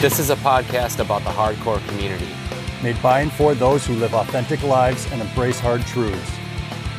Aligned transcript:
This 0.00 0.18
is 0.18 0.30
a 0.30 0.36
podcast 0.36 0.98
about 0.98 1.24
the 1.24 1.28
hardcore 1.28 1.86
community. 1.88 2.30
Made 2.82 3.02
by 3.02 3.20
and 3.20 3.30
for 3.30 3.54
those 3.54 3.86
who 3.86 3.92
live 3.96 4.14
authentic 4.14 4.62
lives 4.62 5.06
and 5.12 5.20
embrace 5.20 5.60
hard 5.60 5.82
truths. 5.82 6.32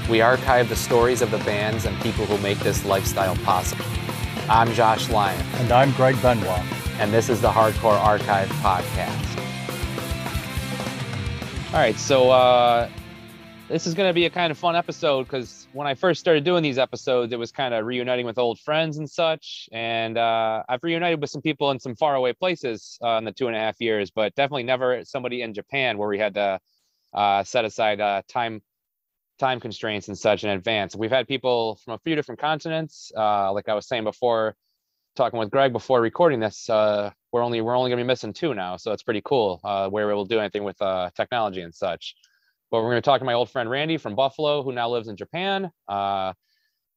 We 0.08 0.22
archive 0.22 0.70
the 0.70 0.76
stories 0.76 1.24
of 1.24 1.32
the 1.32 1.40
bands 1.40 1.86
and 1.86 2.00
people 2.02 2.28
who 2.28 2.38
make 2.44 2.60
this 2.60 2.86
lifestyle 2.86 3.36
possible. 3.38 3.86
I'm 4.48 4.72
Josh 4.74 5.10
Lyon. 5.10 5.44
And 5.56 5.72
I'm 5.72 5.94
Greg 5.94 6.22
Benoit. 6.22 6.62
And 7.00 7.12
this 7.12 7.28
is 7.28 7.42
the 7.42 7.50
Hardcore 7.50 8.00
Archive 8.00 8.50
Podcast. 8.62 9.40
All 11.74 11.80
right, 11.80 11.98
so 11.98 12.30
uh, 12.30 12.88
this 13.72 13.88
is 13.88 13.94
going 13.94 14.10
to 14.10 14.14
be 14.14 14.26
a 14.26 14.30
kind 14.30 14.52
of 14.52 14.58
fun 14.58 14.76
episode 14.76 15.24
because 15.24 15.66
when 15.72 15.88
I 15.88 15.96
first 15.96 16.20
started 16.20 16.44
doing 16.44 16.62
these 16.62 16.78
episodes, 16.78 17.32
it 17.32 17.40
was 17.40 17.54
kind 17.54 17.74
of 17.74 17.86
reuniting 17.86 18.26
with 18.26 18.38
old 18.38 18.60
friends 18.60 18.98
and 18.98 19.10
such. 19.10 19.70
And 19.72 20.18
uh, 20.18 20.64
I've 20.68 20.84
reunited 20.84 21.22
with 21.22 21.30
some 21.30 21.42
people 21.42 21.72
in 21.72 21.80
some 21.80 21.96
faraway 21.96 22.34
places 22.34 23.00
uh, 23.02 23.12
in 23.12 23.24
the 23.24 23.32
two 23.32 23.48
and 23.48 23.56
a 23.56 23.60
half 23.60 23.80
years, 23.80 24.12
but 24.12 24.36
definitely 24.36 24.64
never 24.64 25.06
somebody 25.06 25.42
in 25.42 25.54
Japan 25.54 25.98
where 25.98 26.10
we 26.10 26.20
had 26.20 26.34
to 26.34 26.60
uh, 27.14 27.44
set 27.46 27.64
aside 27.64 28.02
uh, 28.02 28.24
time 28.28 28.62
time 29.40 29.62
constraints 29.62 30.10
and 30.10 30.18
such 30.18 30.44
in 30.44 30.50
advance. 30.50 30.94
We've 30.94 31.10
had 31.10 31.28
people 31.28 31.80
from 31.86 31.94
a 31.94 32.00
few 32.00 32.16
different 32.16 32.42
continents. 32.42 33.12
Uh, 33.16 33.54
like 33.54 33.70
I 33.70 33.74
was 33.74 33.88
saying 33.88 34.04
before, 34.04 34.54
talking 35.16 35.40
with 35.40 35.50
Greg 35.50 35.72
before 35.72 36.02
recording 36.02 36.42
this, 36.42 36.70
uh, 36.70 37.12
we're 37.32 37.42
only 37.42 37.62
we're 37.62 37.78
only 37.78 37.90
gonna 37.90 38.02
be 38.02 38.08
missing 38.08 38.34
two 38.34 38.54
now, 38.54 38.76
so 38.76 38.92
it's 38.92 39.04
pretty 39.04 39.22
cool. 39.24 39.62
Uh, 39.64 39.88
where 39.88 40.08
we'll 40.08 40.26
do 40.26 40.40
anything 40.40 40.66
with 40.66 40.80
uh, 40.82 41.10
technology 41.16 41.62
and 41.62 41.74
such. 41.74 42.16
But 42.72 42.82
we're 42.82 42.90
gonna 42.90 43.02
talk 43.02 43.20
to 43.20 43.26
my 43.26 43.34
old 43.34 43.50
friend 43.50 43.70
Randy 43.70 43.98
from 43.98 44.16
Buffalo, 44.16 44.64
who 44.64 44.72
now 44.72 44.90
lives 44.90 45.10
in 45.10 45.18
Japan. 45.18 45.70
Uh, 45.88 46.34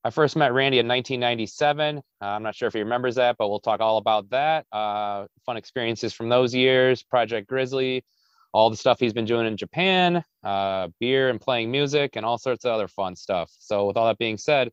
I 0.06 0.10
first 0.10 0.36
met 0.36 0.52
Randy 0.52 0.78
in 0.78 0.86
1997. 0.86 1.98
Uh, 1.98 2.00
I'm 2.20 2.42
not 2.42 2.54
sure 2.54 2.68
if 2.68 2.74
he 2.74 2.80
remembers 2.80 3.14
that, 3.16 3.36
but 3.38 3.48
we'll 3.48 3.58
talk 3.58 3.80
all 3.80 3.96
about 3.96 4.28
that. 4.30 4.66
Uh, 4.70 5.26
fun 5.46 5.56
experiences 5.56 6.12
from 6.12 6.28
those 6.28 6.54
years, 6.54 7.02
Project 7.02 7.48
Grizzly, 7.48 8.04
all 8.52 8.68
the 8.68 8.76
stuff 8.76 9.00
he's 9.00 9.14
been 9.14 9.24
doing 9.24 9.46
in 9.46 9.56
Japan, 9.56 10.22
uh, 10.44 10.88
beer 11.00 11.30
and 11.30 11.40
playing 11.40 11.70
music, 11.70 12.16
and 12.16 12.24
all 12.24 12.38
sorts 12.38 12.64
of 12.66 12.72
other 12.72 12.86
fun 12.86 13.16
stuff. 13.16 13.50
So, 13.58 13.86
with 13.86 13.96
all 13.96 14.06
that 14.06 14.18
being 14.18 14.36
said, 14.36 14.70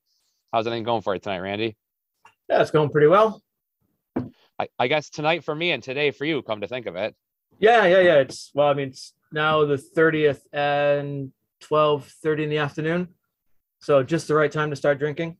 how's 0.51 0.67
everything 0.67 0.83
going 0.83 1.01
for 1.01 1.13
you 1.13 1.19
tonight, 1.19 1.39
Randy? 1.39 1.77
Yeah, 2.49 2.61
it's 2.61 2.71
going 2.71 2.89
pretty 2.89 3.07
well. 3.07 3.41
I, 4.17 4.67
I 4.77 4.87
guess 4.87 5.09
tonight 5.09 5.45
for 5.45 5.55
me 5.55 5.71
and 5.71 5.81
today 5.81 6.11
for 6.11 6.25
you, 6.25 6.41
come 6.41 6.61
to 6.61 6.67
think 6.67 6.85
of 6.85 6.95
it. 6.95 7.15
Yeah, 7.57 7.85
yeah, 7.85 8.01
yeah. 8.01 8.15
It's 8.15 8.51
well, 8.53 8.67
I 8.67 8.73
mean, 8.73 8.89
it's 8.89 9.13
now 9.31 9.65
the 9.65 9.77
30th 9.77 10.41
and 10.53 11.31
12:30 11.61 12.43
in 12.43 12.49
the 12.49 12.57
afternoon. 12.57 13.09
So 13.79 14.03
just 14.03 14.27
the 14.27 14.35
right 14.35 14.51
time 14.51 14.69
to 14.69 14.75
start 14.75 14.99
drinking. 14.99 15.37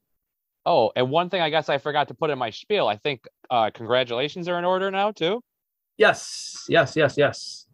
Oh, 0.66 0.92
and 0.96 1.10
one 1.10 1.30
thing 1.30 1.42
I 1.42 1.50
guess 1.50 1.70
I 1.70 1.78
forgot 1.78 2.08
to 2.10 2.14
put 2.14 2.30
in 2.30 2.38
my 2.38 2.50
spiel. 2.50 2.88
I 2.88 2.98
think 2.98 3.26
uh, 3.50 3.72
congratulations 3.74 4.48
are 4.48 4.60
in 4.60 4.66
order 4.66 4.92
now 4.92 5.12
too. 5.12 5.42
Yes, 5.98 6.66
yes, 6.70 6.96
yes, 6.96 7.16
yes. 7.18 7.66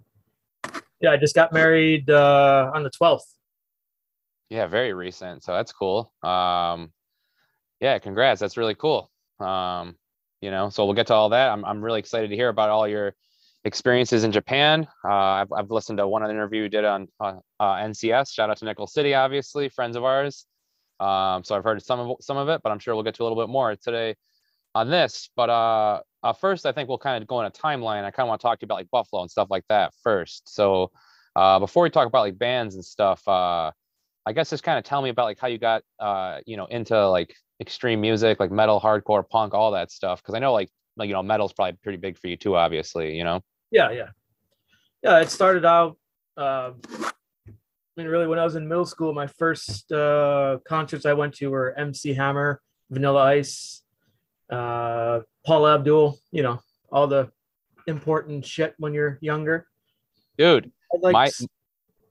Yeah, 0.99 1.11
I 1.11 1.17
just 1.17 1.35
got 1.35 1.53
married 1.53 2.09
uh, 2.09 2.71
on 2.73 2.83
the 2.83 2.89
12th. 2.89 3.21
Yeah, 4.49 4.67
very 4.67 4.93
recent. 4.93 5.43
So 5.43 5.53
that's 5.53 5.71
cool. 5.71 6.11
Um, 6.23 6.91
yeah, 7.79 7.99
congrats. 7.99 8.39
That's 8.39 8.57
really 8.57 8.75
cool. 8.75 9.11
Um, 9.39 9.95
you 10.41 10.51
know, 10.51 10.69
so 10.69 10.85
we'll 10.85 10.95
get 10.95 11.07
to 11.07 11.13
all 11.13 11.29
that. 11.29 11.49
I'm, 11.49 11.63
I'm 11.65 11.83
really 11.83 11.99
excited 11.99 12.29
to 12.29 12.35
hear 12.35 12.49
about 12.49 12.69
all 12.69 12.87
your 12.87 13.13
experiences 13.67 14.23
in 14.23 14.31
Japan. 14.31 14.87
Uh, 15.05 15.13
I've, 15.13 15.51
I've 15.51 15.69
listened 15.69 15.99
to 15.99 16.07
one 16.07 16.27
interview 16.27 16.63
you 16.63 16.69
did 16.69 16.85
on 16.85 17.07
uh, 17.19 17.35
NCS. 17.59 18.33
Shout 18.33 18.49
out 18.49 18.57
to 18.57 18.65
Nickel 18.65 18.87
City, 18.87 19.13
obviously, 19.13 19.69
friends 19.69 19.95
of 19.95 20.03
ours. 20.03 20.45
Um, 20.99 21.43
so 21.43 21.55
I've 21.55 21.63
heard 21.63 21.83
some 21.83 21.99
of 21.99 22.17
some 22.21 22.37
of 22.37 22.49
it, 22.49 22.61
but 22.63 22.71
I'm 22.71 22.79
sure 22.79 22.95
we'll 22.95 23.03
get 23.03 23.15
to 23.15 23.23
a 23.23 23.25
little 23.25 23.41
bit 23.41 23.51
more 23.51 23.75
today 23.75 24.15
on 24.73 24.89
this. 24.89 25.29
But 25.35 25.49
uh, 25.49 26.01
uh, 26.23 26.33
first, 26.33 26.65
I 26.65 26.71
think 26.71 26.89
we'll 26.89 26.97
kind 26.97 27.21
of 27.21 27.27
go 27.27 27.39
in 27.41 27.45
a 27.45 27.51
timeline. 27.51 28.03
I 28.03 28.11
kind 28.11 28.25
of 28.25 28.29
want 28.29 28.41
to 28.41 28.47
talk 28.47 28.59
to 28.59 28.63
you 28.63 28.67
about 28.67 28.75
like 28.75 28.89
Buffalo 28.89 29.21
and 29.21 29.29
stuff 29.29 29.49
like 29.51 29.65
that 29.69 29.93
first. 30.01 30.53
So 30.53 30.91
uh, 31.35 31.59
before 31.59 31.83
we 31.83 31.91
talk 31.91 32.07
about 32.07 32.21
like 32.21 32.39
bands 32.39 32.75
and 32.75 32.83
stuff, 32.83 33.21
I 33.27 34.33
guess 34.33 34.49
just 34.49 34.63
kind 34.63 34.77
of 34.77 34.83
tell 34.83 35.01
me 35.01 35.09
about 35.09 35.25
like 35.25 35.39
how 35.39 35.47
you 35.47 35.59
got 35.59 35.83
you 36.45 36.57
know 36.57 36.65
into 36.65 37.07
like 37.09 37.35
extreme 37.59 38.01
music, 38.01 38.39
like 38.39 38.51
metal, 38.51 38.79
hardcore, 38.81 39.27
punk, 39.29 39.53
all 39.53 39.71
that 39.71 39.91
stuff. 39.91 40.21
Because 40.21 40.33
I 40.35 40.39
know 40.39 40.53
like 40.53 40.69
like 40.95 41.07
you 41.07 41.13
know 41.13 41.23
metal's 41.23 41.53
probably 41.53 41.77
pretty 41.83 41.97
big 41.97 42.17
for 42.17 42.27
you 42.27 42.37
too, 42.37 42.55
obviously. 42.55 43.15
You 43.15 43.23
know. 43.23 43.41
Yeah, 43.71 43.91
yeah, 43.91 44.09
yeah. 45.03 45.19
It 45.19 45.29
started 45.29 45.65
out. 45.65 45.97
Uh, 46.35 46.71
I 47.47 47.51
mean, 47.95 48.07
really, 48.07 48.27
when 48.27 48.39
I 48.39 48.43
was 48.43 48.55
in 48.55 48.67
middle 48.67 48.85
school, 48.85 49.13
my 49.13 49.27
first 49.27 49.91
uh, 49.91 50.59
concerts 50.67 51.05
I 51.05 51.13
went 51.13 51.33
to 51.35 51.49
were 51.49 51.73
MC 51.77 52.13
Hammer, 52.13 52.61
Vanilla 52.89 53.23
Ice, 53.23 53.81
uh, 54.51 55.21
Paula 55.45 55.75
Abdul. 55.75 56.19
You 56.31 56.43
know, 56.43 56.59
all 56.91 57.07
the 57.07 57.29
important 57.87 58.45
shit 58.45 58.75
when 58.77 58.93
you're 58.93 59.17
younger. 59.21 59.67
Dude, 60.37 60.71
like 61.01 61.13
my 61.13 61.29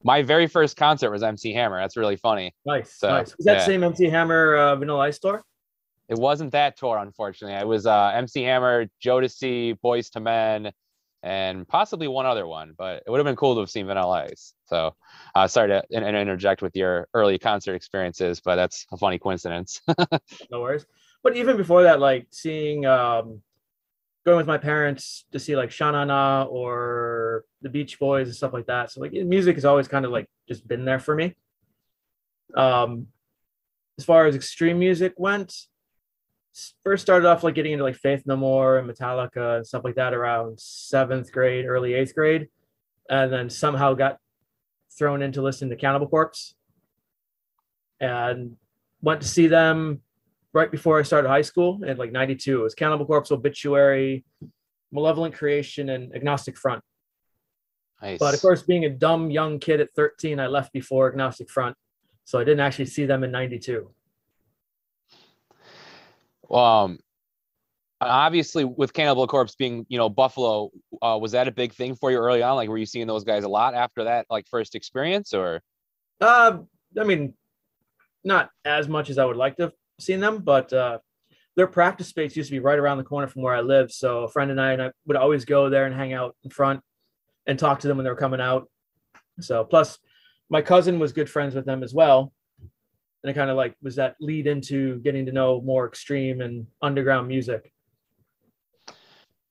my 0.02 0.22
very 0.22 0.46
first 0.46 0.76
concert 0.76 1.10
was 1.10 1.22
MC 1.22 1.52
Hammer. 1.52 1.80
That's 1.80 1.96
really 1.96 2.16
funny. 2.16 2.54
Nice, 2.64 2.98
so, 2.98 3.08
nice. 3.08 3.36
Was 3.36 3.46
that 3.46 3.58
yeah. 3.58 3.66
same 3.66 3.84
MC 3.84 4.08
Hammer 4.08 4.56
uh, 4.56 4.76
Vanilla 4.76 5.00
Ice 5.00 5.18
tour? 5.18 5.42
It 6.08 6.16
wasn't 6.16 6.52
that 6.52 6.76
tour, 6.76 6.98
unfortunately. 6.98 7.58
It 7.58 7.66
was 7.66 7.86
uh, 7.86 8.12
MC 8.14 8.42
Hammer, 8.44 8.86
Jodeci, 9.04 9.76
Boyz 9.84 10.14
II 10.16 10.22
Men, 10.22 10.72
and 11.26 11.66
possibly 11.66 12.06
one 12.06 12.24
other 12.24 12.46
one. 12.46 12.74
But 12.78 13.02
it 13.04 13.10
would 13.10 13.18
have 13.18 13.24
been 13.24 13.36
cool 13.36 13.54
to 13.54 13.60
have 13.60 13.70
seen 13.70 13.86
Vanilla 13.86 14.28
Ice. 14.30 14.54
So, 14.66 14.94
uh, 15.34 15.48
sorry 15.48 15.68
to 15.68 15.82
in- 15.90 16.04
interject 16.04 16.62
with 16.62 16.76
your 16.76 17.08
early 17.14 17.36
concert 17.36 17.74
experiences, 17.74 18.40
but 18.40 18.54
that's 18.54 18.86
a 18.92 18.96
funny 18.96 19.18
coincidence. 19.18 19.82
no 20.50 20.60
worries. 20.60 20.86
But 21.24 21.36
even 21.36 21.56
before 21.56 21.82
that, 21.82 21.98
like 21.98 22.28
seeing, 22.30 22.86
um, 22.86 23.42
going 24.24 24.36
with 24.36 24.46
my 24.46 24.58
parents 24.58 25.24
to 25.32 25.40
see 25.40 25.56
like 25.56 25.72
Sha 25.72 25.90
Na 25.90 26.04
Na 26.04 26.44
or 26.44 27.44
the 27.60 27.68
Beach 27.68 27.98
Boys 27.98 28.28
and 28.28 28.36
stuff 28.36 28.52
like 28.52 28.66
that. 28.66 28.92
So 28.92 29.00
like 29.00 29.12
music 29.12 29.56
has 29.56 29.64
always 29.64 29.88
kind 29.88 30.04
of 30.04 30.12
like 30.12 30.28
just 30.48 30.66
been 30.66 30.84
there 30.84 31.00
for 31.00 31.14
me. 31.16 31.34
Um, 32.54 33.08
as 33.98 34.04
far 34.04 34.26
as 34.26 34.36
extreme 34.36 34.78
music 34.78 35.14
went, 35.16 35.52
first 36.84 37.02
started 37.02 37.28
off 37.28 37.42
like 37.42 37.54
getting 37.54 37.72
into 37.72 37.84
like 37.84 37.96
Faith 37.96 38.22
No 38.26 38.36
More 38.36 38.78
and 38.78 38.88
Metallica 38.88 39.56
and 39.56 39.66
stuff 39.66 39.84
like 39.84 39.96
that 39.96 40.14
around 40.14 40.58
seventh 40.58 41.32
grade, 41.32 41.66
early 41.66 41.94
eighth 41.94 42.14
grade, 42.14 42.48
and 43.10 43.32
then 43.32 43.50
somehow 43.50 43.94
got 43.94 44.18
thrown 44.96 45.22
into 45.22 45.42
listening 45.42 45.70
to 45.70 45.76
Cannibal 45.76 46.08
Corpse, 46.08 46.54
and 48.00 48.56
went 49.02 49.20
to 49.22 49.28
see 49.28 49.46
them 49.46 50.00
right 50.52 50.70
before 50.70 50.98
I 50.98 51.02
started 51.02 51.28
high 51.28 51.42
school 51.42 51.82
in 51.84 51.96
like 51.96 52.12
'92. 52.12 52.60
It 52.60 52.62
was 52.62 52.74
Cannibal 52.74 53.06
Corpse, 53.06 53.30
Obituary, 53.30 54.24
Malevolent 54.92 55.34
Creation, 55.34 55.90
and 55.90 56.14
Agnostic 56.14 56.56
Front. 56.56 56.82
Nice. 58.02 58.18
But 58.18 58.34
of 58.34 58.40
course, 58.40 58.62
being 58.62 58.84
a 58.84 58.90
dumb 58.90 59.30
young 59.30 59.58
kid 59.58 59.80
at 59.80 59.94
13, 59.94 60.38
I 60.38 60.46
left 60.46 60.72
before 60.72 61.08
Agnostic 61.08 61.50
Front, 61.50 61.76
so 62.24 62.38
I 62.38 62.44
didn't 62.44 62.60
actually 62.60 62.86
see 62.86 63.06
them 63.06 63.24
in 63.24 63.30
'92 63.30 63.90
um 66.50 66.98
obviously 68.00 68.64
with 68.64 68.92
cannibal 68.92 69.26
corpse 69.26 69.54
being 69.54 69.86
you 69.88 69.96
know 69.96 70.08
buffalo 70.08 70.70
uh, 71.00 71.18
was 71.20 71.32
that 71.32 71.48
a 71.48 71.50
big 71.50 71.72
thing 71.72 71.94
for 71.94 72.10
you 72.10 72.18
early 72.18 72.42
on? 72.42 72.56
Like 72.56 72.68
were 72.68 72.78
you 72.78 72.86
seeing 72.86 73.06
those 73.06 73.24
guys 73.24 73.44
a 73.44 73.48
lot 73.48 73.74
after 73.74 74.04
that 74.04 74.26
like 74.28 74.46
first 74.50 74.74
experience 74.74 75.32
or? 75.32 75.62
Uh 76.20 76.58
i 76.98 77.04
mean 77.04 77.34
not 78.24 78.50
as 78.64 78.88
much 78.88 79.10
as 79.10 79.18
i 79.18 79.24
would 79.24 79.36
like 79.36 79.56
to 79.56 79.64
have 79.64 79.72
seen 80.00 80.20
them 80.20 80.38
but 80.38 80.72
uh 80.72 80.98
their 81.56 81.66
practice 81.66 82.08
space 82.08 82.36
used 82.36 82.50
to 82.50 82.54
be 82.54 82.58
right 82.58 82.78
around 82.78 82.98
the 82.98 83.04
corner 83.04 83.26
from 83.26 83.42
where 83.42 83.54
i 83.54 83.60
live 83.60 83.90
so 83.90 84.24
a 84.24 84.28
friend 84.28 84.50
and 84.50 84.60
i, 84.60 84.72
and 84.72 84.82
I 84.82 84.90
would 85.06 85.16
always 85.16 85.44
go 85.44 85.70
there 85.70 85.86
and 85.86 85.94
hang 85.94 86.12
out 86.12 86.36
in 86.44 86.50
front 86.50 86.80
and 87.46 87.58
talk 87.58 87.80
to 87.80 87.88
them 87.88 87.96
when 87.96 88.04
they 88.04 88.10
were 88.10 88.16
coming 88.16 88.40
out. 88.40 88.68
So 89.40 89.64
plus 89.64 89.98
my 90.50 90.62
cousin 90.62 90.98
was 90.98 91.12
good 91.12 91.30
friends 91.30 91.54
with 91.54 91.64
them 91.64 91.82
as 91.82 91.94
well 91.94 92.32
and 93.22 93.30
it 93.30 93.34
kind 93.34 93.50
of 93.50 93.56
like 93.56 93.74
was 93.82 93.96
that 93.96 94.16
lead 94.20 94.46
into 94.46 94.98
getting 95.00 95.26
to 95.26 95.32
know 95.32 95.60
more 95.60 95.86
extreme 95.86 96.40
and 96.40 96.66
underground 96.82 97.28
music? 97.28 97.72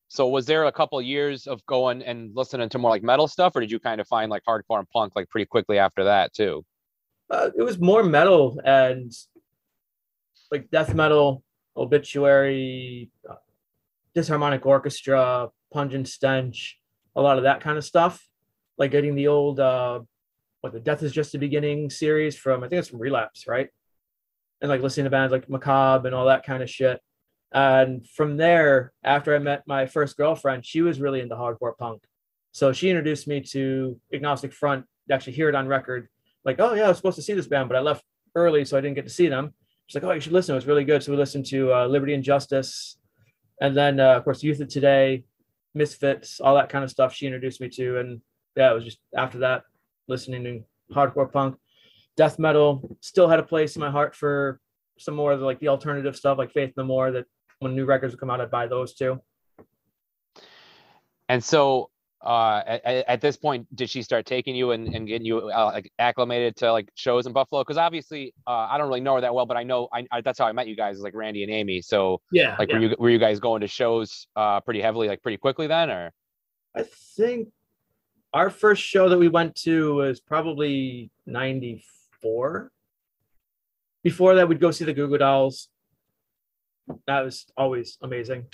So 0.08 0.28
was 0.28 0.46
there 0.46 0.66
a 0.66 0.72
couple 0.72 0.98
of 0.98 1.06
years 1.06 1.46
of 1.46 1.66
going 1.66 2.02
and 2.02 2.32
listening 2.36 2.70
to 2.70 2.78
more 2.78 2.90
like 2.90 3.04
metal 3.04 3.28
stuff 3.28 3.56
or 3.56 3.60
did 3.60 3.72
you 3.72 3.80
kind 3.80 4.00
of 4.00 4.08
find 4.08 4.32
like 4.32 4.44
hardcore 4.48 4.80
and 4.80 4.90
punk 4.90 5.14
like 5.16 5.30
pretty 5.30 5.46
quickly 5.46 5.78
after 5.78 6.06
that 6.06 6.34
too? 6.34 6.64
Uh, 7.30 7.50
it 7.58 7.64
was 7.64 7.80
more 7.80 8.04
metal 8.04 8.60
and 8.64 9.12
like 10.52 10.70
death 10.72 10.94
metal 10.94 11.44
obituary 11.76 13.10
uh, 13.30 13.36
disharmonic 14.16 14.66
orchestra 14.66 15.50
pungent 15.74 16.08
stench 16.08 16.80
a 17.16 17.22
lot 17.22 17.38
of 17.38 17.44
that 17.44 17.62
kind 17.62 17.78
of 17.78 17.86
stuff. 17.86 18.26
Like 18.78 18.92
getting 18.92 19.16
the 19.16 19.28
old 19.28 19.60
uh 19.60 20.02
what 20.66 20.74
the 20.74 20.80
Death 20.80 21.04
is 21.04 21.12
Just 21.12 21.36
a 21.36 21.38
Beginning 21.38 21.92
series 21.92 22.36
from 22.36 22.64
I 22.64 22.68
think 22.68 22.80
it's 22.80 22.90
from 22.90 23.00
Relapse, 23.00 23.46
right? 23.48 23.70
And 24.62 24.70
like 24.70 24.82
listening 24.82 25.04
to 25.04 25.12
bands 25.12 25.32
like 25.32 25.48
Macabre 25.48 26.08
and 26.08 26.16
all 26.16 26.26
that 26.26 26.44
kind 26.44 26.64
of 26.64 26.70
shit. 26.70 27.00
And 27.54 28.06
from 28.10 28.36
there, 28.36 28.92
after 29.04 29.36
I 29.36 29.40
met 29.40 29.62
my 29.68 29.86
first 29.86 30.18
girlfriend, 30.18 30.66
she 30.66 30.82
was 30.82 31.00
really 31.00 31.22
into 31.22 31.36
hardcore 31.36 31.78
punk. 31.78 32.02
So 32.52 32.74
she 32.74 32.90
introduced 32.90 33.28
me 33.28 33.42
to 33.52 34.00
Agnostic 34.12 34.54
Front, 34.54 34.86
actually 35.12 35.34
hear 35.34 35.50
it 35.50 35.56
on 35.56 35.68
record. 35.68 36.08
Like, 36.44 36.60
oh 36.60 36.74
yeah, 36.74 36.86
I 36.86 36.88
was 36.88 36.98
supposed 36.98 37.18
to 37.18 37.22
see 37.22 37.34
this 37.34 37.48
band, 37.48 37.70
but 37.70 37.78
I 37.78 37.82
left 37.82 38.04
early, 38.34 38.66
so 38.66 38.76
I 38.76 38.82
didn't 38.82 38.96
get 38.96 39.06
to 39.06 39.14
see 39.14 39.28
them. 39.28 39.54
She's 39.86 40.02
like, 40.02 40.04
oh, 40.04 40.14
you 40.14 40.20
should 40.20 40.34
listen. 40.34 40.54
It 40.54 40.58
was 40.58 40.66
really 40.66 40.84
good. 40.84 41.04
So 41.04 41.12
we 41.12 41.18
listened 41.20 41.46
to 41.48 41.72
uh, 41.72 41.86
Liberty 41.86 42.16
and 42.16 42.24
Justice, 42.24 42.98
and 43.62 43.78
then 43.78 44.00
uh, 44.00 44.16
of 44.16 44.24
course 44.24 44.42
Youth 44.42 44.62
of 44.62 44.70
Today, 44.70 45.26
Misfits, 45.76 46.40
all 46.42 46.56
that 46.56 46.70
kind 46.70 46.84
of 46.84 46.90
stuff. 46.90 47.14
She 47.14 47.28
introduced 47.28 47.62
me 47.62 47.70
to, 47.70 48.00
and 48.00 48.22
yeah, 48.58 48.72
it 48.72 48.74
was 48.74 48.84
just 48.84 48.98
after 49.16 49.38
that 49.40 49.62
listening 50.08 50.44
to 50.44 50.94
hardcore 50.94 51.32
punk, 51.32 51.58
death 52.18 52.40
metal. 52.40 52.98
Still 53.02 53.28
had 53.28 53.40
a 53.40 53.44
place 53.44 53.76
in 53.76 53.80
my 53.80 53.92
heart 53.92 54.16
for 54.16 54.60
some 54.98 55.16
more 55.16 55.32
of 55.32 55.40
the, 55.40 55.46
like 55.46 55.60
the 55.60 55.68
alternative 55.68 56.16
stuff, 56.16 56.38
like 56.38 56.52
Faith 56.52 56.74
No 56.78 56.84
More. 56.84 57.12
That 57.12 57.26
when 57.60 57.76
new 57.76 57.86
records 57.86 58.14
would 58.14 58.20
come 58.20 58.30
out, 58.30 58.42
I'd 58.42 58.52
buy 58.52 58.68
those 58.68 58.94
too. 58.94 59.22
And 61.28 61.44
so 61.44 61.90
uh, 62.26 62.64
at, 62.66 62.86
at, 62.86 63.22
this 63.22 63.38
point, 63.38 63.68
did 63.76 63.90
she 63.90 64.02
start 64.02 64.26
taking 64.26 64.56
you 64.56 64.72
and, 64.72 64.94
and 64.96 65.08
getting 65.08 65.26
you 65.26 65.50
uh, 65.50 65.72
like 65.74 65.92
acclimated 66.00 66.56
to 66.58 66.72
like 66.72 66.90
shows 66.96 67.28
in 67.28 67.34
Buffalo? 67.34 67.62
Because 67.62 67.78
obviously, 67.78 68.34
uh, 68.48 68.68
I 68.70 68.78
don't 68.78 68.88
really 68.88 69.02
know 69.02 69.16
her 69.16 69.22
that 69.22 69.34
well, 69.34 69.46
but 69.46 69.58
I 69.58 69.64
know 69.64 69.88
I, 69.94 70.08
I, 70.12 70.22
that's 70.22 70.40
how 70.40 70.48
I 70.48 70.52
met 70.52 70.68
you 70.68 70.76
guys, 70.76 70.98
is 70.98 71.04
like 71.04 71.14
Randy 71.14 71.44
and 71.44 71.52
Amy. 71.52 71.82
So 71.82 72.22
yeah, 72.32 72.56
like 72.58 72.70
yeah. 72.70 72.76
were 72.76 72.82
you 72.82 72.96
were 72.98 73.10
you 73.12 73.20
guys 73.20 73.40
going 73.40 73.62
to 73.62 73.68
shows 73.68 74.28
uh, 74.36 74.60
pretty 74.62 74.82
heavily, 74.82 75.08
like 75.08 75.22
pretty 75.22 75.38
quickly 75.38 75.68
then, 75.68 75.90
or? 75.90 76.12
I 76.76 76.84
think 77.16 77.50
our 78.36 78.52
first 78.52 78.84
show 78.84 79.10
that 79.10 79.18
we 79.18 79.30
went 79.30 79.56
to 79.64 79.96
was 79.96 80.20
probably 80.20 81.10
'94. 81.26 82.72
Before 84.04 84.36
that, 84.36 84.48
we'd 84.48 84.60
go 84.60 84.70
see 84.70 84.86
the 84.86 84.94
Goo 84.94 85.18
Dolls. 85.18 85.70
That 87.08 87.22
was 87.22 87.48
always 87.58 87.98
amazing 88.04 88.46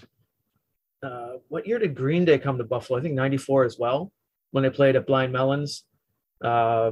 uh, 1.03 1.33
what 1.49 1.67
year 1.67 1.79
did 1.79 1.95
Green 1.95 2.25
Day 2.25 2.37
come 2.37 2.57
to 2.57 2.63
Buffalo? 2.63 2.99
I 2.99 3.01
think 3.01 3.15
94 3.15 3.65
as 3.65 3.79
well, 3.79 4.11
when 4.51 4.63
they 4.63 4.69
played 4.69 4.95
at 4.95 5.07
Blind 5.07 5.33
Melons. 5.33 5.83
Uh, 6.43 6.91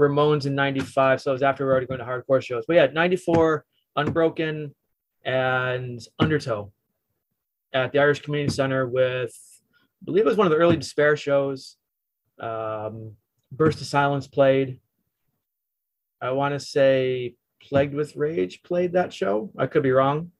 Ramones 0.00 0.46
in 0.46 0.54
95. 0.54 1.20
So 1.20 1.32
it 1.32 1.34
was 1.34 1.42
after 1.42 1.64
we 1.64 1.66
were 1.66 1.72
already 1.72 1.86
going 1.86 1.98
to 1.98 2.06
hardcore 2.06 2.42
shows. 2.42 2.64
But 2.66 2.74
yeah, 2.74 2.86
94, 2.86 3.64
Unbroken, 3.96 4.74
and 5.24 6.00
Undertow 6.20 6.72
at 7.72 7.92
the 7.92 7.98
Irish 7.98 8.22
Community 8.22 8.54
Center 8.54 8.86
with, 8.86 9.36
I 10.00 10.04
believe 10.04 10.24
it 10.24 10.28
was 10.28 10.36
one 10.36 10.46
of 10.46 10.52
the 10.52 10.56
early 10.56 10.76
Despair 10.76 11.16
shows. 11.16 11.76
Um, 12.40 13.12
Burst 13.52 13.80
of 13.80 13.86
Silence 13.86 14.26
played. 14.26 14.80
I 16.20 16.30
want 16.32 16.54
to 16.54 16.60
say 16.60 17.36
Plagued 17.62 17.94
with 17.94 18.16
Rage 18.16 18.62
played 18.62 18.92
that 18.92 19.12
show. 19.12 19.50
I 19.58 19.66
could 19.66 19.82
be 19.82 19.90
wrong. 19.90 20.30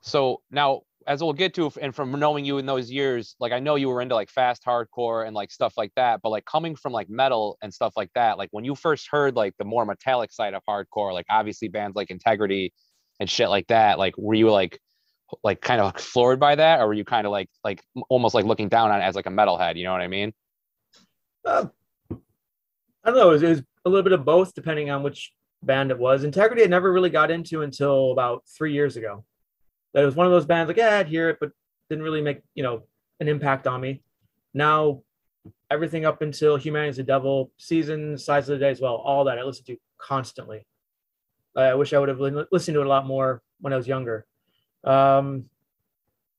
So 0.00 0.42
now, 0.50 0.82
as 1.06 1.22
we'll 1.22 1.32
get 1.32 1.54
to, 1.54 1.70
and 1.80 1.94
from 1.94 2.12
knowing 2.18 2.44
you 2.44 2.58
in 2.58 2.66
those 2.66 2.90
years, 2.90 3.36
like 3.38 3.52
I 3.52 3.60
know 3.60 3.76
you 3.76 3.88
were 3.88 4.00
into 4.00 4.14
like 4.14 4.30
fast 4.30 4.64
hardcore 4.64 5.26
and 5.26 5.34
like 5.34 5.52
stuff 5.52 5.74
like 5.76 5.92
that, 5.96 6.20
but 6.22 6.30
like 6.30 6.44
coming 6.44 6.74
from 6.74 6.92
like 6.92 7.08
metal 7.08 7.58
and 7.62 7.72
stuff 7.72 7.94
like 7.96 8.10
that, 8.14 8.38
like 8.38 8.48
when 8.52 8.64
you 8.64 8.74
first 8.74 9.08
heard 9.10 9.36
like 9.36 9.54
the 9.58 9.64
more 9.64 9.84
metallic 9.84 10.32
side 10.32 10.54
of 10.54 10.62
hardcore, 10.68 11.12
like 11.12 11.26
obviously 11.30 11.68
bands 11.68 11.96
like 11.96 12.10
Integrity 12.10 12.72
and 13.20 13.30
shit 13.30 13.48
like 13.48 13.68
that, 13.68 13.98
like 13.98 14.16
were 14.18 14.34
you 14.34 14.50
like 14.50 14.80
like 15.42 15.60
kind 15.60 15.80
of 15.80 15.96
floored 15.96 16.40
by 16.40 16.54
that, 16.54 16.80
or 16.80 16.88
were 16.88 16.94
you 16.94 17.04
kind 17.04 17.26
of 17.26 17.30
like 17.30 17.48
like 17.64 17.82
almost 18.08 18.34
like 18.34 18.44
looking 18.44 18.68
down 18.68 18.90
on 18.90 19.00
it 19.00 19.04
as 19.04 19.14
like 19.14 19.26
a 19.26 19.30
metalhead? 19.30 19.76
You 19.76 19.84
know 19.84 19.92
what 19.92 20.02
I 20.02 20.08
mean? 20.08 20.32
Uh, 21.44 21.66
I 22.10 23.10
don't 23.10 23.16
know. 23.16 23.30
It 23.30 23.32
was, 23.32 23.42
it 23.42 23.48
was 23.48 23.62
a 23.84 23.88
little 23.88 24.02
bit 24.02 24.12
of 24.12 24.24
both, 24.24 24.54
depending 24.54 24.90
on 24.90 25.02
which 25.02 25.32
band 25.62 25.90
it 25.90 25.98
was. 25.98 26.24
Integrity 26.24 26.62
I 26.62 26.66
never 26.66 26.92
really 26.92 27.10
got 27.10 27.30
into 27.30 27.62
until 27.62 28.12
about 28.12 28.44
three 28.48 28.72
years 28.72 28.96
ago 28.96 29.24
that 29.96 30.04
was 30.04 30.14
one 30.14 30.26
of 30.26 30.32
those 30.32 30.44
bands 30.44 30.68
like, 30.68 30.76
yeah, 30.76 30.98
I'd 30.98 31.08
hear 31.08 31.30
it, 31.30 31.38
but 31.40 31.52
didn't 31.88 32.04
really 32.04 32.20
make, 32.20 32.42
you 32.54 32.62
know, 32.62 32.82
an 33.18 33.28
impact 33.28 33.66
on 33.66 33.80
me. 33.80 34.02
Now, 34.52 35.00
everything 35.70 36.04
up 36.04 36.20
until 36.20 36.56
Humanity 36.56 36.90
is 36.90 36.96
the 36.98 37.02
Devil, 37.02 37.50
season, 37.56 38.18
Size 38.18 38.46
of 38.50 38.58
the 38.58 38.64
Day 38.66 38.70
as 38.70 38.80
well, 38.80 38.96
all 38.96 39.24
that 39.24 39.38
I 39.38 39.42
listened 39.42 39.66
to 39.68 39.78
constantly. 39.96 40.66
I 41.56 41.74
wish 41.74 41.94
I 41.94 41.98
would 41.98 42.10
have 42.10 42.20
listened 42.20 42.74
to 42.74 42.82
it 42.82 42.86
a 42.86 42.90
lot 42.90 43.06
more 43.06 43.40
when 43.62 43.72
I 43.72 43.76
was 43.76 43.88
younger. 43.88 44.26
Um, 44.86 45.46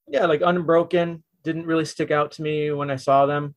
yeah, 0.08 0.26
like 0.26 0.42
Unbroken 0.44 1.24
didn't 1.44 1.66
really 1.66 1.86
stick 1.86 2.12
out 2.12 2.32
to 2.34 2.42
me 2.42 2.72
when 2.72 2.90
I 2.90 2.96
saw 2.96 3.26
them. 3.26 3.56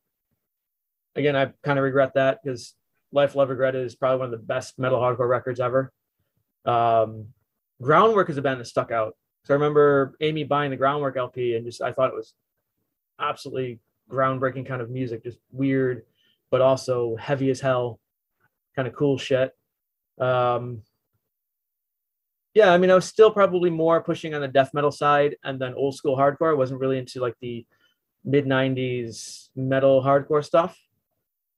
Again, 1.16 1.36
I 1.36 1.52
kind 1.62 1.78
of 1.78 1.84
regret 1.84 2.14
that 2.14 2.40
because 2.42 2.74
Life 3.12 3.34
Love 3.34 3.48
Regret 3.50 3.74
is 3.74 3.96
probably 3.96 4.18
one 4.18 4.26
of 4.26 4.40
the 4.40 4.46
best 4.46 4.78
metal 4.78 5.00
hardcore 5.00 5.28
records 5.28 5.60
ever. 5.60 5.92
Um, 6.64 7.28
Groundwork 7.82 8.28
is 8.30 8.36
a 8.36 8.42
band 8.42 8.60
that 8.60 8.66
stuck 8.66 8.90
out. 8.90 9.16
So 9.44 9.54
I 9.54 9.56
remember 9.56 10.14
Amy 10.20 10.44
buying 10.44 10.70
the 10.70 10.76
Groundwork 10.76 11.16
LP 11.16 11.56
and 11.56 11.64
just 11.64 11.80
I 11.80 11.92
thought 11.92 12.10
it 12.10 12.16
was 12.16 12.34
absolutely 13.18 13.80
groundbreaking 14.10 14.66
kind 14.66 14.82
of 14.82 14.90
music, 14.90 15.22
just 15.22 15.38
weird, 15.50 16.02
but 16.50 16.60
also 16.60 17.16
heavy 17.16 17.50
as 17.50 17.60
hell, 17.60 18.00
kind 18.76 18.86
of 18.86 18.94
cool 18.94 19.16
shit. 19.16 19.52
Um, 20.18 20.82
yeah, 22.54 22.72
I 22.72 22.78
mean, 22.78 22.90
I 22.90 22.94
was 22.94 23.04
still 23.04 23.30
probably 23.30 23.70
more 23.70 24.02
pushing 24.02 24.34
on 24.34 24.40
the 24.40 24.48
death 24.48 24.70
metal 24.74 24.90
side 24.90 25.36
and 25.44 25.60
then 25.60 25.74
old 25.74 25.94
school 25.94 26.16
hardcore. 26.16 26.50
I 26.50 26.54
wasn't 26.54 26.80
really 26.80 26.98
into 26.98 27.20
like 27.20 27.34
the 27.40 27.66
mid 28.24 28.46
90s 28.46 29.48
metal 29.54 30.02
hardcore 30.02 30.44
stuff. 30.44 30.78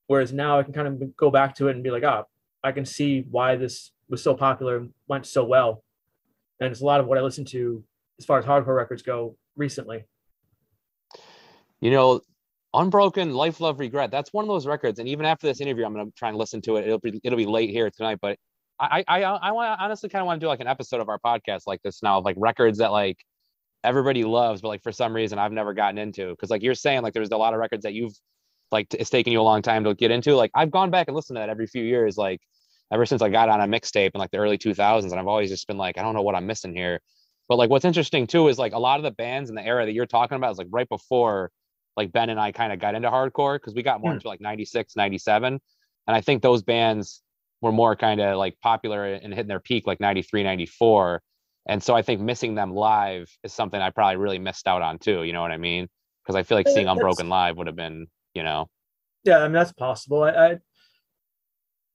Whereas 0.07 0.33
now 0.33 0.59
I 0.59 0.63
can 0.63 0.75
kind 0.75 0.89
of 0.89 1.17
go 1.17 1.31
back 1.31 1.55
to 1.57 1.69
it 1.69 1.75
and 1.75 1.83
be 1.83 1.91
like, 1.91 2.03
oh, 2.03 2.25
I 2.63 2.73
can 2.73 2.85
see 2.85 3.25
why 3.31 3.57
this 3.57 3.93
was 4.09 4.23
so 4.23 4.35
popular 4.35 4.77
and 4.77 4.91
went 5.09 5.27
so 5.27 5.45
well 5.45 5.83
and 6.63 6.71
it's 6.71 6.81
a 6.81 6.85
lot 6.85 7.01
of 7.01 7.07
what 7.07 7.19
I 7.19 7.23
listen 7.23 7.45
to 7.47 7.83
as 8.21 8.25
far 8.25 8.39
as 8.39 8.45
hardcore 8.45 8.77
records 8.77 9.03
go 9.03 9.37
recently. 9.57 10.05
You 11.81 11.91
know, 11.91 12.21
Unbroken, 12.73 13.35
Life, 13.35 13.61
Love, 13.61 13.81
Regret. 13.81 14.13
That's 14.13 14.33
one 14.33 14.45
of 14.45 14.49
those 14.49 14.65
records. 14.65 15.01
And 15.01 15.09
even 15.09 15.27
after 15.27 15.49
this 15.49 15.61
interview, 15.61 15.85
I'm 15.85 15.93
gonna 15.93 16.11
try 16.17 16.29
and 16.29 16.39
listen 16.39 16.63
to 16.63 16.77
it. 16.77 16.85
It'll 16.87 17.01
be 17.01 17.21
it'll 17.25 17.37
be 17.37 17.47
late 17.47 17.71
here 17.71 17.91
tonight, 17.91 18.19
but 18.23 18.39
I 18.83 19.05
I 19.07 19.23
I 19.23 19.53
want 19.53 19.81
honestly 19.81 20.09
kind 20.09 20.21
of 20.23 20.27
want 20.27 20.41
to 20.41 20.45
do 20.45 20.49
like 20.49 20.61
an 20.61 20.67
episode 20.67 21.01
of 21.01 21.09
our 21.09 21.19
podcast 21.19 21.63
like 21.67 21.83
this 21.83 22.03
now 22.03 22.19
of 22.19 22.25
like 22.25 22.37
records 22.39 22.79
that 22.79 22.93
like 22.93 23.19
everybody 23.85 24.25
loves, 24.25 24.61
but 24.61 24.69
like 24.69 24.83
for 24.83 24.93
some 24.93 25.15
reason 25.15 25.39
I've 25.39 25.53
never 25.53 25.75
gotten 25.75 25.99
into. 25.99 26.31
Because 26.31 26.51
like 26.51 26.63
you're 26.63 26.75
saying, 26.75 27.03
like 27.03 27.15
there's 27.15 27.31
a 27.31 27.37
lot 27.37 27.55
of 27.55 27.61
records 27.61 27.85
that 27.85 27.95
you've 27.95 28.15
like 28.71 28.93
it's 28.95 29.11
taken 29.11 29.33
you 29.33 29.41
a 29.41 29.43
long 29.43 29.63
time 29.63 29.85
to 29.85 29.95
get 29.95 30.11
into. 30.11 30.35
Like 30.35 30.51
I've 30.55 30.71
gone 30.71 30.91
back 30.91 31.09
and 31.09 31.17
listened 31.17 31.37
to 31.37 31.41
that 31.41 31.49
every 31.49 31.67
few 31.67 31.85
years. 31.85 32.17
Like 32.17 32.41
ever 32.93 33.07
since 33.07 33.23
I 33.23 33.29
got 33.29 33.49
on 33.49 33.61
a 33.61 33.67
mixtape 33.67 34.11
in 34.15 34.19
like 34.19 34.31
the 34.31 34.39
early 34.39 34.59
2000s. 34.59 35.05
And 35.05 35.15
I've 35.15 35.27
always 35.27 35.51
just 35.51 35.67
been 35.67 35.79
like, 35.79 35.99
I 35.99 36.03
don't 36.03 36.15
know 36.15 36.23
what 36.23 36.35
I'm 36.35 36.47
missing 36.47 36.75
here. 36.75 37.01
But 37.49 37.57
like, 37.57 37.71
what's 37.71 37.85
interesting 37.85 38.27
too 38.27 38.49
is 38.49 38.59
like 38.59 38.73
a 38.73 38.79
lot 38.79 38.99
of 38.99 39.05
the 39.05 39.11
bands 39.11 39.49
in 39.49 39.57
the 39.57 39.65
era 39.65 39.87
that 39.87 39.93
you're 39.93 40.07
talking 40.07 40.37
about 40.37 40.53
is 40.53 40.59
like 40.59 40.69
right 40.71 40.89
before 40.89 41.51
like 41.97 42.13
Ben 42.13 42.31
and 42.31 42.41
I 42.41 42.53
kind 42.53 42.73
of 42.73 42.79
got 42.79 42.95
into 42.95 43.11
hardcore 43.11 43.57
because 43.57 43.75
we 43.75 43.83
got 43.83 44.01
more 44.01 44.13
hmm. 44.13 44.17
into 44.17 44.29
like 44.29 44.41
96, 44.41 44.97
97. 44.97 45.61
And 46.07 46.17
I 46.17 46.21
think 46.21 46.43
those 46.43 46.63
bands 46.63 47.23
were 47.63 47.73
more 47.73 47.97
kind 47.97 48.21
of 48.21 48.37
like 48.37 48.59
popular 48.61 49.05
and 49.07 49.33
hitting 49.33 49.49
their 49.49 49.61
peak 49.61 49.87
like 49.87 50.01
93, 50.01 50.43
94. 50.43 51.23
And 51.67 51.83
so 51.83 51.95
I 51.95 52.03
think 52.03 52.21
missing 52.21 52.57
them 52.57 52.75
live 52.75 53.31
is 53.45 53.55
something 53.55 53.81
I 53.81 53.91
probably 53.91 54.17
really 54.17 54.41
missed 54.41 54.67
out 54.67 54.83
on 54.83 54.99
too. 54.99 55.23
You 55.23 55.33
know 55.33 55.41
what 55.41 55.53
I 55.53 55.57
mean? 55.57 55.89
Because 56.23 56.35
I 56.35 56.43
feel 56.43 56.59
like 56.59 56.69
seeing 56.69 56.89
Unbroken 56.89 57.29
live 57.29 57.57
would 57.57 57.69
have 57.69 57.77
been, 57.77 58.09
you 58.35 58.43
know. 58.43 58.69
Yeah, 59.25 59.39
I 59.39 59.45
mean 59.45 59.53
that's 59.53 59.73
possible. 59.73 60.25
I, 60.25 60.31
I 60.31 60.59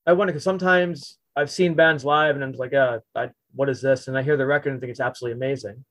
I 0.08 0.14
wonder 0.14 0.32
because 0.32 0.46
sometimes 0.46 1.18
I've 1.36 1.52
seen 1.52 1.74
bands 1.74 2.06
live 2.06 2.36
and 2.36 2.44
I'm 2.44 2.54
like, 2.54 2.74
uh, 2.74 3.00
I, 3.14 3.30
what 3.54 3.68
is 3.68 3.82
this? 3.82 4.08
And 4.08 4.18
I 4.18 4.24
hear 4.24 4.38
the 4.38 4.46
record 4.46 4.72
and 4.72 4.80
think 4.80 4.92
it's 4.92 5.02
absolutely 5.02 5.36
amazing. 5.36 5.84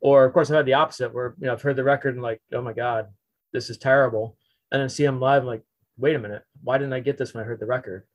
Or 0.00 0.26
of 0.26 0.34
course 0.34 0.50
I've 0.50 0.56
had 0.56 0.66
the 0.66 0.74
opposite 0.74 1.14
where 1.14 1.34
you 1.40 1.46
know 1.46 1.54
I've 1.54 1.62
heard 1.62 1.76
the 1.76 1.84
record 1.84 2.14
and 2.14 2.22
like, 2.22 2.42
oh 2.52 2.60
my 2.60 2.74
god, 2.74 3.06
this 3.54 3.70
is 3.70 3.78
terrible. 3.78 4.36
And 4.70 4.80
then 4.80 4.90
see 4.90 5.04
them 5.04 5.20
live, 5.20 5.42
I'm 5.42 5.46
like, 5.46 5.62
wait 5.96 6.16
a 6.16 6.18
minute, 6.18 6.42
why 6.62 6.76
didn't 6.76 6.92
I 6.92 7.00
get 7.00 7.16
this 7.16 7.32
when 7.32 7.42
I 7.42 7.46
heard 7.46 7.60
the 7.60 7.66
record? 7.66 8.06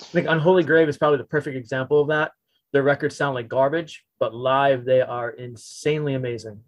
I 0.00 0.04
think 0.04 0.28
Unholy 0.28 0.62
Grave 0.62 0.88
is 0.88 0.98
probably 0.98 1.18
the 1.18 1.24
perfect 1.24 1.56
example 1.56 2.00
of 2.00 2.08
that. 2.08 2.32
Their 2.72 2.82
records 2.82 3.16
sound 3.16 3.34
like 3.34 3.48
garbage, 3.48 4.04
but 4.18 4.34
live 4.34 4.84
they 4.84 5.00
are 5.00 5.30
insanely 5.30 6.14
amazing. 6.14 6.60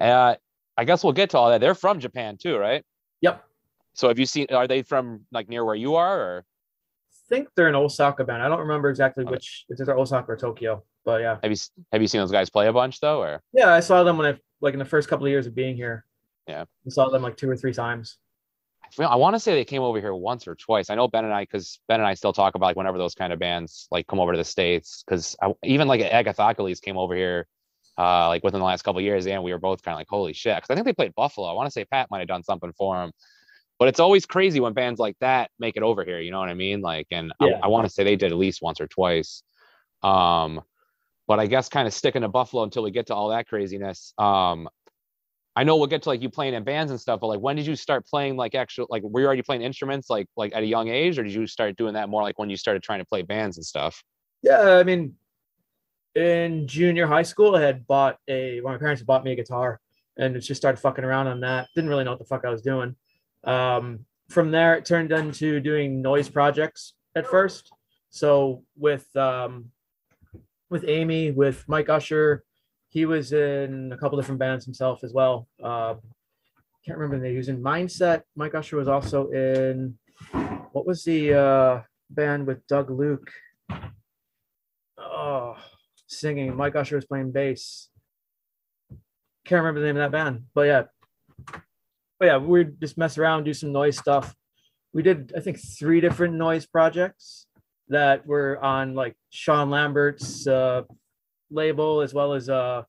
Uh, 0.00 0.36
I 0.76 0.84
guess 0.84 1.04
we'll 1.04 1.12
get 1.12 1.30
to 1.30 1.38
all 1.38 1.50
that. 1.50 1.60
They're 1.60 1.74
from 1.74 2.00
Japan 2.00 2.36
too, 2.36 2.56
right? 2.56 2.84
Yep. 3.20 3.44
So 3.94 4.08
have 4.08 4.18
you 4.18 4.26
seen? 4.26 4.46
Are 4.50 4.66
they 4.66 4.82
from 4.82 5.26
like 5.30 5.48
near 5.48 5.64
where 5.64 5.74
you 5.74 5.96
are, 5.96 6.20
or? 6.20 6.44
I 7.10 7.34
think 7.34 7.48
they're 7.54 7.68
in 7.68 7.74
Osaka 7.74 8.24
band. 8.24 8.42
I 8.42 8.48
don't 8.48 8.60
remember 8.60 8.88
exactly 8.90 9.24
okay. 9.24 9.32
which. 9.32 9.64
If 9.68 9.78
they're 9.78 9.98
Osaka 9.98 10.32
or 10.32 10.36
Tokyo, 10.36 10.82
but 11.04 11.20
yeah. 11.20 11.38
Have 11.42 11.50
you 11.50 11.58
have 11.92 12.02
you 12.02 12.08
seen 12.08 12.20
those 12.20 12.32
guys 12.32 12.50
play 12.50 12.68
a 12.68 12.72
bunch 12.72 13.00
though, 13.00 13.20
or? 13.22 13.42
Yeah, 13.52 13.72
I 13.72 13.80
saw 13.80 14.02
them 14.02 14.18
when 14.18 14.34
I 14.34 14.38
like 14.60 14.72
in 14.72 14.78
the 14.78 14.84
first 14.84 15.08
couple 15.08 15.26
of 15.26 15.30
years 15.30 15.46
of 15.46 15.54
being 15.54 15.76
here. 15.76 16.04
Yeah. 16.48 16.64
I 16.86 16.90
saw 16.90 17.08
them 17.08 17.22
like 17.22 17.36
two 17.36 17.48
or 17.48 17.56
three 17.56 17.72
times. 17.72 18.18
I 18.98 19.16
want 19.16 19.34
to 19.34 19.40
say 19.40 19.54
they 19.54 19.64
came 19.64 19.82
over 19.82 20.00
here 20.00 20.14
once 20.14 20.46
or 20.46 20.54
twice. 20.54 20.90
I 20.90 20.94
know 20.94 21.08
Ben 21.08 21.24
and 21.24 21.32
I, 21.32 21.44
because 21.44 21.80
Ben 21.88 22.00
and 22.00 22.06
I 22.06 22.14
still 22.14 22.32
talk 22.32 22.54
about 22.54 22.66
like 22.66 22.76
whenever 22.76 22.98
those 22.98 23.14
kind 23.14 23.32
of 23.32 23.38
bands 23.38 23.86
like 23.90 24.06
come 24.06 24.20
over 24.20 24.32
to 24.32 24.38
the 24.38 24.44
states, 24.44 25.02
because 25.06 25.34
even 25.62 25.88
like 25.88 26.00
Agathocles 26.00 26.80
came 26.80 26.98
over 26.98 27.14
here, 27.14 27.46
uh, 27.98 28.28
like 28.28 28.44
within 28.44 28.60
the 28.60 28.66
last 28.66 28.82
couple 28.82 29.00
years, 29.00 29.26
and 29.26 29.42
we 29.42 29.52
were 29.52 29.58
both 29.58 29.82
kind 29.82 29.94
of 29.94 29.98
like, 29.98 30.08
holy 30.10 30.32
shit, 30.32 30.56
because 30.56 30.68
I 30.70 30.74
think 30.74 30.86
they 30.86 30.92
played 30.92 31.14
Buffalo. 31.14 31.46
I 31.46 31.54
want 31.54 31.66
to 31.68 31.70
say 31.70 31.84
Pat 31.84 32.10
might 32.10 32.18
have 32.18 32.28
done 32.28 32.42
something 32.42 32.72
for 32.76 32.96
them, 32.98 33.12
but 33.78 33.88
it's 33.88 34.00
always 34.00 34.26
crazy 34.26 34.60
when 34.60 34.74
bands 34.74 35.00
like 35.00 35.16
that 35.20 35.50
make 35.58 35.76
it 35.76 35.82
over 35.82 36.04
here. 36.04 36.20
You 36.20 36.30
know 36.30 36.40
what 36.40 36.50
I 36.50 36.54
mean? 36.54 36.82
Like, 36.82 37.06
and 37.10 37.32
yeah. 37.40 37.60
I, 37.62 37.66
I 37.66 37.68
want 37.68 37.86
to 37.86 37.92
say 37.92 38.04
they 38.04 38.16
did 38.16 38.32
at 38.32 38.38
least 38.38 38.60
once 38.62 38.80
or 38.80 38.86
twice. 38.86 39.42
Um, 40.02 40.60
but 41.26 41.38
I 41.38 41.46
guess 41.46 41.68
kind 41.68 41.86
of 41.86 41.94
sticking 41.94 42.22
to 42.22 42.28
Buffalo 42.28 42.64
until 42.64 42.82
we 42.82 42.90
get 42.90 43.06
to 43.06 43.14
all 43.14 43.30
that 43.30 43.48
craziness. 43.48 44.12
Um, 44.18 44.68
I 45.54 45.64
know 45.64 45.76
we'll 45.76 45.86
get 45.86 46.02
to 46.02 46.08
like 46.08 46.22
you 46.22 46.30
playing 46.30 46.54
in 46.54 46.64
bands 46.64 46.90
and 46.90 47.00
stuff, 47.00 47.20
but 47.20 47.26
like 47.26 47.40
when 47.40 47.56
did 47.56 47.66
you 47.66 47.76
start 47.76 48.06
playing 48.06 48.36
like 48.36 48.54
actual 48.54 48.86
like 48.88 49.02
were 49.02 49.20
you 49.20 49.26
already 49.26 49.42
playing 49.42 49.62
instruments 49.62 50.08
like 50.08 50.26
like 50.36 50.52
at 50.54 50.62
a 50.62 50.66
young 50.66 50.88
age, 50.88 51.18
or 51.18 51.24
did 51.24 51.32
you 51.32 51.46
start 51.46 51.76
doing 51.76 51.94
that 51.94 52.08
more 52.08 52.22
like 52.22 52.38
when 52.38 52.48
you 52.48 52.56
started 52.56 52.82
trying 52.82 53.00
to 53.00 53.04
play 53.04 53.22
bands 53.22 53.58
and 53.58 53.66
stuff? 53.66 54.02
Yeah, 54.42 54.76
I 54.76 54.82
mean, 54.82 55.14
in 56.14 56.66
junior 56.66 57.06
high 57.06 57.22
school, 57.22 57.54
I 57.54 57.62
had 57.62 57.86
bought 57.86 58.18
a, 58.28 58.60
well, 58.60 58.72
my 58.72 58.78
parents 58.78 59.00
had 59.00 59.06
bought 59.06 59.24
me 59.24 59.32
a 59.32 59.36
guitar 59.36 59.80
and 60.16 60.34
just 60.40 60.60
started 60.60 60.78
fucking 60.78 61.04
around 61.04 61.28
on 61.28 61.40
that. 61.40 61.68
Didn't 61.74 61.90
really 61.90 62.04
know 62.04 62.10
what 62.10 62.18
the 62.18 62.24
fuck 62.24 62.44
I 62.44 62.50
was 62.50 62.62
doing. 62.62 62.96
Um, 63.44 64.04
from 64.28 64.50
there, 64.50 64.74
it 64.74 64.84
turned 64.84 65.12
into 65.12 65.60
doing 65.60 66.02
noise 66.02 66.28
projects 66.28 66.94
at 67.14 67.26
first. 67.26 67.72
So 68.10 68.64
with 68.76 69.14
um, 69.16 69.70
with 70.70 70.84
Amy, 70.86 71.30
with 71.30 71.64
Mike 71.68 71.88
Usher, 71.88 72.44
he 72.92 73.06
was 73.06 73.32
in 73.32 73.90
a 73.90 73.96
couple 73.96 74.18
different 74.18 74.38
bands 74.38 74.66
himself 74.66 75.02
as 75.02 75.14
well. 75.14 75.48
Uh, 75.62 75.94
can't 76.84 76.98
remember 76.98 77.16
the 77.16 77.24
name. 77.24 77.32
He 77.32 77.38
was 77.38 77.48
in 77.48 77.62
Mindset. 77.62 78.22
Mike 78.36 78.54
Usher 78.54 78.76
was 78.76 78.86
also 78.86 79.30
in 79.30 79.96
what 80.72 80.86
was 80.86 81.02
the 81.02 81.32
uh, 81.32 81.82
band 82.10 82.46
with 82.46 82.66
Doug 82.66 82.90
Luke? 82.90 83.30
Oh, 84.98 85.56
singing. 86.06 86.54
Mike 86.54 86.76
Usher 86.76 86.96
was 86.96 87.06
playing 87.06 87.32
bass. 87.32 87.88
Can't 89.46 89.60
remember 89.60 89.80
the 89.80 89.86
name 89.86 89.96
of 89.96 90.02
that 90.02 90.16
band, 90.16 90.44
but 90.54 90.62
yeah, 90.62 90.82
but 92.18 92.26
yeah, 92.26 92.36
we'd 92.36 92.78
just 92.78 92.98
mess 92.98 93.16
around, 93.16 93.44
do 93.44 93.54
some 93.54 93.72
noise 93.72 93.96
stuff. 93.96 94.34
We 94.92 95.02
did, 95.02 95.32
I 95.34 95.40
think, 95.40 95.58
three 95.58 96.00
different 96.00 96.34
noise 96.34 96.66
projects 96.66 97.46
that 97.88 98.26
were 98.26 98.62
on 98.62 98.94
like 98.94 99.16
Sean 99.30 99.70
Lambert's 99.70 100.46
uh, 100.46 100.82
label, 101.52 102.00
as 102.00 102.14
well 102.14 102.32
as 102.32 102.48
uh, 102.48 102.82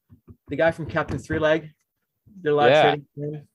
the 0.48 0.56
guy 0.56 0.72
from 0.72 0.86
Captain 0.86 1.20
Three 1.20 1.40
Leg. 1.40 1.70
Their 2.42 2.54
last 2.54 2.70
Yeah. 2.70 2.90
rating. 3.22 3.48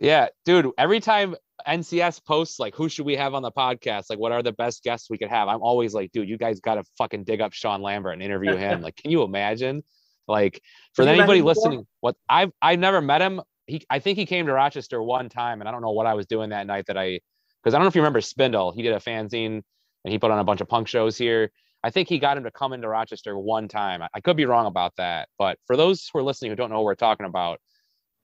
Yeah, 0.00 0.28
dude. 0.44 0.70
Every 0.78 1.00
time 1.00 1.36
NCS 1.66 2.24
posts 2.24 2.58
like, 2.58 2.74
who 2.74 2.88
should 2.88 3.06
we 3.06 3.16
have 3.16 3.34
on 3.34 3.42
the 3.42 3.52
podcast? 3.52 4.06
Like, 4.10 4.18
what 4.18 4.32
are 4.32 4.42
the 4.42 4.52
best 4.52 4.82
guests 4.82 5.08
we 5.10 5.18
could 5.18 5.28
have? 5.28 5.48
I'm 5.48 5.62
always 5.62 5.94
like, 5.94 6.10
dude, 6.12 6.28
you 6.28 6.38
guys 6.38 6.60
got 6.60 6.74
to 6.76 6.84
fucking 6.98 7.24
dig 7.24 7.40
up 7.40 7.52
Sean 7.52 7.82
Lambert 7.82 8.14
and 8.14 8.22
interview 8.22 8.56
him. 8.56 8.80
like, 8.82 8.96
can 8.96 9.10
you 9.10 9.22
imagine? 9.22 9.84
Like, 10.26 10.60
for 10.94 11.02
Have 11.04 11.12
you 11.12 11.18
met 11.18 11.22
anybody 11.24 11.38
him 11.40 11.44
before? 11.46 11.62
listening, 11.62 11.86
what 12.00 12.16
I've 12.28 12.52
I've 12.60 12.78
never 12.78 13.00
met 13.00 13.20
him. 13.22 13.42
He, 13.66 13.84
I 13.88 14.00
think 14.00 14.18
he 14.18 14.26
came 14.26 14.46
to 14.46 14.52
Rochester 14.52 15.00
one 15.02 15.28
time, 15.28 15.60
and 15.60 15.68
I 15.68 15.72
don't 15.72 15.82
know 15.82 15.92
what 15.92 16.06
I 16.06 16.14
was 16.14 16.26
doing 16.26 16.50
that 16.50 16.66
night 16.66 16.86
that 16.86 16.98
I, 16.98 17.20
because 17.62 17.74
I 17.74 17.78
don't 17.78 17.84
know 17.84 17.88
if 17.88 17.94
you 17.94 18.02
remember 18.02 18.20
Spindle. 18.20 18.72
He 18.72 18.82
did 18.82 18.92
a 18.92 18.98
fanzine 18.98 19.62
and 20.04 20.12
he 20.12 20.18
put 20.18 20.30
on 20.32 20.38
a 20.40 20.44
bunch 20.44 20.60
of 20.60 20.68
punk 20.68 20.88
shows 20.88 21.16
here. 21.16 21.52
I 21.84 21.90
think 21.90 22.08
he 22.08 22.18
got 22.18 22.36
him 22.36 22.44
to 22.44 22.50
come 22.50 22.72
into 22.72 22.88
Rochester 22.88 23.38
one 23.38 23.68
time. 23.68 24.02
I, 24.02 24.08
I 24.14 24.20
could 24.20 24.36
be 24.36 24.44
wrong 24.44 24.66
about 24.66 24.94
that, 24.96 25.28
but 25.38 25.58
for 25.66 25.76
those 25.76 26.08
who 26.12 26.18
are 26.18 26.22
listening 26.22 26.50
who 26.50 26.56
don't 26.56 26.70
know 26.70 26.76
what 26.76 26.84
we're 26.84 26.94
talking 26.94 27.26
about, 27.26 27.60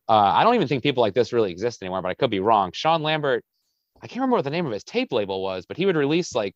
uh, 0.08 0.32
I 0.34 0.44
don't 0.44 0.54
even 0.54 0.68
think 0.68 0.82
people 0.82 1.02
like 1.02 1.14
this 1.14 1.32
really 1.32 1.50
exist 1.50 1.82
anymore, 1.82 2.00
but 2.00 2.08
I 2.08 2.14
could 2.14 2.30
be 2.30 2.40
wrong. 2.40 2.72
Sean 2.72 3.02
Lambert, 3.02 3.44
I 4.00 4.06
can't 4.06 4.20
remember 4.20 4.36
what 4.36 4.44
the 4.44 4.50
name 4.50 4.66
of 4.66 4.72
his 4.72 4.84
tape 4.84 5.12
label 5.12 5.42
was, 5.42 5.66
but 5.66 5.76
he 5.76 5.86
would 5.86 5.96
release 5.96 6.34
like 6.34 6.54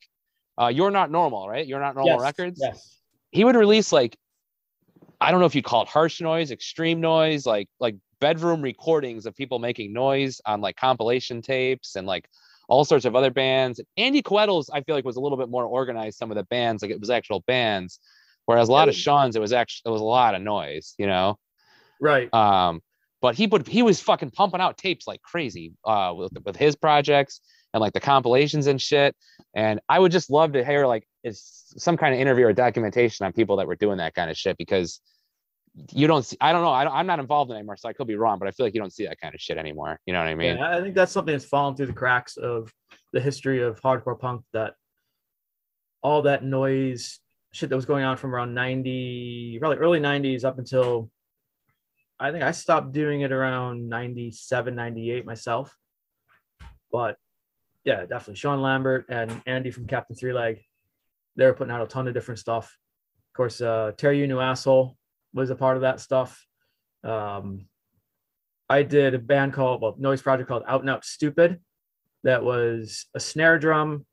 uh, 0.61 0.68
You're 0.68 0.90
Not 0.90 1.11
Normal, 1.11 1.49
right? 1.49 1.66
You're 1.66 1.80
Not 1.80 1.94
Normal 1.94 2.14
Yes, 2.14 2.23
Records. 2.23 2.61
Yes. 2.62 2.99
He 3.30 3.44
would 3.44 3.56
release 3.56 3.92
like 3.92 4.16
I 5.21 5.30
don't 5.30 5.40
know 5.40 5.47
if 5.47 5.54
you 5.54 5.62
call 5.62 5.82
it 5.82 5.88
harsh 5.88 6.21
noise, 6.21 6.50
extreme 6.50 7.00
noise, 7.00 7.47
like 7.47 7.68
like 7.78 7.97
bedroom 8.21 8.62
recordings 8.62 9.26
of 9.26 9.37
people 9.37 9.59
making 9.59 9.92
noise 9.92 10.40
on 10.47 10.61
like 10.61 10.76
compilation 10.76 11.42
tapes 11.42 11.97
and 11.97 12.06
like 12.06 12.28
all 12.73 12.87
sorts 12.87 13.05
of 13.05 13.14
other 13.14 13.31
bands. 13.31 13.83
Andy 13.99 14.23
Quettles, 14.23 14.71
I 14.71 14.81
feel 14.81 14.95
like 14.95 15.05
was 15.05 15.17
a 15.17 15.21
little 15.21 15.37
bit 15.37 15.50
more 15.50 15.67
organized. 15.67 16.17
Some 16.17 16.31
of 16.31 16.38
the 16.38 16.45
bands, 16.45 16.81
like 16.81 16.91
it 16.91 16.99
was 16.99 17.11
actual 17.11 17.41
bands, 17.41 18.00
whereas 18.47 18.71
a 18.71 18.73
lot 18.73 18.88
of. 18.88 18.95
Sean's, 18.95 19.37
it 19.37 19.41
was 19.41 19.52
actually 19.52 19.91
it 19.91 19.93
was 19.93 20.00
a 20.00 20.05
lot 20.05 20.35
of 20.35 20.41
noise, 20.41 20.95
you 20.97 21.07
know. 21.07 21.38
Right. 22.00 22.33
Um, 22.33 22.81
but 23.21 23.35
he 23.35 23.47
would 23.47 23.69
he 23.69 23.83
was 23.83 24.00
fucking 24.00 24.31
pumping 24.31 24.62
out 24.62 24.79
tapes 24.79 25.07
like 25.07 25.21
crazy 25.21 25.75
uh 25.85 26.14
with, 26.17 26.33
with 26.47 26.57
his 26.57 26.75
projects 26.75 27.43
and 27.75 27.81
like 27.83 27.93
the 27.93 28.00
compilations 28.00 28.67
and 28.67 28.81
shit. 28.81 29.14
And 29.55 29.79
I 29.87 29.99
would 29.99 30.11
just 30.11 30.31
love 30.31 30.55
to 30.55 30.64
hear 30.64 30.87
like 30.87 31.07
is 31.23 31.43
some 31.76 31.99
kind 31.99 32.14
of 32.14 32.21
interview 32.21 32.47
or 32.47 32.55
documentation 32.55 33.26
on 33.26 33.35
people 33.35 33.57
that 33.57 33.67
were 33.67 33.76
doing 33.76 33.99
that 33.99 34.14
kind 34.14 34.31
of 34.31 34.38
shit 34.38 34.57
because 34.57 34.99
you 35.91 36.07
don't 36.07 36.25
see 36.25 36.37
I 36.41 36.52
don't 36.52 36.62
know 36.62 36.71
I 36.71 36.87
I'm 36.99 37.07
not 37.07 37.19
involved 37.19 37.50
anymore 37.50 37.79
so 37.79 37.88
I 37.88 37.95
could 37.95 38.07
be 38.07 38.17
wrong 38.17 38.38
but 38.38 38.47
I 38.47 38.50
feel 38.50 38.67
like 38.67 38.75
you 38.75 38.81
don't 38.81 38.93
see 38.93 39.07
that 39.07 39.19
kind 39.19 39.35
of 39.35 39.41
shit 39.41 39.57
anymore 39.57 39.99
you 40.05 40.12
know 40.12 40.19
what 40.19 40.29
I 40.29 40.35
mean 40.35 40.59
yeah, 40.59 40.76
I 40.76 40.83
think 40.83 40.95
that's 40.95 41.12
something 41.12 41.33
that's 41.33 41.47
fallen 41.47 41.75
through 41.75 41.87
the 41.87 41.95
cracks 41.95 42.37
of 42.37 42.71
the 43.12 43.21
history 43.21 43.62
of 43.62 43.81
hardcore 43.81 44.19
punk. 44.19 44.43
That 44.52 44.75
all 46.02 46.23
that 46.23 46.45
noise 46.45 47.21
shit 47.52 47.69
that 47.69 47.76
was 47.76 47.85
going 47.85 48.05
on 48.05 48.17
from 48.17 48.35
around 48.35 48.55
90, 48.55 49.59
probably 49.61 49.79
early 49.79 50.00
90s 50.00 50.45
up 50.45 50.59
until 50.59 51.11
I 52.19 52.31
think 52.31 52.43
I 52.43 52.52
stopped 52.52 52.93
doing 52.93 53.21
it 53.21 53.33
around 53.33 53.88
97, 53.88 54.75
98 54.75 55.26
myself. 55.26 55.76
But 56.91 57.17
yeah, 57.85 58.00
definitely 58.00 58.37
Sean 58.37 58.62
Lambert 58.62 59.07
and 59.09 59.43
Andy 59.47 59.71
from 59.71 59.87
Captain 59.87 60.17
Three 60.17 60.33
Leg. 60.33 60.61
They 61.37 61.47
were 61.47 61.55
putting 61.55 61.73
out 61.73 61.83
a 61.83 61.87
ton 61.87 62.09
of 62.09 62.14
different 62.14 62.38
stuff. 62.38 62.76
Of 63.31 63.37
course, 63.37 63.61
uh, 63.61 63.93
Terry 63.97 64.19
You 64.19 64.26
New 64.26 64.41
Asshole 64.41 64.97
was 65.35 65.51
a 65.51 65.57
part 65.57 65.77
of 65.77 65.83
that 65.83 66.01
stuff. 66.01 66.47
Um, 67.05 67.67
I 68.69 68.83
did 68.83 69.15
a 69.15 69.19
band 69.19 69.53
called, 69.53 69.83
well, 69.83 69.97
noise 69.99 70.23
project 70.23 70.49
called 70.49 70.65
Out 70.67 70.81
and 70.81 70.91
Out 70.91 71.05
Stupid. 71.05 71.61
That 72.25 72.45
was 72.45 73.07
a 73.15 73.21
snare 73.21 73.59
drum, 73.59 74.07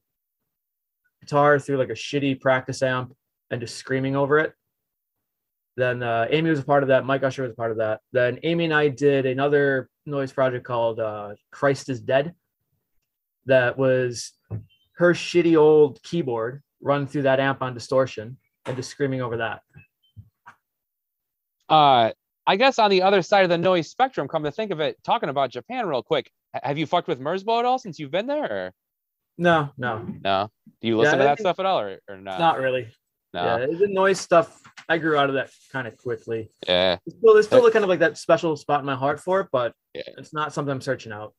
guitar 1.21 1.59
through 1.59 1.77
like 1.77 1.89
a 1.89 1.93
shitty 1.93 2.41
practice 2.41 2.81
amp, 2.81 3.13
and 3.51 3.61
just 3.61 3.77
screaming 3.77 4.15
over 4.15 4.39
it. 4.39 4.53
Then 5.77 6.03
uh, 6.03 6.27
Amy 6.29 6.49
was 6.49 6.59
a 6.59 6.63
part 6.63 6.83
of 6.83 6.89
that. 6.89 7.05
Mike 7.05 7.23
Usher 7.23 7.43
was 7.43 7.51
a 7.51 7.55
part 7.55 7.71
of 7.71 7.77
that. 7.77 8.01
Then 8.11 8.39
Amy 8.43 8.65
and 8.65 8.73
I 8.73 8.89
did 8.89 9.25
another 9.25 9.89
noise 10.05 10.33
project 10.33 10.65
called 10.65 10.99
uh, 10.99 11.35
Christ 11.51 11.87
is 11.89 12.01
Dead. 12.01 12.33
That 13.45 13.77
was 13.77 14.33
her 14.97 15.13
shitty 15.13 15.55
old 15.57 16.03
keyboard 16.03 16.61
run 16.81 17.07
through 17.07 17.23
that 17.23 17.39
amp 17.39 17.61
on 17.61 17.73
distortion 17.73 18.37
and 18.65 18.75
just 18.75 18.89
screaming 18.89 19.21
over 19.21 19.37
that. 19.37 19.61
Uh 21.69 22.11
I 22.47 22.55
guess 22.55 22.79
on 22.79 22.89
the 22.89 23.03
other 23.03 23.21
side 23.21 23.43
of 23.43 23.49
the 23.49 23.57
noise 23.57 23.89
spectrum 23.89 24.27
come 24.27 24.43
to 24.43 24.51
think 24.51 24.71
of 24.71 24.79
it 24.79 24.97
talking 25.03 25.29
about 25.29 25.51
Japan 25.51 25.87
real 25.87 26.01
quick 26.03 26.31
have 26.63 26.77
you 26.77 26.85
fucked 26.87 27.07
with 27.07 27.19
Merzbow 27.19 27.59
at 27.59 27.65
all 27.65 27.77
since 27.77 27.99
you've 27.99 28.11
been 28.11 28.27
there 28.27 28.43
or 28.51 28.73
No, 29.37 29.69
no, 29.77 30.05
no 30.23 30.49
do 30.81 30.87
you 30.87 30.97
listen 30.97 31.19
Yeah, 31.19 31.25
to 31.25 31.29
that 31.29 31.39
stuff 31.39 31.59
at 31.59 31.65
all 31.65 31.79
or, 31.79 31.99
or 32.09 32.17
not 32.17 32.39
not 32.39 32.59
really. 32.59 32.87
no 33.33 33.43
Yeah, 33.59 33.65
the 33.67 33.87
noise 33.87 34.19
stuff. 34.19 34.59
I 34.87 34.97
grew 34.97 35.15
out 35.17 35.29
of 35.29 35.35
that 35.35 35.51
kind 35.71 35.87
of 35.87 35.95
quickly. 35.97 36.49
yeah 36.67 36.97
There's 37.05 37.17
still, 37.19 37.33
there's 37.35 37.45
still 37.45 37.69
kind 37.71 37.83
of 37.85 37.89
like 37.89 37.99
that 37.99 38.17
special 38.17 38.55
spot 38.57 38.79
in 38.79 38.85
my 38.87 38.95
heart 38.95 39.19
for 39.19 39.41
it, 39.41 39.49
but 39.51 39.73
Yeah. 39.93 40.01
it's 40.17 40.33
not 40.33 40.51
something 40.53 40.71
I'm 40.71 40.81
searching 40.81 41.11
out. 41.11 41.35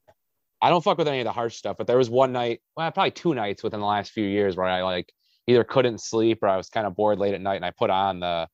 I 0.63 0.69
don't 0.71 0.85
fuck 0.85 0.99
with 0.99 1.09
any 1.09 1.21
of 1.21 1.25
the 1.25 1.33
harsh 1.33 1.57
stuff, 1.57 1.77
but 1.79 1.87
there 1.89 1.97
was 1.97 2.09
one 2.11 2.33
night, 2.33 2.61
well, 2.77 2.93
probably 2.93 3.11
two 3.11 3.35
nights 3.35 3.63
within 3.65 3.81
the 3.81 3.87
last 3.87 4.13
few 4.13 4.25
years 4.25 4.57
where 4.57 4.67
I 4.67 4.83
like 4.83 5.11
either 5.49 5.65
couldn't 5.65 6.01
sleep 6.01 6.43
or 6.43 6.49
I 6.49 6.57
was 6.57 6.69
kind 6.69 6.87
of 6.87 6.95
bored 6.95 7.19
late 7.19 7.35
at 7.35 7.41
night 7.41 7.57
and 7.57 7.65
I 7.65 7.73
put 7.73 7.91
on 7.91 8.21
the 8.21 8.47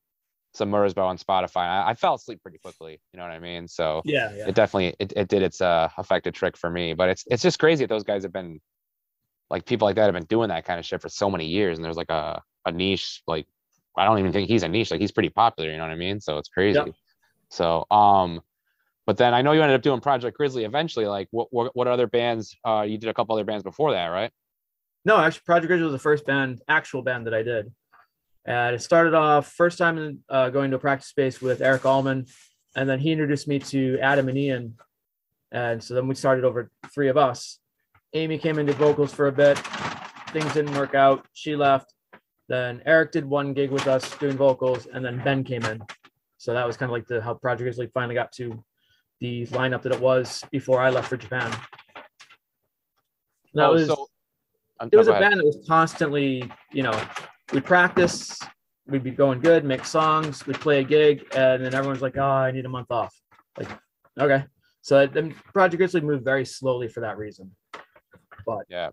some 0.56 0.70
Merzbow 0.70 1.04
on 1.04 1.18
Spotify. 1.18 1.66
I, 1.68 1.90
I 1.90 1.94
fell 1.94 2.14
asleep 2.14 2.40
pretty 2.42 2.58
quickly. 2.58 3.00
You 3.12 3.18
know 3.18 3.25
what 3.25 3.32
I 3.32 3.38
mean? 3.38 3.68
So 3.68 4.02
Yeah, 4.04 4.32
yeah. 4.34 4.48
it 4.48 4.54
definitely 4.54 4.94
it, 4.98 5.12
it 5.14 5.28
did 5.28 5.42
its 5.42 5.60
uh 5.60 5.88
effective 5.98 6.34
trick 6.34 6.56
for 6.56 6.70
me. 6.70 6.94
But 6.94 7.10
it's 7.10 7.25
it's 7.30 7.42
just 7.42 7.58
crazy 7.58 7.84
that 7.84 7.88
those 7.88 8.04
guys 8.04 8.22
have 8.22 8.32
been 8.32 8.60
like 9.50 9.64
people 9.64 9.86
like 9.86 9.96
that 9.96 10.04
have 10.04 10.14
been 10.14 10.25
doing 10.25 10.48
that 10.48 10.64
kind 10.64 10.80
of 10.80 10.86
shit 10.86 11.02
for 11.02 11.08
so 11.08 11.30
many 11.30 11.46
years. 11.46 11.78
And 11.78 11.84
there's 11.84 11.96
like 11.96 12.10
a, 12.10 12.42
a 12.64 12.72
niche, 12.72 13.22
like 13.26 13.46
I 13.96 14.04
don't 14.04 14.18
even 14.18 14.32
think 14.32 14.48
he's 14.48 14.62
a 14.62 14.68
niche, 14.68 14.90
like 14.90 15.00
he's 15.00 15.12
pretty 15.12 15.28
popular, 15.28 15.70
you 15.70 15.76
know 15.76 15.84
what 15.84 15.92
I 15.92 15.96
mean? 15.96 16.20
So 16.20 16.38
it's 16.38 16.48
crazy. 16.48 16.78
Yep. 16.78 16.94
So 17.50 17.86
um 17.90 18.40
but 19.06 19.16
then 19.16 19.34
I 19.34 19.42
know 19.42 19.52
you 19.52 19.62
ended 19.62 19.76
up 19.76 19.82
doing 19.82 20.00
Project 20.00 20.36
Grizzly 20.36 20.64
eventually. 20.64 21.06
Like, 21.06 21.28
what 21.30 21.46
what, 21.52 21.75
what 21.76 21.86
other 21.86 22.08
bands? 22.08 22.56
Uh, 22.64 22.84
you 22.86 22.98
did 22.98 23.08
a 23.08 23.14
couple 23.14 23.34
other 23.36 23.44
bands 23.44 23.62
before 23.62 23.92
that, 23.92 24.06
right? 24.08 24.32
No, 25.04 25.16
actually, 25.16 25.42
Project 25.46 25.68
Grizzly 25.68 25.84
was 25.84 25.92
the 25.92 26.00
first 26.00 26.26
band, 26.26 26.60
actual 26.66 27.02
band 27.02 27.26
that 27.28 27.34
I 27.34 27.44
did. 27.44 27.72
And 28.46 28.76
it 28.76 28.80
started 28.80 29.12
off 29.12 29.52
first 29.52 29.76
time 29.76 30.20
uh, 30.28 30.50
going 30.50 30.70
to 30.70 30.76
a 30.76 30.80
practice 30.80 31.08
space 31.08 31.42
with 31.42 31.60
Eric 31.60 31.84
Allman, 31.84 32.26
and 32.76 32.88
then 32.88 33.00
he 33.00 33.10
introduced 33.10 33.48
me 33.48 33.58
to 33.58 33.98
Adam 34.00 34.28
and 34.28 34.38
Ian, 34.38 34.74
and 35.50 35.82
so 35.82 35.94
then 35.94 36.06
we 36.06 36.14
started 36.14 36.44
over 36.44 36.70
three 36.94 37.08
of 37.08 37.16
us. 37.16 37.58
Amy 38.12 38.38
came 38.38 38.58
into 38.58 38.72
vocals 38.74 39.12
for 39.12 39.26
a 39.26 39.32
bit. 39.32 39.58
Things 40.30 40.52
didn't 40.54 40.74
work 40.74 40.94
out. 40.94 41.26
She 41.32 41.56
left. 41.56 41.92
Then 42.48 42.82
Eric 42.86 43.10
did 43.10 43.24
one 43.24 43.52
gig 43.52 43.72
with 43.72 43.88
us 43.88 44.16
doing 44.18 44.36
vocals, 44.36 44.86
and 44.86 45.04
then 45.04 45.20
Ben 45.24 45.42
came 45.42 45.64
in. 45.64 45.82
So 46.38 46.54
that 46.54 46.66
was 46.66 46.76
kind 46.76 46.90
of 46.90 46.92
like 46.92 47.08
the 47.08 47.20
how 47.20 47.34
Project 47.34 47.64
Grizzly 47.64 47.90
finally 47.92 48.14
got 48.14 48.30
to 48.32 48.62
the 49.20 49.46
lineup 49.46 49.82
that 49.82 49.92
it 49.92 50.00
was 50.00 50.44
before 50.52 50.80
I 50.80 50.90
left 50.90 51.08
for 51.08 51.16
Japan. 51.16 51.50
That 53.54 53.70
Oh, 53.70 53.72
was 53.72 53.86
so 53.86 54.06
it 54.92 54.96
was 54.96 55.08
a 55.08 55.12
band 55.12 55.40
that 55.40 55.44
was 55.44 55.64
constantly, 55.66 56.48
you 56.72 56.82
know, 56.82 57.00
we'd 57.52 57.64
practice, 57.64 58.38
we'd 58.86 59.02
be 59.04 59.10
going 59.10 59.40
good, 59.40 59.64
make 59.64 59.84
songs, 59.84 60.46
we'd 60.46 60.60
play 60.60 60.80
a 60.80 60.84
gig, 60.84 61.24
and 61.34 61.64
then 61.64 61.74
everyone's 61.74 62.02
like, 62.02 62.16
"Oh, 62.16 62.22
I 62.22 62.50
need 62.50 62.64
a 62.66 62.68
month 62.68 62.90
off." 62.90 63.14
Like, 63.58 63.68
okay, 64.18 64.44
so 64.82 65.06
then 65.06 65.34
Project 65.52 65.78
Grizzly 65.78 66.00
moved 66.00 66.24
very 66.24 66.44
slowly 66.44 66.88
for 66.88 67.00
that 67.00 67.18
reason. 67.18 67.50
But 68.44 68.64
yeah. 68.68 68.90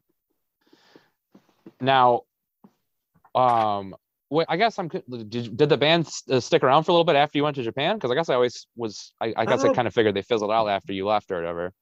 Now, 1.81 2.21
um, 3.35 3.95
wait, 4.29 4.47
I 4.49 4.57
guess 4.57 4.79
I'm. 4.79 4.87
Did, 4.87 5.57
did 5.57 5.69
the 5.69 5.77
band 5.77 6.09
uh, 6.29 6.39
stick 6.39 6.63
around 6.63 6.83
for 6.83 6.91
a 6.91 6.93
little 6.93 7.03
bit 7.05 7.15
after 7.15 7.37
you 7.37 7.43
went 7.43 7.55
to 7.57 7.63
Japan? 7.63 7.97
Because 7.97 8.11
I 8.11 8.15
guess 8.15 8.29
I 8.29 8.35
always 8.35 8.67
was. 8.75 9.13
I, 9.21 9.33
I 9.35 9.45
guess 9.45 9.63
I 9.63 9.69
Oh. 9.69 9.73
kind 9.73 9.87
of 9.87 9.93
figured 9.93 10.15
they 10.15 10.21
fizzled 10.21 10.51
out 10.51 10.67
after 10.67 10.93
you 10.93 11.05
left 11.05 11.31
or 11.31 11.35
whatever. 11.35 11.73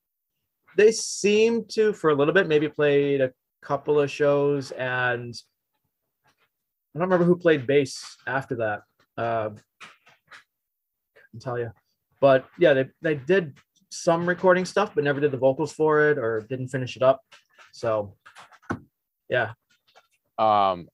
They 0.77 0.91
seemed 0.91 1.69
to, 1.71 1.91
for 1.93 2.11
a 2.11 2.15
little 2.15 2.33
bit, 2.33 2.47
maybe 2.47 2.69
played 2.69 3.19
a 3.21 3.31
couple 3.61 3.99
of 3.99 4.09
shows, 4.09 4.71
and 4.71 5.35
I 6.93 6.99
don't 6.99 7.07
remember 7.07 7.25
who 7.25 7.37
played 7.37 7.65
bass 7.65 8.17
after 8.27 8.55
that. 8.57 8.81
Uh, 9.17 9.51
can 11.31 11.39
tell 11.39 11.57
you, 11.57 11.71
but 12.19 12.45
yeah, 12.59 12.73
they 12.73 12.89
they 13.01 13.15
did 13.15 13.53
some 13.89 14.27
recording 14.27 14.65
stuff, 14.65 14.93
but 14.95 15.03
never 15.03 15.19
did 15.19 15.31
the 15.31 15.37
vocals 15.37 15.73
for 15.73 16.09
it 16.09 16.17
or 16.17 16.41
didn't 16.49 16.69
finish 16.69 16.95
it 16.95 17.03
up. 17.03 17.21
So, 17.73 18.15
yeah. 19.29 19.53
Um, 20.37 20.87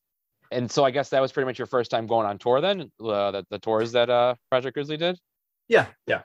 and 0.52 0.70
so 0.70 0.84
I 0.84 0.92
guess 0.92 1.10
that 1.10 1.22
was 1.22 1.32
pretty 1.32 1.46
much 1.46 1.60
your 1.60 1.68
first 1.68 1.92
time 1.92 2.08
going 2.08 2.26
on 2.26 2.38
tour 2.38 2.62
then. 2.62 2.92
Uh, 3.00 3.32
the, 3.32 3.46
the 3.50 3.60
tours 3.60 3.92
that 3.94 4.10
uh 4.10 4.36
Project 4.50 4.76
Grizzly 4.76 4.98
did. 4.98 5.20
Yeah, 5.68 5.88
yeah. 6.06 6.22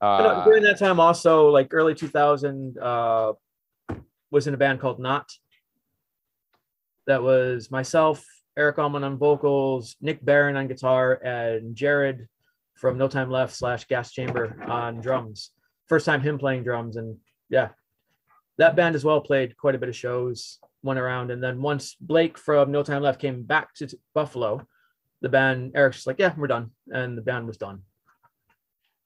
Uh, 0.00 0.44
during 0.44 0.64
that 0.64 0.78
time, 0.78 0.98
also 0.98 1.48
like 1.48 1.68
early 1.72 1.94
2000, 1.94 2.76
uh, 2.78 3.32
was 4.32 4.46
in 4.48 4.54
a 4.54 4.56
band 4.56 4.80
called 4.80 4.98
Not. 4.98 5.30
That 7.06 7.22
was 7.22 7.70
myself, 7.70 8.24
Eric 8.56 8.78
Allman 8.78 9.04
on 9.04 9.16
vocals, 9.16 9.96
Nick 10.00 10.24
Barron 10.24 10.56
on 10.56 10.68
guitar, 10.68 11.14
and 11.14 11.74
Jared 11.74 12.28
from 12.74 12.98
No 12.98 13.08
Time 13.08 13.30
Left 13.30 13.54
slash 13.54 13.86
Gas 13.86 14.12
Chamber 14.12 14.56
on 14.68 15.00
drums. 15.00 15.50
First 15.86 16.06
time 16.06 16.20
him 16.20 16.38
playing 16.38 16.64
drums, 16.64 16.96
and 16.96 17.16
yeah, 17.48 17.68
that 18.58 18.76
band 18.76 18.94
as 18.94 19.04
well 19.04 19.20
played 19.20 19.56
quite 19.56 19.74
a 19.74 19.78
bit 19.78 19.88
of 19.88 19.96
shows, 19.96 20.58
went 20.82 20.98
around, 20.98 21.30
and 21.30 21.42
then 21.42 21.62
once 21.62 21.96
Blake 22.00 22.36
from 22.36 22.70
No 22.70 22.82
Time 22.82 23.02
Left 23.02 23.20
came 23.20 23.42
back 23.42 23.74
to 23.74 23.88
Buffalo, 24.14 24.66
the 25.22 25.28
band 25.28 25.72
Eric's 25.74 25.98
just 25.98 26.06
like, 26.06 26.18
yeah, 26.18 26.34
we're 26.36 26.46
done, 26.46 26.70
and 26.88 27.16
the 27.16 27.22
band 27.22 27.46
was 27.46 27.56
done. 27.56 27.82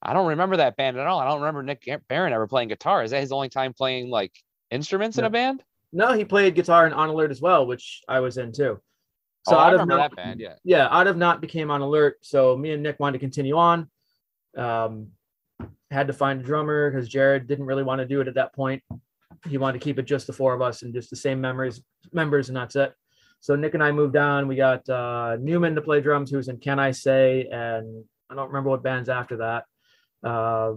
I 0.03 0.13
don't 0.13 0.29
remember 0.29 0.59
that 0.59 0.77
band 0.77 0.99
at 0.99 1.07
all. 1.07 1.19
I 1.19 1.25
don't 1.25 1.41
remember 1.41 1.63
Nick 1.63 1.89
Barron 2.09 2.33
ever 2.33 2.47
playing 2.47 2.69
guitar. 2.69 3.03
Is 3.03 3.11
that 3.13 3.21
his 3.21 3.33
only 3.33 3.49
time 3.49 3.73
playing 3.73 4.11
like 4.11 4.33
instruments 4.71 5.19
in 5.19 5.25
a 5.25 5.31
band? 5.31 5.63
No, 5.93 6.13
he 6.13 6.25
played 6.25 6.55
guitar 6.55 6.87
in 6.87 6.93
On 6.93 7.09
Alert 7.09 7.31
as 7.31 7.41
well, 7.41 7.67
which 7.67 8.03
I 8.09 8.21
was 8.21 8.37
in 8.37 8.53
too. 8.53 8.81
So 9.47 9.55
oh, 9.55 9.59
I 9.59 9.71
remember 9.71 9.97
not, 9.97 10.11
that 10.11 10.17
band. 10.17 10.41
Yeah. 10.41 10.55
Yeah. 10.65 10.89
Out 10.91 11.07
of 11.07 11.17
Not 11.17 11.41
became 11.41 11.71
On 11.71 11.81
Alert. 11.81 12.19
So 12.23 12.57
me 12.57 12.73
and 12.73 12.83
Nick 12.83 12.99
wanted 12.99 13.13
to 13.15 13.19
continue 13.21 13.57
on. 13.57 13.89
Um, 14.57 15.09
had 15.91 16.09
to 16.09 16.13
find 16.13 16.41
a 16.41 16.45
drummer 16.45 16.91
because 16.91 17.09
Jared 17.09 17.47
didn't 17.47 17.67
really 17.67 17.85
want 17.85 18.01
to 18.01 18.07
do 18.07 18.21
it 18.21 18.27
at 18.27 18.35
that 18.35 18.53
point. 18.55 18.83
He 19.49 19.57
wanted 19.57 19.79
to 19.79 19.85
keep 19.85 20.01
it 20.01 20.03
just 20.03 20.27
the 20.27 20.33
four 20.33 20.53
of 20.53 20.63
us 20.63 20.83
and 20.83 20.93
just 20.93 21.11
the 21.11 21.17
same 21.17 21.41
memories 21.41 21.81
members, 22.13 22.49
and 22.49 22.57
that's 22.57 22.75
it. 22.75 22.93
So 23.41 23.55
Nick 23.55 23.75
and 23.75 23.83
I 23.85 23.93
moved 23.93 24.17
on. 24.17 24.49
We 24.49 24.57
got 24.57 24.89
uh, 24.89 25.37
Newman 25.41 25.77
to 25.77 25.81
play 25.81 26.01
drums, 26.01 26.31
who 26.31 26.39
was 26.39 26.49
in 26.49 26.59
Can 26.59 26.81
I 26.81 26.91
Say, 26.91 27.49
and 27.53 28.05
I 28.29 28.35
don't 28.35 28.49
remember 28.49 28.71
what 28.71 28.83
bands 28.83 29.09
after 29.09 29.37
that. 29.37 29.65
Uh, 30.25 30.75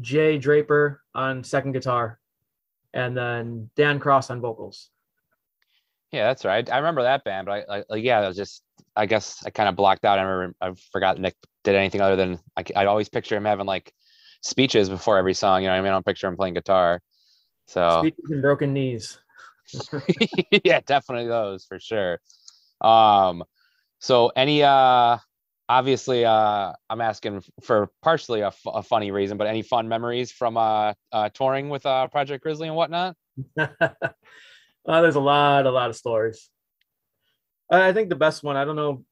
Jay 0.00 0.38
Draper 0.38 1.00
on 1.14 1.44
second 1.44 1.72
guitar, 1.72 2.18
and 2.92 3.16
then 3.16 3.70
Dan 3.76 4.00
Cross 4.00 4.30
on 4.30 4.40
vocals. 4.40 4.90
Yeah, 6.12 6.26
that's 6.26 6.44
right. 6.44 6.68
I 6.70 6.78
remember 6.78 7.02
that 7.02 7.24
band, 7.24 7.46
but 7.46 7.70
I, 7.70 7.84
like, 7.88 8.02
yeah, 8.02 8.20
I 8.20 8.26
was 8.26 8.36
just, 8.36 8.62
I 8.96 9.06
guess 9.06 9.42
I 9.46 9.50
kind 9.50 9.68
of 9.68 9.76
blocked 9.76 10.04
out. 10.04 10.18
I 10.18 10.22
remember, 10.22 10.56
I 10.60 10.72
forgot 10.92 11.18
Nick 11.18 11.36
did 11.62 11.76
anything 11.76 12.00
other 12.00 12.16
than 12.16 12.40
I, 12.56 12.64
I 12.74 12.86
always 12.86 13.08
picture 13.08 13.36
him 13.36 13.44
having 13.44 13.66
like 13.66 13.92
speeches 14.42 14.88
before 14.88 15.18
every 15.18 15.34
song. 15.34 15.62
You 15.62 15.68
know, 15.68 15.74
I 15.74 15.80
mean, 15.80 15.88
I 15.88 15.90
don't 15.90 16.04
picture 16.04 16.26
him 16.26 16.36
playing 16.36 16.54
guitar. 16.54 17.00
So 17.66 18.00
speeches 18.00 18.30
and 18.30 18.42
broken 18.42 18.72
knees. 18.72 19.18
yeah, 20.64 20.80
definitely 20.84 21.28
those 21.28 21.64
for 21.64 21.78
sure. 21.78 22.18
Um, 22.80 23.44
so 24.00 24.32
any 24.34 24.62
uh 24.62 25.18
obviously 25.68 26.24
uh 26.24 26.72
i'm 26.88 27.00
asking 27.00 27.42
for 27.62 27.90
partially 28.02 28.40
a, 28.40 28.48
f- 28.48 28.60
a 28.66 28.82
funny 28.82 29.12
reason 29.12 29.36
but 29.36 29.46
any 29.46 29.62
fun 29.62 29.88
memories 29.88 30.32
from 30.32 30.56
uh, 30.56 30.92
uh 31.12 31.28
touring 31.28 31.68
with 31.68 31.86
uh 31.86 32.08
project 32.08 32.42
grizzly 32.42 32.66
and 32.66 32.76
whatnot 32.76 33.14
uh, 34.86 35.00
there's 35.00 35.16
a 35.16 35.20
lot 35.20 35.66
a 35.66 35.70
lot 35.70 35.90
of 35.90 35.96
stories. 35.96 36.50
I 37.70 37.92
think 37.92 38.08
the 38.08 38.16
best 38.16 38.42
one 38.42 38.56
i 38.56 38.64
don't 38.64 38.74
know 38.74 39.04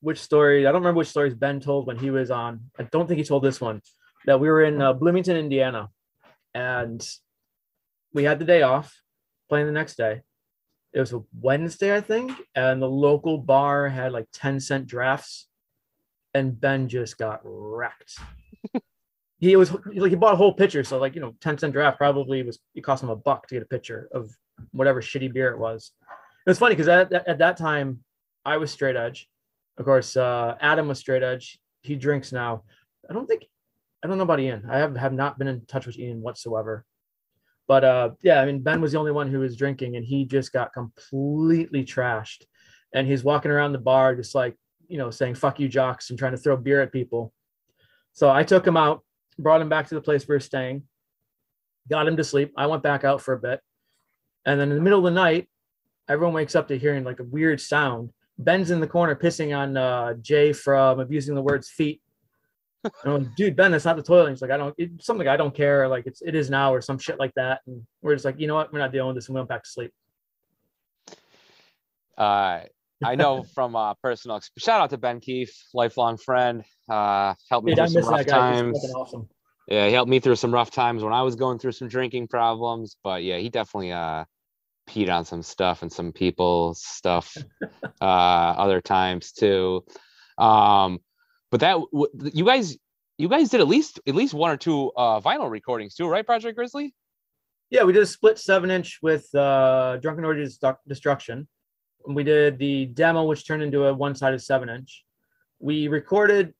which 0.00 0.18
story 0.18 0.66
i 0.66 0.72
don't 0.72 0.80
remember 0.80 0.98
which 0.98 1.08
stories 1.08 1.34
ben 1.34 1.60
told 1.60 1.86
when 1.86 1.98
he 1.98 2.10
was 2.10 2.30
on. 2.30 2.70
I 2.78 2.84
don't 2.84 3.06
think 3.06 3.18
he 3.18 3.24
told 3.24 3.44
this 3.44 3.60
one 3.60 3.80
that 4.26 4.40
we 4.40 4.48
were 4.48 4.64
in 4.64 4.82
uh, 4.82 4.92
bloomington 4.92 5.36
indiana 5.36 5.88
and 6.54 7.00
we 8.12 8.24
had 8.24 8.38
the 8.38 8.44
day 8.44 8.62
off 8.62 9.00
playing 9.48 9.66
the 9.66 9.72
next 9.72 9.96
day. 9.96 10.22
It 10.92 11.00
was 11.00 11.12
a 11.12 11.22
wednesday 11.38 11.94
i 11.96 12.00
think 12.00 12.32
and 12.54 12.82
the 12.82 12.88
local 12.88 13.38
bar 13.38 13.88
had 13.88 14.12
like 14.12 14.26
10 14.32 14.60
cent 14.60 14.86
drafts 14.86 15.46
and 16.34 16.58
Ben 16.58 16.88
just 16.88 17.18
got 17.18 17.40
wrecked. 17.44 18.18
he 19.42 19.56
was 19.56 19.72
like 19.72 20.10
he 20.10 20.14
bought 20.14 20.34
a 20.34 20.36
whole 20.36 20.52
pitcher, 20.52 20.84
so 20.84 20.98
like 20.98 21.16
you 21.16 21.20
know, 21.20 21.34
10 21.40 21.58
cent 21.58 21.72
draft 21.72 21.98
probably 21.98 22.44
was 22.44 22.60
it 22.76 22.82
cost 22.82 23.02
him 23.02 23.10
a 23.10 23.16
buck 23.16 23.48
to 23.48 23.56
get 23.56 23.62
a 23.62 23.66
pitcher 23.66 24.08
of 24.14 24.30
whatever 24.70 25.02
shitty 25.02 25.34
beer 25.34 25.50
it 25.50 25.58
was. 25.58 25.90
It 26.46 26.50
was 26.50 26.60
funny 26.60 26.76
because 26.76 26.86
at, 26.86 27.12
at 27.12 27.38
that 27.38 27.56
time 27.56 28.04
I 28.44 28.58
was 28.58 28.70
straight 28.70 28.94
edge. 28.94 29.28
Of 29.78 29.84
course, 29.84 30.16
uh, 30.16 30.54
Adam 30.60 30.86
was 30.86 31.00
straight 31.00 31.24
edge. 31.24 31.58
He 31.82 31.96
drinks 31.96 32.30
now. 32.30 32.62
I 33.10 33.14
don't 33.14 33.26
think 33.26 33.44
I 34.04 34.06
don't 34.06 34.16
know 34.16 34.22
about 34.22 34.38
Ian. 34.38 34.64
I 34.70 34.78
have, 34.78 34.96
have 34.96 35.12
not 35.12 35.40
been 35.40 35.48
in 35.48 35.66
touch 35.66 35.86
with 35.86 35.98
Ian 35.98 36.22
whatsoever. 36.22 36.84
But 37.66 37.82
uh, 37.82 38.10
yeah, 38.22 38.40
I 38.40 38.46
mean 38.46 38.60
Ben 38.60 38.80
was 38.80 38.92
the 38.92 38.98
only 38.98 39.10
one 39.10 39.28
who 39.28 39.40
was 39.40 39.56
drinking, 39.56 39.96
and 39.96 40.04
he 40.04 40.24
just 40.24 40.52
got 40.52 40.72
completely 40.72 41.84
trashed. 41.84 42.44
And 42.94 43.08
he's 43.08 43.24
walking 43.24 43.50
around 43.50 43.72
the 43.72 43.78
bar 43.78 44.14
just 44.14 44.36
like 44.36 44.54
you 44.86 44.98
know, 44.98 45.10
saying 45.10 45.34
"fuck 45.34 45.58
you, 45.58 45.68
jocks" 45.68 46.10
and 46.10 46.18
trying 46.18 46.32
to 46.32 46.38
throw 46.38 46.56
beer 46.56 46.80
at 46.80 46.92
people. 46.92 47.32
So 48.12 48.30
I 48.30 48.44
took 48.44 48.64
him 48.64 48.76
out, 48.76 49.02
brought 49.38 49.60
him 49.60 49.68
back 49.68 49.88
to 49.88 49.94
the 49.94 50.00
place 50.00 50.26
we 50.26 50.34
were 50.34 50.40
staying, 50.40 50.84
got 51.88 52.06
him 52.06 52.16
to 52.16 52.24
sleep. 52.24 52.52
I 52.56 52.66
went 52.66 52.82
back 52.82 53.04
out 53.04 53.20
for 53.20 53.34
a 53.34 53.38
bit, 53.38 53.60
and 54.46 54.60
then 54.60 54.70
in 54.70 54.76
the 54.76 54.82
middle 54.82 54.98
of 54.98 55.04
the 55.04 55.10
night, 55.10 55.48
everyone 56.08 56.34
wakes 56.34 56.54
up 56.54 56.68
to 56.68 56.78
hearing 56.78 57.04
like 57.04 57.20
a 57.20 57.24
weird 57.24 57.60
sound. 57.60 58.10
Ben's 58.38 58.70
in 58.70 58.80
the 58.80 58.86
corner 58.86 59.14
pissing 59.14 59.56
on 59.56 59.76
uh, 59.76 60.14
Jay 60.14 60.52
from 60.52 61.00
abusing 61.00 61.34
the 61.34 61.42
words 61.42 61.70
feet. 61.70 62.00
I'm 63.04 63.24
Like, 63.24 63.34
dude, 63.36 63.56
Ben, 63.56 63.70
that's 63.70 63.84
not 63.84 63.96
the 63.96 64.02
toilet. 64.02 64.30
he's 64.30 64.42
like, 64.42 64.50
I 64.50 64.56
don't, 64.56 64.74
it's 64.76 65.06
something 65.06 65.28
I 65.28 65.36
don't 65.36 65.54
care. 65.54 65.86
Like 65.86 66.06
it's, 66.06 66.20
it 66.22 66.34
is 66.34 66.50
now 66.50 66.74
or 66.74 66.80
some 66.80 66.98
shit 66.98 67.18
like 67.18 67.32
that. 67.34 67.60
And 67.66 67.86
we're 68.00 68.14
just 68.14 68.24
like, 68.24 68.40
you 68.40 68.48
know 68.48 68.56
what? 68.56 68.72
We're 68.72 68.80
not 68.80 68.92
dealing 68.92 69.08
with 69.08 69.16
this. 69.16 69.28
And 69.28 69.34
we 69.34 69.40
went 69.40 69.48
back 69.48 69.62
to 69.62 69.70
sleep. 69.70 69.92
Uh, 72.18 72.60
I 73.04 73.14
know 73.14 73.44
from 73.54 73.76
uh, 73.76 73.94
personal 73.94 74.40
shout 74.58 74.80
out 74.80 74.90
to 74.90 74.98
Ben 74.98 75.20
Keefe, 75.20 75.54
lifelong 75.74 76.16
friend. 76.16 76.64
Uh, 76.88 77.34
helped 77.50 77.66
me 77.66 77.74
Dude, 77.74 77.90
through 77.90 78.02
some 78.02 78.12
rough 78.12 78.26
times. 78.26 78.92
Awesome. 78.94 79.28
Yeah, 79.68 79.86
he 79.86 79.92
helped 79.92 80.10
me 80.10 80.20
through 80.20 80.36
some 80.36 80.52
rough 80.52 80.70
times 80.70 81.02
when 81.02 81.12
I 81.12 81.22
was 81.22 81.36
going 81.36 81.58
through 81.58 81.72
some 81.72 81.88
drinking 81.88 82.28
problems. 82.28 82.96
But 83.02 83.22
yeah, 83.22 83.38
he 83.38 83.48
definitely 83.48 83.92
uh, 83.92 84.24
peed 84.88 85.12
on 85.12 85.24
some 85.24 85.42
stuff 85.42 85.82
and 85.82 85.92
some 85.92 86.12
people's 86.12 86.82
stuff 86.82 87.36
uh, 88.00 88.04
other 88.04 88.80
times 88.80 89.32
too. 89.32 89.84
Um, 90.38 90.98
but 91.50 91.60
that 91.60 91.78
you 92.32 92.44
guys, 92.44 92.76
you 93.18 93.28
guys 93.28 93.50
did 93.50 93.60
at 93.60 93.68
least 93.68 94.00
at 94.06 94.14
least 94.14 94.34
one 94.34 94.50
or 94.50 94.56
two 94.56 94.90
uh, 94.96 95.20
vinyl 95.20 95.50
recordings 95.50 95.94
too, 95.94 96.08
right, 96.08 96.26
Project 96.26 96.56
Grizzly? 96.56 96.94
Yeah, 97.70 97.84
we 97.84 97.92
did 97.92 98.02
a 98.02 98.06
split 98.06 98.38
seven 98.38 98.70
inch 98.70 98.98
with 99.00 99.34
uh, 99.34 99.96
Drunken 99.98 100.24
Orgies 100.24 100.58
Destruction 100.86 101.48
we 102.06 102.24
did 102.24 102.58
the 102.58 102.86
demo, 102.86 103.24
which 103.24 103.46
turned 103.46 103.62
into 103.62 103.86
a 103.86 103.94
one-sided 103.94 104.40
seven 104.40 104.68
inch. 104.68 105.04
We 105.58 105.88
recorded 105.88 106.54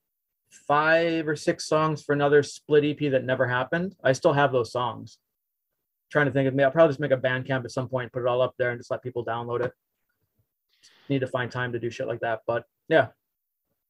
five 0.51 1.27
or 1.27 1.37
six 1.37 1.67
songs 1.67 2.03
for 2.03 2.13
another 2.13 2.43
split 2.43 2.85
EP 2.85 3.11
that 3.11 3.25
never 3.25 3.47
happened. 3.47 3.95
I 4.05 4.13
still 4.13 4.33
have 4.33 4.53
those 4.53 4.71
songs. 4.73 5.19
trying 6.11 6.27
to 6.27 6.33
think 6.33 6.47
of 6.47 6.55
me, 6.55 6.63
I'll 6.63 6.71
probably 6.71 6.91
just 6.91 7.01
make 7.01 7.11
a 7.11 7.17
Bandcamp 7.17 7.65
at 7.65 7.71
some 7.71 7.89
point, 7.89 8.13
put 8.13 8.23
it 8.23 8.29
all 8.29 8.43
up 8.43 8.55
there, 8.59 8.71
and 8.71 8.79
just 8.79 8.91
let 8.91 9.03
people 9.03 9.25
download 9.25 9.65
it. 9.65 9.73
Need 11.09 11.21
to 11.21 11.27
find 11.27 11.51
time 11.51 11.73
to 11.73 11.79
do 11.79 11.91
shit 11.91 12.07
like 12.07 12.21
that, 12.21 12.41
but 12.47 12.65
yeah. 12.89 13.09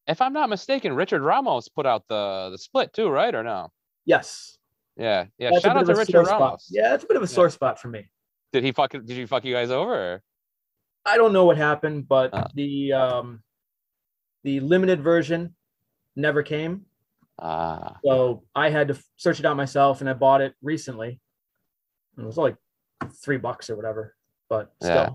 If 0.06 0.20
I'm 0.20 0.32
not 0.32 0.48
mistaken, 0.48 0.94
Richard 0.94 1.22
Ramos 1.22 1.68
put 1.68 1.86
out 1.86 2.04
the 2.08 2.48
the 2.50 2.58
split 2.58 2.92
too, 2.92 3.08
right 3.08 3.34
or 3.34 3.42
no? 3.42 3.70
Yes. 4.04 4.58
Yeah, 4.96 5.26
yeah. 5.38 5.50
That's 5.50 5.62
Shout 5.62 5.76
out 5.76 5.86
to 5.86 5.94
Richard 5.94 6.26
Ramos. 6.26 6.28
Spot. 6.28 6.60
Yeah, 6.70 6.94
it's 6.94 7.04
a 7.04 7.06
bit 7.06 7.16
of 7.16 7.22
a 7.22 7.26
sore 7.26 7.46
yeah. 7.46 7.50
spot 7.50 7.80
for 7.80 7.88
me. 7.88 8.08
Did 8.52 8.64
he 8.64 8.72
fuck? 8.72 8.90
Did 8.90 9.10
you 9.10 9.26
fuck 9.26 9.44
you 9.44 9.54
guys 9.54 9.70
over? 9.70 9.94
Or? 9.94 10.22
I 11.04 11.16
don't 11.16 11.32
know 11.32 11.44
what 11.44 11.56
happened, 11.56 12.08
but 12.08 12.32
uh, 12.32 12.46
the 12.54 12.92
um, 12.92 13.42
the 14.44 14.60
limited 14.60 15.02
version 15.02 15.54
never 16.16 16.42
came. 16.42 16.86
Uh, 17.38 17.94
so 18.04 18.44
I 18.54 18.70
had 18.70 18.88
to 18.88 18.98
search 19.16 19.40
it 19.40 19.46
out 19.46 19.56
myself, 19.56 20.00
and 20.00 20.08
I 20.08 20.12
bought 20.12 20.40
it 20.40 20.54
recently. 20.62 21.20
It 22.18 22.24
was 22.24 22.36
like 22.36 22.56
three 23.24 23.38
bucks 23.38 23.70
or 23.70 23.76
whatever, 23.76 24.14
but 24.48 24.72
still. 24.80 24.94
Yeah. 24.94 25.10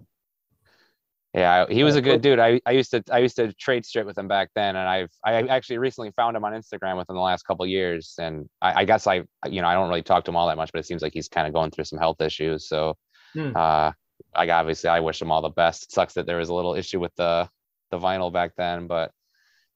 Yeah, 1.34 1.66
he 1.70 1.84
was 1.84 1.96
a 1.96 2.02
good 2.02 2.22
dude. 2.22 2.40
I, 2.40 2.60
I 2.66 2.72
used 2.72 2.90
to 2.92 3.04
I 3.12 3.20
used 3.20 3.36
to 3.36 3.54
trade 3.54 3.86
straight 3.86 4.08
with 4.08 4.18
him 4.18 4.28
back 4.28 4.50
then, 4.56 4.76
and 4.76 4.90
I've 4.90 5.12
I 5.24 5.34
actually 5.34 5.78
recently 5.78 6.12
found 6.16 6.36
him 6.36 6.44
on 6.44 6.54
Instagram 6.54 6.98
within 6.98 7.16
the 7.16 7.22
last 7.22 7.44
couple 7.44 7.68
years, 7.68 8.16
and 8.18 8.50
I, 8.60 8.82
I, 8.82 8.86
guess 8.86 9.06
I 9.06 9.24
you 9.48 9.62
know 9.62 9.68
I 9.68 9.76
don't 9.76 9.88
really 9.88 10.02
talk 10.02 10.26
to 10.26 10.32
him 10.32 10.36
all 10.36 10.48
that 10.48 10.58
much, 10.58 10.72
but 10.72 10.80
it 10.80 10.88
seems 10.88 11.04
like 11.04 11.14
he's 11.14 11.28
kind 11.28 11.46
of 11.46 11.54
going 11.54 11.70
through 11.70 11.84
some 11.84 12.00
health 12.00 12.22
issues. 12.22 12.68
So, 12.68 12.98
hmm. 13.34 13.52
uh, 13.56 13.92
like 14.38 14.50
obviously 14.50 14.90
I 14.90 15.00
wish 15.00 15.20
them 15.20 15.32
all 15.32 15.42
the 15.42 15.50
best. 15.50 15.84
It 15.84 15.92
sucks 15.92 16.14
that 16.14 16.26
there 16.26 16.38
was 16.38 16.50
a 16.50 16.54
little 16.54 16.76
issue 16.76 17.00
with 17.00 17.14
the 17.16 17.50
the 17.92 17.98
vinyl 17.98 18.32
back 18.32 18.52
then, 18.56 18.88
but 18.88 19.12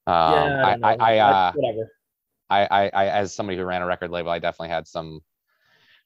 um, 0.06 0.32
yeah, 0.32 0.62
I, 0.64 0.78
I, 0.82 0.96
I, 0.98 1.18
uh, 1.18 1.52
whatever. 1.54 1.92
I, 2.50 2.64
I, 2.64 2.90
I, 2.92 3.06
as 3.08 3.34
somebody 3.34 3.58
who 3.58 3.64
ran 3.64 3.82
a 3.82 3.86
record 3.86 4.10
label, 4.10 4.30
I 4.30 4.38
definitely 4.38 4.68
had 4.68 4.86
some 4.86 5.20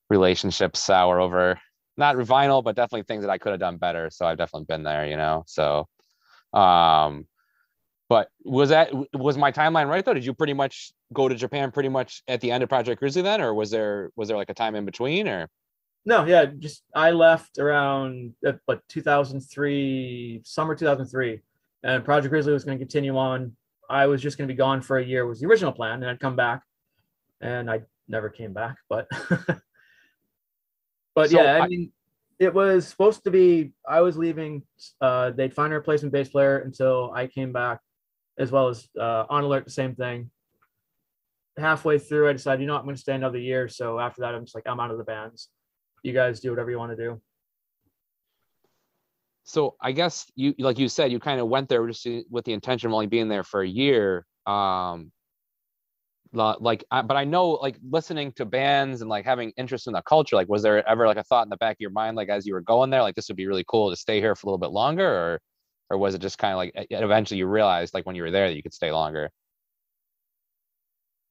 relationships 0.09 0.83
sour 0.83 1.21
over 1.21 1.61
not 1.97 2.17
vinyl, 2.17 2.63
but 2.63 2.77
definitely 2.77 3.03
things 3.05 3.23
that 3.23 3.31
I 3.31 3.39
could 3.39 3.51
have 3.51 3.61
done 3.61 3.79
better. 3.79 4.11
So 4.11 4.27
I've 4.27 4.39
definitely 4.39 4.67
been 4.67 4.83
there, 4.83 5.07
you 5.07 5.17
know. 5.17 5.45
So, 5.47 5.89
Um, 6.53 7.27
but 8.09 8.29
was 8.45 8.69
that 8.69 8.93
was 9.13 9.37
my 9.37 9.51
timeline 9.51 9.89
right 9.89 10.05
though? 10.05 10.15
Did 10.15 10.25
you 10.25 10.33
pretty 10.33 10.53
much 10.53 10.93
go 11.13 11.29
to 11.29 11.35
Japan 11.35 11.73
pretty 11.73 11.89
much 11.89 12.23
at 12.29 12.41
the 12.41 12.53
end 12.53 12.63
of 12.63 12.69
Project 12.69 13.01
Grizzly 13.01 13.23
then, 13.23 13.41
or 13.41 13.53
was 13.53 13.71
there 13.71 14.11
was 14.15 14.29
there 14.29 14.37
like 14.37 14.51
a 14.51 14.55
time 14.55 14.77
in 14.77 14.85
between 14.85 15.27
or? 15.29 15.49
No, 16.07 16.25
yeah, 16.25 16.45
just 16.45 16.85
I 16.95 17.11
left 17.11 17.59
around 17.59 18.33
uh, 18.47 18.53
what 18.67 18.81
2003, 18.89 20.41
summer 20.45 20.77
2003, 20.77 21.41
and 21.83 22.05
Project 22.05 22.31
Grizzly 22.31 22.53
was 22.53 22.65
going 22.65 22.79
to 22.79 22.83
continue 22.85 23.17
on. 23.19 23.57
I 23.91 24.07
was 24.07 24.23
just 24.23 24.39
going 24.39 24.47
to 24.47 24.55
be 24.55 24.57
gone 24.57 24.81
for 24.83 24.99
a 24.99 25.05
year 25.05 25.27
was 25.27 25.41
the 25.41 25.49
original 25.49 25.73
plan, 25.73 25.95
and 26.03 26.07
I'd 26.07 26.21
come 26.21 26.37
back, 26.37 26.63
and 27.41 27.69
I 27.69 27.83
never 28.07 28.29
came 28.31 28.53
back. 28.53 28.77
But 28.89 29.09
but 31.17 31.31
So 31.31 31.43
yeah, 31.43 31.55
I, 31.57 31.59
I- 31.65 31.69
mean, 31.69 31.91
it 32.39 32.55
was 32.55 32.87
supposed 32.87 33.25
to 33.25 33.33
be. 33.33 33.73
I 33.89 34.01
was 34.01 34.17
leaving. 34.17 34.63
Uh, 35.01 35.31
they'd 35.31 35.55
find 35.55 35.73
a 35.73 35.77
replacement 35.77 36.13
bass 36.13 36.29
player 36.29 36.59
until 36.59 37.11
I 37.17 37.27
came 37.27 37.53
back, 37.53 37.81
as 38.39 38.53
well 38.53 38.69
as 38.69 38.87
uh, 38.99 39.25
on 39.29 39.43
alert. 39.43 39.65
The 39.65 39.71
same 39.73 39.97
thing. 39.97 40.31
Halfway 41.59 41.99
through, 41.99 42.29
I 42.29 42.35
decided, 42.35 42.61
you 42.61 42.67
know, 42.69 42.77
I'm 42.77 42.85
going 42.85 42.95
to 42.95 43.01
stay 43.01 43.15
another 43.15 43.39
year. 43.39 43.67
So 43.67 43.99
after 43.99 44.21
that, 44.21 44.35
I'm 44.35 44.45
just 44.45 44.55
like, 44.55 44.65
I'm 44.67 44.79
out 44.79 44.91
of 44.91 44.99
the 44.99 45.05
bands. 45.05 45.49
You 46.07 46.13
guys 46.13 46.39
do 46.39 46.51
whatever 46.51 46.71
you 46.71 46.79
want 46.79 46.97
to 46.97 46.97
do. 46.97 47.21
So 49.43 49.75
I 49.81 49.91
guess 49.91 50.31
you 50.37 50.55
like 50.57 50.79
you 50.79 50.89
said 50.89 51.11
you 51.11 51.19
kind 51.19 51.41
of 51.41 51.49
went 51.49 51.69
there 51.69 51.85
just 51.89 52.07
with 52.31 52.45
the 52.45 52.53
intention 52.53 52.87
of 52.87 52.95
only 52.95 53.09
being 53.09 53.29
there 53.29 53.43
for 53.43 53.63
a 53.63 53.69
year. 53.69 54.25
Um, 54.47 55.11
like, 56.33 56.85
but 56.91 57.17
I 57.17 57.25
know 57.25 57.51
like 57.51 57.77
listening 57.91 58.31
to 58.33 58.45
bands 58.45 59.01
and 59.01 59.11
like 59.11 59.25
having 59.25 59.53
interest 59.57 59.89
in 59.89 59.95
the 59.95 60.03
culture. 60.03 60.37
Like, 60.37 60.49
was 60.49 60.63
there 60.63 60.89
ever 60.89 61.09
like 61.09 61.17
a 61.17 61.25
thought 61.25 61.45
in 61.45 61.51
the 61.51 61.57
back 61.57 61.75
of 61.75 61.81
your 61.81 61.91
mind, 61.91 62.17
like 62.17 62.29
as 62.29 62.47
you 62.47 62.55
were 62.55 62.61
going 62.61 62.91
there, 62.91 63.03
like 63.03 63.17
this 63.17 63.27
would 63.27 63.37
be 63.37 63.49
really 63.49 63.65
cool 63.67 63.91
to 63.91 63.97
stay 63.97 64.21
here 64.21 64.37
for 64.37 64.47
a 64.47 64.51
little 64.51 64.59
bit 64.59 64.71
longer, 64.71 65.09
or 65.09 65.41
or 65.91 65.99
was 65.99 66.15
it 66.15 66.21
just 66.21 66.39
kind 66.39 66.53
of 66.53 66.59
like 66.59 66.87
eventually 66.91 67.39
you 67.39 67.49
realized 67.49 67.95
like 67.95 68.07
when 68.07 68.15
you 68.15 68.23
were 68.23 68.31
there 68.31 68.49
that 68.49 68.55
you 68.55 68.63
could 68.63 68.75
stay 68.75 68.93
longer? 68.93 69.31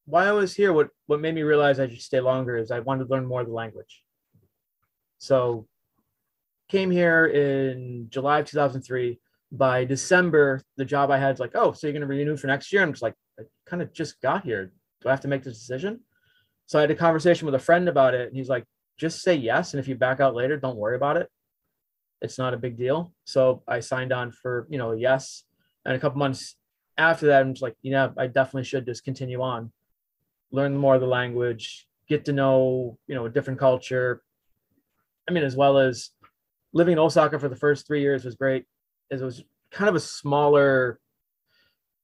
while 0.05 0.27
I 0.27 0.31
was 0.31 0.55
here, 0.55 0.71
what 0.71 0.89
what 1.07 1.19
made 1.19 1.35
me 1.35 1.43
realize 1.43 1.79
I 1.79 1.89
should 1.89 2.01
stay 2.01 2.19
longer 2.19 2.57
is 2.57 2.71
I 2.71 2.79
wanted 2.79 3.05
to 3.05 3.09
learn 3.09 3.25
more 3.25 3.41
of 3.41 3.47
the 3.47 3.53
language. 3.53 4.04
So, 5.25 5.65
came 6.69 6.91
here 6.91 7.25
in 7.25 8.07
July 8.09 8.39
of 8.39 8.45
2003. 8.45 9.19
By 9.51 9.85
December, 9.85 10.61
the 10.77 10.85
job 10.85 11.09
I 11.09 11.17
had 11.17 11.33
is 11.33 11.39
like, 11.39 11.55
oh, 11.55 11.71
so 11.71 11.87
you're 11.87 11.93
going 11.93 12.01
to 12.01 12.07
renew 12.07 12.37
for 12.37 12.47
next 12.47 12.71
year? 12.71 12.83
I'm 12.83 12.91
just 12.91 13.01
like, 13.01 13.15
I 13.39 13.43
kind 13.65 13.81
of 13.81 13.91
just 13.91 14.21
got 14.21 14.43
here. 14.43 14.71
Do 15.01 15.09
I 15.09 15.11
have 15.11 15.21
to 15.21 15.27
make 15.27 15.43
this 15.43 15.57
decision? 15.57 16.01
So 16.67 16.77
I 16.77 16.81
had 16.81 16.91
a 16.91 16.95
conversation 16.95 17.45
with 17.45 17.55
a 17.55 17.59
friend 17.59 17.89
about 17.89 18.13
it, 18.13 18.27
and 18.27 18.37
he's 18.37 18.49
like, 18.49 18.65
just 18.97 19.21
say 19.21 19.33
yes, 19.33 19.73
and 19.73 19.79
if 19.79 19.87
you 19.87 19.95
back 19.95 20.19
out 20.19 20.35
later, 20.35 20.57
don't 20.57 20.77
worry 20.77 20.95
about 20.95 21.17
it. 21.17 21.29
It's 22.21 22.37
not 22.37 22.53
a 22.53 22.57
big 22.57 22.77
deal. 22.77 23.13
So 23.23 23.63
I 23.67 23.79
signed 23.79 24.13
on 24.13 24.31
for 24.31 24.67
you 24.69 24.77
know 24.77 24.91
yes, 24.91 25.43
and 25.85 25.95
a 25.95 25.99
couple 25.99 26.19
months 26.19 26.55
after 26.97 27.27
that, 27.27 27.41
I'm 27.41 27.53
just 27.53 27.63
like, 27.63 27.75
you 27.81 27.91
know, 27.91 28.13
I 28.17 28.27
definitely 28.27 28.63
should 28.63 28.85
just 28.85 29.03
continue 29.03 29.41
on 29.41 29.71
learn 30.51 30.77
more 30.77 30.95
of 30.95 31.01
the 31.01 31.07
language, 31.07 31.87
get 32.07 32.25
to 32.25 32.33
know, 32.33 32.97
you 33.07 33.15
know, 33.15 33.25
a 33.25 33.29
different 33.29 33.59
culture. 33.59 34.21
I 35.27 35.31
mean, 35.31 35.43
as 35.43 35.55
well 35.55 35.77
as 35.77 36.11
living 36.73 36.93
in 36.93 36.99
Osaka 36.99 37.39
for 37.39 37.49
the 37.49 37.55
first 37.55 37.87
three 37.87 38.01
years 38.01 38.25
was 38.25 38.35
great. 38.35 38.65
As 39.11 39.21
it 39.21 39.25
was 39.25 39.43
kind 39.71 39.89
of 39.89 39.95
a 39.95 39.99
smaller. 39.99 40.99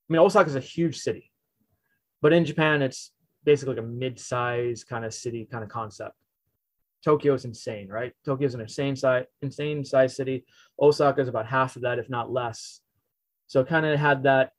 I 0.10 0.14
mean, 0.14 0.22
Osaka 0.22 0.50
is 0.50 0.56
a 0.56 0.60
huge 0.60 0.98
city, 0.98 1.32
but 2.22 2.34
in 2.34 2.44
Japan, 2.46 2.82
it's 2.82 3.12
basically 3.44 3.76
like 3.76 3.84
a 3.84 3.88
mid-size 3.88 4.84
kind 4.84 5.06
of 5.06 5.14
city 5.14 5.48
kind 5.50 5.64
of 5.64 5.70
concept. 5.70 6.16
Tokyo 7.04 7.34
is 7.34 7.46
insane, 7.46 7.88
right? 7.88 8.14
Tokyo 8.26 8.46
is 8.46 8.54
an 8.54 8.62
insane 8.62 8.96
size, 8.96 9.26
insane 9.42 9.86
size 9.86 10.16
city. 10.16 10.46
Osaka 10.80 11.22
is 11.22 11.28
about 11.28 11.48
half 11.48 11.76
of 11.76 11.84
that, 11.84 11.98
if 11.98 12.10
not 12.10 12.32
less. 12.32 12.82
So 13.48 13.64
kind 13.64 13.86
of 13.86 13.98
had 14.00 14.24
that 14.24 14.52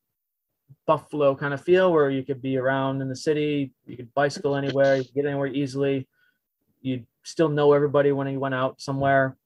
buffalo 0.86 1.34
kind 1.34 1.54
of 1.54 1.62
feel 1.62 1.92
where 1.92 2.10
you 2.10 2.24
could 2.24 2.42
be 2.42 2.56
around 2.56 3.02
in 3.02 3.08
the 3.08 3.16
city 3.16 3.72
you 3.86 3.96
could 3.96 4.12
bicycle 4.14 4.56
anywhere 4.56 4.96
you 4.96 5.04
could 5.04 5.14
get 5.14 5.26
anywhere 5.26 5.46
easily 5.46 6.08
you'd 6.82 7.06
still 7.22 7.48
know 7.48 7.72
everybody 7.72 8.12
when 8.12 8.26
you 8.28 8.40
went 8.40 8.54
out 8.54 8.80
somewhere 8.80 9.36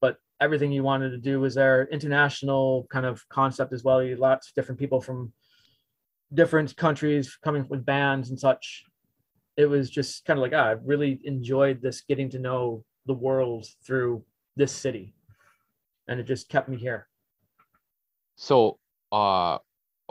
but 0.00 0.16
everything 0.40 0.72
you 0.72 0.82
wanted 0.82 1.10
to 1.10 1.18
do 1.18 1.40
was 1.40 1.54
there. 1.54 1.88
International 1.92 2.86
kind 2.90 3.06
of 3.06 3.26
concept 3.28 3.72
as 3.72 3.84
well. 3.84 4.02
You 4.02 4.10
had 4.10 4.18
lots 4.18 4.48
of 4.48 4.54
different 4.54 4.78
people 4.78 5.00
from 5.00 5.32
different 6.32 6.76
countries 6.76 7.36
coming 7.42 7.66
with 7.68 7.84
bands 7.84 8.30
and 8.30 8.38
such. 8.38 8.84
It 9.56 9.66
was 9.66 9.90
just 9.90 10.24
kind 10.24 10.38
of 10.38 10.42
like 10.42 10.52
ah, 10.54 10.68
i 10.68 10.70
really 10.84 11.20
enjoyed 11.24 11.82
this 11.82 12.02
getting 12.02 12.30
to 12.30 12.38
know 12.38 12.84
the 13.06 13.14
world 13.14 13.66
through 13.84 14.24
this 14.56 14.72
city. 14.72 15.14
And 16.08 16.18
it 16.18 16.24
just 16.24 16.48
kept 16.48 16.68
me 16.68 16.76
here. 16.76 17.08
So, 18.36 18.78
uh, 19.12 19.58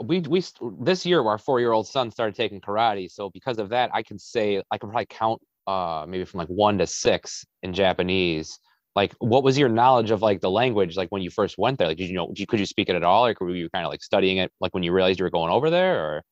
we 0.02 0.20
we 0.20 0.42
this 0.80 1.04
year 1.04 1.22
our 1.22 1.36
four 1.36 1.60
year 1.60 1.72
old 1.72 1.86
son 1.86 2.10
started 2.10 2.34
taking 2.34 2.60
karate. 2.60 3.10
So 3.10 3.28
because 3.30 3.58
of 3.58 3.70
that, 3.70 3.90
I 3.92 4.02
can 4.02 4.18
say 4.18 4.62
I 4.70 4.78
can 4.78 4.88
probably 4.88 5.06
count 5.06 5.42
uh 5.66 6.04
maybe 6.08 6.24
from 6.24 6.38
like 6.38 6.48
one 6.48 6.78
to 6.78 6.86
six 6.86 7.44
in 7.62 7.72
Japanese. 7.72 8.58
Like, 8.96 9.14
what 9.20 9.44
was 9.44 9.56
your 9.56 9.68
knowledge 9.68 10.10
of 10.10 10.20
like 10.20 10.40
the 10.40 10.50
language 10.50 10.96
like 10.96 11.10
when 11.10 11.22
you 11.22 11.30
first 11.30 11.56
went 11.58 11.78
there? 11.78 11.88
Like, 11.88 11.96
did 11.96 12.08
you 12.08 12.14
know? 12.16 12.32
Could 12.48 12.58
you 12.58 12.66
speak 12.66 12.88
it 12.88 12.96
at 12.96 13.04
all? 13.04 13.22
Like, 13.22 13.40
were 13.40 13.54
you 13.54 13.70
kind 13.70 13.86
of 13.86 13.90
like 13.90 14.02
studying 14.02 14.38
it 14.38 14.50
like 14.60 14.74
when 14.74 14.82
you 14.82 14.92
realized 14.92 15.20
you 15.20 15.24
were 15.24 15.30
going 15.30 15.52
over 15.52 15.70
there, 15.70 16.04
or 16.04 16.22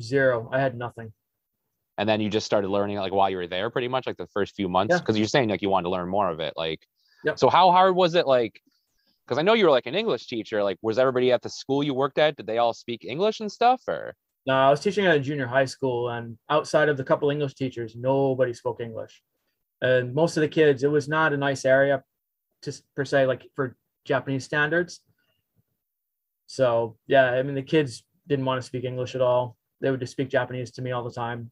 zero 0.00 0.50
i 0.52 0.58
had 0.58 0.76
nothing 0.76 1.12
and 1.98 2.08
then 2.08 2.20
you 2.20 2.28
just 2.28 2.46
started 2.46 2.68
learning 2.68 2.96
like 2.96 3.12
while 3.12 3.30
you 3.30 3.36
were 3.36 3.46
there, 3.46 3.70
pretty 3.70 3.88
much 3.88 4.06
like 4.06 4.16
the 4.16 4.26
first 4.28 4.56
few 4.56 4.68
months? 4.68 4.92
Yeah. 4.92 4.98
Because 4.98 5.16
you're 5.16 5.28
saying 5.28 5.48
like 5.48 5.62
you 5.62 5.70
wanted 5.70 5.84
to 5.84 5.90
learn 5.90 6.08
more 6.08 6.28
of 6.28 6.40
it. 6.40 6.54
Like, 6.56 6.80
Yep. 7.24 7.38
so 7.38 7.48
how 7.48 7.70
hard 7.70 7.94
was 7.94 8.14
it? 8.14 8.26
Like, 8.26 8.60
because 9.24 9.38
I 9.38 9.42
know 9.42 9.54
you 9.54 9.64
were 9.64 9.70
like 9.70 9.86
an 9.86 9.94
English 9.94 10.26
teacher. 10.26 10.62
Like, 10.62 10.76
was 10.82 10.98
everybody 10.98 11.32
at 11.32 11.40
the 11.42 11.48
school 11.48 11.82
you 11.82 11.94
worked 11.94 12.18
at? 12.18 12.36
Did 12.36 12.46
they 12.46 12.58
all 12.58 12.74
speak 12.74 13.04
English 13.04 13.40
and 13.40 13.50
stuff, 13.50 13.80
or? 13.88 14.14
No, 14.46 14.54
I 14.54 14.70
was 14.70 14.80
teaching 14.80 15.06
at 15.06 15.16
a 15.16 15.20
junior 15.20 15.46
high 15.46 15.64
school, 15.64 16.10
and 16.10 16.36
outside 16.50 16.88
of 16.88 16.96
the 16.96 17.04
couple 17.04 17.30
English 17.30 17.54
teachers, 17.54 17.96
nobody 17.96 18.52
spoke 18.52 18.80
English. 18.80 19.22
And 19.80 20.14
most 20.14 20.36
of 20.36 20.42
the 20.42 20.48
kids, 20.48 20.82
it 20.82 20.90
was 20.90 21.08
not 21.08 21.32
a 21.32 21.36
nice 21.36 21.64
area, 21.64 22.02
just 22.62 22.84
per 22.94 23.04
se, 23.04 23.26
like 23.26 23.46
for 23.54 23.76
Japanese 24.04 24.44
standards. 24.44 25.00
So 26.46 26.96
yeah, 27.06 27.30
I 27.30 27.42
mean 27.42 27.54
the 27.54 27.62
kids 27.62 28.04
didn't 28.26 28.44
want 28.44 28.60
to 28.60 28.66
speak 28.66 28.84
English 28.84 29.14
at 29.14 29.20
all. 29.20 29.56
They 29.80 29.90
would 29.90 30.00
just 30.00 30.12
speak 30.12 30.28
Japanese 30.28 30.70
to 30.72 30.82
me 30.82 30.92
all 30.92 31.04
the 31.04 31.10
time. 31.10 31.50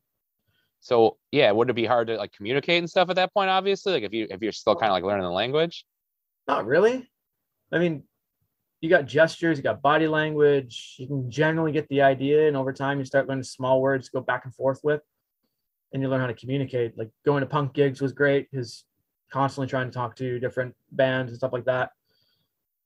So 0.81 1.16
yeah, 1.31 1.50
would 1.50 1.70
it 1.70 1.74
be 1.74 1.87
hard 1.87 2.09
to 2.09 2.16
like 2.16 2.33
communicate 2.33 2.78
and 2.78 2.90
stuff 2.90 3.09
at 3.09 3.16
that 3.16 3.33
point? 3.33 3.50
Obviously, 3.50 3.92
like 3.92 4.02
if 4.02 4.12
you 4.12 4.26
if 4.31 4.42
you're 4.42 4.52
still 4.52 4.76
kind 4.76 4.90
of 4.90 4.94
like 4.94 5.05
learning 5.05 5.24
the 5.24 5.31
language. 5.31 5.87
Not 6.48 6.66
really. 6.66 7.09
I 7.70 7.78
mean, 7.78 8.02
you 8.83 8.90
got 8.90 9.07
gestures, 9.07 9.57
you 9.57 9.62
got 9.62 9.81
body 9.81 10.09
language. 10.09 10.97
You 10.99 11.07
can 11.07 11.31
generally 11.31 11.71
get 11.71 11.88
the 11.88 12.03
idea, 12.03 12.49
and 12.49 12.57
over 12.57 12.73
time, 12.73 12.99
you 12.99 13.05
start 13.05 13.29
learning 13.29 13.45
small 13.45 13.81
words 13.81 14.07
to 14.07 14.12
go 14.12 14.21
back 14.21 14.45
and 14.45 14.53
forth 14.53 14.81
with, 14.83 15.01
and 15.92 16.03
you 16.03 16.09
learn 16.09 16.21
how 16.21 16.27
to 16.27 16.35
communicate. 16.35 16.99
Like 16.99 17.11
going 17.25 17.42
to 17.42 17.47
punk 17.47 17.75
gigs 17.75 18.03
was 18.03 18.12
great 18.12 18.51
because 18.51 18.85
constantly 19.31 19.68
trying 19.68 19.87
to 19.87 19.95
talk 19.95 20.16
to 20.16 20.40
different 20.40 20.75
bands 20.90 21.31
and 21.31 21.38
stuff 21.38 21.53
like 21.53 21.64
that. 21.66 21.92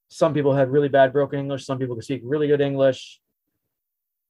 Some 0.08 0.34
people 0.34 0.54
had 0.54 0.70
really 0.70 0.88
bad 0.88 1.14
broken 1.14 1.40
English. 1.40 1.64
Some 1.64 1.78
people 1.78 1.96
could 1.96 2.04
speak 2.04 2.20
really 2.22 2.46
good 2.46 2.60
English. 2.60 3.20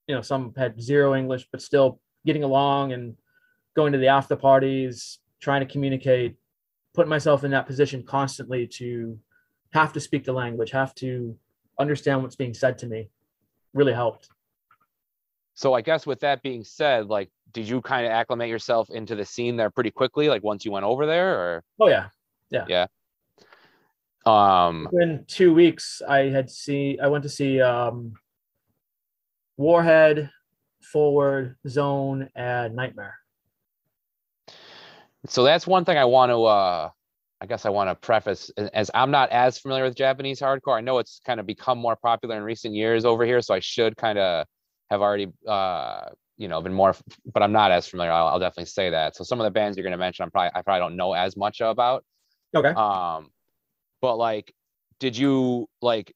You 0.07 0.15
know, 0.15 0.23
some 0.23 0.55
had 0.57 0.81
zero 0.81 1.17
English, 1.17 1.49
but 1.51 1.61
still 1.61 2.01
getting 2.25 2.45
along 2.45 2.93
and 2.93 3.17
going 3.75 3.93
to 3.93 3.99
the 3.99 4.07
after 4.07 4.37
parties, 4.37 5.19
trying 5.41 5.67
to 5.67 5.71
communicate, 5.71 6.37
putting 6.95 7.11
myself 7.11 7.43
in 7.43 7.51
that 7.51 7.67
position 7.67 8.05
constantly 8.05 8.69
to 8.69 9.19
have 9.73 9.93
to 9.95 10.01
speak 10.01 10.25
the 10.25 10.33
language, 10.33 10.71
have 10.71 10.95
to 10.95 11.37
understand 11.79 12.23
what's 12.23 12.37
being 12.37 12.55
said 12.55 12.79
to 12.79 12.87
me, 12.87 13.11
really 13.75 13.93
helped. 13.93 14.29
So 15.55 15.73
I 15.73 15.81
guess 15.81 16.07
with 16.07 16.21
that 16.21 16.43
being 16.43 16.65
said, 16.65 17.07
like, 17.07 17.31
did 17.53 17.67
you 17.69 17.81
kind 17.81 18.05
of 18.05 18.12
acclimate 18.12 18.51
yourself 18.51 18.91
into 18.91 19.15
the 19.15 19.25
scene 19.25 19.57
there 19.57 19.71
pretty 19.71 19.91
quickly? 19.91 20.29
Like 20.29 20.43
once 20.43 20.65
you 20.65 20.71
went 20.71 20.85
over 20.85 21.07
there, 21.07 21.39
or 21.39 21.65
Oh 21.81 21.89
yeah, 21.89 22.09
Yeah. 22.51 22.65
Yeah. 22.69 22.87
um, 24.27 24.89
in 24.93 25.25
two 25.27 25.55
weeks, 25.55 26.03
I 26.07 26.25
had 26.25 26.51
see 26.51 26.99
I 27.03 27.07
went 27.09 27.23
to 27.23 27.31
see 27.31 27.61
um, 27.61 28.15
Warhead, 29.57 30.31
Forward, 30.83 31.57
Zone, 31.67 32.29
and 32.35 32.77
Nightmare. 32.77 33.15
so 35.29 35.43
that's 35.43 35.67
one 35.67 35.85
thing 35.85 35.97
I 35.97 36.05
want 36.05 36.31
to 36.31 36.45
uh 36.45 36.91
I 37.40 37.46
guess 37.46 37.66
I 37.66 37.70
want 37.70 37.90
to 37.90 37.94
preface 37.94 38.51
as 38.72 38.90
I'm 38.94 39.11
not 39.11 39.31
as 39.31 39.59
familiar 39.59 39.85
with 39.85 39.94
Japanese 39.94 40.40
hardcore. 40.40 40.79
I 40.79 40.81
know 40.81 40.99
it's 40.99 41.20
kind 41.27 41.38
of 41.38 41.46
become 41.46 41.79
more 41.79 41.96
popular 41.96 42.37
in 42.37 42.42
recent 42.42 42.75
years 42.75 43.05
over 43.05 43.27
here, 43.27 43.42
so 43.42 43.55
I 43.55 43.61
should 43.61 43.96
kind 43.96 44.18
of 44.18 44.46
have 44.90 45.03
already 45.03 45.27
uh 45.46 46.09
you 46.37 46.49
know 46.49 46.61
been 46.62 46.72
more 46.72 46.94
but 47.33 47.42
I'm 47.42 47.53
not 47.53 47.72
as 47.72 47.88
familiar. 47.88 48.12
I'll, 48.12 48.29
I'll 48.29 48.38
definitely 48.38 48.66
say 48.66 48.90
that. 48.90 49.16
So 49.16 49.25
some 49.25 49.40
of 49.40 49.44
the 49.44 49.51
bands 49.51 49.77
you're 49.77 49.85
going 49.85 49.92
to 49.92 49.99
mention 49.99 50.22
I'm 50.22 50.31
probably 50.31 50.51
I 50.55 50.62
probably 50.62 50.81
don't 50.81 50.96
know 50.96 51.12
as 51.12 51.37
much 51.37 51.61
about. 51.61 52.05
Okay. 52.55 52.70
Um 52.70 53.31
but 54.01 54.16
like 54.16 54.53
did 54.99 55.16
you 55.16 55.68
like 55.83 56.14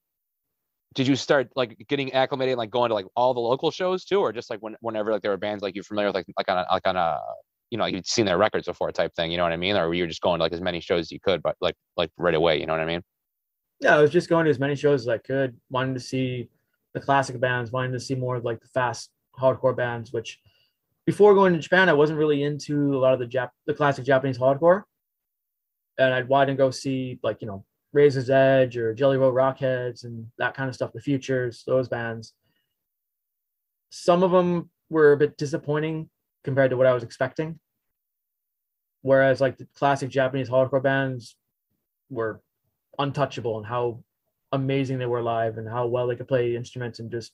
did 0.93 1.07
you 1.07 1.15
start 1.15 1.49
like 1.55 1.77
getting 1.87 2.13
acclimated 2.13 2.57
like 2.57 2.69
going 2.69 2.89
to 2.89 2.95
like 2.95 3.05
all 3.15 3.33
the 3.33 3.39
local 3.39 3.71
shows 3.71 4.05
too 4.05 4.19
or 4.19 4.33
just 4.33 4.49
like 4.49 4.59
when, 4.59 4.75
whenever 4.81 5.11
like 5.11 5.21
there 5.21 5.31
were 5.31 5.37
bands 5.37 5.61
like 5.61 5.75
you're 5.75 5.83
familiar 5.83 6.09
with 6.09 6.15
like 6.15 6.25
like 6.37 6.49
on 6.49 6.57
a 6.57 6.65
like 6.71 6.87
on 6.87 6.95
a 6.95 7.19
you 7.71 7.77
know 7.77 7.85
you'd 7.85 8.05
seen 8.05 8.25
their 8.25 8.37
records 8.37 8.67
before 8.67 8.91
type 8.91 9.15
thing 9.15 9.31
you 9.31 9.37
know 9.37 9.43
what 9.43 9.51
i 9.51 9.57
mean 9.57 9.75
or 9.75 9.91
you 9.93 10.03
were 10.03 10.07
just 10.07 10.21
going 10.21 10.37
to 10.37 10.43
like 10.43 10.53
as 10.53 10.61
many 10.61 10.79
shows 10.79 11.05
as 11.05 11.11
you 11.11 11.19
could 11.19 11.41
but 11.41 11.55
like 11.61 11.75
like 11.97 12.11
right 12.17 12.35
away 12.35 12.59
you 12.59 12.67
know 12.67 12.73
what 12.73 12.81
i 12.81 12.85
mean 12.85 13.01
Yeah, 13.81 13.95
I 13.97 14.01
was 14.01 14.11
just 14.11 14.29
going 14.29 14.45
to 14.45 14.51
as 14.51 14.59
many 14.59 14.75
shows 14.75 15.01
as 15.01 15.07
I 15.07 15.17
could. 15.17 15.57
Wanting 15.71 15.95
to 15.95 15.99
see 15.99 16.49
the 16.93 16.99
classic 16.99 17.39
bands, 17.39 17.71
wanting 17.71 17.93
to 17.93 17.99
see 17.99 18.13
more 18.13 18.35
of 18.35 18.45
like 18.45 18.61
the 18.61 18.67
fast 18.67 19.09
hardcore 19.39 19.75
bands. 19.75 20.13
Which 20.13 20.39
before 21.07 21.33
going 21.33 21.53
to 21.53 21.59
Japan, 21.59 21.89
I 21.89 21.93
wasn't 21.93 22.19
really 22.19 22.43
into 22.43 22.95
a 22.95 22.99
lot 22.99 23.13
of 23.13 23.19
the 23.19 23.25
Jap 23.25 23.49
the 23.65 23.73
classic 23.73 24.05
Japanese 24.05 24.37
hardcore, 24.37 24.83
and 25.97 26.13
I'd 26.13 26.27
widen 26.29 26.55
go 26.57 26.69
see 26.69 27.19
like 27.23 27.41
you 27.41 27.47
know 27.47 27.65
Razor's 27.91 28.29
Edge 28.29 28.77
or 28.77 28.93
Jelly 28.93 29.17
Roll 29.17 29.33
Rockheads 29.33 30.03
and 30.03 30.27
that 30.37 30.53
kind 30.53 30.69
of 30.69 30.75
stuff. 30.75 30.93
The 30.93 31.01
Futures, 31.01 31.63
those 31.65 31.89
bands. 31.89 32.33
Some 33.89 34.21
of 34.21 34.29
them 34.29 34.69
were 34.91 35.11
a 35.11 35.17
bit 35.17 35.37
disappointing 35.37 36.09
compared 36.43 36.71
to 36.71 36.77
what 36.77 36.87
I 36.87 36.93
was 36.93 37.03
expecting. 37.03 37.59
Whereas 39.01 39.41
like 39.41 39.57
the 39.57 39.67
classic 39.75 40.09
Japanese 40.09 40.49
hardcore 40.49 40.83
bands 40.83 41.35
were 42.09 42.41
untouchable 42.99 43.57
and 43.57 43.65
how 43.65 44.03
amazing 44.51 44.99
they 44.99 45.05
were 45.05 45.21
live 45.21 45.57
and 45.57 45.67
how 45.67 45.87
well 45.87 46.07
they 46.07 46.15
could 46.15 46.27
play 46.27 46.55
instruments 46.55 46.99
and 46.99 47.09
just 47.09 47.31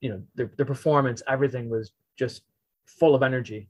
you 0.00 0.10
know 0.10 0.22
their, 0.34 0.50
their 0.56 0.66
performance 0.66 1.22
everything 1.28 1.70
was 1.70 1.92
just 2.18 2.42
full 2.86 3.14
of 3.14 3.22
energy 3.22 3.68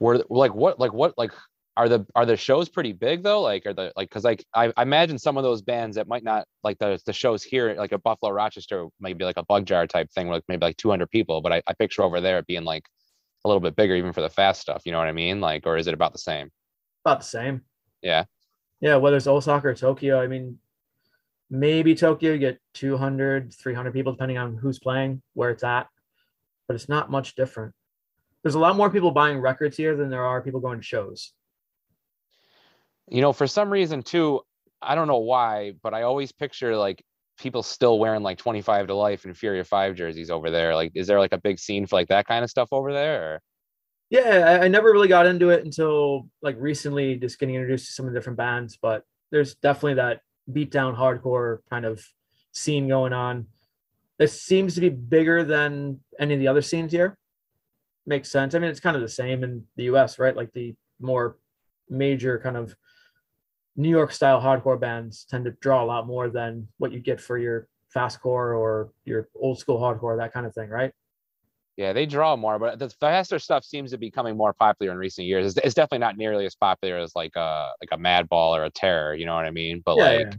Were 0.00 0.24
like 0.28 0.54
what 0.54 0.80
like 0.80 0.92
what 0.92 1.16
like 1.16 1.30
are 1.76 1.88
the 1.88 2.04
are 2.14 2.26
the 2.26 2.36
shows 2.36 2.68
pretty 2.68 2.92
big 2.92 3.22
though? 3.22 3.40
Like 3.42 3.64
are 3.64 3.72
the 3.72 3.92
like 3.96 4.08
because 4.08 4.24
like 4.24 4.44
I, 4.54 4.72
I 4.76 4.82
imagine 4.82 5.18
some 5.18 5.36
of 5.36 5.44
those 5.44 5.62
bands 5.62 5.96
that 5.96 6.08
might 6.08 6.24
not 6.24 6.46
like 6.64 6.78
the 6.78 7.00
the 7.06 7.12
shows 7.12 7.42
here 7.42 7.74
like 7.74 7.92
a 7.92 7.98
Buffalo 7.98 8.32
Rochester 8.32 8.86
maybe 8.98 9.24
like 9.24 9.36
a 9.36 9.44
bug 9.44 9.66
jar 9.66 9.86
type 9.86 10.10
thing 10.10 10.28
like 10.28 10.42
maybe 10.48 10.66
like 10.66 10.76
200 10.78 11.08
people, 11.10 11.40
but 11.40 11.52
I, 11.52 11.62
I 11.66 11.74
picture 11.74 12.02
over 12.02 12.20
there 12.20 12.42
being 12.42 12.64
like 12.64 12.84
a 13.44 13.48
little 13.48 13.60
bit 13.60 13.76
bigger 13.76 13.94
even 13.94 14.12
for 14.12 14.20
the 14.20 14.28
fast 14.28 14.60
stuff. 14.60 14.82
You 14.84 14.92
know 14.92 14.98
what 14.98 15.08
I 15.08 15.12
mean? 15.12 15.40
Like 15.40 15.66
or 15.66 15.76
is 15.76 15.86
it 15.86 15.94
about 15.94 16.12
the 16.12 16.18
same? 16.18 16.50
about 17.04 17.20
the 17.20 17.26
same 17.26 17.62
Yeah. 18.02 18.24
yeah 18.82 18.96
whether 18.96 19.16
it's 19.16 19.26
osaka 19.26 19.68
or 19.68 19.74
tokyo 19.74 20.20
i 20.20 20.26
mean 20.26 20.58
maybe 21.48 21.94
tokyo 21.94 22.32
you 22.32 22.38
get 22.38 22.58
200 22.74 23.54
300 23.54 23.92
people 23.94 24.12
depending 24.12 24.36
on 24.36 24.54
who's 24.58 24.78
playing 24.78 25.22
where 25.32 25.48
it's 25.48 25.64
at 25.64 25.86
but 26.68 26.74
it's 26.74 26.90
not 26.90 27.10
much 27.10 27.34
different 27.36 27.72
there's 28.42 28.54
a 28.54 28.58
lot 28.58 28.76
more 28.76 28.90
people 28.90 29.12
buying 29.12 29.40
records 29.40 29.78
here 29.78 29.96
than 29.96 30.10
there 30.10 30.26
are 30.26 30.42
people 30.42 30.60
going 30.60 30.78
to 30.78 30.84
shows 30.84 31.32
You 33.08 33.22
know, 33.22 33.32
for 33.32 33.46
some 33.46 33.70
reason 33.70 34.02
too, 34.02 34.42
I 34.82 34.94
don't 34.94 35.08
know 35.08 35.18
why, 35.18 35.72
but 35.82 35.94
I 35.94 36.02
always 36.02 36.32
picture 36.32 36.76
like 36.76 37.02
people 37.40 37.62
still 37.62 37.98
wearing 37.98 38.22
like 38.22 38.38
25 38.38 38.86
ta 38.86 38.94
Life 38.94 39.24
and 39.24 39.36
Fury 39.36 39.60
of 39.60 39.68
Five 39.68 39.94
jerseys 39.96 40.30
over 40.30 40.50
there. 40.50 40.74
Like, 40.74 40.92
is 40.94 41.06
there 41.06 41.18
like 41.18 41.32
a 41.32 41.38
big 41.38 41.58
scene 41.58 41.86
for 41.86 41.96
like 41.96 42.08
that 42.08 42.26
kind 42.26 42.44
of 42.44 42.50
stuff 42.50 42.68
over 42.72 42.92
there? 42.92 43.34
Or? 43.34 43.40
yeah 44.10 44.58
I, 44.60 44.64
I 44.64 44.68
never 44.68 44.92
really 44.92 45.08
got 45.08 45.26
into 45.26 45.50
it 45.50 45.64
until 45.64 46.28
like 46.42 46.56
recently 46.58 47.16
just 47.16 47.38
getting 47.38 47.54
introduced 47.54 47.86
to 47.86 47.92
some 47.92 48.06
of 48.06 48.12
the 48.12 48.18
different 48.18 48.36
bands 48.36 48.76
but 48.80 49.04
there's 49.30 49.54
definitely 49.54 49.94
that 49.94 50.20
beat 50.52 50.70
down 50.70 50.94
hardcore 50.94 51.58
kind 51.70 51.86
of 51.86 52.04
scene 52.52 52.88
going 52.88 53.12
on 53.12 53.46
it 54.18 54.28
seems 54.28 54.74
to 54.74 54.80
be 54.80 54.88
bigger 54.90 55.44
than 55.44 56.00
any 56.18 56.34
of 56.34 56.40
the 56.40 56.48
other 56.48 56.60
scenes 56.60 56.92
here 56.92 57.16
makes 58.04 58.30
sense 58.30 58.54
i 58.54 58.58
mean 58.58 58.68
it's 58.68 58.80
kind 58.80 58.96
of 58.96 59.02
the 59.02 59.08
same 59.08 59.44
in 59.44 59.64
the 59.76 59.84
us 59.84 60.18
right 60.18 60.36
like 60.36 60.52
the 60.52 60.74
more 61.00 61.38
major 61.88 62.38
kind 62.38 62.56
of 62.56 62.74
new 63.76 63.88
york 63.88 64.12
style 64.12 64.40
hardcore 64.40 64.78
bands 64.80 65.24
tend 65.30 65.44
to 65.44 65.52
draw 65.60 65.82
a 65.82 65.86
lot 65.86 66.06
more 66.06 66.28
than 66.28 66.66
what 66.78 66.92
you 66.92 67.00
get 67.00 67.20
for 67.20 67.38
your 67.38 67.68
fastcore 67.94 68.58
or 68.58 68.92
your 69.04 69.28
old 69.34 69.58
school 69.58 69.78
hardcore 69.80 70.16
that 70.16 70.32
kind 70.32 70.46
of 70.46 70.54
thing 70.54 70.68
right 70.68 70.92
Yeah, 71.76 71.92
they 71.94 72.04
draw 72.04 72.36
more, 72.36 72.58
but 72.58 72.78
the 72.78 72.90
faster 72.90 73.38
stuff 73.38 73.64
seems 73.64 73.90
to 73.92 73.98
be 73.98 74.08
becoming 74.08 74.36
more 74.36 74.52
popular 74.52 74.92
in 74.92 74.98
recent 74.98 75.26
years. 75.26 75.46
It's, 75.46 75.66
it's 75.66 75.74
definitely 75.74 76.00
not 76.00 76.16
nearly 76.18 76.44
as 76.44 76.54
popular 76.54 76.98
as 76.98 77.12
like 77.16 77.36
a 77.36 77.70
like 77.80 77.88
a 77.92 77.96
Madball 78.02 78.56
or 78.58 78.64
a 78.64 78.70
Terror. 78.70 79.14
You 79.14 79.24
know 79.24 79.34
what 79.34 79.46
I 79.46 79.50
mean? 79.50 79.80
But 79.84 79.96
Yeah, 79.96 80.10
like 80.10 80.28
yeah. 80.30 80.34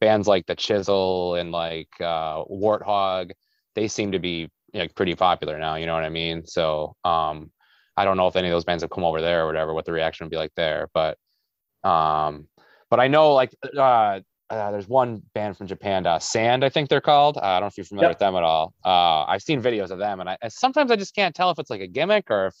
bands 0.00 0.28
like 0.28 0.46
the 0.46 0.54
Chisel 0.54 1.34
and 1.34 1.50
like 1.50 1.88
uh, 2.00 2.44
Warthog, 2.44 3.32
they 3.74 3.88
seem 3.88 4.12
to 4.12 4.20
be 4.20 4.48
you 4.72 4.80
know, 4.82 4.88
pretty 4.94 5.14
popular 5.16 5.58
now. 5.58 5.74
You 5.76 5.86
know 5.86 5.94
what 5.94 6.04
I 6.04 6.10
mean? 6.10 6.46
So 6.46 6.94
um, 7.04 7.50
I 7.96 8.04
don't 8.04 8.16
know 8.16 8.28
if 8.28 8.36
any 8.36 8.48
of 8.48 8.52
those 8.52 8.64
bands 8.64 8.82
have 8.84 8.90
come 8.90 9.04
over 9.04 9.20
there 9.20 9.44
or 9.44 9.46
whatever, 9.46 9.74
what 9.74 9.86
the 9.86 9.92
reaction 9.92 10.26
would 10.26 10.30
be 10.30 10.36
like 10.36 10.54
there. 10.54 10.88
But 10.94 11.18
um, 11.82 12.48
but 12.94 13.00
I 13.00 13.08
know 13.08 13.34
like 13.34 13.52
uh, 13.76 14.20
uh, 14.50 14.70
there's 14.70 14.86
one 14.86 15.20
band 15.34 15.56
from 15.56 15.66
Japan, 15.66 16.06
uh, 16.06 16.20
Sand, 16.20 16.64
I 16.64 16.68
think 16.68 16.88
they're 16.88 17.00
called. 17.00 17.36
Uh, 17.36 17.40
I 17.40 17.54
don't 17.54 17.62
know 17.62 17.66
if 17.66 17.76
you're 17.76 17.84
familiar 17.84 18.10
Yep. 18.10 18.12
with 18.12 18.18
them 18.20 18.36
at 18.36 18.44
all. 18.44 18.72
Uh, 18.84 19.24
I've 19.24 19.42
seen 19.42 19.60
videos 19.60 19.90
of 19.90 19.98
them, 19.98 20.20
and 20.20 20.30
I 20.30 20.38
sometimes 20.46 20.92
I 20.92 20.96
just 20.96 21.12
can't 21.12 21.34
tell 21.34 21.50
if 21.50 21.58
it's 21.58 21.70
like 21.70 21.80
a 21.80 21.88
gimmick 21.88 22.30
or 22.30 22.46
if, 22.46 22.54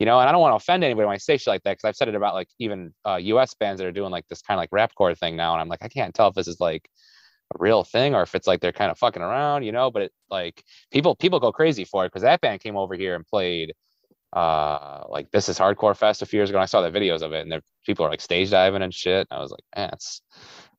you 0.00 0.06
know. 0.06 0.18
And 0.18 0.28
I 0.28 0.32
don't 0.32 0.40
want 0.40 0.50
to 0.50 0.56
offend 0.56 0.82
anybody 0.82 1.06
when 1.06 1.14
I 1.14 1.18
say 1.18 1.36
shit 1.36 1.46
like 1.46 1.62
that 1.62 1.74
because 1.74 1.84
I've 1.84 1.94
said 1.94 2.08
it 2.08 2.16
about 2.16 2.34
like 2.34 2.48
even 2.58 2.92
uh, 3.06 3.20
U.S. 3.22 3.54
bands 3.54 3.80
that 3.80 3.86
are 3.86 3.92
doing 3.92 4.10
like 4.10 4.26
this 4.26 4.42
kind 4.42 4.58
of 4.58 4.62
like 4.62 4.70
rapcore 4.70 5.16
thing 5.16 5.36
now, 5.36 5.52
and 5.52 5.60
I'm 5.60 5.68
like, 5.68 5.84
I 5.84 5.88
can't 5.88 6.12
tell 6.12 6.26
if 6.26 6.34
this 6.34 6.48
is 6.48 6.58
like 6.58 6.88
a 7.54 7.58
real 7.60 7.84
thing 7.84 8.16
or 8.16 8.22
if 8.22 8.34
it's 8.34 8.48
like 8.48 8.58
they're 8.60 8.72
kind 8.72 8.90
of 8.90 8.98
fucking 8.98 9.22
around, 9.22 9.62
you 9.62 9.70
know. 9.70 9.92
But 9.92 10.02
it 10.02 10.12
like 10.28 10.60
people 10.90 11.14
people 11.14 11.38
go 11.38 11.52
crazy 11.52 11.84
for 11.84 12.04
it 12.04 12.08
because 12.08 12.22
that 12.22 12.40
band 12.40 12.62
came 12.62 12.76
over 12.76 12.96
here 12.96 13.14
and 13.14 13.24
played 13.24 13.74
uh 14.34 15.04
like 15.08 15.30
this 15.30 15.48
is 15.48 15.58
hardcore 15.58 15.96
fest 15.96 16.20
a 16.22 16.26
few 16.26 16.38
years 16.38 16.50
ago 16.50 16.58
and 16.58 16.62
i 16.62 16.66
saw 16.66 16.82
the 16.82 16.90
videos 16.90 17.22
of 17.22 17.32
it 17.32 17.40
and 17.40 17.50
there 17.50 17.62
people 17.86 18.04
are 18.04 18.10
like 18.10 18.20
stage 18.20 18.50
diving 18.50 18.82
and 18.82 18.92
shit 18.92 19.26
and 19.30 19.38
i 19.38 19.40
was 19.40 19.50
like 19.50 19.62
man 19.74 19.88
it's 19.92 20.20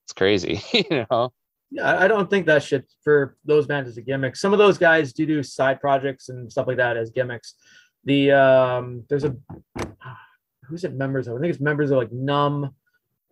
it's 0.03 0.13
crazy 0.13 0.61
you 0.73 1.05
know 1.09 1.31
Yeah, 1.71 1.99
I- 1.99 2.07
don't 2.07 2.29
think 2.29 2.45
that 2.47 2.63
shit 2.63 2.85
for 3.03 3.37
those 3.45 3.65
bands 3.67 3.89
is 3.89 3.97
a 3.97 4.01
gimmick. 4.01 4.35
Some 4.35 4.53
of 4.53 4.59
those 4.59 4.77
guys 4.79 5.13
do 5.13 5.25
do 5.25 5.41
side 5.43 5.79
projects 5.79 6.29
and 6.29 6.51
stuff 6.51 6.65
like 6.67 6.77
that 6.77 6.97
as 6.97 7.11
gimmicks. 7.11 7.53
The 8.05 8.31
um, 8.31 9.03
there's 9.09 9.23
a 9.23 9.35
who's 10.67 10.83
it 10.83 10.93
members 10.93 11.27
of? 11.27 11.35
I 11.37 11.39
think 11.41 11.53
it's 11.53 11.61
members 11.61 11.91
of 11.91 11.97
like 11.97 12.11
Numb, 12.11 12.73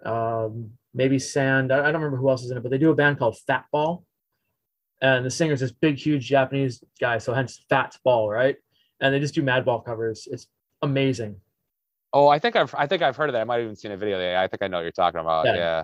um, 0.05 0.71
maybe 0.93 1.17
Sand. 1.19 1.71
I, 1.71 1.79
I 1.79 1.91
don't 1.91 2.01
remember 2.01 2.17
who 2.17 2.29
else 2.29 2.43
is 2.43 2.51
in 2.51 2.57
it, 2.57 2.61
but 2.63 2.69
they 2.71 2.77
do 2.77 2.91
a 2.91 2.95
band 2.95 3.17
called 3.17 3.37
Fat 3.47 3.65
Ball, 3.71 4.03
and 5.01 5.25
the 5.25 5.31
singer's 5.31 5.59
this 5.61 5.71
big, 5.71 5.97
huge 5.97 6.27
Japanese 6.27 6.83
guy, 6.99 7.17
so 7.17 7.33
hence 7.33 7.63
Fat 7.69 7.97
Ball, 8.03 8.29
right? 8.29 8.57
And 8.99 9.13
they 9.13 9.19
just 9.19 9.35
do 9.35 9.41
Madball 9.43 9.83
covers. 9.85 10.27
It's 10.31 10.47
amazing. 10.81 11.35
oh 12.13 12.27
i 12.27 12.37
think 12.39 12.55
i've 12.55 12.73
i 12.77 12.85
think 12.87 13.01
i've 13.01 13.15
heard 13.17 13.29
of 13.29 13.33
that 13.33 13.41
i 13.41 13.43
might 13.43 13.55
have 13.55 13.63
even 13.63 13.75
seen 13.75 13.91
a 13.91 13.97
video 13.97 14.19
yeah 14.19 14.39
i 14.39 14.47
think 14.47 14.61
i 14.61 14.67
know 14.67 14.77
what 14.77 14.83
you're 14.83 14.91
talking 14.91 15.19
about 15.19 15.45
Yeah. 15.47 15.55
yeah 15.55 15.83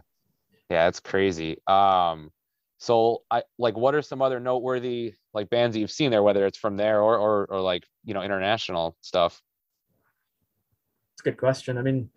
yeah, 0.70 0.88
it's 0.88 1.00
crazy 1.00 1.58
um 1.68 2.30
so 2.78 3.24
i 3.32 3.42
like 3.58 3.76
what 3.76 3.96
are 3.96 4.04
some 4.04 4.22
other 4.22 4.40
noteworthy 4.40 5.16
like 5.34 5.50
bands 5.50 5.74
that 5.74 5.80
you've 5.80 5.92
seen 5.92 6.12
there 6.12 6.22
whether 6.22 6.46
it's 6.46 6.60
from 6.60 6.78
there 6.78 7.02
or 7.02 7.18
or, 7.18 7.46
or 7.50 7.60
like 7.60 7.84
you 8.06 8.14
know 8.14 8.22
international 8.22 8.96
stuff 9.02 9.42
It's 11.16 11.22
a 11.22 11.30
good 11.30 11.38
question. 11.40 11.78
I 11.78 11.82
mean, 11.82 12.10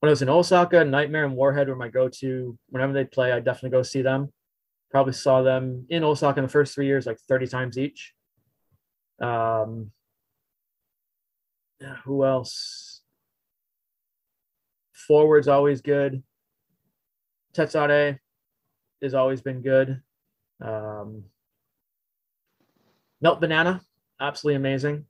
when 0.00 0.08
I 0.08 0.12
was 0.12 0.22
in 0.22 0.28
Osaka, 0.28 0.84
Nightmare 0.84 1.24
and 1.24 1.36
Warhead 1.36 1.68
were 1.68 1.76
my 1.76 1.88
go-to. 1.88 2.56
Whenever 2.68 2.92
they 2.92 3.04
play, 3.04 3.32
I 3.32 3.38
definitely 3.40 3.70
go 3.78 3.82
see 3.82 4.02
them. 4.02 4.32
Probably 4.90 5.12
saw 5.12 5.42
them 5.42 5.86
in 5.88 6.02
Osaka 6.04 6.40
in 6.40 6.44
the 6.46 6.52
first 6.58 6.74
three 6.74 6.86
years, 6.86 7.06
like 7.06 7.18
30 7.28 7.46
times 7.46 7.78
each. 7.78 8.12
Um, 9.20 9.90
who 12.04 12.24
else? 12.24 13.00
Forward's 14.92 15.48
always 15.48 15.80
good. 15.80 16.22
Tetsuarei 17.54 18.18
has 19.02 19.14
always 19.14 19.42
been 19.42 19.62
good. 19.62 20.00
Um, 20.60 21.24
Melt 23.20 23.40
Banana, 23.40 23.82
absolutely 24.20 24.56
amazing. 24.56 25.06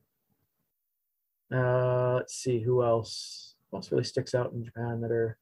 Uh, 1.55 2.15
let's 2.15 2.35
see 2.35 2.61
who 2.61 2.83
else. 2.83 3.55
Who 3.71 3.77
else 3.77 3.91
really 3.93 4.05
sticks 4.05 4.35
out 4.35 4.53
in 4.53 4.65
Japan 4.65 5.01
that 5.03 5.11
are 5.11 5.39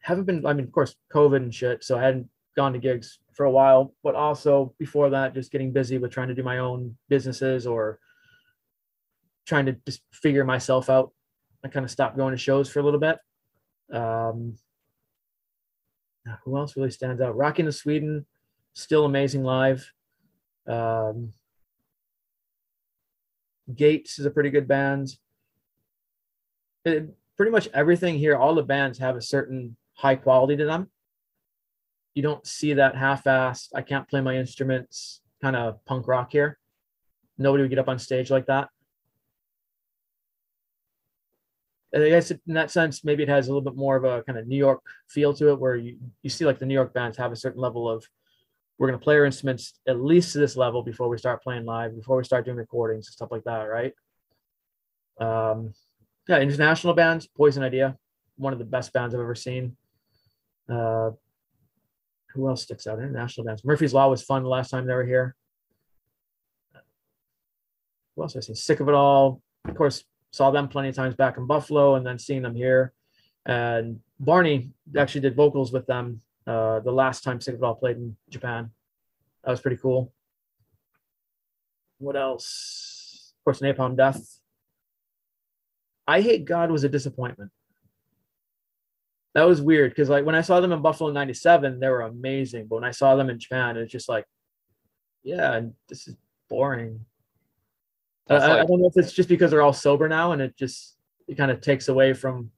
haven't 0.00 0.24
been. 0.24 0.44
I 0.46 0.52
mean, 0.52 0.66
of 0.66 0.72
course, 0.72 0.94
COVID 1.12 1.36
and 1.36 1.54
shit. 1.54 1.82
So 1.82 1.98
I 1.98 2.02
hadn't 2.02 2.28
gone 2.56 2.74
to 2.74 2.78
gigs 2.78 3.18
for 3.32 3.46
a 3.46 3.50
while. 3.50 3.94
But 4.02 4.14
also 4.14 4.74
before 4.78 5.10
that, 5.10 5.34
just 5.34 5.50
getting 5.50 5.72
busy 5.72 5.98
with 5.98 6.12
trying 6.12 6.28
to 6.28 6.34
do 6.34 6.42
my 6.42 6.58
own 6.58 6.96
businesses 7.08 7.66
or 7.66 7.98
trying 9.46 9.66
to 9.66 9.76
just 9.86 10.00
figure 10.12 10.44
myself 10.44 10.88
out. 10.90 11.12
I 11.64 11.68
kind 11.68 11.84
of 11.84 11.90
stopped 11.90 12.16
going 12.16 12.32
to 12.32 12.38
shows 12.38 12.70
for 12.70 12.80
a 12.80 12.82
little 12.82 13.00
bit. 13.00 13.18
Um, 13.92 14.56
who 16.44 16.56
else 16.56 16.76
really 16.76 16.90
stands 16.90 17.20
out? 17.20 17.36
Rocking 17.36 17.66
to 17.66 17.72
Sweden, 17.72 18.26
still 18.72 19.04
amazing 19.04 19.42
live. 19.42 19.90
Um, 20.66 21.32
Gates 23.74 24.18
is 24.18 24.26
a 24.26 24.30
pretty 24.30 24.50
good 24.50 24.68
band. 24.68 25.08
It- 26.84 27.14
pretty 27.36 27.50
much 27.50 27.68
everything 27.74 28.16
here, 28.16 28.36
all 28.36 28.54
the 28.54 28.62
bands 28.62 28.98
have 28.98 29.16
a 29.16 29.22
certain 29.22 29.76
high 29.94 30.14
quality 30.14 30.56
to 30.56 30.64
them. 30.64 30.88
You 32.14 32.22
don't 32.22 32.46
see 32.46 32.74
that 32.74 32.94
half-assed, 32.94 33.70
I 33.74 33.82
can't 33.82 34.08
play 34.08 34.20
my 34.20 34.36
instruments 34.36 35.20
kind 35.42 35.56
of 35.56 35.84
punk 35.84 36.06
rock 36.06 36.30
here. 36.30 36.58
Nobody 37.36 37.62
would 37.62 37.70
get 37.70 37.80
up 37.80 37.88
on 37.88 37.98
stage 37.98 38.30
like 38.30 38.46
that. 38.46 38.68
I 41.94 42.08
guess 42.08 42.30
in 42.30 42.54
that 42.54 42.70
sense, 42.70 43.04
maybe 43.04 43.22
it 43.22 43.28
has 43.28 43.46
a 43.46 43.50
little 43.50 43.62
bit 43.62 43.76
more 43.76 43.96
of 43.96 44.04
a 44.04 44.22
kind 44.24 44.38
of 44.38 44.48
New 44.48 44.56
York 44.56 44.82
feel 45.08 45.32
to 45.34 45.50
it, 45.50 45.60
where 45.60 45.76
you, 45.76 45.98
you 46.22 46.30
see 46.30 46.44
like 46.44 46.58
the 46.58 46.66
New 46.66 46.74
York 46.74 46.92
bands 46.92 47.16
have 47.18 47.30
a 47.30 47.36
certain 47.36 47.60
level 47.60 47.88
of 47.88 48.04
we're 48.78 48.88
going 48.88 48.98
to 48.98 49.04
play 49.04 49.16
our 49.16 49.24
instruments 49.24 49.78
at 49.86 50.00
least 50.00 50.32
to 50.32 50.38
this 50.38 50.56
level 50.56 50.82
before 50.82 51.08
we 51.08 51.18
start 51.18 51.42
playing 51.42 51.64
live, 51.64 51.94
before 51.94 52.16
we 52.16 52.24
start 52.24 52.44
doing 52.44 52.56
recordings 52.56 53.06
and 53.06 53.14
stuff 53.14 53.30
like 53.30 53.44
that, 53.44 53.62
right? 53.62 53.92
Um, 55.20 55.72
yeah, 56.28 56.40
international 56.40 56.94
bands, 56.94 57.28
Poison 57.36 57.62
Idea, 57.62 57.96
one 58.36 58.52
of 58.52 58.58
the 58.58 58.64
best 58.64 58.92
bands 58.92 59.14
I've 59.14 59.20
ever 59.20 59.36
seen. 59.36 59.76
Uh, 60.68 61.10
who 62.30 62.48
else 62.48 62.62
sticks 62.62 62.86
out? 62.88 62.98
International 62.98 63.46
bands. 63.46 63.64
Murphy's 63.64 63.94
Law 63.94 64.08
was 64.08 64.22
fun 64.22 64.42
the 64.42 64.48
last 64.48 64.70
time 64.70 64.86
they 64.86 64.94
were 64.94 65.04
here. 65.04 65.36
Who 68.16 68.22
else 68.22 68.34
have 68.34 68.42
I 68.42 68.46
seen? 68.46 68.56
Sick 68.56 68.80
of 68.80 68.88
it 68.88 68.94
all. 68.94 69.40
Of 69.68 69.76
course, 69.76 70.02
saw 70.34 70.50
them 70.50 70.66
plenty 70.66 70.88
of 70.88 70.96
times 70.96 71.14
back 71.14 71.36
in 71.36 71.46
Buffalo, 71.46 71.94
and 71.94 72.04
then 72.04 72.18
seeing 72.18 72.42
them 72.42 72.56
here. 72.56 72.92
And 73.46 74.00
Barney 74.18 74.70
actually 74.98 75.20
did 75.20 75.36
vocals 75.36 75.72
with 75.72 75.86
them 75.86 76.20
uh, 76.44 76.80
the 76.80 76.90
last 76.90 77.22
time 77.22 77.40
Sick 77.40 77.54
of 77.54 77.62
It 77.62 77.64
All 77.64 77.76
played 77.76 77.98
in 77.98 78.16
Japan. 78.30 78.70
That 79.44 79.52
was 79.52 79.60
pretty 79.60 79.76
cool. 79.76 80.12
What 81.98 82.16
else? 82.16 83.32
Of 83.38 83.44
course, 83.44 83.60
Napalm 83.60 83.96
Death. 83.96 84.40
I 86.08 86.20
Hate 86.20 86.44
God 86.44 86.72
was 86.72 86.82
a 86.82 86.88
disappointment. 86.88 87.52
That 89.34 89.44
was 89.44 89.62
weird 89.62 89.92
because 89.92 90.08
like 90.08 90.26
when 90.26 90.34
I 90.34 90.40
saw 90.40 90.60
them 90.60 90.72
in 90.72 90.82
Buffalo 90.82 91.10
in 91.10 91.14
'97, 91.14 91.78
they 91.78 91.88
were 91.88 92.02
amazing. 92.02 92.66
But 92.66 92.76
when 92.76 92.84
I 92.84 92.90
saw 92.90 93.14
them 93.14 93.30
in 93.30 93.38
Japan, 93.38 93.76
it's 93.76 93.92
just 93.92 94.08
like, 94.08 94.26
yeah, 95.22 95.60
this 95.88 96.08
is 96.08 96.16
boring. 96.50 97.04
I, 98.28 98.34
That's 98.34 98.44
I 98.44 98.64
don't 98.64 98.80
know 98.80 98.86
if 98.88 98.96
it's 98.96 99.12
just 99.12 99.28
because 99.28 99.50
they're 99.50 99.62
all 99.62 99.72
sober 99.72 100.08
now 100.08 100.32
and 100.32 100.40
it 100.40 100.56
just 100.56 100.96
it 101.28 101.36
kind 101.36 101.50
of 101.50 101.60
takes 101.60 101.88
away 101.88 102.12
from 102.14 102.50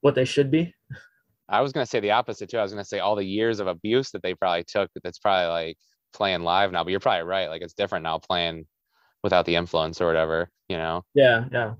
what 0.00 0.14
they 0.14 0.24
should 0.24 0.50
be. 0.50 0.74
I 1.48 1.60
was 1.60 1.72
gonna 1.72 1.86
say 1.86 2.00
the 2.00 2.10
opposite 2.10 2.50
too. 2.50 2.58
I 2.58 2.62
was 2.62 2.72
gonna 2.72 2.84
say 2.84 2.98
all 2.98 3.14
the 3.14 3.24
years 3.24 3.60
of 3.60 3.66
abuse 3.68 4.10
that 4.10 4.22
they 4.22 4.34
probably 4.34 4.64
took. 4.64 4.90
That's 5.02 5.18
probably 5.18 5.46
like 5.48 5.78
playing 6.12 6.42
live 6.42 6.72
now. 6.72 6.82
But 6.82 6.90
you're 6.90 7.00
probably 7.00 7.22
right. 7.24 7.48
Like 7.48 7.62
it's 7.62 7.74
different 7.74 8.02
now 8.02 8.18
playing 8.18 8.66
without 9.22 9.46
the 9.46 9.54
influence 9.54 10.00
or 10.00 10.06
whatever. 10.06 10.50
You 10.68 10.76
know. 10.76 11.04
Yeah, 11.14 11.44
yeah. 11.52 11.74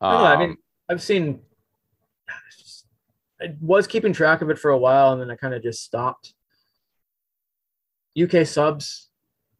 I 0.00 0.12
know, 0.12 0.24
I 0.24 0.36
mean, 0.38 0.50
Um, 0.50 0.56
I've 0.90 1.02
seen. 1.02 1.40
just- 2.56 2.86
I 3.40 3.54
was 3.60 3.86
keeping 3.86 4.12
track 4.12 4.40
of 4.42 4.50
it 4.50 4.58
for 4.58 4.70
a 4.70 4.78
while, 4.78 5.12
and 5.12 5.20
then 5.20 5.30
I 5.30 5.36
kind 5.36 5.54
of 5.54 5.62
just 5.62 5.82
stopped. 5.82 6.34
UK 8.20 8.46
subs, 8.46 9.05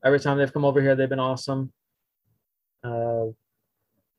every 0.06 0.20
time 0.20 0.38
they've 0.38 0.52
come 0.52 0.64
over 0.64 0.80
here, 0.80 0.94
they've 0.94 1.08
been 1.08 1.18
awesome. 1.18 1.72
Uh, 2.84 3.26
yeah, 3.26 3.32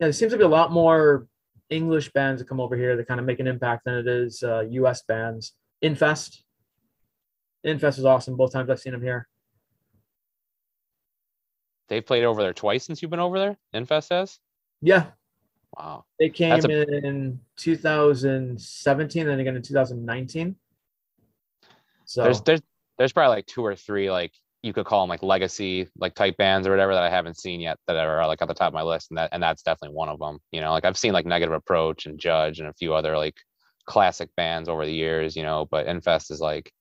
there 0.07 0.11
seems 0.11 0.33
to 0.33 0.37
be 0.37 0.43
a 0.43 0.47
lot 0.47 0.71
more 0.71 1.27
English 1.69 2.11
bands 2.11 2.41
that 2.41 2.47
come 2.47 2.59
over 2.59 2.75
here 2.75 2.97
that 2.97 3.07
kind 3.07 3.19
of 3.19 3.25
make 3.25 3.39
an 3.39 3.47
impact 3.47 3.85
than 3.85 3.95
it 3.95 4.07
is 4.07 4.43
uh, 4.43 4.61
US 4.69 5.01
bands. 5.03 5.53
Infest, 5.81 6.43
Infest 7.63 7.99
is 7.99 8.05
awesome. 8.05 8.35
Both 8.35 8.51
times 8.53 8.69
I've 8.69 8.79
seen 8.79 8.93
them 8.93 9.01
here. 9.01 9.27
they've 11.87 12.05
played 12.05 12.25
over 12.25 12.41
there 12.41 12.53
twice 12.53 12.83
since 12.83 13.01
you've 13.01 13.11
been 13.11 13.19
over 13.21 13.39
there. 13.39 13.57
Infest 13.73 14.09
has. 14.09 14.39
Yeah, 14.81 15.05
Wow. 15.77 16.03
they 16.19 16.29
came 16.29 16.49
That's 16.59 16.65
in 16.65 17.39
2017 17.55 19.29
and 19.29 19.41
again 19.41 19.55
in 19.55 19.61
2019. 19.61 20.55
So 22.05 22.23
There's 22.23 22.41
there's 22.41 22.61
there's 22.97 23.13
probably 23.13 23.37
like 23.37 23.45
two 23.45 23.65
or 23.65 23.75
three 23.75 24.11
like 24.11 24.33
you 24.67 24.73
could 24.73 24.85
call 24.85 25.01
them 25.01 25.09
like 25.09 25.23
legacy 25.23 25.87
like 25.97 26.13
type 26.13 26.37
bands 26.37 26.67
or 26.67 26.71
whatever 26.71 26.93
that 26.93 27.03
I 27.03 27.09
haven't 27.09 27.39
seen 27.39 27.59
yet 27.59 27.79
that 27.87 27.95
are 27.95 28.27
like 28.27 28.41
at 28.41 28.47
the 28.47 28.53
top 28.53 28.67
of 28.67 28.73
my 28.73 28.83
list 28.83 29.09
and 29.09 29.17
that 29.17 29.29
and 29.31 29.41
that's 29.41 29.63
definitely 29.63 29.95
one 29.95 30.09
of 30.09 30.19
them. 30.19 30.39
You 30.51 30.61
know, 30.61 30.71
like 30.71 30.85
I've 30.85 30.97
seen 30.97 31.13
like 31.13 31.25
Negative 31.25 31.53
Approach 31.53 32.05
and 32.05 32.19
Judge 32.19 32.59
and 32.59 32.69
a 32.69 32.73
few 32.73 32.93
other 32.93 33.17
like 33.17 33.35
classic 33.85 34.29
bands 34.37 34.69
over 34.69 34.85
the 34.85 34.93
years. 34.93 35.35
You 35.35 35.43
know, 35.43 35.67
but 35.71 35.87
Infest 35.87 36.29
is 36.29 36.39
like 36.39 36.71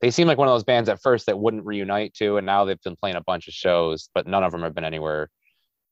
they 0.00 0.10
seem 0.10 0.26
like 0.26 0.38
one 0.38 0.48
of 0.48 0.54
those 0.54 0.64
bands 0.64 0.88
at 0.88 1.00
first 1.00 1.26
that 1.26 1.38
wouldn't 1.38 1.64
reunite 1.64 2.14
to, 2.14 2.36
and 2.36 2.46
now 2.46 2.64
they've 2.64 2.82
been 2.82 2.96
playing 2.96 3.16
a 3.16 3.22
bunch 3.22 3.48
of 3.48 3.54
shows, 3.54 4.10
but 4.14 4.26
none 4.26 4.44
of 4.44 4.52
them 4.52 4.62
have 4.62 4.74
been 4.74 4.84
anywhere 4.84 5.30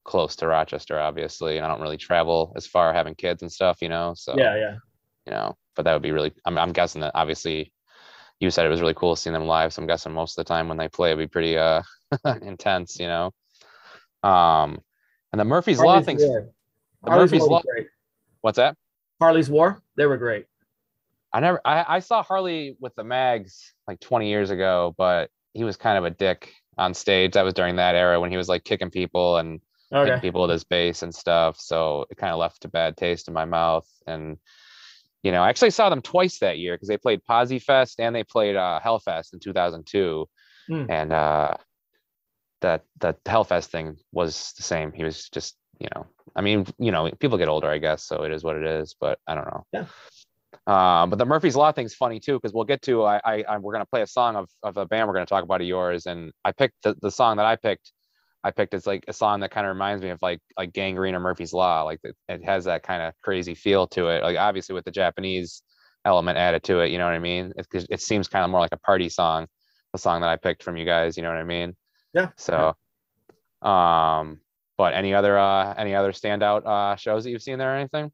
close 0.05 0.37
to 0.37 0.47
Rochester, 0.47 1.01
obviously. 1.01 1.57
And 1.57 1.65
I 1.65 1.69
don't 1.69 1.81
really 1.81 1.97
travel 1.97 2.53
as 2.57 2.67
far 2.67 2.93
having 2.93 3.15
kids 3.15 3.43
and 3.43 3.51
stuff, 3.51 3.79
you 3.81 3.89
know. 3.89 4.13
So 4.15 4.35
yeah, 4.37 4.57
yeah. 4.57 4.77
you 5.27 5.33
know, 5.33 5.57
but 5.75 5.85
that 5.85 5.95
would 5.95 6.03
be 6.03 6.13
really, 6.13 6.33
I'm, 6.45 6.59
I'm 6.59 6.73
guessing 6.73 7.01
that 7.01 7.13
obviously 7.15 7.73
you 8.41 8.51
said 8.51 8.67
it 8.67 8.71
was 8.71 8.81
really 8.81 8.95
cool 8.95 9.17
seeing 9.17 9.33
them 9.35 9.47
live. 9.47 9.73
So 9.73 9.83
I'm 9.83 9.89
guessing 9.89 10.13
most 10.13 10.39
of 10.39 10.45
the 10.45 10.49
time 10.49 10.69
when 10.69 10.77
they 10.79 10.89
play, 10.89 11.11
it'd 11.11 11.19
be 11.19 11.27
pretty, 11.31 11.57
uh, 11.57 11.83
intense, 12.43 12.99
you 12.99 13.07
know? 13.07 13.33
Um, 14.23 14.79
and 15.33 15.41
the 15.41 15.45
Murphy's 15.45 15.79
Law 15.79 15.85
Harley's 15.85 16.07
things, 16.07 16.23
War. 16.25 16.49
the 17.03 17.11
Harley's 17.11 17.33
Murphy's 17.33 17.49
War 17.49 17.51
Law, 17.51 17.63
great. 17.63 17.89
what's 18.41 18.57
that? 18.57 18.77
Harley's 19.21 19.51
War, 19.51 19.83
they 19.97 20.07
were 20.07 20.17
great. 20.17 20.47
I 21.33 21.41
never, 21.41 21.61
I, 21.65 21.85
I 21.89 21.99
saw 21.99 22.23
Harley 22.23 22.77
with 22.81 22.95
the 22.95 23.05
mags 23.05 23.73
like 23.89 23.99
20 24.01 24.29
years 24.29 24.51
ago, 24.51 24.95
but 24.97 25.31
he 25.53 25.65
was 25.65 25.77
kind 25.77 25.99
of 25.99 26.05
a 26.05 26.11
dick 26.11 26.53
on 26.79 26.95
stage. 26.95 27.33
That 27.33 27.43
was 27.43 27.55
during 27.55 27.77
that 27.77 27.95
era 27.97 28.21
when 28.21 28.31
he 28.31 28.37
was 28.37 28.49
like 28.49 28.65
kicking 28.65 28.91
people 28.91 29.39
and 29.39 29.61
Okay. 29.93 30.19
people 30.21 30.43
with 30.43 30.51
his 30.51 30.65
bass 30.65 31.03
and 31.03 31.15
stuff. 31.15 31.61
So 31.61 32.05
it 32.11 32.17
kind 32.17 32.33
of 32.33 32.39
left 32.39 32.65
a 32.65 32.69
bad 32.69 32.97
taste 32.97 33.29
in 33.29 33.35
my 33.35 33.45
mouth. 33.45 33.89
And 34.09 34.39
you 35.25 35.33
know, 35.33 35.43
I 35.43 35.49
actually 35.49 35.71
saw 35.71 35.89
them 35.89 36.03
twice 36.03 36.39
that 36.41 36.59
year 36.59 36.75
because 36.75 36.89
they 36.89 36.99
played 36.99 37.25
Posy 37.25 37.59
Fest 37.59 37.99
and 37.99 38.15
they 38.15 38.23
played 38.23 38.57
uh, 38.57 38.79
Hellfest 38.85 39.33
in 39.33 39.41
2002. 39.41 40.29
Hmm. 40.69 40.85
And 40.91 41.13
uh, 41.13 41.55
that 42.61 42.85
that 43.01 43.25
Hellfest 43.25 43.67
thing 43.67 43.97
was 44.13 44.53
the 44.59 44.63
same. 44.63 44.93
He 44.93 45.03
was 45.03 45.31
just, 45.31 45.57
you 45.81 45.89
know, 45.95 46.07
I 46.37 46.43
mean, 46.43 46.67
you 46.79 46.93
know, 46.93 47.11
people 47.19 47.39
get 47.39 47.49
older, 47.49 47.69
I 47.69 47.79
guess, 47.79 48.05
so 48.05 48.23
it 48.23 48.33
is 48.33 48.45
what 48.45 48.57
it 48.57 48.67
is. 48.67 48.95
But 49.01 49.19
I 49.27 49.35
don't 49.35 49.47
know. 49.47 49.65
Yeah. 49.73 49.87
Um, 50.67 51.11
but 51.11 51.19
the 51.19 51.27
Murphy's 51.27 51.57
Law 51.57 51.73
thing's 51.73 51.95
funny 51.95 52.21
too 52.21 52.35
because 52.35 52.53
we'll 52.53 52.65
get 52.65 52.83
to 52.83 53.05
I, 53.05 53.21
I, 53.25 53.45
I 53.49 53.59
we're 53.59 53.73
gonna 53.73 53.87
play 53.87 54.03
a 54.03 54.07
song 54.07 54.37
of 54.37 54.49
of 54.63 54.77
a 54.77 54.87
band 54.87 55.09
we're 55.09 55.15
gonna 55.15 55.27
talk 55.27 55.45
about 55.45 55.63
of 55.63 55.67
yours, 55.67 56.07
and 56.07 56.33
I 56.45 56.53
picked 56.53 56.83
the, 56.83 56.97
the 57.01 57.11
song 57.11 57.39
that 57.39 57.47
I 57.47 57.57
picked. 57.57 57.93
I 58.45 58.51
picked 58.51 58.75
it's 58.75 58.87
like 58.87 59.05
a 59.09 59.13
song 59.15 59.41
that 59.41 59.51
kind 59.51 59.67
of 59.67 59.73
reminds 59.73 60.03
me 60.03 60.11
of 60.11 60.21
like 60.21 60.39
like 60.59 60.73
Gang 60.75 60.95
Green 60.95 61.15
or 61.15 61.21
Murphy's 61.21 61.55
Law. 61.55 61.83
Like 61.83 61.99
it, 62.05 62.15
it 62.29 62.45
has 62.45 62.67
that 62.67 62.83
kind 62.83 63.03
of 63.03 63.15
crazy 63.23 63.55
feel 63.55 63.87
to 63.89 64.09
it. 64.09 64.23
Like 64.23 64.37
obviously 64.37 64.75
with 64.75 64.85
the 64.85 64.91
Japanese 64.91 65.63
element 66.05 66.37
added 66.37 66.63
to 66.65 66.81
it, 66.81 66.91
you 66.91 66.99
know 66.99 67.07
what 67.07 67.15
I 67.15 67.19
mean? 67.19 67.53
It, 67.57 67.67
'cause 67.71 67.87
it 67.89 68.03
seems 68.03 68.29
kind 68.29 68.45
of 68.45 68.51
more 68.51 68.61
like 68.61 68.73
a 68.75 68.79
party 68.79 69.09
song, 69.09 69.47
the 69.93 69.99
song 69.99 70.21
that 70.21 70.29
I 70.29 70.37
picked 70.37 70.63
from 70.63 70.77
you 70.77 70.85
guys. 70.85 71.17
You 71.17 71.23
know 71.23 71.31
what 71.31 71.39
I 71.39 71.45
mean? 71.45 71.75
Yeah. 72.13 72.29
So, 72.37 72.75
um, 73.67 74.41
but 74.77 74.93
any 74.93 75.15
other 75.15 75.39
uh 75.39 75.73
any 75.79 75.95
other 75.95 76.13
standout 76.13 76.67
uh 76.67 76.97
shows 76.97 77.25
that 77.25 77.31
you've 77.31 77.43
seen 77.43 77.59
there 77.59 77.73
or 77.73 77.77
anything? 77.79 78.13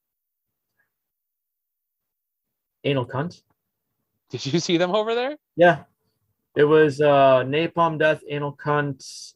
Anal 2.84 3.06
cunt. 3.06 3.42
Did 4.30 4.46
you 4.46 4.60
see 4.60 4.76
them 4.76 4.94
over 4.94 5.14
there? 5.16 5.36
Yeah. 5.56 5.84
It 6.56 6.64
was 6.64 7.00
uh 7.00 7.42
Napalm 7.44 7.98
Death, 7.98 8.22
Anal 8.28 8.56
Cunt, 8.56 9.34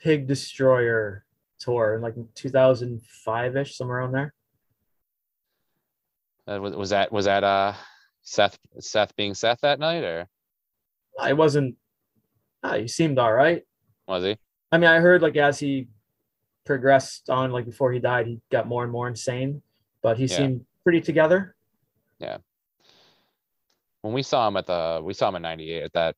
Pig 0.00 0.26
Destroyer 0.26 1.24
tour 1.58 1.94
in 1.94 2.02
like 2.02 2.14
2005 2.34 3.56
ish, 3.56 3.76
somewhere 3.76 3.98
around 3.98 4.12
there. 4.12 4.34
Uh, 6.48 6.60
was, 6.60 6.74
was 6.76 6.90
that 6.90 7.10
was 7.10 7.24
that 7.24 7.42
uh 7.42 7.72
Seth 8.22 8.58
Seth 8.78 9.14
being 9.16 9.34
Seth 9.34 9.60
that 9.62 9.80
night 9.80 10.04
or 10.04 10.28
I 11.18 11.32
wasn't, 11.32 11.76
ah, 12.62 12.74
he 12.76 12.86
seemed 12.88 13.18
all 13.18 13.32
right. 13.32 13.62
was 14.06 14.22
he? 14.22 14.36
I 14.70 14.78
mean, 14.78 14.90
I 14.90 14.98
heard 15.00 15.22
like 15.22 15.36
as 15.36 15.58
he 15.58 15.88
progressed 16.64 17.30
on, 17.30 17.50
like 17.52 17.64
before 17.64 17.92
he 17.92 17.98
died, 18.00 18.26
he 18.26 18.40
got 18.50 18.66
more 18.68 18.82
and 18.82 18.92
more 18.92 19.08
insane, 19.08 19.62
but 20.02 20.18
he 20.18 20.24
Yeah. 20.26 20.36
seemed 20.36 20.66
pretty 20.84 21.00
together. 21.00 21.56
Yeah. 22.18 22.38
When 24.02 24.12
we 24.12 24.22
saw 24.22 24.46
him 24.46 24.56
at 24.56 24.66
the 24.66 25.00
we 25.02 25.14
saw 25.14 25.28
him 25.30 25.36
in 25.36 25.42
'98 25.42 25.82
at 25.84 25.92
that 25.94 26.16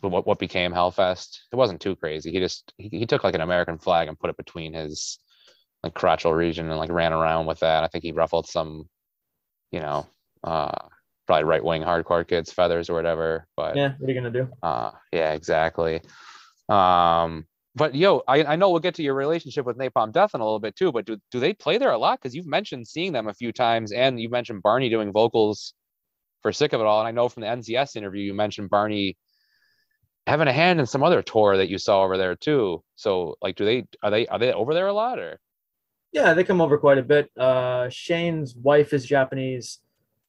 what 0.00 0.26
what 0.26 0.38
became 0.38 0.72
Hellfest. 0.72 1.38
It 1.52 1.56
wasn't 1.56 1.80
too 1.80 1.96
crazy. 1.96 2.32
He 2.32 2.40
just 2.40 2.72
he, 2.78 2.88
he 2.90 3.06
took 3.06 3.24
like 3.24 3.34
an 3.34 3.40
American 3.40 3.78
flag 3.78 4.08
and 4.08 4.18
put 4.18 4.30
it 4.30 4.36
between 4.36 4.72
his 4.74 5.18
like 5.82 5.94
crotchal 5.94 6.36
region 6.36 6.68
and 6.68 6.78
like 6.78 6.90
ran 6.90 7.12
around 7.12 7.46
with 7.46 7.60
that. 7.60 7.84
I 7.84 7.88
think 7.88 8.04
he 8.04 8.12
ruffled 8.12 8.48
some, 8.48 8.88
you 9.70 9.80
know, 9.80 10.06
uh 10.44 10.72
probably 11.26 11.44
right 11.44 11.62
wing 11.64 11.82
hardcore 11.82 12.26
kids 12.26 12.52
feathers 12.52 12.90
or 12.90 12.94
whatever. 12.94 13.46
But 13.56 13.76
Yeah, 13.76 13.92
what 13.98 14.08
are 14.08 14.12
you 14.12 14.20
gonna 14.20 14.30
do? 14.30 14.48
Uh, 14.62 14.92
yeah, 15.12 15.32
exactly. 15.34 16.00
Um, 16.68 17.46
but 17.74 17.94
yo, 17.94 18.22
I, 18.26 18.42
I 18.44 18.56
know 18.56 18.70
we'll 18.70 18.80
get 18.80 18.96
to 18.96 19.02
your 19.02 19.14
relationship 19.14 19.64
with 19.64 19.78
Napalm 19.78 20.12
Death 20.12 20.34
in 20.34 20.40
a 20.40 20.44
little 20.44 20.58
bit 20.58 20.74
too, 20.74 20.90
but 20.90 21.04
do, 21.04 21.18
do 21.30 21.38
they 21.38 21.52
play 21.52 21.78
there 21.78 21.92
a 21.92 21.98
lot? 21.98 22.18
Because 22.20 22.34
you've 22.34 22.46
mentioned 22.46 22.88
seeing 22.88 23.12
them 23.12 23.28
a 23.28 23.34
few 23.34 23.52
times 23.52 23.92
and 23.92 24.20
you 24.20 24.28
mentioned 24.28 24.62
Barney 24.62 24.88
doing 24.88 25.12
vocals 25.12 25.74
for 26.42 26.52
Sick 26.52 26.72
of 26.72 26.80
It 26.80 26.86
All. 26.86 26.98
And 26.98 27.08
I 27.08 27.12
know 27.12 27.28
from 27.28 27.42
the 27.42 27.46
NCS 27.46 27.94
interview, 27.94 28.22
you 28.22 28.34
mentioned 28.34 28.70
Barney 28.70 29.16
having 30.28 30.48
a 30.48 30.52
hand 30.52 30.80
in 30.80 30.86
some 30.86 31.02
other 31.02 31.22
tour 31.22 31.56
that 31.56 31.68
you 31.68 31.78
saw 31.78 32.02
over 32.02 32.16
there 32.16 32.36
too. 32.36 32.82
So 32.96 33.36
like, 33.42 33.56
do 33.56 33.64
they, 33.64 33.86
are 34.02 34.10
they, 34.10 34.26
are 34.26 34.38
they 34.38 34.52
over 34.52 34.74
there 34.74 34.86
a 34.86 34.92
lot 34.92 35.18
or? 35.18 35.40
Yeah, 36.12 36.34
they 36.34 36.44
come 36.44 36.60
over 36.60 36.78
quite 36.78 36.98
a 36.98 37.02
bit. 37.02 37.30
Uh, 37.36 37.88
Shane's 37.90 38.54
wife 38.54 38.92
is 38.92 39.04
Japanese. 39.04 39.80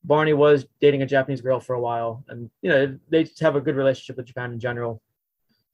Barney 0.04 0.34
was 0.34 0.66
dating 0.82 1.02
a 1.02 1.06
Japanese 1.06 1.42
girl 1.42 1.60
for 1.60 1.74
a 1.74 1.82
while, 1.82 2.24
and 2.30 2.50
you 2.62 2.70
know 2.70 2.98
they 3.10 3.28
have 3.40 3.56
a 3.56 3.62
good 3.62 3.76
relationship 3.76 4.18
with 4.18 4.26
Japan 4.26 4.52
in 4.52 4.60
general. 4.60 5.02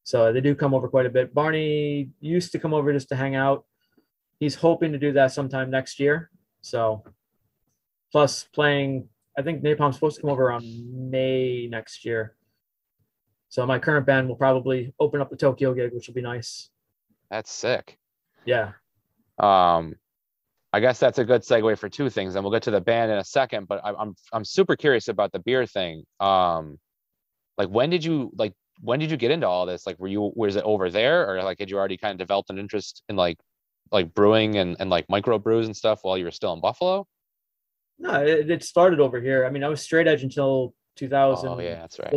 So 0.03 0.31
they 0.31 0.41
do 0.41 0.55
come 0.55 0.73
over 0.73 0.87
quite 0.87 1.05
a 1.05 1.09
bit. 1.09 1.33
Barney 1.33 2.09
used 2.19 2.51
to 2.51 2.59
come 2.59 2.73
over 2.73 2.93
just 2.93 3.09
to 3.09 3.15
hang 3.15 3.35
out. 3.35 3.65
He's 4.39 4.55
hoping 4.55 4.91
to 4.91 4.99
do 4.99 5.13
that 5.13 5.31
sometime 5.31 5.71
next 5.71 5.99
year. 5.99 6.29
So, 6.61 7.03
plus 8.11 8.47
playing, 8.53 9.09
I 9.37 9.41
think 9.41 9.63
Napalm's 9.63 9.95
supposed 9.95 10.17
to 10.17 10.21
come 10.21 10.31
over 10.31 10.43
around 10.43 10.65
May 11.11 11.67
next 11.69 12.05
year. 12.05 12.35
So 13.49 13.65
my 13.65 13.79
current 13.79 14.05
band 14.05 14.27
will 14.27 14.35
probably 14.35 14.93
open 14.99 15.21
up 15.21 15.29
the 15.29 15.37
Tokyo 15.37 15.73
gig, 15.73 15.93
which 15.93 16.07
will 16.07 16.13
be 16.13 16.21
nice. 16.21 16.69
That's 17.29 17.51
sick. 17.51 17.97
Yeah. 18.45 18.73
Um, 19.39 19.95
I 20.73 20.79
guess 20.79 20.99
that's 20.99 21.19
a 21.19 21.23
good 21.23 21.41
segue 21.41 21.77
for 21.77 21.89
two 21.89 22.09
things, 22.09 22.35
and 22.35 22.43
we'll 22.43 22.51
get 22.51 22.63
to 22.63 22.71
the 22.71 22.81
band 22.81 23.11
in 23.11 23.17
a 23.17 23.23
second. 23.23 23.67
But 23.67 23.81
I, 23.83 23.93
I'm 23.93 24.15
I'm 24.33 24.43
super 24.43 24.75
curious 24.75 25.07
about 25.07 25.31
the 25.31 25.39
beer 25.39 25.65
thing. 25.65 26.03
Um, 26.19 26.79
like 27.57 27.69
when 27.69 27.89
did 27.89 28.03
you 28.03 28.31
like 28.37 28.53
when 28.81 28.99
did 28.99 29.09
you 29.09 29.17
get 29.17 29.31
into 29.31 29.47
all 29.47 29.65
this? 29.65 29.87
Like, 29.87 29.97
were 29.99 30.07
you 30.07 30.31
was 30.35 30.55
it 30.55 30.63
over 30.63 30.89
there, 30.89 31.29
or 31.29 31.41
like 31.43 31.59
had 31.59 31.69
you 31.69 31.77
already 31.77 31.97
kind 31.97 32.11
of 32.11 32.17
developed 32.17 32.49
an 32.49 32.57
interest 32.59 33.03
in 33.09 33.15
like 33.15 33.37
like 33.91 34.13
brewing 34.13 34.57
and 34.57 34.75
and 34.79 34.89
like 34.89 35.09
micro 35.09 35.39
brews 35.39 35.65
and 35.65 35.75
stuff 35.75 35.99
while 36.01 36.17
you 36.17 36.25
were 36.25 36.31
still 36.31 36.53
in 36.53 36.59
Buffalo? 36.59 37.07
No, 37.97 38.21
it, 38.25 38.49
it 38.49 38.63
started 38.63 38.99
over 38.99 39.21
here. 39.21 39.45
I 39.45 39.49
mean, 39.49 39.63
I 39.63 39.69
was 39.69 39.81
straight 39.81 40.07
edge 40.07 40.23
until 40.23 40.73
2004. 40.97 41.49
Oh 41.49 41.61
yeah, 41.61 41.79
that's 41.79 41.99
right. 41.99 42.11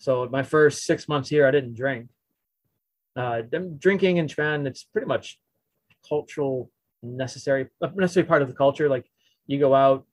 So 0.00 0.26
my 0.32 0.42
first 0.42 0.84
six 0.84 1.08
months 1.08 1.28
here, 1.28 1.46
I 1.46 1.50
didn't 1.50 1.74
drink. 1.74 2.08
Uh, 3.14 3.42
drinking 3.78 4.16
in 4.16 4.26
Japan, 4.26 4.66
it's 4.66 4.82
pretty 4.82 5.06
much 5.06 5.38
cultural 6.08 6.70
necessary, 7.02 7.68
necessary 7.94 8.24
part 8.24 8.40
of 8.40 8.48
the 8.48 8.54
culture. 8.54 8.88
Like 8.88 9.04
you 9.46 9.58
go 9.58 9.74
out, 9.74 10.06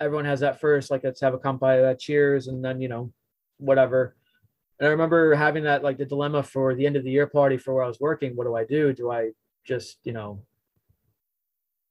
everyone 0.00 0.24
has 0.24 0.40
that 0.40 0.60
first, 0.60 0.90
like 0.90 1.04
let's 1.04 1.20
have 1.20 1.34
a 1.34 1.38
kampai, 1.38 1.82
that 1.82 2.00
cheers, 2.00 2.48
and 2.48 2.64
then 2.64 2.80
you 2.80 2.88
know, 2.88 3.12
whatever. 3.58 4.16
And 4.80 4.88
I 4.88 4.90
remember 4.90 5.36
having 5.36 5.62
that 5.64 5.84
like 5.84 5.98
the 5.98 6.04
dilemma 6.04 6.42
for 6.42 6.74
the 6.74 6.84
end 6.84 6.96
of 6.96 7.04
the 7.04 7.10
year 7.10 7.28
party 7.28 7.58
for 7.58 7.74
where 7.74 7.84
I 7.84 7.88
was 7.88 8.00
working. 8.00 8.34
What 8.34 8.44
do 8.44 8.56
I 8.56 8.64
do? 8.64 8.92
Do 8.92 9.12
I 9.12 9.30
just 9.64 9.98
you 10.02 10.12
know, 10.12 10.42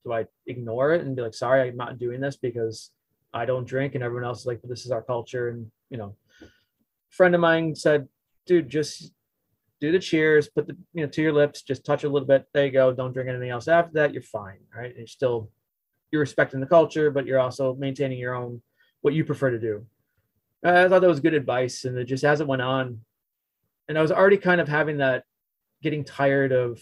do 0.04 0.12
I 0.12 0.26
ignore 0.48 0.94
it 0.94 1.06
and 1.06 1.16
be 1.16 1.22
like, 1.22 1.34
sorry, 1.34 1.70
I'm 1.70 1.78
not 1.78 1.98
doing 1.98 2.20
this 2.20 2.36
because 2.36 2.92
I 3.34 3.46
don't 3.46 3.66
drink, 3.66 3.96
and 3.96 4.04
everyone 4.04 4.26
else 4.26 4.42
is 4.42 4.48
like, 4.48 4.60
this 4.64 4.86
is 4.86 4.92
our 4.92 5.02
culture, 5.02 5.48
and 5.48 5.72
you 5.90 5.98
know, 5.98 6.14
friend 7.12 7.36
of 7.36 7.42
mine 7.42 7.76
said, 7.76 8.08
dude, 8.48 8.70
just 8.70 9.12
do 9.80 9.92
the 9.92 10.00
cheers, 10.00 10.50
put 10.50 10.68
the 10.68 10.78
you 10.94 11.04
know 11.04 11.10
to 11.10 11.22
your 11.22 11.34
lips, 11.34 11.62
just 11.62 11.86
touch 11.86 12.04
a 12.04 12.10
little 12.10 12.28
bit. 12.28 12.46
There 12.54 12.66
you 12.66 12.72
go. 12.72 12.94
Don't 12.94 13.14
drink 13.14 13.30
anything 13.30 13.50
else 13.50 13.68
after 13.68 13.94
that. 13.94 14.14
You're 14.14 14.24
fine, 14.24 14.60
right? 14.76 14.94
You're 14.96 15.08
still 15.08 15.50
you're 16.12 16.22
respecting 16.22 16.60
the 16.60 16.66
culture, 16.66 17.10
but 17.10 17.26
you're 17.26 17.40
also 17.40 17.76
maintaining 17.76 18.20
your 18.20 18.36
own 18.36 18.62
what 19.02 19.14
you 19.14 19.26
prefer 19.26 19.50
to 19.52 19.60
do. 19.60 19.86
I 20.64 20.88
thought 20.88 21.02
that 21.02 21.08
was 21.08 21.20
good 21.20 21.34
advice, 21.34 21.86
and 21.86 21.98
it 21.98 22.06
just 22.06 22.24
as 22.24 22.40
it 22.40 22.48
went 22.48 22.62
on, 22.62 23.02
and 23.88 23.98
I 23.98 24.02
was 24.02 24.12
already 24.12 24.38
kind 24.38 24.62
of 24.62 24.68
having 24.68 24.98
that, 24.98 25.24
getting 25.82 26.04
tired 26.04 26.52
of 26.52 26.80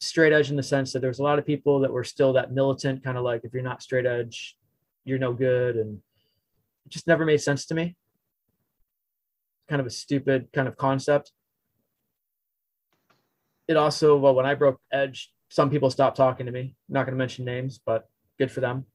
straight 0.00 0.32
edge 0.32 0.50
in 0.50 0.56
the 0.56 0.62
sense 0.62 0.92
that 0.92 1.00
there's 1.00 1.18
a 1.18 1.22
lot 1.22 1.38
of 1.38 1.46
people 1.46 1.80
that 1.80 1.92
were 1.92 2.04
still 2.04 2.34
that 2.34 2.52
militant 2.52 3.02
kind 3.02 3.16
of 3.16 3.24
like 3.24 3.40
if 3.44 3.52
you're 3.52 3.62
not 3.62 3.82
straight 3.82 4.06
edge, 4.06 4.56
you're 5.04 5.18
no 5.18 5.32
good, 5.32 5.76
and 5.76 6.00
it 6.86 6.90
just 6.90 7.08
never 7.08 7.24
made 7.24 7.38
sense 7.38 7.66
to 7.66 7.74
me. 7.74 7.96
Kind 9.68 9.80
of 9.80 9.86
a 9.86 9.90
stupid 9.90 10.48
kind 10.52 10.68
of 10.68 10.76
concept 10.76 11.32
it 13.68 13.76
also 13.76 14.16
well 14.16 14.34
when 14.34 14.46
I 14.46 14.54
broke 14.54 14.80
edge, 14.92 15.32
some 15.48 15.70
people 15.70 15.90
stopped 15.90 16.16
talking 16.16 16.46
to 16.46 16.52
me. 16.52 16.60
I'm 16.88 16.92
not 16.92 17.06
going 17.06 17.14
to 17.14 17.18
mention 17.18 17.44
names, 17.44 17.80
but 17.84 18.08
good 18.38 18.50
for 18.50 18.60
them. 18.60 18.86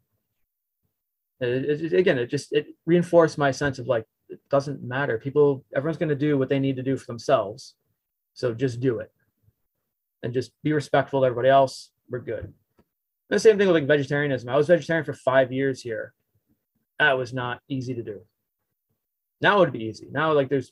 It, 1.39 1.84
it, 1.84 1.93
again, 1.93 2.17
it 2.17 2.28
just 2.28 2.51
it 2.51 2.67
reinforced 2.86 3.38
my 3.38 3.51
sense 3.51 3.80
of 3.80 3.88
like 3.88 4.05
it 4.28 4.39
doesn't 4.49 4.84
matter. 4.84 5.17
People, 5.17 5.63
everyone's 5.76 5.97
going 5.97 6.09
to 6.09 6.15
do 6.15 6.38
what 6.38 6.49
they 6.49 6.59
need 6.59 6.76
to 6.76 6.84
do 6.84 6.97
for 6.97 7.05
themselves, 7.05 7.76
so 8.34 8.53
just 8.53 8.80
do 8.80 8.99
it, 8.99 9.11
and 10.22 10.34
just 10.34 10.51
be 10.63 10.74
respectful 10.74 11.22
to 11.22 11.28
everybody 11.28 11.49
else. 11.49 11.91
We're 12.09 12.20
good. 12.20 12.43
And 12.43 12.53
the 13.30 13.39
same 13.39 13.57
thing 13.57 13.67
with 13.67 13.76
like 13.76 13.88
vegetarianism. 13.88 14.49
I 14.49 14.57
was 14.57 14.67
vegetarian 14.67 15.05
for 15.05 15.13
five 15.13 15.51
years 15.51 15.82
here. 15.82 16.13
That 16.99 17.17
was 17.17 17.34
not 17.34 17.61
easy 17.70 17.93
to 17.93 18.03
do. 18.03 18.22
Now 19.42 19.58
it 19.58 19.60
would 19.60 19.74
be 19.74 19.86
easy. 19.86 20.08
Now 20.12 20.34
like 20.34 20.50
there's 20.50 20.72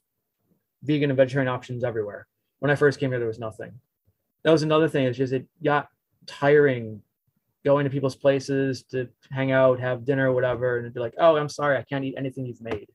vegan 0.83 1.09
and 1.09 1.17
vegetarian 1.17 1.49
options 1.49 1.83
everywhere. 1.83 2.27
When 2.59 2.71
I 2.71 2.75
first 2.75 2.99
came 2.99 3.11
here, 3.11 3.19
there 3.19 3.27
was 3.27 3.39
nothing 3.39 3.79
that 4.47 4.53
was 4.53 4.63
another 4.63 4.87
thing. 4.87 5.05
It's 5.05 5.17
just 5.17 5.33
it 5.33 5.45
got 5.61 5.89
tiring 6.25 7.01
going 7.65 7.83
to 7.83 7.89
people's 7.89 8.15
places 8.15 8.83
to 8.83 9.09
hang 9.29 9.51
out, 9.51 9.77
have 9.81 10.05
dinner, 10.05 10.31
whatever, 10.31 10.77
and 10.77 10.93
be 10.93 11.01
like, 11.01 11.15
"Oh, 11.17 11.35
I'm 11.35 11.49
sorry, 11.49 11.77
I 11.77 11.83
can't 11.83 12.05
eat 12.05 12.15
anything 12.17 12.45
you've 12.45 12.61
made." 12.61 12.87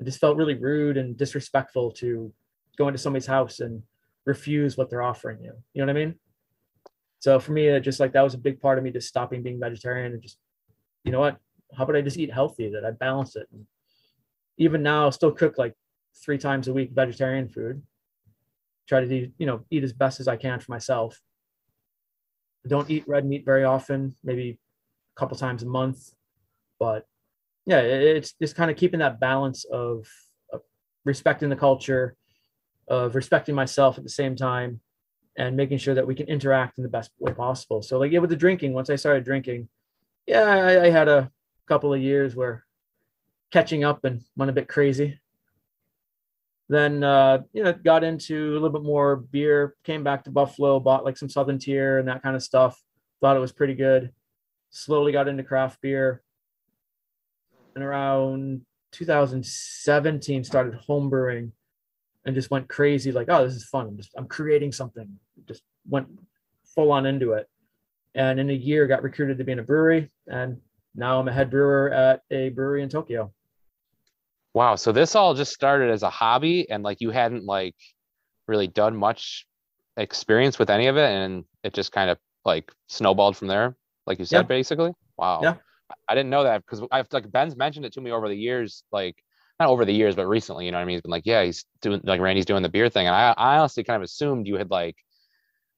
It 0.00 0.04
just 0.04 0.18
felt 0.18 0.36
really 0.36 0.54
rude 0.54 0.96
and 0.96 1.16
disrespectful 1.16 1.92
to 1.92 2.32
go 2.76 2.88
into 2.88 2.98
somebody's 2.98 3.26
house 3.26 3.60
and 3.60 3.84
refuse 4.24 4.76
what 4.76 4.90
they're 4.90 5.02
offering 5.02 5.38
you. 5.40 5.52
You 5.72 5.82
know 5.82 5.92
what 5.92 5.96
I 5.96 6.04
mean? 6.04 6.14
So 7.20 7.38
for 7.38 7.52
me, 7.52 7.68
it 7.68 7.80
just 7.82 8.00
like 8.00 8.12
that 8.14 8.22
was 8.22 8.34
a 8.34 8.38
big 8.38 8.60
part 8.60 8.76
of 8.76 8.82
me 8.82 8.90
just 8.90 9.06
stopping 9.06 9.44
being 9.44 9.60
vegetarian 9.60 10.14
and 10.14 10.22
just, 10.22 10.36
you 11.04 11.12
know 11.12 11.20
what? 11.20 11.38
How 11.76 11.84
about 11.84 11.94
I 11.94 12.02
just 12.02 12.18
eat 12.18 12.32
healthy? 12.32 12.70
That 12.70 12.84
I 12.84 12.90
balance 12.90 13.36
it. 13.36 13.46
And 13.52 13.66
even 14.58 14.82
now, 14.82 15.10
still 15.10 15.32
cook 15.32 15.58
like 15.58 15.74
three 16.24 16.38
times 16.38 16.68
a 16.68 16.72
week 16.72 16.90
vegetarian 16.92 17.48
food 17.48 17.82
try 18.86 19.00
to 19.00 19.06
do, 19.06 19.30
you 19.38 19.46
know, 19.46 19.64
eat 19.70 19.84
as 19.84 19.92
best 19.92 20.20
as 20.20 20.28
I 20.28 20.36
can 20.36 20.60
for 20.60 20.70
myself. 20.70 21.20
don't 22.66 22.90
eat 22.90 23.04
red 23.06 23.24
meat 23.24 23.44
very 23.44 23.64
often, 23.64 24.14
maybe 24.24 24.58
a 25.16 25.20
couple 25.20 25.36
times 25.36 25.62
a 25.62 25.66
month. 25.66 26.10
But 26.78 27.06
yeah, 27.64 27.80
it's 27.80 28.34
just 28.40 28.56
kind 28.56 28.70
of 28.70 28.76
keeping 28.76 29.00
that 29.00 29.20
balance 29.20 29.64
of, 29.64 30.06
of 30.52 30.62
respecting 31.04 31.48
the 31.48 31.56
culture, 31.56 32.16
of 32.88 33.14
respecting 33.14 33.54
myself 33.54 33.98
at 33.98 34.04
the 34.04 34.10
same 34.10 34.36
time, 34.36 34.80
and 35.38 35.56
making 35.56 35.78
sure 35.78 35.94
that 35.94 36.06
we 36.06 36.14
can 36.14 36.28
interact 36.28 36.78
in 36.78 36.82
the 36.82 36.90
best 36.90 37.10
way 37.18 37.32
possible. 37.32 37.82
So, 37.82 37.98
like, 37.98 38.10
yeah, 38.10 38.20
with 38.20 38.30
the 38.30 38.36
drinking, 38.36 38.72
once 38.72 38.90
I 38.90 38.96
started 38.96 39.24
drinking, 39.24 39.68
yeah, 40.26 40.42
I, 40.42 40.84
I 40.84 40.90
had 40.90 41.08
a 41.08 41.30
couple 41.68 41.92
of 41.92 42.00
years 42.00 42.34
where 42.34 42.64
catching 43.52 43.84
up 43.84 44.04
and 44.04 44.22
went 44.36 44.50
a 44.50 44.54
bit 44.54 44.68
crazy. 44.68 45.18
Then 46.68 47.04
uh, 47.04 47.42
you 47.52 47.62
know 47.62 47.72
got 47.72 48.04
into 48.04 48.52
a 48.52 48.54
little 48.54 48.70
bit 48.70 48.82
more 48.82 49.16
beer 49.16 49.76
came 49.84 50.02
back 50.02 50.24
to 50.24 50.30
buffalo 50.30 50.80
bought 50.80 51.04
like 51.04 51.16
some 51.16 51.28
southern 51.28 51.58
tier 51.58 51.98
and 51.98 52.08
that 52.08 52.22
kind 52.22 52.34
of 52.34 52.42
stuff. 52.42 52.80
Thought 53.20 53.36
it 53.36 53.40
was 53.40 53.52
pretty 53.52 53.74
good. 53.74 54.12
Slowly 54.70 55.12
got 55.12 55.28
into 55.28 55.44
craft 55.44 55.80
beer. 55.80 56.22
And 57.74 57.84
around 57.84 58.62
2017 58.92 60.44
started 60.44 60.78
homebrewing, 60.88 61.52
and 62.24 62.34
just 62.34 62.50
went 62.50 62.68
crazy 62.68 63.12
like 63.12 63.28
oh 63.30 63.44
this 63.44 63.54
is 63.54 63.64
fun. 63.64 63.86
I'm 63.86 63.96
just 63.96 64.10
i'm 64.16 64.26
creating 64.26 64.72
something. 64.72 65.08
Just 65.46 65.62
went 65.88 66.08
full 66.74 66.90
on 66.90 67.06
into 67.06 67.32
it. 67.32 67.48
And 68.16 68.40
in 68.40 68.50
a 68.50 68.54
year 68.54 68.88
got 68.88 69.04
recruited 69.04 69.38
to 69.38 69.44
be 69.44 69.52
in 69.52 69.60
a 69.60 69.62
brewery. 69.62 70.10
And 70.26 70.60
now 70.96 71.20
i'm 71.20 71.28
a 71.28 71.32
head 71.32 71.50
brewer 71.50 71.92
at 71.92 72.22
a 72.30 72.48
brewery 72.48 72.82
in 72.82 72.88
tokyo 72.88 73.32
Wow. 74.56 74.76
So 74.76 74.90
this 74.90 75.14
all 75.14 75.34
just 75.34 75.52
started 75.52 75.90
as 75.90 76.02
a 76.02 76.08
hobby 76.08 76.70
and 76.70 76.82
like 76.82 77.02
you 77.02 77.10
hadn't 77.10 77.44
like 77.44 77.74
really 78.48 78.66
done 78.66 78.96
much 78.96 79.46
experience 79.98 80.58
with 80.58 80.70
any 80.70 80.86
of 80.86 80.96
it 80.96 81.10
and 81.10 81.44
it 81.62 81.74
just 81.74 81.92
kind 81.92 82.08
of 82.08 82.16
like 82.42 82.72
snowballed 82.88 83.36
from 83.36 83.48
there, 83.48 83.76
like 84.06 84.18
you 84.18 84.24
said, 84.24 84.38
Yeah. 84.38 84.42
basically. 84.44 84.92
Wow. 85.18 85.40
Yeah. 85.42 85.56
I 86.08 86.14
didn't 86.14 86.30
know 86.30 86.44
that 86.44 86.64
because 86.64 86.80
I've 86.90 87.06
like 87.12 87.30
Ben's 87.30 87.54
mentioned 87.54 87.84
it 87.84 87.92
to 87.92 88.00
me 88.00 88.12
over 88.12 88.30
the 88.30 88.34
years, 88.34 88.82
like 88.90 89.22
not 89.60 89.68
over 89.68 89.84
the 89.84 89.92
years, 89.92 90.16
but 90.16 90.26
recently, 90.26 90.64
you 90.64 90.72
know 90.72 90.78
what 90.78 90.84
I 90.84 90.86
mean? 90.86 90.94
He's 90.94 91.02
been 91.02 91.10
like, 91.10 91.26
yeah, 91.26 91.44
he's 91.44 91.66
doing 91.82 92.00
like 92.04 92.22
Randy's 92.22 92.46
doing 92.46 92.62
the 92.62 92.70
beer 92.70 92.88
thing. 92.88 93.06
And 93.06 93.14
I, 93.14 93.34
I 93.36 93.58
honestly 93.58 93.84
kind 93.84 93.96
of 93.96 94.04
assumed 94.04 94.46
you 94.46 94.56
had 94.56 94.70
like, 94.70 94.96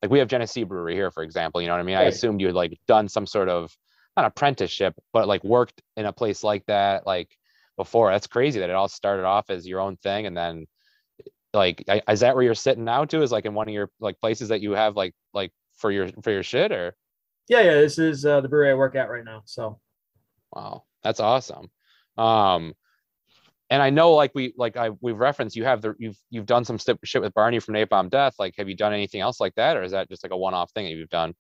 like 0.03 0.13
we 0.13 0.21
have 0.21 0.29
Genesee 0.29 0.63
Brewery 0.63 0.95
here, 0.95 1.11
for 1.11 1.25
example, 1.25 1.61
you 1.61 1.67
know 1.67 1.75
what 1.75 1.81
I 1.81 1.83
mean? 1.83 1.97
I 1.97 2.05
assumed 2.05 2.41
you 2.41 2.47
had 2.47 2.55
like 2.55 2.79
done 2.87 3.09
some 3.09 3.27
sort 3.27 3.49
of 3.49 3.77
not 4.17 4.25
apprenticeship, 4.25 4.95
but 5.13 5.27
like 5.27 5.43
worked 5.43 5.83
in 5.97 6.07
a 6.07 6.13
place 6.13 6.45
like 6.45 6.65
that, 6.67 7.09
like 7.09 7.29
before. 7.79 8.11
That's 8.11 8.27
crazy 8.27 8.61
that 8.61 8.69
it 8.69 8.77
all 8.77 8.89
started 8.89 9.25
off 9.25 9.49
as 9.49 9.67
your 9.67 9.81
own 9.81 9.97
thing. 9.97 10.27
And 10.27 10.37
then 10.37 10.67
like, 11.55 11.83
is 12.07 12.21
that 12.21 12.35
where 12.35 12.45
you're 12.45 12.55
sitting 12.55 12.85
now 12.85 13.07
too? 13.07 13.23
Is 13.23 13.33
like 13.33 13.47
in 13.47 13.55
one 13.55 13.69
of 13.69 13.73
your 13.73 13.89
like 14.01 14.21
places 14.21 14.51
that 14.51 14.61
you 14.61 14.73
have 14.73 14.97
like, 14.97 15.15
like 15.33 15.53
for 15.77 15.91
your, 15.91 16.09
for 16.23 16.31
your 16.31 16.43
shit 16.43 16.73
or? 16.73 16.95
yeah 17.49 17.63
yeah 17.63 17.75
this 17.77 17.99
is 17.99 18.27
uh, 18.27 18.43
the 18.43 18.49
brewery 18.49 18.71
i 18.71 18.75
work 18.75 18.95
at 18.95 19.09
right 19.09 19.25
now 19.25 19.41
so 19.47 19.81
Wow, 20.53 20.85
that's 21.03 21.21
awesome. 21.21 21.71
Um, 22.17 22.75
and 23.71 23.83
I 23.83 23.91
know, 23.91 24.15
like 24.15 24.33
we, 24.35 24.55
like 24.57 24.77
I, 24.77 24.91
we've 25.01 25.19
referenced, 25.19 25.57
you 25.57 25.65
have 25.65 25.83
the, 25.83 25.95
you've, 25.99 26.19
you've 26.31 26.47
done 26.47 26.65
some 26.65 26.79
st- 26.79 26.99
shit 27.05 27.21
with 27.21 27.35
Barney 27.35 27.61
from 27.61 27.75
Napalm 27.75 28.09
Death. 28.11 28.35
Like, 28.39 28.55
have 28.57 28.69
you 28.69 28.75
done 28.75 28.95
anything 28.95 29.21
else 29.21 29.41
like 29.41 29.55
that, 29.57 29.77
or 29.77 29.83
is 29.83 29.93
that 29.93 30.09
just 30.09 30.23
like 30.23 30.33
a 30.33 30.37
one-off 30.37 30.71
thing 30.73 30.87
that 30.87 30.93
you've 30.93 31.11
done? 31.11 31.35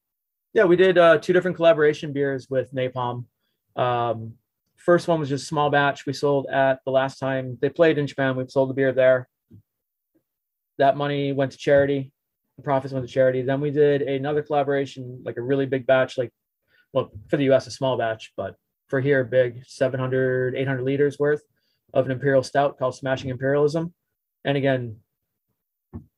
yeah 0.54 0.64
we 0.64 0.76
did 0.76 0.98
uh, 0.98 1.18
two 1.18 1.32
different 1.32 1.56
collaboration 1.56 2.12
beers 2.12 2.48
with 2.48 2.72
napalm 2.72 3.24
um, 3.76 4.32
first 4.88 5.06
one 5.06 5.20
was 5.20 5.28
just 5.28 5.46
small 5.46 5.68
batch. 5.68 6.06
We 6.06 6.14
sold 6.14 6.46
at 6.50 6.80
the 6.86 6.90
last 6.90 7.18
time 7.18 7.58
they 7.60 7.68
played 7.68 7.98
in 7.98 8.06
japan 8.06 8.36
we 8.36 8.48
sold 8.48 8.70
the 8.70 8.74
beer 8.74 8.90
there. 8.90 9.28
That 10.78 10.96
money 10.96 11.30
went 11.30 11.52
to 11.52 11.58
charity. 11.58 12.10
The 12.56 12.62
profits 12.62 12.94
went 12.94 13.06
to 13.06 13.12
charity. 13.12 13.42
Then 13.42 13.60
we 13.60 13.70
did 13.70 14.00
another 14.00 14.42
collaboration 14.42 15.20
like 15.26 15.36
a 15.36 15.42
really 15.42 15.66
big 15.66 15.86
batch 15.86 16.16
like 16.16 16.32
well 16.94 17.10
for 17.28 17.36
the 17.36 17.50
us 17.50 17.66
a 17.66 17.70
small 17.70 17.98
batch 17.98 18.32
but 18.34 18.54
for 18.86 18.98
here 18.98 19.24
big 19.24 19.62
700 19.66 20.54
800 20.56 20.82
liters 20.82 21.18
worth 21.18 21.42
of 21.92 22.06
an 22.06 22.10
imperial 22.10 22.42
stout 22.42 22.78
called 22.78 22.94
smashing 22.94 23.28
imperialism. 23.28 23.92
And 24.46 24.56
again 24.56 24.96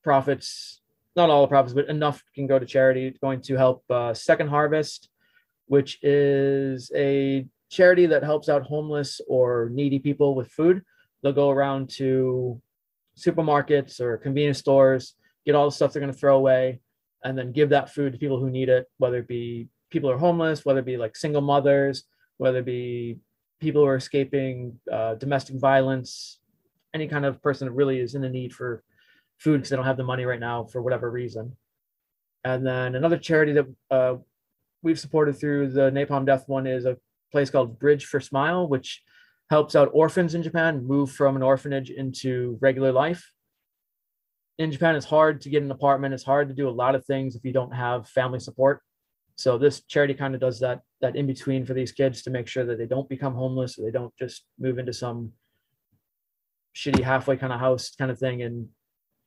profits 0.01 0.79
not 1.17 1.29
all 1.29 1.41
the 1.41 1.49
profits 1.49 1.73
but 1.73 1.89
enough 1.89 2.23
can 2.33 2.47
go 2.47 2.57
to 2.57 2.65
charity 2.65 3.05
it's 3.05 3.19
going 3.19 3.41
to 3.41 3.57
help 3.57 3.83
uh, 3.89 4.13
second 4.13 4.47
harvest 4.47 5.09
which 5.67 5.99
is 6.03 6.89
a 6.95 7.45
charity 7.71 8.05
that 8.05 8.23
helps 8.23 8.49
out 8.49 8.63
homeless 8.63 9.21
or 9.27 9.69
needy 9.71 9.99
people 9.99 10.35
with 10.35 10.51
food 10.51 10.81
they'll 11.23 11.33
go 11.33 11.49
around 11.49 11.89
to 11.89 12.61
supermarkets 13.17 13.99
or 13.99 14.17
convenience 14.17 14.59
stores 14.59 15.15
get 15.45 15.55
all 15.55 15.65
the 15.65 15.71
stuff 15.71 15.93
they're 15.93 16.01
going 16.01 16.13
to 16.13 16.19
throw 16.19 16.37
away 16.37 16.79
and 17.23 17.37
then 17.37 17.51
give 17.51 17.69
that 17.69 17.93
food 17.93 18.13
to 18.13 18.19
people 18.19 18.39
who 18.39 18.49
need 18.49 18.69
it 18.69 18.85
whether 18.97 19.17
it 19.17 19.27
be 19.27 19.67
people 19.91 20.09
who 20.09 20.15
are 20.15 20.19
homeless, 20.19 20.65
whether 20.65 20.79
it 20.79 20.85
be 20.85 20.97
like 20.97 21.15
single 21.15 21.41
mothers, 21.41 22.05
whether 22.37 22.59
it 22.59 22.65
be 22.65 23.17
people 23.59 23.83
who 23.83 23.87
are 23.87 23.97
escaping 23.97 24.79
uh, 24.91 25.15
domestic 25.15 25.57
violence, 25.57 26.39
any 26.95 27.07
kind 27.07 27.25
of 27.25 27.41
person 27.43 27.67
that 27.67 27.73
really 27.73 27.99
is 27.99 28.15
in 28.15 28.21
the 28.21 28.29
need 28.29 28.53
for 28.53 28.83
food 29.37 29.57
because 29.57 29.69
they 29.69 29.75
don't 29.75 29.85
have 29.85 29.97
the 29.97 30.03
money 30.03 30.25
right 30.25 30.39
now 30.39 30.63
for 30.63 30.81
whatever 30.81 31.11
reason. 31.11 31.55
And 32.43 32.65
then 32.65 32.95
another 32.95 33.17
charity 33.17 33.53
that 33.53 33.67
uh, 33.91 34.15
we've 34.81 34.99
supported 34.99 35.37
through 35.37 35.69
the 35.69 35.91
Napalm 35.91 36.25
Death 36.25 36.45
one 36.47 36.65
is 36.65 36.85
a 36.85 36.97
place 37.31 37.49
called 37.49 37.79
Bridge 37.79 38.05
for 38.05 38.19
Smile, 38.19 38.67
which 38.67 39.01
helps 39.49 39.75
out 39.75 39.89
orphans 39.93 40.33
in 40.33 40.43
Japan 40.43 40.85
move 40.85 41.11
from 41.11 41.35
an 41.35 41.43
orphanage 41.43 41.89
into 41.89 42.57
regular 42.61 42.91
life. 42.91 43.31
In 44.57 44.71
Japan, 44.71 44.95
it's 44.95 45.05
hard 45.05 45.41
to 45.41 45.49
get 45.49 45.63
an 45.63 45.71
apartment. 45.71 46.13
It's 46.13 46.23
hard 46.23 46.47
to 46.49 46.53
do 46.53 46.69
a 46.69 46.71
lot 46.71 46.95
of 46.95 47.05
things 47.05 47.35
if 47.35 47.43
you 47.43 47.51
don't 47.51 47.73
have 47.73 48.07
family 48.07 48.39
support. 48.39 48.81
So 49.35 49.57
this 49.57 49.81
charity 49.83 50.13
kind 50.13 50.35
of 50.35 50.41
does 50.41 50.59
that 50.59 50.81
that 51.01 51.15
in 51.15 51.25
between 51.25 51.65
for 51.65 51.73
these 51.73 51.91
kids 51.91 52.21
to 52.23 52.29
make 52.29 52.47
sure 52.47 52.63
that 52.65 52.77
they 52.77 52.85
don't 52.85 53.09
become 53.09 53.33
homeless, 53.33 53.75
they 53.75 53.91
don't 53.91 54.13
just 54.17 54.45
move 54.59 54.77
into 54.77 54.93
some 54.93 55.31
shitty 56.75 57.03
halfway 57.03 57.37
kind 57.37 57.51
of 57.51 57.59
house 57.59 57.95
kind 57.97 58.11
of 58.11 58.19
thing 58.19 58.43
and 58.43 58.69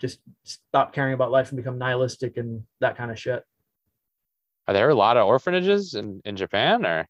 just 0.01 0.21
stop 0.45 0.93
caring 0.93 1.15
about 1.15 1.31
life 1.31 1.51
and 1.51 1.57
become 1.57 1.79
nihilistic 1.79 2.37
and 2.37 2.63
that 2.81 2.97
kind 2.97 3.11
of 3.11 3.19
shit. 3.19 3.43
Are 4.67 4.75
there 4.75 4.89
a 4.89 4.95
lot 4.95 5.17
of 5.17 5.27
orphanages 5.27 5.95
in, 5.95 6.23
in 6.25 6.37
Japan 6.37 6.87
or? 6.87 7.07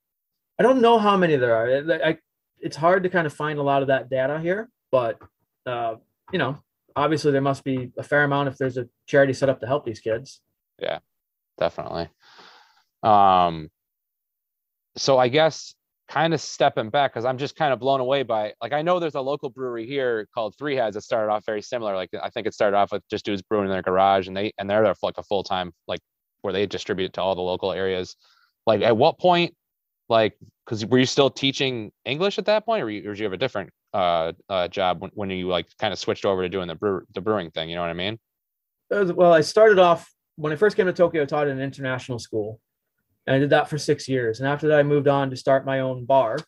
I 0.59 0.63
don't 0.63 0.81
know 0.81 0.99
how 0.99 1.17
many 1.17 1.37
there 1.37 1.55
are. 1.55 1.93
I, 1.93 2.11
I, 2.11 2.19
it's 2.61 2.77
hard 2.77 3.03
to 3.03 3.09
kind 3.09 3.27
of 3.27 3.33
find 3.33 3.59
a 3.59 3.63
lot 3.63 3.83
of 3.83 3.89
that 3.89 4.09
data 4.09 4.39
here, 4.41 4.69
but 4.91 5.19
uh, 5.67 5.97
you 6.33 6.39
know, 6.39 6.59
obviously 6.97 7.33
there 7.33 7.41
must 7.41 7.65
be 7.65 7.91
a 7.99 8.03
fair 8.03 8.25
amount 8.25 8.49
if 8.49 8.57
there's 8.57 8.77
a 8.77 8.89
charity 9.07 9.33
set 9.33 9.49
up 9.49 9.61
to 9.61 9.67
help 9.67 9.85
these 9.85 10.01
kids. 10.01 10.41
Yeah, 10.79 10.99
definitely. 11.59 12.09
Um, 13.03 13.71
so 14.97 15.19
I 15.19 15.29
guess 15.29 15.75
kind 16.09 16.35
of 16.35 16.41
stepping 16.41 16.91
back 16.91 17.13
because 17.13 17.25
I'm 17.25 17.39
just 17.39 17.57
kind 17.57 17.73
of 17.73 17.81
blown 17.81 18.01
away 18.01 18.23
by 18.23 18.53
like 18.61 18.73
I 18.73 18.83
know 18.83 19.01
there's 19.01 19.15
a 19.15 19.21
local 19.21 19.51
brewery 19.51 19.87
here 19.87 20.29
called 20.35 20.55
Three 20.57 20.77
Heads 20.77 20.95
that 20.95 21.03
started 21.03 21.33
off 21.33 21.45
very 21.45 21.63
similar. 21.63 21.95
Like 21.95 22.11
I 22.23 22.31
think 22.31 22.47
it 22.47 22.55
started 22.55 22.77
off 22.77 22.93
with 22.93 23.03
just 23.09 23.25
dudes 23.25 23.43
brewing 23.43 23.67
in 23.67 23.71
their 23.71 23.83
garage 23.83 24.29
and 24.29 24.37
they 24.37 24.53
and 24.59 24.69
they're 24.69 24.95
like 25.03 25.19
a 25.19 25.23
full 25.23 25.43
time 25.43 25.73
like 25.89 26.01
where 26.43 26.53
they 26.53 26.67
distribute 26.67 27.15
to 27.15 27.23
all 27.23 27.35
the 27.35 27.41
local 27.41 27.73
areas. 27.73 28.17
Like 28.67 28.83
at 28.83 28.97
what 28.97 29.19
point, 29.19 29.55
like 30.09 30.37
because 30.65 30.85
were 30.87 30.99
you 30.99 31.07
still 31.07 31.31
teaching 31.31 31.93
English 32.05 32.39
at 32.39 32.47
that 32.47 32.65
point, 32.65 32.83
or, 32.83 32.91
you, 32.91 33.09
or 33.09 33.13
did 33.13 33.21
you 33.21 33.25
have 33.25 33.33
a 33.33 33.39
different 33.39 33.71
uh, 33.93 34.33
uh 34.49 34.69
job 34.69 35.01
when, 35.01 35.11
when 35.15 35.31
you 35.31 35.49
like 35.49 35.67
kind 35.79 35.93
of 35.93 35.99
switched 35.99 36.25
over 36.25 36.43
to 36.43 36.49
doing 36.49 36.69
the 36.69 36.75
brew 36.75 37.05
the 37.15 37.21
brewing 37.21 37.51
thing? 37.51 37.69
You 37.69 37.77
know 37.77 37.83
what 37.83 37.91
I 37.91 37.95
mean? 37.95 38.19
Well, 38.91 39.33
I 39.33 39.41
started 39.41 39.79
off 39.79 40.09
when 40.37 40.53
I 40.53 40.57
first 40.57 40.77
came 40.77 40.87
to 40.87 40.93
Tokyo. 40.93 41.23
I 41.23 41.27
taught 41.27 41.49
in 41.49 41.59
an 41.59 41.63
international 41.63 42.19
school, 42.19 42.61
and 43.27 43.35
I 43.35 43.39
did 43.39 43.51
that 43.51 43.69
for 43.69 43.79
six 43.79 44.09
years. 44.09 44.41
And 44.41 44.49
after 44.49 44.69
that, 44.69 44.79
I 44.79 44.83
moved 44.83 45.09
on 45.09 45.31
to 45.31 45.37
start 45.37 45.65
my 45.65 45.81
own 45.81 46.05
bar, 46.05 46.39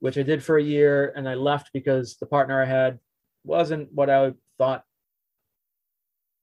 which 0.00 0.18
I 0.18 0.22
did 0.22 0.42
for 0.42 0.58
a 0.58 0.62
year. 0.62 1.12
And 1.16 1.28
I 1.28 1.34
left 1.34 1.70
because 1.72 2.16
the 2.18 2.26
partner 2.26 2.62
I 2.62 2.66
had 2.66 2.98
wasn't 3.44 3.92
what 3.92 4.10
I 4.10 4.32
thought, 4.58 4.84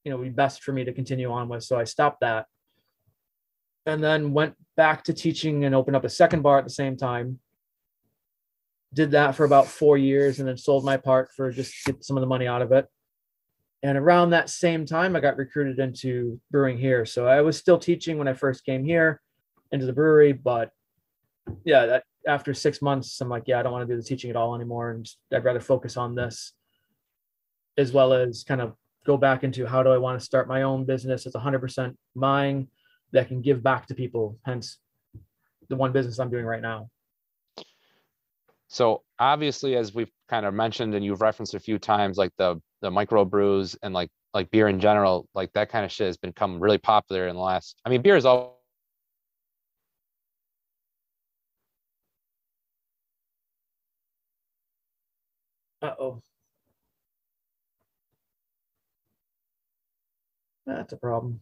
you 0.04 0.12
know, 0.12 0.18
would 0.18 0.24
be 0.24 0.30
best 0.30 0.64
for 0.64 0.72
me 0.72 0.84
to 0.86 0.93
continue 0.93 1.32
on 1.32 1.47
with. 1.47 1.64
So 1.64 1.78
I 1.78 1.84
stopped 1.84 2.22
that. 2.22 2.47
And 3.89 4.03
then 4.03 4.33
went 4.33 4.55
back 4.77 5.03
to 5.05 5.13
teaching 5.13 5.65
and 5.65 5.73
opened 5.73 5.95
up 5.95 6.05
a 6.05 6.09
second 6.09 6.41
bar 6.41 6.59
at 6.59 6.63
the 6.63 6.69
same 6.69 6.95
time. 6.95 7.39
Did 8.93 9.11
that 9.11 9.35
for 9.35 9.43
about 9.43 9.67
four 9.67 9.97
years 9.97 10.39
and 10.39 10.47
then 10.47 10.57
sold 10.57 10.85
my 10.85 10.95
part 10.95 11.31
for 11.35 11.51
just 11.51 11.73
get 11.85 12.03
some 12.03 12.15
of 12.15 12.21
the 12.21 12.27
money 12.27 12.47
out 12.47 12.61
of 12.61 12.71
it. 12.71 12.87
And 13.81 13.97
around 13.97 14.29
that 14.29 14.49
same 14.49 14.85
time, 14.85 15.15
I 15.15 15.21
got 15.21 15.37
recruited 15.37 15.79
into 15.79 16.39
brewing 16.51 16.77
here. 16.77 17.05
So 17.05 17.27
I 17.27 17.41
was 17.41 17.57
still 17.57 17.77
teaching 17.77 18.17
when 18.17 18.27
I 18.27 18.33
first 18.33 18.65
came 18.65 18.83
here 18.83 19.21
into 19.71 19.85
the 19.85 19.93
brewery. 19.93 20.33
But 20.33 20.69
yeah, 21.65 21.85
that 21.85 22.03
after 22.27 22.53
six 22.53 22.81
months, 22.81 23.19
I'm 23.21 23.29
like, 23.29 23.43
yeah, 23.47 23.59
I 23.59 23.63
don't 23.63 23.71
want 23.71 23.87
to 23.87 23.93
do 23.93 23.99
the 23.99 24.07
teaching 24.07 24.29
at 24.29 24.35
all 24.35 24.53
anymore. 24.53 24.91
And 24.91 25.09
I'd 25.33 25.45
rather 25.45 25.59
focus 25.59 25.97
on 25.97 26.13
this 26.13 26.53
as 27.77 27.91
well 27.91 28.13
as 28.13 28.43
kind 28.43 28.61
of 28.61 28.75
go 29.05 29.17
back 29.17 29.43
into 29.43 29.65
how 29.65 29.81
do 29.81 29.89
I 29.89 29.97
want 29.97 30.19
to 30.19 30.25
start 30.25 30.47
my 30.47 30.61
own 30.61 30.85
business. 30.85 31.25
It's 31.25 31.35
100% 31.35 31.95
mine 32.15 32.67
that 33.12 33.28
can 33.28 33.41
give 33.41 33.64
back 33.64 33.88
to 33.88 33.95
people. 33.95 34.38
Hence 34.45 34.78
the 35.70 35.76
one 35.76 35.91
business 35.91 36.20
I'm 36.20 36.30
doing 36.30 36.45
right 36.45 36.62
now. 36.62 36.89
So 38.68 39.03
obviously, 39.18 39.76
as 39.76 39.93
we've 39.93 40.12
kind 40.30 40.45
of 40.45 40.53
mentioned 40.53 40.93
and 40.93 41.03
you've 41.03 41.22
referenced 41.22 41.55
a 41.55 41.60
few 41.60 41.80
times, 41.80 42.18
like 42.18 42.32
the 42.38 42.62
the 42.82 42.91
micro 42.91 43.26
brews 43.26 43.76
and 43.82 43.93
like 43.93 44.10
like 44.34 44.51
beer 44.51 44.68
in 44.68 44.80
general, 44.80 45.28
like 45.34 45.51
that 45.53 45.70
kind 45.70 45.86
of 45.86 45.91
shit 45.91 46.07
has 46.07 46.18
become 46.18 46.60
really 46.60 46.78
popular 46.78 47.28
in 47.28 47.36
the 47.36 47.41
last. 47.41 47.76
I 47.86 47.89
mean, 47.89 48.01
beer 48.01 48.16
is 48.16 48.26
all 48.26 48.60
Uh-oh. 55.82 56.22
That's 60.66 60.93
a 60.93 60.97
problem. 60.97 61.41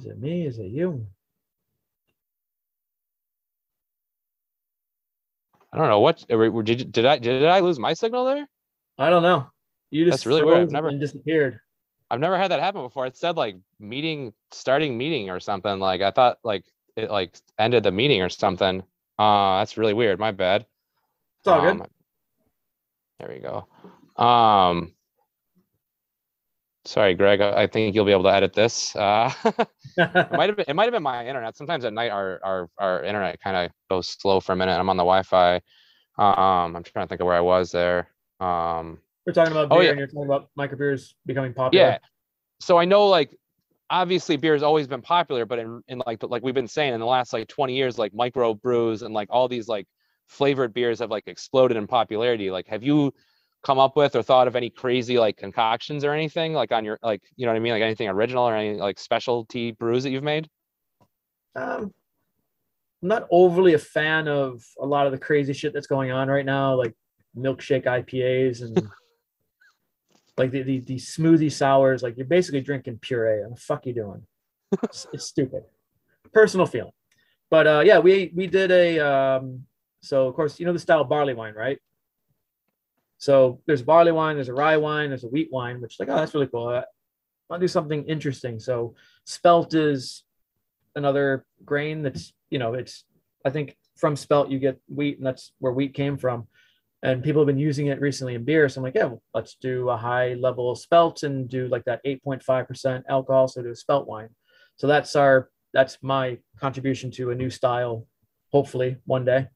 Is 0.00 0.06
it 0.06 0.18
me? 0.18 0.46
Is 0.46 0.58
it 0.58 0.70
you? 0.70 1.06
I 5.72 5.76
don't 5.76 5.88
know 5.88 6.00
what 6.00 6.24
did 6.26 6.90
did 6.90 7.04
I 7.04 7.18
did 7.18 7.44
I 7.44 7.60
lose 7.60 7.78
my 7.78 7.92
signal 7.92 8.24
there? 8.24 8.48
I 8.98 9.10
don't 9.10 9.22
know. 9.22 9.46
You 9.90 10.06
just 10.06 10.24
That's 10.24 10.26
really 10.26 10.42
weird. 10.42 10.62
I've 10.62 10.72
never 10.72 10.90
disappeared. 10.90 11.60
I've 12.10 12.18
never 12.18 12.38
had 12.38 12.50
that 12.50 12.60
happen 12.60 12.82
before. 12.82 13.06
It 13.06 13.16
said 13.16 13.36
like 13.36 13.56
meeting 13.78 14.32
starting 14.52 14.96
meeting 14.96 15.28
or 15.28 15.38
something. 15.38 15.78
Like 15.78 16.00
I 16.00 16.10
thought 16.10 16.38
like 16.42 16.64
it 16.96 17.10
like 17.10 17.36
ended 17.58 17.82
the 17.82 17.92
meeting 17.92 18.22
or 18.22 18.30
something. 18.30 18.82
Uh 19.18 19.58
that's 19.58 19.76
really 19.76 19.94
weird. 19.94 20.18
My 20.18 20.32
bad. 20.32 20.64
It's 21.40 21.48
all 21.48 21.60
um, 21.60 21.78
good. 21.78 21.88
There 23.18 23.28
we 23.28 23.38
go. 23.38 24.22
Um 24.22 24.94
sorry, 26.84 27.14
Greg. 27.14 27.40
I, 27.40 27.66
think 27.66 27.94
you'll 27.94 28.04
be 28.04 28.12
able 28.12 28.24
to 28.24 28.34
edit 28.34 28.52
this. 28.52 28.94
Uh 28.96 29.32
it 29.96 30.32
might 30.32 30.48
have 30.48 30.56
been 30.56 30.66
it 30.68 30.74
might 30.74 30.84
have 30.84 30.92
been 30.92 31.02
my 31.02 31.26
internet. 31.26 31.56
Sometimes 31.56 31.84
at 31.84 31.92
night 31.92 32.10
our 32.10 32.40
our 32.42 32.70
our 32.78 33.04
internet 33.04 33.40
kind 33.40 33.56
of 33.56 33.72
goes 33.88 34.08
slow 34.08 34.40
for 34.40 34.52
a 34.52 34.56
minute. 34.56 34.78
I'm 34.78 34.88
on 34.88 34.96
the 34.96 35.02
Wi-Fi. 35.02 35.56
Um 36.18 36.76
I'm 36.76 36.82
trying 36.82 37.06
to 37.06 37.08
think 37.08 37.20
of 37.20 37.26
where 37.26 37.36
I 37.36 37.40
was 37.40 37.70
there. 37.70 38.08
Um 38.40 38.98
we're 39.26 39.32
talking 39.32 39.52
about 39.52 39.68
oh, 39.70 39.76
beer 39.76 39.78
oh, 39.78 39.82
yeah. 39.82 39.90
and 39.90 39.98
you're 39.98 40.08
talking 40.08 40.24
about 40.24 40.50
micro 40.56 40.78
beers 40.78 41.14
becoming 41.26 41.52
popular. 41.54 41.84
Yeah. 41.84 41.98
So 42.60 42.78
I 42.78 42.84
know 42.84 43.06
like 43.06 43.36
obviously 43.90 44.36
beer 44.36 44.54
has 44.54 44.62
always 44.62 44.86
been 44.86 45.02
popular, 45.02 45.44
but 45.44 45.58
in, 45.58 45.82
in 45.88 46.02
like 46.06 46.22
like 46.22 46.42
we've 46.42 46.54
been 46.54 46.68
saying 46.68 46.94
in 46.94 47.00
the 47.00 47.06
last 47.06 47.32
like 47.32 47.48
20 47.48 47.76
years, 47.76 47.98
like 47.98 48.14
micro 48.14 48.54
brews 48.54 49.02
and 49.02 49.12
like 49.12 49.28
all 49.30 49.48
these 49.48 49.68
like 49.68 49.86
flavored 50.26 50.72
beers 50.72 51.00
have 51.00 51.10
like 51.10 51.24
exploded 51.26 51.76
in 51.76 51.86
popularity. 51.86 52.50
Like 52.50 52.68
have 52.68 52.82
you 52.82 53.12
come 53.62 53.78
up 53.78 53.96
with 53.96 54.16
or 54.16 54.22
thought 54.22 54.48
of 54.48 54.56
any 54.56 54.70
crazy 54.70 55.18
like 55.18 55.36
concoctions 55.36 56.04
or 56.04 56.12
anything 56.12 56.52
like 56.52 56.72
on 56.72 56.84
your 56.84 56.98
like 57.02 57.22
you 57.36 57.46
know 57.46 57.52
what 57.52 57.56
I 57.56 57.60
mean? 57.60 57.72
Like 57.72 57.82
anything 57.82 58.08
original 58.08 58.48
or 58.48 58.54
any 58.54 58.78
like 58.78 58.98
specialty 58.98 59.72
brews 59.72 60.04
that 60.04 60.10
you've 60.10 60.22
made? 60.22 60.48
Um 61.54 61.92
I'm 63.02 63.08
not 63.08 63.26
overly 63.30 63.74
a 63.74 63.78
fan 63.78 64.28
of 64.28 64.62
a 64.78 64.84
lot 64.86 65.06
of 65.06 65.12
the 65.12 65.18
crazy 65.18 65.52
shit 65.52 65.72
that's 65.72 65.86
going 65.86 66.10
on 66.10 66.28
right 66.28 66.44
now, 66.44 66.74
like 66.74 66.94
milkshake 67.36 67.86
IPAs 67.86 68.60
and 68.60 68.76
like 70.36 70.50
the, 70.50 70.62
the, 70.62 70.80
the 70.80 70.96
smoothie 70.96 71.52
sours, 71.52 72.02
like 72.02 72.16
you're 72.16 72.26
basically 72.26 72.60
drinking 72.60 72.98
puree. 72.98 73.40
What 73.40 73.54
the 73.54 73.60
fuck 73.60 73.86
you 73.86 73.94
doing? 73.94 74.26
It's, 74.82 75.06
it's 75.12 75.24
stupid. 75.24 75.64
Personal 76.32 76.66
feeling. 76.66 76.92
But 77.50 77.66
uh, 77.66 77.82
yeah, 77.84 77.98
we 77.98 78.30
we 78.34 78.46
did 78.46 78.70
a 78.70 79.00
um, 79.00 79.64
so 80.02 80.28
of 80.28 80.34
course 80.34 80.60
you 80.60 80.66
know 80.66 80.72
the 80.72 80.78
style 80.78 81.04
barley 81.04 81.34
wine, 81.34 81.54
right? 81.54 81.78
So 83.20 83.60
there's 83.66 83.82
barley 83.82 84.12
wine, 84.12 84.34
there's 84.34 84.48
a 84.48 84.54
rye 84.54 84.76
wine, 84.76 85.10
there's 85.10 85.24
a 85.24 85.28
wheat 85.28 85.50
wine, 85.52 85.80
which 85.80 86.00
like 86.00 86.08
oh 86.08 86.16
that's 86.16 86.34
really 86.34 86.48
cool. 86.48 86.68
I 86.68 86.84
want 87.48 87.60
to 87.60 87.64
do 87.64 87.68
something 87.68 88.04
interesting. 88.06 88.58
So 88.58 88.96
spelt 89.24 89.74
is 89.74 90.24
another 90.96 91.44
grain 91.64 92.02
that's 92.02 92.32
you 92.50 92.58
know 92.58 92.74
it's 92.74 93.04
I 93.44 93.50
think 93.50 93.76
from 93.96 94.16
spelt 94.16 94.50
you 94.50 94.58
get 94.58 94.80
wheat, 94.88 95.18
and 95.18 95.26
that's 95.26 95.52
where 95.60 95.72
wheat 95.72 95.94
came 95.94 96.18
from 96.18 96.48
and 97.02 97.22
people 97.22 97.40
have 97.40 97.46
been 97.46 97.58
using 97.58 97.86
it 97.86 98.00
recently 98.00 98.34
in 98.34 98.44
beer. 98.44 98.68
So 98.68 98.78
I'm 98.80 98.84
like, 98.84 98.94
yeah, 98.94 99.06
well, 99.06 99.22
let's 99.32 99.54
do 99.54 99.88
a 99.88 99.96
high 99.96 100.34
level 100.34 100.74
spelt 100.74 101.22
and 101.22 101.48
do 101.48 101.66
like 101.68 101.84
that 101.84 102.04
8.5% 102.04 103.02
alcohol. 103.08 103.48
So 103.48 103.62
do 103.62 103.70
a 103.70 103.76
spelt 103.76 104.06
wine. 104.06 104.28
So 104.76 104.86
that's 104.86 105.16
our, 105.16 105.48
that's 105.72 105.98
my 106.02 106.38
contribution 106.58 107.10
to 107.12 107.30
a 107.30 107.34
new 107.34 107.48
style. 107.48 108.06
Hopefully 108.52 108.96
one 109.06 109.24
day 109.24 109.48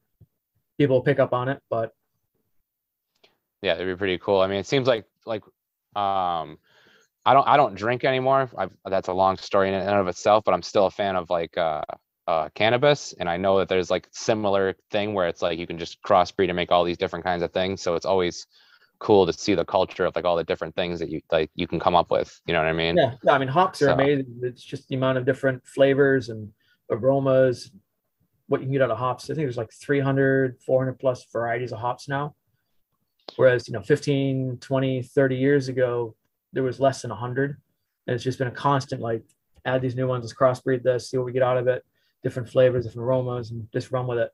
people 0.77 0.97
will 0.97 1.03
pick 1.03 1.19
up 1.19 1.33
on 1.33 1.49
it, 1.49 1.61
but. 1.69 1.91
Yeah, 3.65 3.73
it'd 3.73 3.87
be 3.87 3.97
pretty 3.97 4.17
cool. 4.17 4.41
I 4.41 4.47
mean, 4.47 4.59
it 4.59 4.67
seems 4.67 4.87
like, 4.87 5.05
like, 5.25 5.43
um, 5.95 6.57
I 7.25 7.33
don't, 7.33 7.47
I 7.47 7.57
don't 7.57 7.75
drink 7.75 8.03
anymore. 8.03 8.49
I've, 8.57 8.71
that's 8.85 9.07
a 9.07 9.13
long 9.13 9.37
story 9.37 9.69
in 9.69 9.73
and 9.73 9.89
of 9.89 10.07
itself, 10.07 10.43
but 10.45 10.53
I'm 10.53 10.61
still 10.61 10.85
a 10.85 10.91
fan 10.91 11.15
of 11.15 11.29
like, 11.29 11.57
uh, 11.57 11.81
uh, 12.27 12.49
cannabis 12.55 13.13
and 13.19 13.29
i 13.29 13.37
know 13.37 13.59
that 13.59 13.69
there's 13.69 13.91
like 13.91 14.07
similar 14.09 14.73
thing 14.89 15.13
where 15.13 15.27
it's 15.27 15.43
like 15.43 15.59
you 15.59 15.67
can 15.67 15.77
just 15.77 16.01
crossbreed 16.01 16.47
and 16.47 16.55
make 16.55 16.71
all 16.71 16.83
these 16.83 16.97
different 16.97 17.23
kinds 17.23 17.43
of 17.43 17.53
things 17.53 17.83
so 17.83 17.93
it's 17.93 18.03
always 18.03 18.47
cool 18.99 19.25
to 19.25 19.33
see 19.33 19.55
the 19.55 19.65
culture 19.65 20.05
of 20.05 20.15
like 20.15 20.25
all 20.25 20.35
the 20.35 20.43
different 20.43 20.75
things 20.75 20.99
that 20.99 21.09
you 21.09 21.21
like 21.31 21.49
you 21.55 21.67
can 21.67 21.79
come 21.79 21.95
up 21.95 22.11
with. 22.11 22.39
You 22.45 22.53
know 22.53 22.59
what 22.59 22.67
I 22.67 22.73
mean? 22.73 22.97
Yeah, 22.97 23.13
yeah. 23.23 23.31
I 23.33 23.37
mean, 23.37 23.47
hops 23.47 23.81
are 23.81 23.85
So- 23.85 23.93
amazing. 23.93 24.39
It's 24.41 24.63
just 24.63 24.87
the 24.87 24.95
amount 24.95 25.17
of 25.17 25.25
different 25.25 25.65
flavors 25.67 26.29
and 26.29 26.51
aromas, 26.89 27.71
what 28.47 28.61
you 28.61 28.65
can 28.65 28.73
get 28.73 28.81
out 28.81 28.91
of 28.91 28.97
hops. 28.97 29.25
I 29.25 29.27
think 29.27 29.39
there's 29.45 29.57
like 29.57 29.71
300, 29.73 30.61
400 30.65 30.93
plus 30.99 31.25
varieties 31.31 31.71
of 31.71 31.79
hops 31.79 32.07
now. 32.07 32.35
Whereas, 33.35 33.67
you 33.67 33.73
know, 33.73 33.81
15, 33.81 34.57
20, 34.61 35.01
30 35.03 35.35
years 35.35 35.67
ago, 35.67 36.15
there 36.53 36.63
was 36.63 36.79
less 36.79 37.01
than 37.01 37.09
100. 37.09 37.57
And 38.07 38.15
it's 38.15 38.23
just 38.23 38.37
been 38.37 38.47
a 38.47 38.51
constant 38.51 39.01
like, 39.01 39.23
add 39.65 39.81
these 39.81 39.95
new 39.95 40.07
ones, 40.07 40.23
let's 40.23 40.33
crossbreed 40.33 40.83
this, 40.83 41.09
see 41.09 41.17
what 41.17 41.25
we 41.25 41.31
get 41.31 41.41
out 41.41 41.57
of 41.57 41.67
it, 41.67 41.83
different 42.23 42.49
flavors, 42.49 42.85
different 42.85 43.05
aromas, 43.05 43.51
and 43.51 43.67
just 43.73 43.91
run 43.91 44.07
with 44.07 44.19
it. 44.19 44.31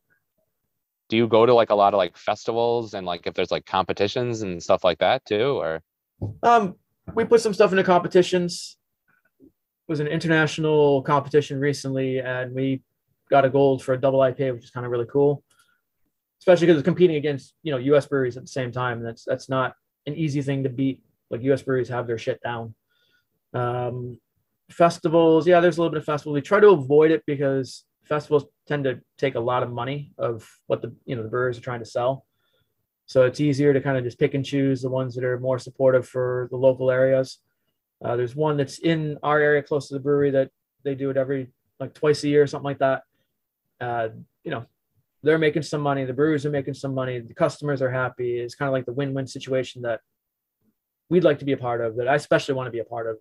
Do 1.10 1.18
you 1.18 1.28
go 1.28 1.46
to 1.46 1.54
like 1.54 1.70
a 1.70 1.76
lot 1.76 1.94
of 1.94 1.98
like 1.98 2.16
festivals 2.18 2.94
and 2.94 3.06
like 3.06 3.28
if 3.28 3.34
there's 3.34 3.52
like 3.52 3.66
competitions 3.66 4.42
and 4.42 4.62
stuff 4.62 4.84
like 4.84 5.00
that 5.00 5.26
too? 5.26 5.60
Or 5.60 5.82
Um, 6.44 6.76
we 7.14 7.26
put 7.26 7.42
some 7.42 7.54
stuff 7.54 7.72
into 7.72 7.84
competitions. 7.84 8.78
It 9.42 9.50
was 9.88 10.00
an 10.00 10.08
international 10.08 11.02
competition 11.02 11.60
recently, 11.60 12.20
and 12.20 12.54
we 12.54 12.82
got 13.30 13.46
a 13.46 13.50
gold 13.50 13.84
for 13.84 13.94
a 13.94 14.00
double 14.00 14.20
IPA, 14.20 14.54
which 14.54 14.66
is 14.66 14.72
kind 14.72 14.86
of 14.86 14.92
really 14.92 15.08
cool. 15.12 15.44
Especially 16.42 16.66
because 16.66 16.80
it's 16.80 16.86
competing 16.86 17.18
against 17.18 17.54
you 17.62 17.72
know 17.72 17.78
U.S. 17.78 18.08
breweries 18.08 18.36
at 18.36 18.44
the 18.44 18.48
same 18.48 18.72
time, 18.72 18.98
and 18.98 19.06
that's 19.06 19.24
that's 19.24 19.48
not 19.48 19.76
an 20.08 20.16
easy 20.16 20.42
thing 20.42 20.64
to 20.64 20.70
beat. 20.70 21.02
Like 21.30 21.44
U.S. 21.44 21.62
breweries 21.62 21.90
have 21.90 22.08
their 22.08 22.18
shit 22.18 22.42
down. 22.42 22.74
Um, 23.54 24.20
festivals, 24.70 25.48
yeah, 25.48 25.60
there's 25.60 25.78
a 25.78 25.82
little 25.82 25.92
bit 25.92 26.00
of 26.00 26.06
festivals. 26.06 26.34
We 26.34 26.42
try 26.42 26.60
to 26.60 26.70
avoid 26.70 27.12
it 27.12 27.24
because 27.28 27.86
festivals 28.04 28.46
tend 28.68 28.86
to 28.86 29.00
take 29.18 29.36
a 29.36 29.40
lot 29.40 29.64
of 29.64 29.72
money 29.72 30.14
of 30.18 30.50
what 30.68 30.82
the 30.82 30.96
you 31.06 31.16
know 31.16 31.24
the 31.24 31.30
brewers 31.30 31.58
are 31.58 31.62
trying 31.62 31.80
to 31.80 31.86
sell. 31.86 32.26
So 33.06 33.26
it's 33.26 33.40
easier 33.40 33.74
to 33.74 33.82
kind 33.82 33.98
of 33.98 34.04
just 34.04 34.20
pick 34.20 34.34
and 34.34 34.46
choose 34.46 34.82
the 34.82 34.90
ones 34.90 35.16
that 35.16 35.24
are 35.24 35.40
more 35.40 35.60
supportive 35.60 36.08
for 36.08 36.48
the 36.50 36.58
local 36.58 36.90
areas. 36.90 37.40
Uh, 38.04 38.16
there's 38.16 38.36
one 38.36 38.58
that's 38.58 38.80
in 38.80 39.18
our 39.22 39.40
area 39.40 39.62
close 39.62 39.90
to 39.90 39.94
the 39.94 40.00
brewery 40.00 40.32
that 40.32 40.50
they 40.84 40.96
do 40.96 41.10
it 41.10 41.18
every 41.18 41.52
like 41.80 41.94
twice 41.94 42.24
a 42.24 42.30
year, 42.30 42.44
or 42.44 42.48
something 42.48 42.66
like 42.66 42.80
that. 42.80 43.04
Uh, 43.80 44.10
you 44.44 44.52
know, 44.52 44.66
they're 45.24 45.38
making 45.38 45.64
some 45.64 45.82
money. 45.82 46.06
The 46.06 46.14
brewers 46.14 46.46
are 46.46 46.52
making 46.52 46.74
some 46.74 46.94
money. 46.94 47.20
The 47.20 47.34
customers 47.34 47.82
are 47.82 47.92
happy. 47.92 48.40
It's 48.40 48.56
kind 48.56 48.68
of 48.68 48.74
like 48.74 48.86
the 48.86 48.94
win-win 48.94 49.28
situation 49.28 49.84
that 49.84 50.02
we'd 51.10 51.24
like 51.24 51.40
to 51.40 51.46
be 51.46 51.52
a 51.52 51.58
part 51.58 51.82
of. 51.82 51.96
That 51.98 52.08
I 52.08 52.16
especially 52.16 52.56
want 52.56 52.68
to 52.68 52.72
be 52.72 52.80
a 52.80 52.86
part 52.86 53.08
of, 53.08 53.18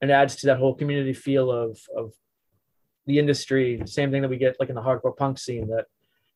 and 0.00 0.10
adds 0.10 0.36
to 0.36 0.46
that 0.48 0.58
whole 0.58 0.74
community 0.74 1.12
feel 1.12 1.50
of 1.50 1.78
of 1.96 2.12
the 3.06 3.18
industry. 3.18 3.82
Same 3.86 4.10
thing 4.10 4.22
that 4.22 4.28
we 4.28 4.36
get 4.36 4.56
like 4.60 4.68
in 4.68 4.74
the 4.74 4.82
hardcore 4.82 5.16
punk 5.16 5.38
scene 5.38 5.68
that 5.68 5.86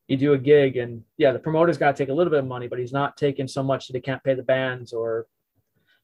you 0.07 0.16
do 0.16 0.32
a 0.32 0.39
gig 0.39 0.76
and 0.76 1.03
yeah, 1.16 1.32
the 1.32 1.39
promoter's 1.39 1.78
got 1.78 1.95
to 1.95 2.03
take 2.03 2.11
a 2.11 2.14
little 2.14 2.30
bit 2.30 2.41
of 2.41 2.47
money, 2.47 2.66
but 2.66 2.78
he's 2.78 2.93
not 2.93 3.16
taking 3.16 3.47
so 3.47 3.62
much 3.62 3.86
that 3.86 3.95
he 3.95 4.01
can't 4.01 4.24
pay 4.24 4.34
the 4.34 4.43
bands 4.43 4.93
or 4.93 5.26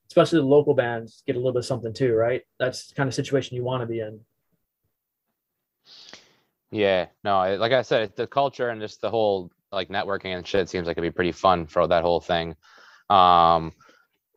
especially 0.09 0.39
the 0.39 0.47
local 0.47 0.75
bands 0.75 1.23
get 1.27 1.37
a 1.37 1.39
little 1.39 1.53
bit 1.53 1.61
of 1.61 1.67
something 1.67 1.93
too, 1.93 2.15
right? 2.15 2.43
That's 2.59 2.89
the 2.89 2.95
kind 2.95 3.09
of 3.09 3.15
situation 3.15 3.57
you 3.57 3.65
want 3.65 3.81
to 3.81 3.87
be 3.87 4.01
in. 4.01 4.21
Yeah, 6.75 7.07
no, 7.23 7.57
like 7.57 7.71
I 7.71 7.83
said, 7.83 8.17
the 8.17 8.27
culture 8.27 8.69
and 8.69 8.81
just 8.81 9.01
the 9.01 9.09
whole 9.09 9.53
like 9.71 9.89
networking 9.91 10.37
and 10.37 10.45
shit 10.45 10.69
seems 10.69 10.89
like 10.89 10.99
it'd 10.99 11.09
be 11.09 11.15
pretty 11.15 11.31
fun 11.31 11.67
for 11.67 11.87
that 11.87 12.03
whole 12.03 12.21
thing. 12.21 12.57
Um, 13.09 13.73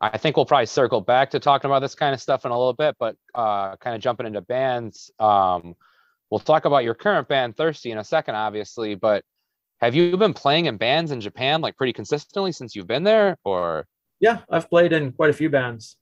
I 0.00 0.16
think 0.18 0.36
we'll 0.36 0.46
probably 0.46 0.66
circle 0.66 1.00
back 1.00 1.30
to 1.30 1.40
talking 1.40 1.68
about 1.68 1.80
this 1.80 1.96
kind 1.96 2.14
of 2.14 2.20
stuff 2.20 2.44
in 2.44 2.52
a 2.52 2.56
little 2.56 2.74
bit, 2.74 2.94
but 3.00 3.16
uh, 3.34 3.74
kind 3.78 3.96
of 3.96 4.02
jumping 4.02 4.26
into 4.26 4.40
bands. 4.40 5.10
Um, 5.18 5.74
we'll 6.30 6.38
talk 6.38 6.64
about 6.64 6.84
your 6.84 6.94
current 6.94 7.26
band, 7.26 7.56
Thirsty, 7.56 7.90
in 7.90 7.98
a 7.98 8.04
second, 8.04 8.36
obviously. 8.36 8.94
But 8.94 9.24
have 9.80 9.96
you 9.96 10.16
been 10.16 10.32
playing 10.32 10.66
in 10.66 10.76
bands 10.76 11.10
in 11.10 11.20
Japan 11.20 11.60
like 11.60 11.76
pretty 11.76 11.92
consistently 11.92 12.52
since 12.52 12.76
you've 12.76 12.86
been 12.86 13.02
there, 13.02 13.36
or 13.42 13.84
Yeah, 14.20 14.42
I've 14.48 14.70
played 14.70 14.92
in 14.92 15.10
quite 15.10 15.30
a 15.30 15.34
few 15.34 15.50
bands. 15.50 15.96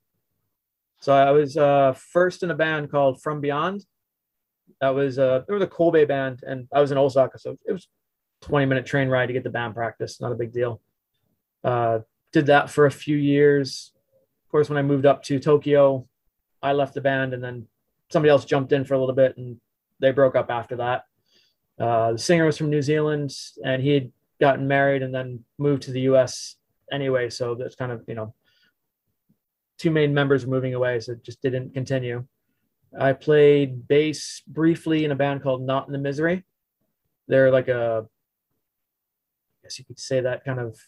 So 1.01 1.15
I 1.15 1.31
was 1.31 1.57
uh, 1.57 1.95
first 1.97 2.43
in 2.43 2.51
a 2.51 2.55
band 2.55 2.91
called 2.91 3.23
From 3.23 3.41
Beyond. 3.41 3.87
That 4.81 4.91
was 4.91 5.19
uh, 5.19 5.43
it 5.49 5.53
was 5.53 5.63
a 5.63 5.67
Kobe 5.67 6.05
band, 6.05 6.41
and 6.47 6.69
I 6.73 6.81
was 6.81 6.93
in 6.93 6.99
Osaka, 6.99 7.39
so 7.39 7.57
it 7.67 7.73
was 7.73 7.89
20 8.43 8.67
minute 8.67 8.87
train 8.87 9.09
ride 9.09 9.27
to 9.27 9.33
get 9.33 9.45
the 9.45 9.51
band 9.51 9.75
practice. 9.75 10.21
Not 10.21 10.33
a 10.33 10.37
big 10.37 10.53
deal. 10.53 10.81
Uh, 11.65 12.01
did 12.33 12.47
that 12.47 12.71
for 12.71 12.87
a 12.87 12.91
few 12.91 13.17
years. 13.17 13.93
Of 14.45 14.51
course, 14.51 14.69
when 14.69 14.79
I 14.79 14.83
moved 14.83 15.07
up 15.07 15.23
to 15.25 15.39
Tokyo, 15.39 16.07
I 16.63 16.73
left 16.73 16.95
the 16.95 17.01
band, 17.01 17.35
and 17.35 17.43
then 17.43 17.67
somebody 18.11 18.31
else 18.31 18.45
jumped 18.45 18.73
in 18.73 18.85
for 18.85 18.95
a 18.95 18.99
little 18.99 19.15
bit, 19.15 19.37
and 19.37 19.59
they 20.01 20.13
broke 20.13 20.37
up 20.37 20.51
after 20.51 20.77
that. 20.77 21.05
Uh, 21.79 22.13
the 22.13 22.19
singer 22.19 22.45
was 22.45 22.57
from 22.57 22.71
New 22.71 22.83
Zealand, 22.83 23.35
and 23.65 23.83
he 23.83 23.91
had 23.91 24.13
gotten 24.41 24.69
married 24.69 25.03
and 25.03 25.15
then 25.15 25.45
moved 25.59 25.85
to 25.85 25.93
the 25.93 26.03
U.S. 26.03 26.57
anyway. 26.93 27.31
So 27.31 27.55
that's 27.55 27.75
kind 27.75 27.93
of 27.93 28.05
you 28.07 28.15
know 28.15 28.35
two 29.79 29.91
main 29.91 30.15
members 30.15 30.47
moving 30.47 30.75
away, 30.75 31.01
so 31.01 31.13
it 31.13 31.23
just 31.23 31.43
didn't 31.43 31.75
continue. 31.75 32.25
I 32.99 33.13
played 33.13 33.87
bass 33.89 34.43
briefly 34.47 35.05
in 35.05 35.11
a 35.11 35.17
band 35.17 35.43
called 35.43 35.63
Not 35.63 35.87
in 35.87 35.93
the 35.93 35.99
Misery. 35.99 36.45
They're 37.29 37.51
like 37.51 37.69
a, 37.69 38.07
I 38.07 39.59
guess 39.63 39.79
you 39.79 39.85
could 39.85 39.99
say 39.99 40.21
that 40.21 40.45
kind 40.45 40.61
of 40.61 40.79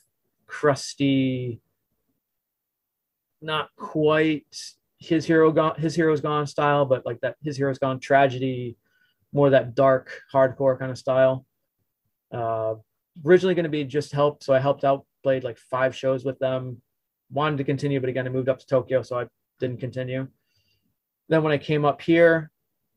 crusty, 0.46 1.60
not 3.42 3.70
quite 3.76 4.46
his 4.98 5.24
hero 5.24 5.52
gone, 5.52 5.78
his 5.78 5.94
hero's 5.94 6.20
gone 6.20 6.46
style, 6.46 6.84
but 6.84 7.04
like 7.04 7.20
that 7.20 7.36
his 7.42 7.56
hero's 7.56 7.78
gone 7.78 8.00
tragedy, 8.00 8.76
more 9.32 9.50
that 9.50 9.74
dark 9.74 10.22
hardcore 10.32 10.78
kind 10.78 10.90
of 10.90 10.98
style. 10.98 11.44
Uh, 12.32 12.74
originally 13.24 13.54
going 13.54 13.64
to 13.64 13.70
be 13.70 13.84
just 13.84 14.12
help, 14.12 14.42
so 14.42 14.54
I 14.54 14.58
helped 14.60 14.84
out, 14.84 15.04
played 15.22 15.44
like 15.44 15.58
five 15.58 15.94
shows 15.94 16.24
with 16.24 16.38
them. 16.38 16.80
Wanted 17.30 17.58
to 17.58 17.64
continue, 17.64 18.00
but 18.00 18.08
again, 18.08 18.26
I 18.26 18.30
moved 18.30 18.48
up 18.48 18.58
to 18.58 18.66
Tokyo, 18.66 19.02
so 19.02 19.18
I 19.18 19.26
didn't 19.60 19.80
continue. 19.80 20.28
Then 21.28 21.42
when 21.42 21.52
I 21.52 21.58
came 21.58 21.84
up 21.84 22.00
here, 22.00 22.50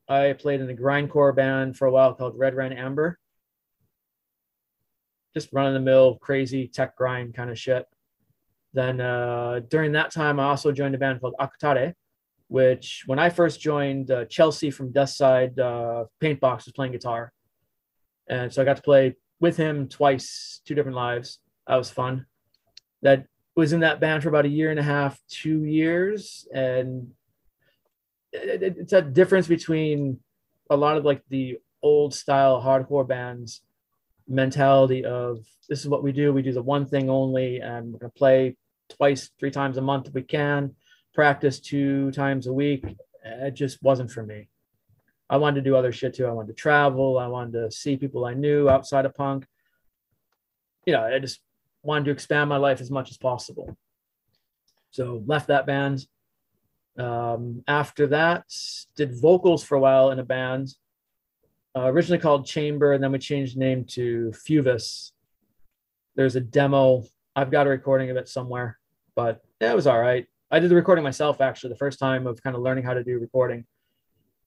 I 0.08 0.34
played 0.34 0.62
in 0.62 0.70
a 0.70 0.74
grindcore 0.74 1.36
band 1.36 1.78
for 1.78 1.86
a 1.88 1.92
while 1.92 2.14
called 2.14 2.38
Red 2.38 2.56
Ren 2.56 2.74
Amber. 2.74 3.18
Just 5.34 5.54
run 5.54 5.68
of 5.68 5.74
the 5.74 5.80
mill, 5.80 6.18
crazy 6.18 6.68
tech 6.68 6.96
grind 6.98 7.34
kind 7.34 7.50
of 7.50 7.58
shit. 7.58 7.86
Then 8.74 9.02
uh, 9.02 9.62
during 9.70 9.94
that 9.94 10.12
time, 10.12 10.40
I 10.40 10.46
also 10.46 10.72
joined 10.72 10.96
a 10.96 10.98
band 10.98 11.22
called 11.22 11.36
Akutare, 11.40 11.94
which 12.48 13.04
when 13.06 13.20
I 13.20 13.30
first 13.30 13.60
joined, 13.60 14.12
uh, 14.12 14.26
Chelsea 14.26 14.72
from 14.72 14.92
Death 14.92 15.10
Side 15.10 15.60
uh, 15.60 16.06
Paintbox 16.22 16.66
was 16.66 16.74
playing 16.74 16.94
guitar. 16.94 17.32
And 18.28 18.52
so 18.52 18.62
I 18.62 18.66
got 18.66 18.78
to 18.78 18.82
play 18.82 19.16
with 19.40 19.58
him 19.58 19.88
twice, 19.88 20.62
two 20.66 20.76
different 20.76 20.96
lives. 20.96 21.40
That 21.68 21.76
was 21.76 21.90
fun. 21.90 22.26
That 23.02 23.26
was 23.56 23.74
in 23.74 23.82
that 23.82 24.00
band 24.00 24.24
for 24.24 24.30
about 24.30 24.46
a 24.46 24.50
year 24.50 24.72
and 24.72 24.80
a 24.80 24.84
half, 24.84 25.20
two 25.30 25.64
years. 25.66 26.48
And 26.54 27.12
it's 28.34 28.94
a 28.94 29.02
difference 29.02 29.48
between 29.48 30.20
a 30.70 30.76
lot 30.78 30.98
of 30.98 31.06
like 31.06 31.22
the 31.30 31.58
old 31.84 32.14
style 32.14 32.62
hardcore 32.62 33.08
bands 33.08 33.62
mentality 34.28 35.04
of 35.06 35.40
this 35.68 35.82
is 35.82 35.90
what 35.90 36.04
we 36.04 36.12
do. 36.12 36.34
We 36.34 36.42
do 36.42 36.54
the 36.54 36.62
one 36.62 36.86
thing 36.86 37.10
only, 37.10 37.60
and 37.60 37.92
we're 37.92 38.00
gonna 38.00 38.12
play 38.12 38.58
twice, 38.90 39.30
three 39.40 39.52
times 39.52 39.78
a 39.78 39.82
month 39.82 40.08
if 40.08 40.14
we 40.14 40.24
can, 40.24 40.76
practice 41.14 41.60
two 41.60 42.12
times 42.12 42.48
a 42.48 42.54
week. 42.54 42.86
It 43.24 43.52
just 43.52 43.82
wasn't 43.84 44.12
for 44.12 44.24
me. 44.24 44.48
I 45.30 45.38
wanted 45.38 45.64
to 45.64 45.70
do 45.70 45.76
other 45.76 45.92
shit 45.92 46.16
too. 46.16 46.26
I 46.26 46.32
wanted 46.32 46.56
to 46.56 46.62
travel. 46.62 47.18
I 47.18 47.28
wanted 47.28 47.54
to 47.54 47.72
see 47.72 47.96
people 47.96 48.26
I 48.26 48.34
knew 48.34 48.70
outside 48.70 49.06
of 49.06 49.16
punk. 49.16 49.46
You 50.86 50.94
know, 50.94 51.04
I 51.04 51.20
just 51.20 51.40
wanted 51.84 52.06
to 52.06 52.12
expand 52.12 52.50
my 52.50 52.58
life 52.58 52.82
as 52.82 52.92
much 52.92 53.12
as 53.12 53.18
possible. 53.18 53.78
So 54.90 55.24
left 55.26 55.48
that 55.48 55.66
band. 55.66 56.06
Um, 56.98 57.64
after 57.68 58.08
that, 58.08 58.46
did 58.96 59.20
vocals 59.20 59.64
for 59.64 59.76
a 59.76 59.80
while 59.80 60.12
in 60.12 60.20
a 60.20 60.24
band, 60.24 60.76
uh, 61.76 61.86
originally 61.86 62.20
called 62.20 62.46
Chamber, 62.46 62.94
and 62.94 63.04
then 63.04 63.12
we 63.12 63.20
changed 63.20 63.56
the 63.56 63.60
name 63.60 63.86
to 63.86 64.32
Fuvis. 64.32 65.12
There's 66.16 66.36
a 66.36 66.42
demo. 66.42 67.04
I've 67.36 67.52
got 67.52 67.68
a 67.68 67.70
recording 67.70 68.10
of 68.10 68.18
it 68.18 68.28
somewhere, 68.28 68.78
but 69.16 69.42
yeah, 69.62 69.72
it 69.72 69.76
was 69.76 69.88
all 69.88 70.00
right. 70.00 70.28
I 70.52 70.60
did 70.60 70.70
the 70.70 70.76
recording 70.76 71.04
myself 71.04 71.40
actually, 71.40 71.70
the 71.70 71.78
first 71.78 71.98
time 71.98 72.28
of 72.28 72.44
kind 72.44 72.56
of 72.56 72.62
learning 72.62 72.84
how 72.84 72.94
to 72.94 73.04
do 73.04 73.18
recording. 73.18 73.66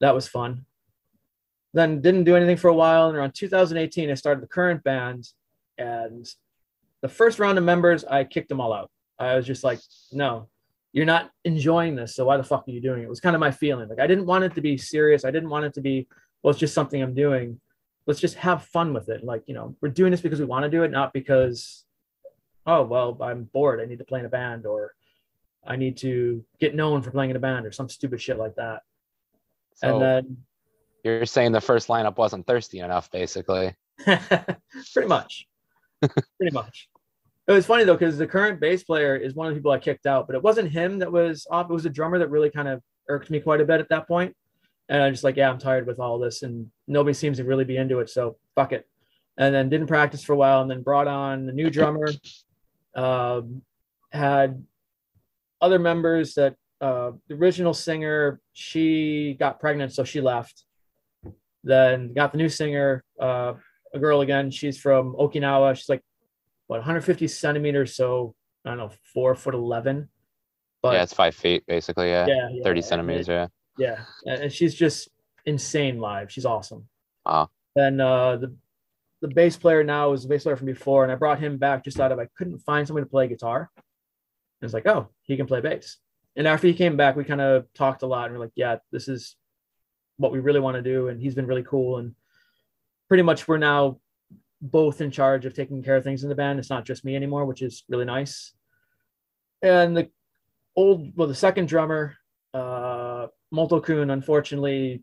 That 0.01 0.15
was 0.15 0.29
fun. 0.29 0.67
Then 1.73 2.03
didn't 2.03 2.25
do 2.25 2.37
anything 2.37 2.59
for 2.59 2.69
a 2.69 2.75
while. 2.75 3.09
And 3.09 3.17
around 3.17 3.35
2018, 3.35 4.11
I 4.11 4.15
started 4.15 4.43
the 4.43 4.49
current 4.49 4.85
band. 4.85 5.29
And 5.79 6.27
the 7.01 7.09
first 7.09 7.39
round 7.39 7.57
of 7.57 7.65
members, 7.65 8.05
I 8.05 8.25
kicked 8.25 8.51
them 8.51 8.61
all 8.61 8.73
out. 8.73 8.91
I 9.19 9.35
was 9.35 9.47
just 9.47 9.65
like, 9.65 9.81
no, 10.13 10.49
you're 10.95 11.05
not 11.05 11.31
enjoying 11.45 11.97
this. 11.97 12.15
So 12.15 12.25
why 12.25 12.37
the 12.37 12.45
fuck 12.45 12.69
are 12.69 12.71
you 12.71 12.81
doing 12.81 13.01
it? 13.01 13.07
It 13.07 13.09
was 13.09 13.21
kind 13.21 13.35
of 13.35 13.41
my 13.41 13.51
feeling. 13.51 13.89
Like 13.89 13.99
I 13.99 14.07
didn't 14.07 14.27
want 14.27 14.45
it 14.45 14.55
to 14.55 14.61
be 14.61 14.79
serious. 14.79 15.25
I 15.25 15.33
didn't 15.33 15.51
want 15.51 15.65
it 15.65 15.75
to 15.75 15.81
be, 15.81 16.07
well, 16.43 16.53
it's 16.53 16.61
just 16.61 16.73
something 16.73 17.03
I'm 17.03 17.15
doing. 17.15 17.61
Let's 18.07 18.21
just 18.21 18.37
have 18.37 18.65
fun 18.67 18.95
with 18.95 19.09
it. 19.09 19.25
Like, 19.25 19.43
you 19.47 19.55
know, 19.55 19.75
we're 19.81 19.89
doing 19.89 20.13
this 20.13 20.21
because 20.21 20.39
we 20.39 20.45
want 20.45 20.63
to 20.63 20.71
do 20.71 20.85
it, 20.85 20.93
not 20.93 21.13
because, 21.13 21.85
oh, 22.65 22.85
well, 22.85 23.19
I'm 23.21 23.43
bored. 23.53 23.81
I 23.81 23.87
need 23.87 23.99
to 23.99 24.05
play 24.05 24.21
in 24.21 24.27
a 24.27 24.29
band 24.29 24.67
or 24.67 24.95
I 25.67 25.75
need 25.75 25.97
to 25.99 26.45
get 26.61 26.77
known 26.77 27.03
for 27.03 27.11
playing 27.11 27.31
in 27.31 27.37
a 27.37 27.41
band 27.41 27.67
or 27.67 27.73
some 27.73 27.89
stupid 27.89 28.23
shit 28.23 28.39
like 28.39 28.55
that. 28.55 28.83
so 29.75 29.95
and 29.95 30.03
then 30.03 30.37
you're 31.03 31.27
saying 31.27 31.51
the 31.51 31.61
first 31.61 31.89
lineup 31.89 32.19
wasn't 32.19 32.47
thirsty 32.47 32.79
enough, 32.79 33.11
basically? 33.11 33.75
pretty 33.99 35.09
much, 35.09 35.49
pretty 36.39 36.53
much. 36.53 36.89
It 37.47 37.53
was 37.53 37.67
funny 37.67 37.85
though 37.85 37.95
because 37.95 38.17
the 38.17 38.27
current 38.27 38.59
bass 38.59 38.85
player 38.85 39.17
is 39.17 39.35
one 39.35 39.49
of 39.49 39.55
the 39.55 39.59
people 39.59 39.73
I 39.73 39.79
kicked 39.79 40.07
out, 40.07 40.27
but 40.27 40.35
it 40.35 40.43
wasn't 40.43 40.71
him 40.71 40.99
that 41.01 41.13
was 41.13 41.47
off. 41.51 41.69
It 41.69 41.75
was 41.75 41.85
a 41.85 41.91
drummer 41.91 42.19
that 42.19 42.31
really 42.31 42.51
kind 42.51 42.69
of 42.69 42.83
irked 43.09 43.31
me 43.31 43.41
quite 43.41 43.61
a 43.61 43.65
bit 43.65 43.81
at 43.81 43.89
that 43.91 44.09
point. 44.09 44.35
And 44.89 45.03
I'm 45.03 45.13
just 45.13 45.25
like, 45.25 45.37
yeah, 45.37 45.51
I'm 45.51 45.59
tired 45.59 45.87
with 45.87 45.99
all 45.99 46.19
this, 46.19 46.43
and 46.43 46.71
nobody 46.87 47.15
seems 47.15 47.39
to 47.39 47.45
really 47.45 47.65
be 47.65 47.77
into 47.77 48.01
it. 48.01 48.11
So 48.11 48.37
fuck 48.55 48.73
it. 48.73 48.87
And 49.37 49.55
then 49.55 49.69
didn't 49.69 49.87
practice 49.87 50.23
for 50.23 50.35
a 50.35 50.37
while, 50.37 50.63
and 50.63 50.71
then 50.71 50.83
brought 50.83 51.09
on 51.09 51.47
the 51.47 51.53
new 51.53 51.71
drummer. 51.71 52.09
Um, 52.95 53.63
had 54.13 54.65
other 55.61 55.79
members 55.79 56.35
that 56.35 56.55
uh, 56.81 57.13
the 57.29 57.35
original 57.35 57.75
singer 57.75 58.41
she 58.53 59.37
got 59.39 59.59
pregnant, 59.59 59.93
so 59.93 60.05
she 60.05 60.21
left. 60.21 60.65
Then 61.63 62.13
got 62.13 62.33
the 62.33 62.39
new 62.39 62.51
singer, 62.51 63.03
uh, 63.19 63.55
a 63.95 63.99
girl 63.99 64.21
again. 64.21 64.51
She's 64.51 64.79
from 64.79 65.15
Okinawa. 65.15 65.77
She's 65.77 65.89
like 65.89 66.03
what 66.67 66.79
150 66.79 67.29
centimeters, 67.29 67.95
so 67.95 68.35
I 68.65 68.71
don't 68.71 68.79
know, 68.79 68.91
four 69.13 69.35
foot 69.35 69.55
eleven. 69.55 70.09
But 70.83 70.95
yeah, 70.95 71.03
it's 71.03 71.13
five 71.13 71.35
feet 71.35 71.65
basically. 71.67 72.09
Yeah, 72.09 72.27
yeah, 72.27 72.49
yeah 72.53 72.63
30 72.63 72.83
centimeters. 72.83 73.29
yeah, 73.29 73.49
yeah, 73.79 74.05
and 74.27 74.53
she's 74.53 74.75
just 74.75 75.09
insane 75.47 75.99
live. 75.99 76.31
She's 76.31 76.47
awesome. 76.47 76.89
Ah. 77.27 77.49
Then 77.75 78.01
uh, 78.01 78.37
the 78.37 78.55
the 79.21 79.29
bass 79.29 79.57
player 79.57 79.83
now 79.83 80.13
is 80.13 80.23
the 80.23 80.29
bass 80.29 80.43
player 80.43 80.57
from 80.57 80.67
before, 80.67 81.03
and 81.03 81.13
I 81.13 81.15
brought 81.15 81.41
him 81.41 81.57
back 81.57 81.85
just 81.85 81.99
out 81.99 82.13
of 82.13 82.19
I 82.19 82.29
couldn't 82.37 82.59
find 82.59 82.87
somebody 82.87 83.07
to 83.07 83.11
play 83.11 83.27
guitar. 83.29 83.71
And 83.77 84.67
it's 84.67 84.75
like, 84.75 84.87
oh, 84.87 85.09
he 85.23 85.37
can 85.37 85.47
play 85.47 85.61
bass. 85.61 85.99
And 86.37 86.47
after 86.47 86.67
he 86.67 86.75
came 86.75 86.97
back, 86.97 87.17
we 87.17 87.25
kind 87.25 87.41
of 87.41 87.67
talked 87.75 88.03
a 88.03 88.07
lot, 88.07 88.27
and 88.27 88.35
we're 88.35 88.45
like, 88.45 88.53
yeah, 88.55 88.77
this 88.93 89.09
is 89.09 89.37
what 90.17 90.33
we 90.33 90.41
really 90.41 90.61
want 90.61 90.77
to 90.77 90.83
do. 90.83 91.09
And 91.09 91.21
he's 91.21 91.35
been 91.35 91.47
really 91.47 91.63
cool. 91.63 91.99
And 91.99 92.15
pretty 93.09 93.23
much 93.23 93.49
we're 93.49 93.59
now 93.59 93.99
both 94.65 95.03
in 95.03 95.11
charge 95.11 95.45
of 95.45 95.53
taking 95.53 95.83
care 95.83 95.97
of 95.97 96.05
things 96.05 96.23
in 96.23 96.31
the 96.31 96.35
band. 96.35 96.59
It's 96.59 96.71
not 96.71 96.87
just 96.87 97.05
me 97.05 97.15
anymore, 97.15 97.45
which 97.45 97.61
is 97.61 97.85
really 97.89 98.07
nice. 98.07 98.55
And 99.63 99.95
the 99.95 100.09
old, 100.75 101.13
well, 101.15 101.29
the 101.29 101.35
second 101.35 101.69
drummer, 101.69 102.17
uh, 102.55 103.27
Molto 103.51 103.79
unfortunately, 103.79 105.03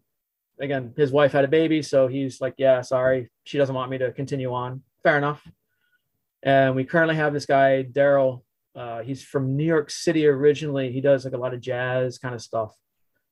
again, 0.59 0.93
his 0.97 1.11
wife 1.11 1.31
had 1.31 1.45
a 1.45 1.47
baby. 1.47 1.83
So 1.83 2.07
he's 2.07 2.41
like, 2.41 2.55
yeah, 2.57 2.81
sorry. 2.81 3.29
She 3.43 3.59
doesn't 3.59 3.75
want 3.75 3.91
me 3.91 3.99
to 3.99 4.11
continue 4.11 4.51
on. 4.51 4.81
Fair 5.03 5.17
enough. 5.17 5.47
And 6.41 6.75
we 6.75 6.83
currently 6.83 7.15
have 7.15 7.31
this 7.31 7.45
guy, 7.45 7.83
Daryl. 7.83 8.41
Uh, 8.75 9.03
he's 9.03 9.23
from 9.23 9.55
New 9.55 9.63
York 9.63 9.91
City 9.91 10.25
originally. 10.25 10.91
He 10.91 11.01
does 11.01 11.23
like 11.23 11.35
a 11.35 11.37
lot 11.37 11.53
of 11.53 11.61
jazz 11.61 12.17
kind 12.17 12.33
of 12.33 12.41
stuff 12.41 12.75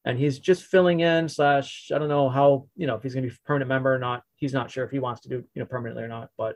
and 0.06 0.18
he's 0.18 0.40
just 0.40 0.64
filling 0.64 1.02
in 1.02 1.28
slash 1.28 1.92
i 1.94 1.98
don't 1.98 2.10
know 2.10 2.30
how 2.30 2.68
you 2.76 2.88
know 2.88 2.96
if 2.96 3.04
he's 3.04 3.14
going 3.14 3.24
to 3.24 3.30
be 3.30 3.36
a 3.36 3.48
permanent 3.48 3.70
member 3.70 3.94
or 3.94 4.00
not. 4.00 4.24
He's 4.36 4.54
not 4.54 4.72
sure 4.72 4.86
if 4.86 4.92
he 4.92 5.00
wants 5.00 5.22
to 5.22 5.30
do 5.30 5.44
you 5.54 5.62
know 5.62 5.66
permanently 5.66 6.04
or 6.04 6.08
not 6.08 6.30
but 6.38 6.56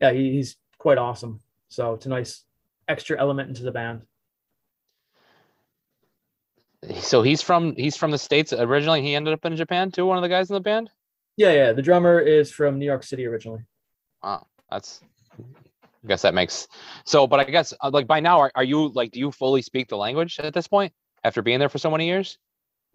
yeah 0.00 0.12
he, 0.12 0.32
he's 0.32 0.56
quite 0.78 0.98
awesome. 0.98 1.40
So 1.68 1.94
it's 1.94 2.06
a 2.06 2.10
nice 2.10 2.44
extra 2.86 3.18
element 3.18 3.48
into 3.48 3.62
the 3.62 3.72
band. 3.72 4.02
So 7.00 7.22
he's 7.22 7.42
from 7.42 7.74
he's 7.76 7.96
from 7.96 8.10
the 8.10 8.18
states 8.18 8.52
originally. 8.52 9.02
He 9.02 9.14
ended 9.14 9.34
up 9.34 9.44
in 9.44 9.56
japan 9.56 9.90
too 9.90 10.06
one 10.06 10.18
of 10.18 10.22
the 10.22 10.28
guys 10.28 10.50
in 10.50 10.54
the 10.54 10.60
band? 10.60 10.90
Yeah 11.36 11.52
yeah 11.52 11.72
the 11.72 11.82
drummer 11.82 12.20
is 12.20 12.52
from 12.52 12.78
new 12.78 12.86
york 12.86 13.02
city 13.02 13.26
originally. 13.26 13.62
Wow 14.22 14.46
that's 14.70 15.00
i 15.38 16.08
guess 16.08 16.22
that 16.22 16.34
makes 16.34 16.68
so 17.04 17.26
but 17.26 17.40
i 17.40 17.44
guess 17.44 17.72
uh, 17.80 17.90
like 17.92 18.06
by 18.06 18.20
now 18.20 18.38
are, 18.38 18.50
are 18.54 18.64
you 18.64 18.88
like 18.88 19.10
do 19.12 19.18
you 19.18 19.30
fully 19.30 19.62
speak 19.62 19.88
the 19.88 19.96
language 19.96 20.38
at 20.40 20.54
this 20.54 20.68
point 20.68 20.92
after 21.24 21.42
being 21.42 21.58
there 21.58 21.68
for 21.68 21.78
so 21.78 21.90
many 21.90 22.06
years 22.06 22.38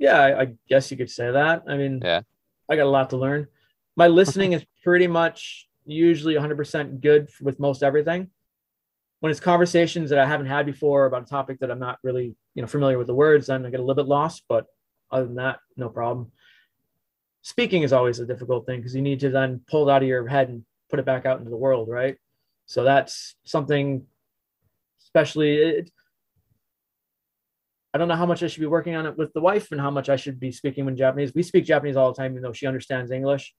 yeah, 0.02 0.20
I, 0.20 0.42
I 0.42 0.48
guess 0.68 0.90
you 0.90 0.98
could 0.98 1.12
say 1.12 1.30
that. 1.32 1.64
I 1.68 1.78
mean, 1.78 2.02
yeah, 2.04 2.22
I 2.68 2.76
got 2.76 2.88
a 2.88 2.90
lot 2.90 3.12
to 3.12 3.18
learn. 3.18 3.48
My 3.96 4.08
listening 4.08 4.54
is 4.54 4.66
pretty 4.84 5.06
much 5.06 5.68
usually 5.86 6.34
100% 6.34 7.02
good 7.02 7.30
with 7.40 7.60
most 7.60 7.84
everything. 7.84 8.30
When 9.20 9.30
it's 9.30 9.40
conversations 9.40 10.10
that 10.10 10.18
I 10.18 10.26
haven't 10.26 10.48
had 10.48 10.66
before 10.66 11.06
about 11.06 11.24
a 11.24 11.26
topic 11.28 11.60
that 11.60 11.70
I'm 11.70 11.80
not 11.80 12.00
really, 12.02 12.36
you 12.56 12.62
know, 12.64 12.68
familiar 12.68 12.98
with 12.98 13.06
the 13.06 13.14
words, 13.14 13.48
then 13.48 13.64
I 13.64 13.70
get 13.70 13.80
a 13.80 13.84
little 13.84 14.04
bit 14.04 14.10
lost. 14.10 14.44
But 14.50 14.66
other 15.12 15.28
than 15.28 15.36
that, 15.36 15.60
no 15.78 15.90
problem. 15.90 16.32
Speaking 17.44 17.84
is 17.84 17.94
always 17.94 18.20
a 18.20 18.26
difficult 18.26 18.66
thing 18.66 18.80
because 18.80 18.96
you 18.96 19.04
need 19.04 19.20
to 19.20 19.30
then 19.30 19.62
pull 19.70 19.88
it 19.88 19.92
out 19.92 20.02
of 20.02 20.08
your 20.08 20.28
head 20.28 20.50
and 20.50 20.66
put 20.90 21.00
it 21.00 21.06
back 21.06 21.28
out 21.28 21.38
into 21.38 21.52
the 21.52 21.58
world, 21.58 21.90
right? 21.90 22.18
So 22.66 22.84
that's 22.84 23.36
something, 23.44 24.08
especially 25.04 25.58
it, 25.58 25.92
I 27.94 27.98
don't 27.98 28.08
know 28.08 28.16
how 28.16 28.26
much 28.26 28.42
I 28.42 28.48
should 28.48 28.62
be 28.62 28.68
working 28.68 28.96
on 28.96 29.06
it 29.06 29.18
with 29.18 29.34
the 29.34 29.42
wife 29.42 29.72
and 29.72 29.82
how 29.82 29.92
much 29.92 30.08
I 30.08 30.16
should 30.16 30.40
be 30.40 30.52
speaking 30.52 30.88
in 30.88 30.96
Japanese. 30.96 31.34
We 31.36 31.44
speak 31.44 31.66
Japanese 31.66 31.98
all 31.98 32.14
the 32.14 32.22
time, 32.22 32.32
even 32.32 32.42
though 32.42 32.54
she 32.54 32.66
understands 32.66 33.12
English. 33.12 33.54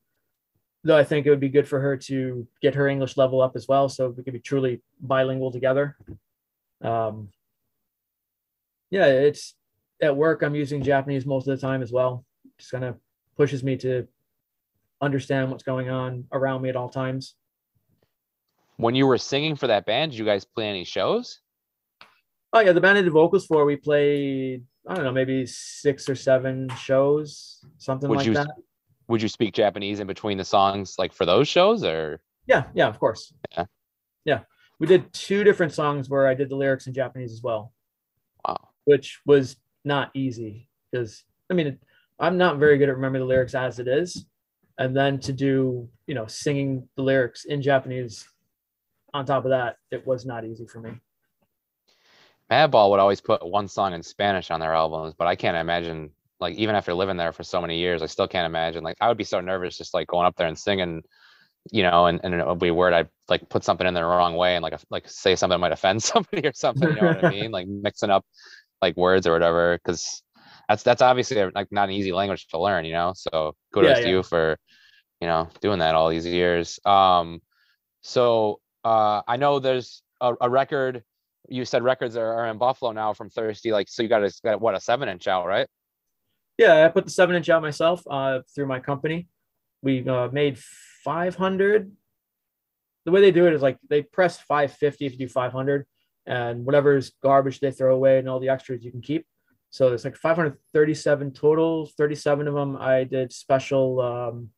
Though 0.85 0.97
I 0.97 1.05
think 1.05 1.27
it 1.27 1.31
would 1.31 1.41
be 1.41 1.51
good 1.51 1.69
for 1.69 1.81
her 1.81 1.97
to 1.97 2.47
get 2.61 2.75
her 2.75 2.89
English 2.89 3.17
level 3.17 3.43
up 3.43 3.53
as 3.55 3.69
well, 3.69 3.89
so 3.89 4.09
we 4.09 4.23
could 4.25 4.33
be 4.33 4.41
truly 4.41 4.83
bilingual 5.01 5.53
together. 5.53 5.97
Um, 6.81 7.29
yeah, 8.91 9.07
it's 9.07 9.55
at 10.03 10.17
work. 10.17 10.43
I'm 10.43 10.55
using 10.55 10.83
Japanese 10.83 11.25
most 11.25 11.47
of 11.47 11.59
the 11.59 11.67
time 11.67 11.83
as 11.83 11.93
well. 11.93 12.25
Just 12.59 12.73
kind 12.73 12.85
of 12.85 12.97
pushes 13.37 13.63
me 13.63 13.77
to 13.79 14.09
understand 15.01 15.51
what's 15.51 15.63
going 15.63 15.91
on 15.91 16.25
around 16.33 16.63
me 16.63 16.69
at 16.69 16.77
all 16.77 16.89
times. 16.89 17.35
When 18.77 18.95
you 18.95 19.07
were 19.07 19.19
singing 19.19 19.57
for 19.57 19.67
that 19.69 19.87
band, 19.87 20.13
did 20.13 20.19
you 20.19 20.25
guys 20.25 20.45
play 20.45 20.67
any 20.67 20.85
shows? 20.85 21.41
Oh 22.53 22.61
yeah, 22.61 22.73
the 22.73 22.81
band 22.81 22.99
I 22.99 23.03
did 23.03 23.13
vocals 23.13 23.47
for, 23.47 23.65
we 23.65 23.77
played 23.77 24.65
I 24.87 24.95
don't 24.95 25.05
know, 25.05 25.13
maybe 25.13 25.47
six 25.47 26.09
or 26.09 26.17
seven 26.17 26.69
shows, 26.77 27.65
something 27.79 28.09
would 28.09 28.19
like 28.19 28.27
you, 28.27 28.35
that. 28.35 28.49
Would 29.09 29.23
you 29.23 29.29
speak 29.29 29.55
Japanese 29.55 30.01
in 30.01 30.07
between 30.07 30.39
the 30.39 30.45
songs, 30.45 30.97
like 30.99 31.13
for 31.13 31.25
those 31.25 31.49
shows, 31.49 31.85
or? 31.85 32.21
Yeah, 32.47 32.65
yeah, 32.75 32.89
of 32.89 32.99
course. 32.99 33.33
Yeah, 33.53 33.67
yeah. 34.25 34.41
We 34.81 34.89
did 34.89 35.13
two 35.13 35.45
different 35.45 35.73
songs 35.73 36.09
where 36.09 36.27
I 36.27 36.35
did 36.35 36.49
the 36.49 36.57
lyrics 36.57 36.89
in 36.89 36.95
Japanese 36.95 37.33
as 37.33 37.43
well. 37.43 37.73
Wow. 38.45 38.69
Which 38.85 39.21
was 39.25 39.57
not 39.85 40.11
easy 40.15 40.69
because 40.91 41.23
I 41.51 41.55
mean, 41.55 41.79
I'm 42.19 42.37
not 42.37 42.59
very 42.59 42.79
good 42.79 42.89
at 42.89 42.97
remembering 42.97 43.23
the 43.23 43.29
lyrics 43.29 43.55
as 43.55 43.79
it 43.79 43.87
is, 43.87 44.27
and 44.79 44.97
then 44.97 45.21
to 45.21 45.33
do 45.33 45.89
you 46.09 46.15
know 46.15 46.27
singing 46.27 46.89
the 46.97 47.03
lyrics 47.03 47.45
in 47.45 47.63
Japanese 47.63 48.27
on 49.15 49.27
top 49.27 49.45
of 49.45 49.51
that, 49.51 49.77
it 49.93 50.05
was 50.07 50.27
not 50.27 50.45
easy 50.45 50.67
for 50.67 50.81
me. 50.81 50.93
Madball 52.53 52.91
would 52.91 53.01
always 53.01 53.23
put 53.23 53.49
one 53.49 53.67
song 53.67 53.95
in 53.95 54.03
Spanish 54.03 54.51
on 54.51 54.61
their 54.61 54.75
albums, 54.75 55.15
but 55.17 55.27
I 55.27 55.37
can't 55.37 55.57
imagine 55.57 56.11
like 56.39 56.55
even 56.57 56.75
after 56.75 56.93
living 56.93 57.17
there 57.17 57.33
for 57.33 57.45
so 57.45 57.63
many 57.63 57.79
years, 57.79 58.03
I 58.03 58.07
still 58.07 58.29
can't 58.29 58.45
imagine. 58.45 58.85
Like 58.85 58.99
I 59.01 59.09
would 59.09 59.17
be 59.17 59.25
so 59.25 59.41
nervous 59.41 59.79
just 59.79 59.95
like 59.95 60.07
going 60.07 60.27
up 60.27 60.37
there 60.37 60.49
and 60.49 60.59
singing, 60.59 61.03
you 61.71 61.83
know, 61.83 62.07
and, 62.07 62.21
and 62.23 62.35
it 62.35 62.47
would 62.47 62.59
be 62.59 62.71
weird. 62.71 62.93
I'd 62.93 63.09
like 63.31 63.49
put 63.49 63.65
something 63.65 63.87
in 63.87 63.95
the 63.95 64.05
wrong 64.05 64.37
way 64.37 64.55
and 64.55 64.63
like 64.63 64.75
like 64.91 65.09
say 65.09 65.35
something 65.35 65.59
might 65.59 65.73
offend 65.73 66.03
somebody 66.13 66.47
or 66.47 66.53
something. 66.53 66.91
You 66.91 67.01
know 67.01 67.07
what 67.07 67.25
I 67.25 67.31
mean? 67.41 67.53
Like 67.53 67.69
mixing 67.69 68.11
up 68.11 68.27
like 68.83 68.99
words 68.99 69.27
or 69.27 69.33
whatever. 69.33 69.79
Cause 69.87 70.23
that's 70.69 70.83
that's 70.83 71.01
obviously 71.01 71.43
like 71.55 71.73
not 71.73 71.89
an 71.89 71.95
easy 71.95 72.13
language 72.13 72.49
to 72.49 72.61
learn, 72.61 72.85
you 72.85 72.93
know. 72.93 73.15
So 73.17 73.55
kudos 73.73 73.93
yeah, 73.93 73.99
yeah. 73.99 74.05
to 74.05 74.11
you 74.11 74.23
for, 74.23 74.59
you 75.23 75.27
know, 75.27 75.49
doing 75.63 75.79
that 75.79 75.95
all 75.95 76.11
these 76.11 76.27
years. 76.27 76.79
Um 76.85 77.41
so 78.03 78.61
uh 78.85 79.23
I 79.27 79.39
know 79.39 79.59
there's 79.59 80.03
a, 80.21 80.35
a 80.39 80.51
record 80.51 81.03
you 81.53 81.65
said 81.65 81.83
records 81.83 82.17
are, 82.17 82.33
are 82.33 82.47
in 82.47 82.59
Buffalo 82.59 82.93
now 82.93 83.13
from 83.13 83.31
Thirsty. 83.31 83.73
Like, 83.73 83.89
so 83.89 84.03
you 84.03 84.09
got 84.09 84.25
a 84.25 84.33
got 84.43 84.61
what 84.61 84.75
a 84.75 84.81
seven 84.81 85.09
inch 85.09 85.29
out, 85.29 85.47
right? 85.47 85.67
Yeah, 86.59 86.85
I 86.85 86.89
put 86.89 87.05
the 87.05 87.11
seven 87.11 87.37
inch 87.37 87.49
out 87.49 87.63
myself 87.63 88.03
uh, 88.11 88.41
through 88.55 88.67
my 88.67 88.81
company. 88.81 89.29
We 89.83 90.07
uh, 90.09 90.29
made 90.29 90.59
500. 91.05 91.93
The 93.05 93.11
way 93.11 93.21
they 93.21 93.33
do 93.33 93.47
it 93.47 93.55
is 93.55 93.63
like 93.63 93.79
they 93.89 94.03
press 94.03 94.39
550 94.39 95.07
if 95.07 95.13
you 95.13 95.19
do 95.19 95.29
500, 95.29 95.87
and 96.27 96.65
whatever's 96.65 97.13
garbage 97.23 97.61
they 97.61 97.71
throw 97.71 97.95
away, 97.95 98.19
and 98.19 98.29
all 98.29 98.41
the 98.41 98.49
extras 98.49 98.85
you 98.85 98.91
can 98.91 99.03
keep. 99.03 99.27
So 99.71 99.93
it's 99.93 100.05
like 100.05 100.17
537 100.17 101.33
total. 101.33 101.87
37 101.99 102.49
of 102.49 102.55
them 102.55 102.77
I 102.77 103.05
did 103.05 103.33
special 103.33 104.01
um, 104.01 104.51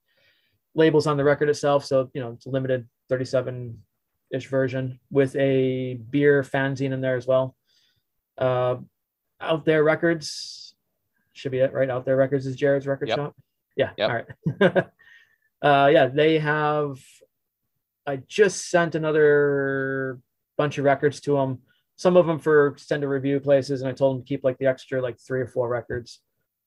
labels 0.75 1.07
on 1.07 1.17
the 1.17 1.25
record 1.25 1.49
itself. 1.49 1.85
So 1.85 2.11
you 2.15 2.21
know 2.21 2.33
it's 2.33 2.47
limited 2.47 2.89
37 3.09 3.79
ish 4.33 4.49
version 4.49 4.99
with 5.11 5.35
a 5.37 5.95
beer 5.95 6.43
fanzine 6.43 6.93
in 6.93 7.01
there 7.01 7.17
as 7.17 7.27
well. 7.27 7.57
Uh, 8.39 8.77
Out 9.41 9.65
There 9.65 9.85
Records 9.85 10.75
should 11.33 11.53
be 11.53 11.59
it, 11.59 11.73
right? 11.73 11.91
Out 11.91 12.05
There 12.05 12.17
Records 12.17 12.47
is 12.47 12.57
Jared's 12.57 12.87
record 12.87 13.09
yep. 13.09 13.19
shop. 13.19 13.37
Yeah. 13.77 13.91
Yep. 13.97 14.11
All 14.11 14.17
right. 14.17 14.87
uh, 15.63 15.89
yeah, 15.89 16.07
they 16.07 16.39
have. 16.39 16.99
I 18.07 18.17
just 18.29 18.71
sent 18.71 18.95
another 18.95 20.21
bunch 20.57 20.79
of 20.79 20.85
records 20.85 21.21
to 21.23 21.35
them. 21.37 21.61
Some 21.97 22.17
of 22.17 22.27
them 22.27 22.39
for 22.39 22.75
send 22.79 23.05
a 23.05 23.09
review 23.09 23.41
places, 23.41 23.81
and 23.81 23.89
I 23.89 23.93
told 23.93 24.17
them 24.17 24.23
to 24.23 24.29
keep 24.29 24.45
like 24.45 24.59
the 24.59 24.67
extra 24.67 25.01
like 25.01 25.19
three 25.19 25.41
or 25.41 25.47
four 25.47 25.69
records. 25.69 26.21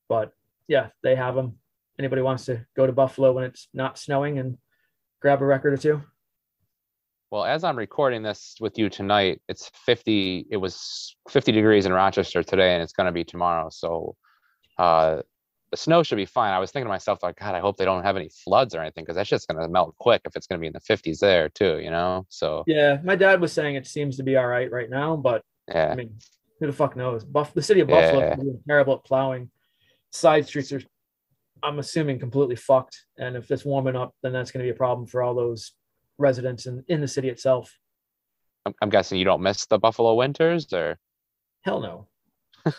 But 0.10 0.32
yeah, 0.68 0.88
they 1.04 1.16
have 1.16 1.36
them. 1.36 1.58
Anybody 2.00 2.22
wants 2.22 2.46
to 2.46 2.66
go 2.76 2.86
to 2.86 2.94
Buffalo 2.94 3.34
when 3.34 3.44
it's 3.44 3.68
not 3.74 3.98
snowing 3.98 4.40
and 4.40 4.58
grab 5.22 5.42
a 5.42 5.46
record 5.46 5.74
or 5.74 5.78
two? 5.78 6.02
Well, 7.32 7.44
as 7.46 7.64
I'm 7.64 7.78
recording 7.78 8.24
this 8.24 8.56
with 8.60 8.78
you 8.78 8.90
tonight, 8.90 9.42
it's 9.48 9.70
50. 9.86 10.48
It 10.50 10.58
was 10.58 11.16
50 11.30 11.52
degrees 11.52 11.86
in 11.86 11.94
Rochester 11.94 12.44
today, 12.44 12.74
and 12.74 12.82
it's 12.84 12.94
going 12.94 13.08
to 13.08 13.12
be 13.12 13.24
tomorrow. 13.24 13.70
So, 13.70 14.16
uh, 14.78 15.22
the 15.72 15.78
snow 15.78 16.02
should 16.04 16.16
be 16.16 16.26
fine. 16.26 16.54
I 16.54 16.60
was 16.60 16.72
thinking 16.72 16.86
to 16.86 16.90
myself, 16.90 17.20
like, 17.22 17.38
God, 17.38 17.54
I 17.54 17.60
hope 17.60 17.76
they 17.76 17.84
don't 17.84 18.04
have 18.04 18.16
any 18.16 18.30
floods 18.30 18.74
or 18.74 18.80
anything 18.82 19.04
because 19.04 19.16
that's 19.18 19.30
just 19.30 19.50
gonna 19.50 19.68
melt 19.68 19.96
quick 20.00 20.22
if 20.24 20.36
it's 20.38 20.48
gonna 20.48 20.62
be 20.62 20.68
in 20.68 20.74
the 20.74 20.80
50s 20.80 21.20
there 21.20 21.50
too, 21.50 21.80
you 21.80 21.92
know. 21.92 22.26
So 22.30 22.64
Yeah, 22.68 23.00
my 23.04 23.18
dad 23.18 23.42
was 23.42 23.52
saying 23.52 23.76
it 23.76 23.86
seems 23.86 24.16
to 24.16 24.24
be 24.24 24.38
all 24.38 24.48
right 24.48 24.72
right 24.72 24.90
now, 24.90 25.18
but 25.18 25.42
yeah, 25.68 25.90
I 25.92 25.96
mean, 25.96 26.18
who 26.60 26.68
the 26.68 26.74
fuck 26.74 26.96
knows? 26.96 27.26
Buff 27.26 27.54
the 27.54 27.62
city 27.62 27.82
of 27.82 27.90
Buffalo 27.90 28.22
Yeah. 28.22 28.36
is 28.36 28.62
terrible 28.66 28.94
at 28.96 29.04
plowing. 29.04 29.52
Side 30.12 30.48
streets 30.48 30.72
are, 30.72 30.82
I'm 31.62 31.80
assuming, 31.80 32.20
completely 32.20 32.56
fucked. 32.56 33.06
And 33.18 33.36
if 33.36 33.52
it's 33.52 33.66
warming 33.66 33.98
up, 33.98 34.16
then 34.24 34.32
that's 34.32 34.52
going 34.52 34.66
to 34.66 34.72
be 34.72 34.74
a 34.74 34.78
problem 34.78 35.06
for 35.06 35.22
all 35.22 35.36
those 35.36 35.74
residents 36.18 36.66
in, 36.66 36.84
in 36.88 37.02
the 37.02 37.08
city 37.08 37.30
itself. 37.30 37.78
I'm, 38.66 38.74
I'm 38.82 38.90
guessing 38.90 39.20
you 39.20 39.26
don't 39.26 39.42
miss 39.42 39.66
the 39.66 39.80
Buffalo 39.80 40.16
winters 40.16 40.72
or 40.74 40.98
Hell 41.62 41.82
no. 41.82 42.08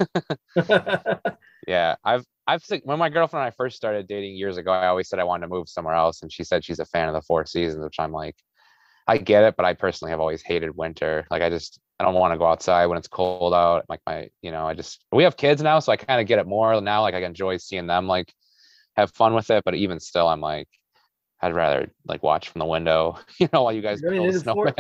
yeah. 1.66 1.96
I've 2.04 2.24
I've 2.46 2.62
when 2.84 2.98
my 2.98 3.10
girlfriend 3.10 3.44
and 3.44 3.52
I 3.52 3.56
first 3.56 3.76
started 3.76 4.08
dating 4.08 4.36
years 4.36 4.56
ago, 4.56 4.72
I 4.72 4.86
always 4.86 5.08
said 5.08 5.18
I 5.18 5.24
wanted 5.24 5.46
to 5.46 5.50
move 5.50 5.68
somewhere 5.68 5.94
else, 5.94 6.22
and 6.22 6.32
she 6.32 6.42
said 6.42 6.64
she's 6.64 6.78
a 6.78 6.86
fan 6.86 7.08
of 7.08 7.14
the 7.14 7.20
four 7.20 7.44
seasons, 7.44 7.84
which 7.84 8.00
I'm 8.00 8.12
like, 8.12 8.36
I 9.06 9.18
get 9.18 9.44
it, 9.44 9.56
but 9.56 9.66
I 9.66 9.74
personally 9.74 10.10
have 10.10 10.20
always 10.20 10.42
hated 10.42 10.74
winter. 10.74 11.26
Like 11.30 11.42
I 11.42 11.50
just 11.50 11.78
I 12.00 12.04
don't 12.04 12.14
want 12.14 12.32
to 12.32 12.38
go 12.38 12.46
outside 12.46 12.86
when 12.86 12.96
it's 12.96 13.08
cold 13.08 13.52
out. 13.52 13.84
Like 13.90 14.00
my, 14.06 14.30
you 14.40 14.50
know, 14.52 14.66
I 14.66 14.72
just 14.72 15.04
we 15.12 15.24
have 15.24 15.36
kids 15.36 15.62
now, 15.62 15.78
so 15.80 15.92
I 15.92 15.96
kind 15.96 16.20
of 16.20 16.26
get 16.26 16.38
it 16.38 16.46
more 16.46 16.80
now. 16.80 17.02
Like 17.02 17.14
I 17.14 17.22
enjoy 17.22 17.58
seeing 17.58 17.86
them 17.86 18.06
like 18.06 18.32
have 18.96 19.12
fun 19.12 19.34
with 19.34 19.50
it, 19.50 19.64
but 19.64 19.74
even 19.74 20.00
still, 20.00 20.28
I'm 20.28 20.40
like, 20.40 20.68
I'd 21.40 21.54
rather 21.54 21.90
like 22.06 22.22
watch 22.22 22.48
from 22.48 22.58
the 22.60 22.64
window, 22.66 23.18
you 23.38 23.48
know, 23.52 23.62
while 23.64 23.72
you 23.72 23.82
guys 23.82 24.02
I 24.04 24.10
mean, 24.10 24.30
build 24.30 24.44
four- 24.44 24.74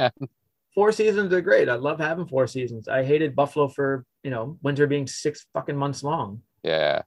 four 0.74 0.92
seasons 0.92 1.32
are 1.32 1.40
great. 1.40 1.68
I 1.68 1.74
love 1.74 1.98
having 2.00 2.26
four 2.26 2.46
seasons. 2.46 2.88
I 2.88 3.04
hated 3.04 3.36
Buffalo 3.36 3.68
for, 3.68 4.04
you 4.22 4.30
know, 4.30 4.58
winter 4.62 4.86
being 4.86 5.06
six 5.06 5.46
fucking 5.54 5.76
months 5.76 6.02
long. 6.02 6.42
yeah, 6.62 7.02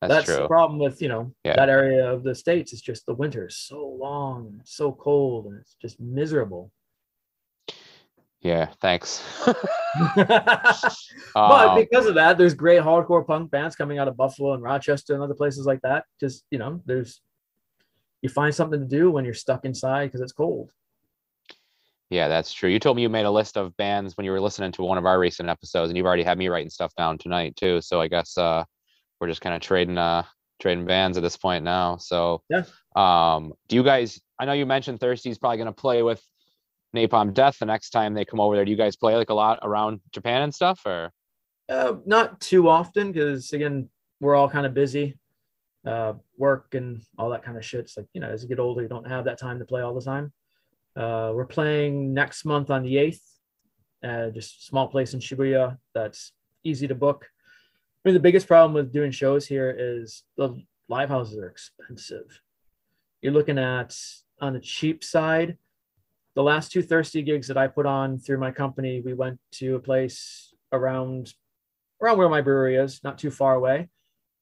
that's, 0.00 0.12
That's, 0.14 0.26
true. 0.26 0.36
the 0.36 0.46
problem 0.48 0.78
with, 0.78 1.00
you 1.00 1.08
know, 1.08 1.32
Yeah. 1.44 1.56
that 1.56 1.68
area 1.70 2.10
of 2.10 2.22
the 2.24 2.34
States. 2.34 2.72
It's 2.72 2.82
just 2.82 3.06
the 3.06 3.14
winter 3.14 3.46
is 3.46 3.56
so 3.56 3.86
long 3.98 4.46
and 4.48 4.60
so 4.64 4.92
cold 4.92 5.46
and 5.46 5.58
it's 5.60 5.76
just 5.80 5.98
miserable. 6.00 6.70
Yeah, 8.42 8.68
thanks. 8.82 9.22
but 10.16 11.08
Um, 11.34 11.76
because 11.78 12.06
of 12.06 12.14
that, 12.16 12.36
there's 12.36 12.52
great 12.54 12.82
hardcore 12.82 13.26
punk 13.26 13.50
bands 13.50 13.76
coming 13.76 13.98
out 13.98 14.08
of 14.08 14.16
Buffalo 14.16 14.52
and 14.52 14.62
Rochester 14.62 15.14
and 15.14 15.22
other 15.22 15.34
places 15.34 15.64
like 15.66 15.80
that. 15.82 16.04
Just 16.20 16.44
you 16.50 16.58
know, 16.58 16.82
there's 16.84 17.20
you 18.24 18.30
find 18.30 18.54
something 18.54 18.80
to 18.80 18.86
do 18.86 19.10
when 19.10 19.24
you're 19.24 19.34
stuck 19.34 19.66
inside 19.66 20.06
because 20.06 20.22
it's 20.22 20.32
cold. 20.32 20.72
Yeah, 22.08 22.28
that's 22.28 22.52
true. 22.52 22.70
You 22.70 22.78
told 22.78 22.96
me 22.96 23.02
you 23.02 23.10
made 23.10 23.26
a 23.26 23.30
list 23.30 23.56
of 23.58 23.76
bands 23.76 24.16
when 24.16 24.24
you 24.24 24.32
were 24.32 24.40
listening 24.40 24.72
to 24.72 24.82
one 24.82 24.96
of 24.98 25.04
our 25.04 25.18
recent 25.18 25.48
episodes, 25.50 25.90
and 25.90 25.96
you've 25.96 26.06
already 26.06 26.22
had 26.22 26.38
me 26.38 26.48
writing 26.48 26.70
stuff 26.70 26.94
down 26.96 27.18
tonight 27.18 27.54
too. 27.56 27.82
So 27.82 28.00
I 28.00 28.08
guess 28.08 28.38
uh, 28.38 28.64
we're 29.20 29.28
just 29.28 29.42
kind 29.42 29.54
of 29.54 29.60
trading 29.60 29.98
uh 29.98 30.22
trading 30.58 30.86
bands 30.86 31.18
at 31.18 31.22
this 31.22 31.36
point 31.36 31.64
now. 31.64 31.98
So 31.98 32.42
Yeah. 32.48 32.64
um, 32.96 33.52
do 33.68 33.76
you 33.76 33.82
guys? 33.82 34.20
I 34.38 34.46
know 34.46 34.52
you 34.52 34.64
mentioned 34.64 35.00
Thirsty's 35.00 35.38
probably 35.38 35.58
going 35.58 35.66
to 35.66 35.72
play 35.72 36.02
with 36.02 36.22
Napalm 36.96 37.34
Death 37.34 37.58
the 37.58 37.66
next 37.66 37.90
time 37.90 38.14
they 38.14 38.24
come 38.24 38.40
over 38.40 38.56
there. 38.56 38.64
Do 38.64 38.70
you 38.70 38.76
guys 38.76 38.96
play 38.96 39.16
like 39.16 39.30
a 39.30 39.34
lot 39.34 39.58
around 39.62 40.00
Japan 40.12 40.42
and 40.42 40.54
stuff, 40.54 40.80
or 40.86 41.12
Uh, 41.68 41.96
not 42.06 42.40
too 42.40 42.70
often 42.70 43.12
because 43.12 43.52
again, 43.52 43.90
we're 44.20 44.34
all 44.34 44.48
kind 44.48 44.64
of 44.64 44.72
busy, 44.72 45.18
uh, 45.86 46.14
work 46.38 46.74
and 46.74 47.02
all 47.18 47.30
that 47.30 47.44
kind 47.44 47.56
of 47.56 47.64
shit. 47.64 47.80
It's 47.80 47.96
like 47.96 48.06
you 48.14 48.20
know, 48.20 48.28
as 48.28 48.42
you 48.42 48.48
get 48.48 48.58
older, 48.58 48.82
you 48.82 48.88
don't 48.88 49.08
have 49.08 49.24
that 49.24 49.38
time 49.38 49.58
to 49.58 49.64
play 49.64 49.82
all 49.82 49.94
the 49.94 50.00
time. 50.00 50.32
Uh, 50.96 51.32
we're 51.34 51.46
playing 51.46 52.14
next 52.14 52.44
month 52.44 52.70
on 52.70 52.82
the 52.82 52.98
eighth, 52.98 53.22
uh, 54.04 54.30
just 54.30 54.66
small 54.66 54.88
place 54.88 55.12
in 55.12 55.20
Shibuya 55.20 55.76
that's 55.94 56.32
easy 56.62 56.86
to 56.86 56.94
book. 56.94 57.26
I 58.04 58.08
mean, 58.08 58.14
the 58.14 58.20
biggest 58.20 58.46
problem 58.46 58.74
with 58.74 58.92
doing 58.92 59.10
shows 59.10 59.46
here 59.46 59.74
is 59.76 60.22
the 60.36 60.62
live 60.88 61.08
houses 61.08 61.38
are 61.38 61.48
expensive. 61.48 62.40
You're 63.22 63.32
looking 63.32 63.58
at 63.58 63.96
on 64.40 64.52
the 64.52 64.60
cheap 64.60 65.02
side. 65.02 65.56
The 66.34 66.42
last 66.42 66.72
two 66.72 66.82
thirsty 66.82 67.22
gigs 67.22 67.48
that 67.48 67.56
I 67.56 67.68
put 67.68 67.86
on 67.86 68.18
through 68.18 68.38
my 68.38 68.50
company, 68.50 69.00
we 69.00 69.14
went 69.14 69.38
to 69.52 69.76
a 69.76 69.80
place 69.80 70.52
around 70.72 71.32
around 72.02 72.18
where 72.18 72.28
my 72.28 72.40
brewery 72.40 72.76
is, 72.76 73.00
not 73.02 73.18
too 73.18 73.30
far 73.30 73.54
away. 73.54 73.88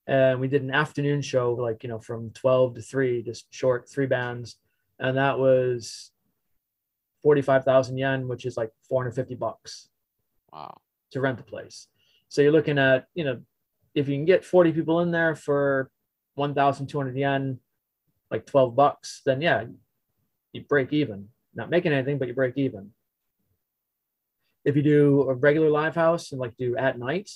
And 0.06 0.40
we 0.40 0.48
did 0.48 0.62
an 0.62 0.72
afternoon 0.72 1.22
show, 1.22 1.54
like, 1.54 1.82
you 1.82 1.88
know, 1.88 2.00
from 2.00 2.30
12 2.30 2.74
to 2.74 2.82
3, 2.82 3.22
just 3.22 3.46
short, 3.54 3.88
three 3.88 4.06
bands. 4.06 4.56
And 4.98 5.16
that 5.16 5.38
was 5.38 6.10
45,000 7.22 7.96
yen, 7.96 8.28
which 8.28 8.44
is 8.44 8.56
like 8.56 8.70
450 8.88 9.36
bucks 9.36 9.88
wow? 10.52 10.80
to 11.12 11.20
rent 11.20 11.38
the 11.38 11.44
place. 11.44 11.86
So 12.28 12.42
you're 12.42 12.52
looking 12.52 12.78
at, 12.78 13.06
you 13.14 13.24
know, 13.24 13.40
if 13.94 14.08
you 14.08 14.16
can 14.16 14.24
get 14.24 14.44
40 14.44 14.72
people 14.72 15.00
in 15.00 15.10
there 15.10 15.36
for 15.36 15.90
1,200 16.34 17.16
yen, 17.16 17.58
like 18.30 18.46
12 18.46 18.74
bucks, 18.74 19.22
then 19.24 19.40
yeah, 19.40 19.64
you 20.52 20.62
break 20.62 20.92
even. 20.92 21.28
Not 21.54 21.70
making 21.70 21.92
anything, 21.92 22.18
but 22.18 22.28
you 22.28 22.34
break 22.34 22.56
even. 22.56 22.90
If 24.64 24.76
you 24.76 24.82
do 24.82 25.28
a 25.28 25.34
regular 25.34 25.68
live 25.68 25.94
house 25.94 26.32
and 26.32 26.40
like 26.40 26.56
do 26.56 26.76
at 26.76 26.98
night, 26.98 27.30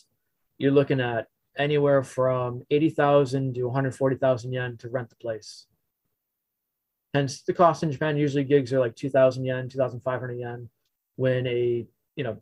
you're 0.58 0.72
looking 0.72 1.00
at 1.00 1.28
anywhere 1.58 2.02
from 2.02 2.62
80,000 2.70 3.54
to 3.54 3.64
140,000 3.64 4.52
yen 4.52 4.76
to 4.78 4.88
rent 4.88 5.10
the 5.10 5.16
place. 5.16 5.66
Hence, 7.14 7.42
the 7.42 7.54
cost 7.54 7.82
in 7.82 7.90
Japan 7.90 8.16
usually 8.16 8.44
gigs 8.44 8.72
are 8.72 8.80
like 8.80 8.94
2,000 8.94 9.44
yen, 9.44 9.68
2,500 9.68 10.32
yen. 10.34 10.68
When 11.16 11.46
a 11.46 11.86
you 12.14 12.24
know 12.24 12.38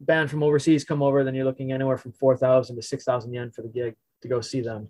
band 0.00 0.30
from 0.30 0.42
overseas 0.42 0.84
come 0.84 1.02
over, 1.02 1.24
then 1.24 1.34
you're 1.34 1.44
looking 1.44 1.72
anywhere 1.72 1.98
from 1.98 2.12
4,000 2.12 2.76
to 2.76 2.82
6,000 2.82 3.32
yen 3.32 3.50
for 3.50 3.62
the 3.62 3.68
gig 3.68 3.96
to 4.22 4.28
go 4.28 4.40
see 4.40 4.60
them. 4.60 4.88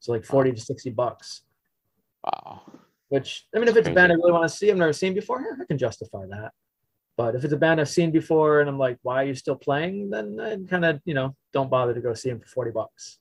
So 0.00 0.12
like 0.12 0.24
40 0.24 0.52
to 0.52 0.60
60 0.60 0.90
bucks. 0.90 1.42
Wow. 2.24 2.62
Which 3.08 3.46
I 3.54 3.58
mean, 3.58 3.68
if 3.68 3.76
it's 3.76 3.88
a 3.88 3.92
band 3.92 4.12
I 4.12 4.14
really 4.14 4.32
want 4.32 4.50
to 4.50 4.56
see, 4.56 4.70
I've 4.70 4.76
never 4.76 4.92
seen 4.92 5.14
before, 5.14 5.44
I 5.60 5.64
can 5.64 5.78
justify 5.78 6.26
that. 6.30 6.52
But 7.16 7.34
if 7.34 7.44
it's 7.44 7.52
a 7.52 7.56
band 7.56 7.80
I've 7.80 7.88
seen 7.88 8.10
before 8.10 8.60
and 8.60 8.68
I'm 8.68 8.78
like, 8.78 8.98
why 9.02 9.22
are 9.22 9.26
you 9.26 9.34
still 9.34 9.56
playing? 9.56 10.10
Then 10.10 10.38
I 10.40 10.56
kind 10.68 10.84
of, 10.84 11.00
you 11.04 11.14
know, 11.14 11.36
don't 11.52 11.70
bother 11.70 11.94
to 11.94 12.00
go 12.00 12.14
see 12.14 12.28
them 12.28 12.40
for 12.40 12.46
40 12.46 12.70
bucks. 12.72 13.18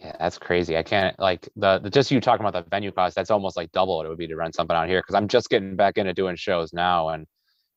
Yeah, 0.00 0.16
that's 0.18 0.38
crazy. 0.38 0.76
I 0.78 0.82
can't 0.82 1.18
like 1.18 1.48
the, 1.56 1.78
the 1.78 1.90
just 1.90 2.10
you 2.10 2.20
talking 2.20 2.46
about 2.46 2.64
the 2.64 2.68
venue 2.70 2.90
cost. 2.90 3.14
That's 3.14 3.30
almost 3.30 3.56
like 3.56 3.70
double 3.72 3.98
what 3.98 4.06
it 4.06 4.08
would 4.08 4.18
be 4.18 4.26
to 4.26 4.36
rent 4.36 4.54
something 4.54 4.76
out 4.76 4.88
here 4.88 5.00
because 5.00 5.14
I'm 5.14 5.28
just 5.28 5.50
getting 5.50 5.76
back 5.76 5.98
into 5.98 6.14
doing 6.14 6.36
shows 6.36 6.72
now, 6.72 7.10
and 7.10 7.26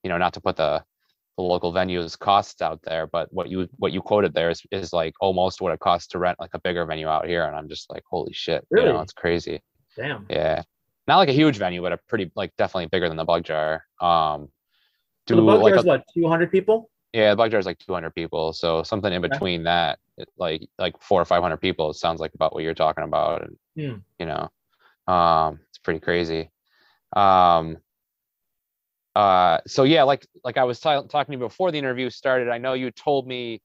you 0.04 0.10
know, 0.10 0.18
not 0.18 0.34
to 0.34 0.41
put 0.41 0.56
the 0.56 0.82
the 1.38 1.44
local 1.44 1.74
venues 1.74 2.18
costs 2.18 2.62
out 2.62 2.80
there, 2.84 3.08
but 3.08 3.28
what 3.34 3.50
you 3.50 3.68
what 3.76 3.91
you 3.91 4.02
quoted 4.02 4.34
there 4.34 4.50
is, 4.50 4.62
is 4.72 4.94
like 4.94 5.14
almost 5.20 5.60
what 5.60 5.74
it 5.74 5.80
costs 5.80 6.08
to 6.10 6.20
rent 6.20 6.39
like 6.39 6.52
a 6.54 6.60
bigger 6.60 6.86
venue 6.86 7.08
out 7.08 7.28
here, 7.28 7.44
and 7.44 7.58
I'm 7.58 7.68
just 7.68 7.89
like, 7.89 8.04
holy 8.10 8.32
shit, 8.32 8.66
you 8.72 8.86
know, 8.86 9.02
it's 9.02 9.14
crazy. 9.14 9.62
Damn. 9.98 10.26
Yeah, 10.30 10.64
not 11.08 11.18
like 11.18 11.30
a 11.30 11.34
huge 11.34 11.58
venue, 11.58 11.82
but 11.82 11.93
a 11.93 11.97
pretty 12.08 12.32
like 12.36 12.56
definitely 12.58 12.88
bigger 12.88 13.08
than 13.08 13.18
the 13.18 13.26
Bug 13.26 13.43
Jar. 13.43 13.86
Um, 14.01 14.49
So 15.28 15.36
the 15.36 15.41
bug 15.41 15.62
like 15.62 15.74
jar 15.74 15.78
is 15.78 15.86
what, 15.86 16.04
200 16.14 16.51
people? 16.51 16.89
yeah, 17.14 17.30
the 17.32 17.36
Bug 17.36 17.51
Jar 17.51 17.60
is 17.60 17.66
like 17.66 17.80
200 17.80 18.16
people, 18.16 18.54
so 18.54 18.84
something 18.84 19.14
in 19.14 19.22
Okay. 19.22 19.30
between 19.34 19.64
that, 19.64 19.99
like 20.38 20.68
like 20.80 20.95
four 21.01 21.22
or 21.22 21.26
500 21.26 21.58
people. 21.58 21.89
It 21.91 21.95
sounds 21.95 22.20
like 22.20 22.34
about 22.34 22.54
what 22.54 22.64
you're 22.64 22.74
talking 22.74 23.04
about, 23.04 23.43
and 23.43 23.58
Hmm. 23.76 23.97
you 24.20 24.26
know, 24.26 24.49
um, 25.14 25.60
it's 25.70 25.80
pretty 25.80 25.99
crazy. 25.99 26.51
Um, 27.16 27.78
uh, 29.16 29.60
so 29.68 29.84
yeah, 29.84 30.04
like 30.04 30.26
like 30.43 30.58
I 30.58 30.64
was 30.64 30.80
t- 30.80 30.89
talking 30.89 31.26
to 31.28 31.32
you 31.34 31.38
before 31.39 31.72
the 31.72 31.78
interview 31.78 32.10
started. 32.10 32.49
I 32.49 32.58
know 32.58 32.74
you 32.74 32.91
told 32.91 33.28
me 33.28 33.62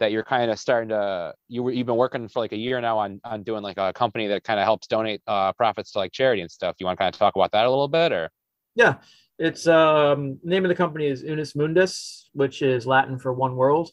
that 0.00 0.12
you're 0.12 0.24
kind 0.24 0.50
of 0.50 0.58
starting 0.58 0.90
to 0.90 1.34
you 1.48 1.62
were 1.62 1.72
you've 1.72 1.86
been 1.86 1.96
working 1.96 2.28
for 2.28 2.40
like 2.40 2.52
a 2.52 2.56
year 2.56 2.80
now 2.80 2.98
on 2.98 3.20
on 3.24 3.42
doing 3.42 3.62
like 3.62 3.78
a 3.78 3.92
company 3.92 4.26
that 4.28 4.44
kind 4.44 4.60
of 4.60 4.64
helps 4.64 4.86
donate 4.86 5.20
uh 5.26 5.52
profits 5.52 5.92
to 5.92 5.98
like 5.98 6.12
charity 6.12 6.42
and 6.42 6.50
stuff. 6.50 6.76
You 6.78 6.86
want 6.86 6.98
to 6.98 7.02
kind 7.02 7.14
of 7.14 7.18
talk 7.18 7.36
about 7.36 7.52
that 7.52 7.66
a 7.66 7.70
little 7.70 7.88
bit 7.88 8.12
or? 8.12 8.30
Yeah. 8.74 8.96
It's 9.38 9.66
um 9.66 10.38
name 10.42 10.64
of 10.64 10.68
the 10.68 10.74
company 10.74 11.06
is 11.06 11.22
Unus 11.22 11.54
Mundus, 11.54 12.28
which 12.32 12.62
is 12.62 12.86
Latin 12.86 13.18
for 13.18 13.32
one 13.32 13.56
world. 13.56 13.90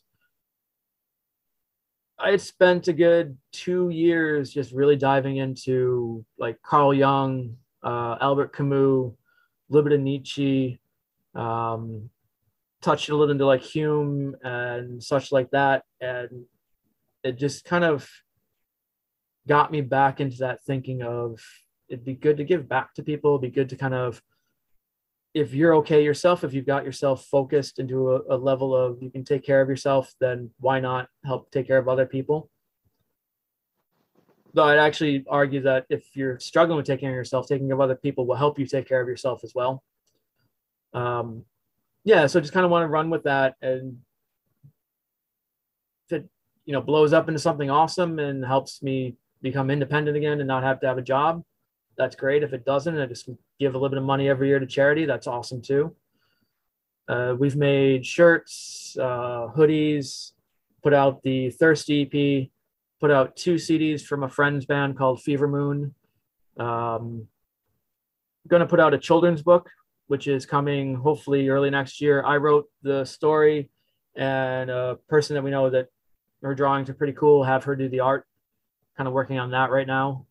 I 2.17 2.37
spent 2.37 2.87
a 2.87 2.93
good 2.93 3.37
two 3.51 3.89
years 3.89 4.51
just 4.51 4.71
really 4.71 4.95
diving 4.95 5.37
into 5.37 6.25
like 6.37 6.61
Carl 6.61 6.93
Jung, 6.93 7.57
uh, 7.83 8.15
Albert 8.21 8.53
Camus, 8.53 9.11
Libet 9.71 9.99
Nietzsche, 9.99 10.79
um, 11.35 12.09
touched 12.85 13.09
a 13.09 13.15
little 13.15 13.31
into 13.31 13.45
like 13.45 13.63
Hume 13.63 14.35
and 14.43 15.03
such 15.03 15.31
like 15.31 15.49
that. 15.51 15.83
And 15.99 16.45
it 17.23 17.37
just 17.37 17.65
kind 17.65 17.83
of 17.83 18.07
got 19.47 19.71
me 19.71 19.81
back 19.81 20.21
into 20.21 20.37
that 20.37 20.63
thinking 20.63 21.01
of 21.01 21.39
it'd 21.89 22.05
be 22.05 22.13
good 22.13 22.37
to 22.37 22.43
give 22.43 22.69
back 22.69 22.93
to 22.93 23.03
people, 23.03 23.31
it'd 23.31 23.41
be 23.41 23.55
good 23.55 23.69
to 23.69 23.75
kind 23.75 23.95
of 23.95 24.21
if 25.33 25.53
you're 25.53 25.75
okay 25.75 26.01
yourself, 26.03 26.43
if 26.43 26.53
you've 26.53 26.65
got 26.65 26.85
yourself 26.85 27.25
focused 27.25 27.79
into 27.79 28.11
a, 28.11 28.35
a 28.35 28.37
level 28.37 28.73
of 28.73 29.01
you 29.01 29.09
can 29.09 29.25
take 29.25 29.43
care 29.43 29.61
of 29.61 29.67
yourself, 29.67 30.13
then 30.21 30.51
why 30.59 30.79
not 30.79 31.09
help 31.25 31.51
take 31.51 31.67
care 31.67 31.77
of 31.77 31.89
other 31.89 32.05
people? 32.05 32.49
Though 34.53 34.63
I'd 34.63 34.77
actually 34.77 35.25
argue 35.29 35.63
that 35.63 35.85
if 35.89 36.15
you're 36.15 36.39
struggling 36.39 36.77
with 36.77 36.85
taking 36.85 37.07
care 37.07 37.09
of 37.09 37.17
yourself, 37.17 37.47
taking 37.47 37.67
care 37.67 37.75
of 37.75 37.81
other 37.81 37.97
people 37.97 38.25
will 38.25 38.35
help 38.35 38.57
you 38.57 38.65
take 38.65 38.87
care 38.87 39.01
of 39.01 39.09
yourself 39.09 39.41
as 39.43 39.53
well. 39.53 39.83
Um, 40.93 41.43
yeah, 42.05 42.27
so 42.27 42.39
just 42.39 42.53
kind 42.53 42.63
of 42.63 42.71
want 42.71 42.83
to 42.83 42.87
run 42.87 43.09
with 43.09 43.23
that, 43.23 43.55
and 43.61 43.97
if 46.07 46.19
it 46.19 46.29
you 46.65 46.73
know 46.73 46.81
blows 46.81 47.11
up 47.11 47.27
into 47.27 47.39
something 47.39 47.69
awesome 47.69 48.19
and 48.19 48.45
helps 48.45 48.81
me 48.81 49.17
become 49.41 49.69
independent 49.69 50.15
again 50.15 50.39
and 50.39 50.47
not 50.47 50.63
have 50.63 50.79
to 50.79 50.87
have 50.87 50.99
a 50.99 51.01
job, 51.01 51.43
that's 51.97 52.15
great. 52.15 52.43
If 52.43 52.53
it 52.53 52.63
doesn't, 52.63 52.97
I 52.97 53.07
just 53.07 53.27
give 53.59 53.73
a 53.73 53.77
little 53.77 53.89
bit 53.89 53.97
of 53.97 54.03
money 54.03 54.29
every 54.29 54.47
year 54.47 54.59
to 54.59 54.67
charity. 54.67 55.05
That's 55.05 55.27
awesome 55.27 55.61
too. 55.61 55.95
Uh, 57.07 57.35
we've 57.37 57.55
made 57.55 58.05
shirts, 58.05 58.95
uh, 58.99 59.47
hoodies, 59.55 60.31
put 60.83 60.93
out 60.93 61.21
the 61.23 61.49
Thirsty 61.51 62.03
EP, 62.03 62.49
put 62.99 63.11
out 63.11 63.35
two 63.35 63.55
CDs 63.55 64.01
from 64.01 64.23
a 64.23 64.29
friend's 64.29 64.65
band 64.65 64.97
called 64.97 65.21
Fever 65.21 65.47
Moon. 65.47 65.93
Um, 66.57 67.27
going 68.47 68.61
to 68.61 68.67
put 68.67 68.79
out 68.79 68.93
a 68.93 68.97
children's 68.97 69.41
book, 69.41 69.69
which 70.07 70.27
is 70.27 70.45
coming 70.45 70.95
hopefully 70.95 71.49
early 71.49 71.69
next 71.69 72.01
year. 72.01 72.23
I 72.23 72.37
wrote 72.37 72.69
the 72.81 73.05
story, 73.05 73.69
and 74.15 74.69
a 74.69 74.97
person 75.07 75.35
that 75.35 75.43
we 75.43 75.51
know 75.51 75.69
that 75.69 75.87
her 76.41 76.55
drawings 76.55 76.89
are 76.89 76.93
pretty 76.93 77.13
cool. 77.13 77.43
Have 77.43 77.63
her 77.63 77.75
do 77.75 77.89
the 77.89 78.01
art. 78.01 78.25
Kind 78.97 79.07
of 79.07 79.13
working 79.13 79.39
on 79.39 79.51
that 79.51 79.71
right 79.71 79.87
now. 79.87 80.25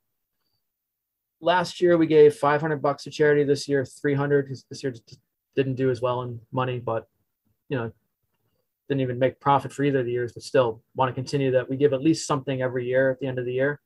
Last 1.40 1.80
year 1.80 1.98
we 1.98 2.06
gave 2.06 2.34
500 2.34 2.80
bucks 2.80 3.04
to 3.04 3.10
charity. 3.10 3.44
This 3.44 3.68
year 3.68 3.84
300 3.84 4.46
because 4.46 4.64
this 4.70 4.82
year 4.82 4.94
didn't 5.54 5.74
do 5.74 5.90
as 5.90 6.00
well 6.00 6.22
in 6.22 6.40
money, 6.52 6.78
but 6.78 7.06
you 7.68 7.76
know 7.76 7.92
didn't 8.88 9.00
even 9.00 9.18
make 9.18 9.40
profit 9.40 9.72
for 9.72 9.82
either 9.82 10.00
of 10.00 10.06
the 10.06 10.12
years, 10.12 10.32
but 10.32 10.42
still 10.42 10.82
want 10.94 11.08
to 11.08 11.14
continue 11.14 11.50
that. 11.52 11.68
We 11.68 11.76
give 11.76 11.92
at 11.92 12.02
least 12.02 12.26
something 12.26 12.60
every 12.60 12.86
year 12.86 13.10
at 13.10 13.18
the 13.18 13.26
end 13.26 13.38
of 13.38 13.46
the 13.46 13.52
year. 13.52 13.80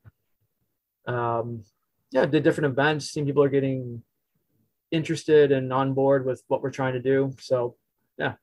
Um, 1.07 1.63
yeah, 2.11 2.27
did 2.27 2.43
different 2.43 2.73
events. 2.73 3.11
Seeing 3.11 3.27
people 3.27 3.43
are 3.43 3.49
getting 3.49 4.03
interested 4.91 5.53
and 5.53 5.73
on 5.73 5.95
board 5.95 6.25
with 6.25 6.43
what 6.49 6.63
we're 6.63 6.71
trying 6.71 6.95
to 6.95 7.01
do. 7.01 7.35
So 7.41 7.77
yeah, 8.19 8.35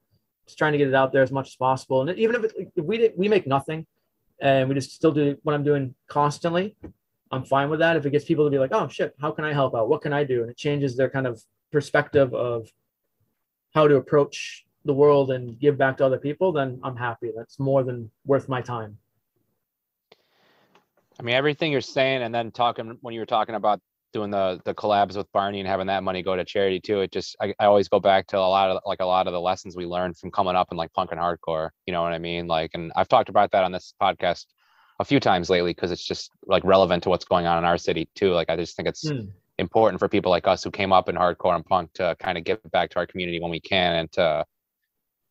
just 0.45 0.57
trying 0.57 0.73
to 0.73 0.77
get 0.77 0.87
it 0.87 0.93
out 0.93 1.11
there 1.11 1.23
as 1.23 1.31
much 1.31 1.47
as 1.47 1.55
possible. 1.55 2.01
And 2.01 2.17
even 2.17 2.35
if, 2.35 2.43
it, 2.43 2.71
if 2.75 2.85
we 2.85 2.97
did, 2.97 3.13
we 3.15 3.27
make 3.27 3.47
nothing, 3.47 3.85
and 4.41 4.67
we 4.67 4.75
just 4.75 4.91
still 4.91 5.11
do 5.11 5.37
what 5.43 5.55
I'm 5.55 5.63
doing 5.63 5.95
constantly. 6.07 6.75
I'm 7.31 7.43
fine 7.43 7.69
with 7.69 7.79
that. 7.79 7.95
If 7.95 8.05
it 8.05 8.11
gets 8.11 8.25
people 8.25 8.45
to 8.45 8.51
be 8.51 8.59
like, 8.59 8.71
oh 8.73 8.87
shit, 8.87 9.15
how 9.19 9.31
can 9.31 9.45
I 9.45 9.53
help 9.53 9.75
out? 9.75 9.89
What 9.89 10.01
can 10.01 10.13
I 10.13 10.23
do? 10.23 10.41
And 10.41 10.49
it 10.49 10.57
changes 10.57 10.95
their 10.95 11.09
kind 11.09 11.25
of 11.25 11.41
perspective 11.71 12.33
of 12.33 12.67
how 13.73 13.87
to 13.87 13.95
approach 13.95 14.65
the 14.85 14.93
world 14.93 15.31
and 15.31 15.59
give 15.59 15.77
back 15.77 15.97
to 15.97 16.05
other 16.05 16.19
people, 16.19 16.51
then 16.51 16.79
I'm 16.83 16.95
happy. 16.95 17.31
That's 17.35 17.59
more 17.59 17.83
than 17.83 18.11
worth 18.25 18.47
my 18.47 18.61
time. 18.61 18.97
I 21.19 21.23
mean, 21.23 21.35
everything 21.35 21.71
you're 21.71 21.81
saying, 21.81 22.21
and 22.21 22.33
then 22.33 22.51
talking 22.51 22.97
when 23.01 23.13
you 23.13 23.19
were 23.19 23.25
talking 23.25 23.55
about 23.55 23.81
doing 24.15 24.31
the 24.31 24.61
the 24.63 24.73
collabs 24.73 25.17
with 25.17 25.29
Barney 25.33 25.59
and 25.59 25.67
having 25.67 25.87
that 25.87 26.01
money 26.01 26.23
go 26.23 26.37
to 26.37 26.45
charity 26.45 26.79
too. 26.79 27.01
It 27.01 27.11
just 27.11 27.35
I, 27.41 27.53
I 27.59 27.65
always 27.65 27.89
go 27.89 27.99
back 27.99 28.27
to 28.27 28.37
a 28.37 28.39
lot 28.39 28.71
of 28.71 28.81
like 28.85 29.01
a 29.01 29.05
lot 29.05 29.27
of 29.27 29.33
the 29.33 29.41
lessons 29.41 29.75
we 29.75 29.85
learned 29.85 30.17
from 30.17 30.31
coming 30.31 30.55
up 30.55 30.69
in 30.71 30.77
like 30.77 30.93
punk 30.93 31.11
and 31.11 31.19
hardcore. 31.19 31.71
You 31.85 31.91
know 31.91 32.01
what 32.01 32.13
I 32.13 32.19
mean? 32.19 32.47
Like, 32.47 32.71
and 32.75 32.93
I've 32.95 33.09
talked 33.09 33.27
about 33.27 33.51
that 33.51 33.65
on 33.65 33.73
this 33.73 33.93
podcast 34.01 34.45
a 35.01 35.05
few 35.05 35.19
times 35.19 35.49
lately 35.49 35.71
because 35.71 35.91
it's 35.91 36.05
just 36.05 36.31
like 36.47 36.63
relevant 36.63 37.03
to 37.03 37.09
what's 37.09 37.25
going 37.25 37.45
on 37.45 37.57
in 37.57 37.65
our 37.65 37.77
city 37.77 38.07
too. 38.15 38.31
Like, 38.31 38.49
I 38.49 38.55
just 38.55 38.77
think 38.77 38.87
it's 38.87 39.05
mm. 39.05 39.27
important 39.59 39.99
for 39.99 40.07
people 40.07 40.31
like 40.31 40.47
us 40.47 40.63
who 40.63 40.71
came 40.71 40.93
up 40.93 41.09
in 41.09 41.15
hardcore 41.15 41.53
and 41.53 41.65
punk 41.65 41.91
to 41.95 42.15
kind 42.17 42.37
of 42.37 42.45
give 42.45 42.59
back 42.71 42.91
to 42.91 42.99
our 42.99 43.05
community 43.05 43.41
when 43.41 43.51
we 43.51 43.59
can 43.59 43.95
and 43.95 44.11
to 44.13 44.45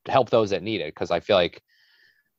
help 0.08 0.28
those 0.28 0.50
that 0.50 0.62
need 0.62 0.82
it. 0.82 0.94
Because 0.94 1.10
I 1.10 1.20
feel 1.20 1.36
like 1.36 1.62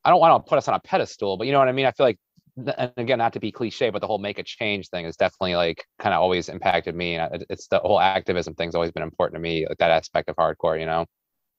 I 0.04 0.10
don't 0.10 0.20
want 0.20 0.46
to 0.46 0.48
put 0.48 0.58
us 0.58 0.68
on 0.68 0.74
a 0.74 0.80
pedestal, 0.80 1.36
but 1.36 1.48
you 1.48 1.52
know 1.52 1.58
what 1.58 1.68
I 1.68 1.72
mean. 1.72 1.86
I 1.86 1.90
feel 1.90 2.06
like 2.06 2.20
and 2.56 2.92
again, 2.96 3.18
not 3.18 3.34
to 3.34 3.40
be 3.40 3.52
cliche, 3.52 3.90
but 3.90 4.00
the 4.00 4.06
whole 4.06 4.18
make 4.18 4.38
a 4.38 4.42
change 4.42 4.88
thing 4.88 5.04
is 5.04 5.16
definitely 5.16 5.56
like 5.56 5.84
kind 5.98 6.14
of 6.14 6.20
always 6.20 6.48
impacted 6.48 6.94
me. 6.94 7.16
And 7.16 7.44
it's 7.50 7.68
the 7.68 7.78
whole 7.78 8.00
activism 8.00 8.54
thing's 8.54 8.74
always 8.74 8.92
been 8.92 9.02
important 9.02 9.36
to 9.36 9.40
me, 9.40 9.66
like 9.68 9.78
that 9.78 9.90
aspect 9.90 10.28
of 10.28 10.36
hardcore, 10.36 10.78
you 10.78 10.86
know? 10.86 11.06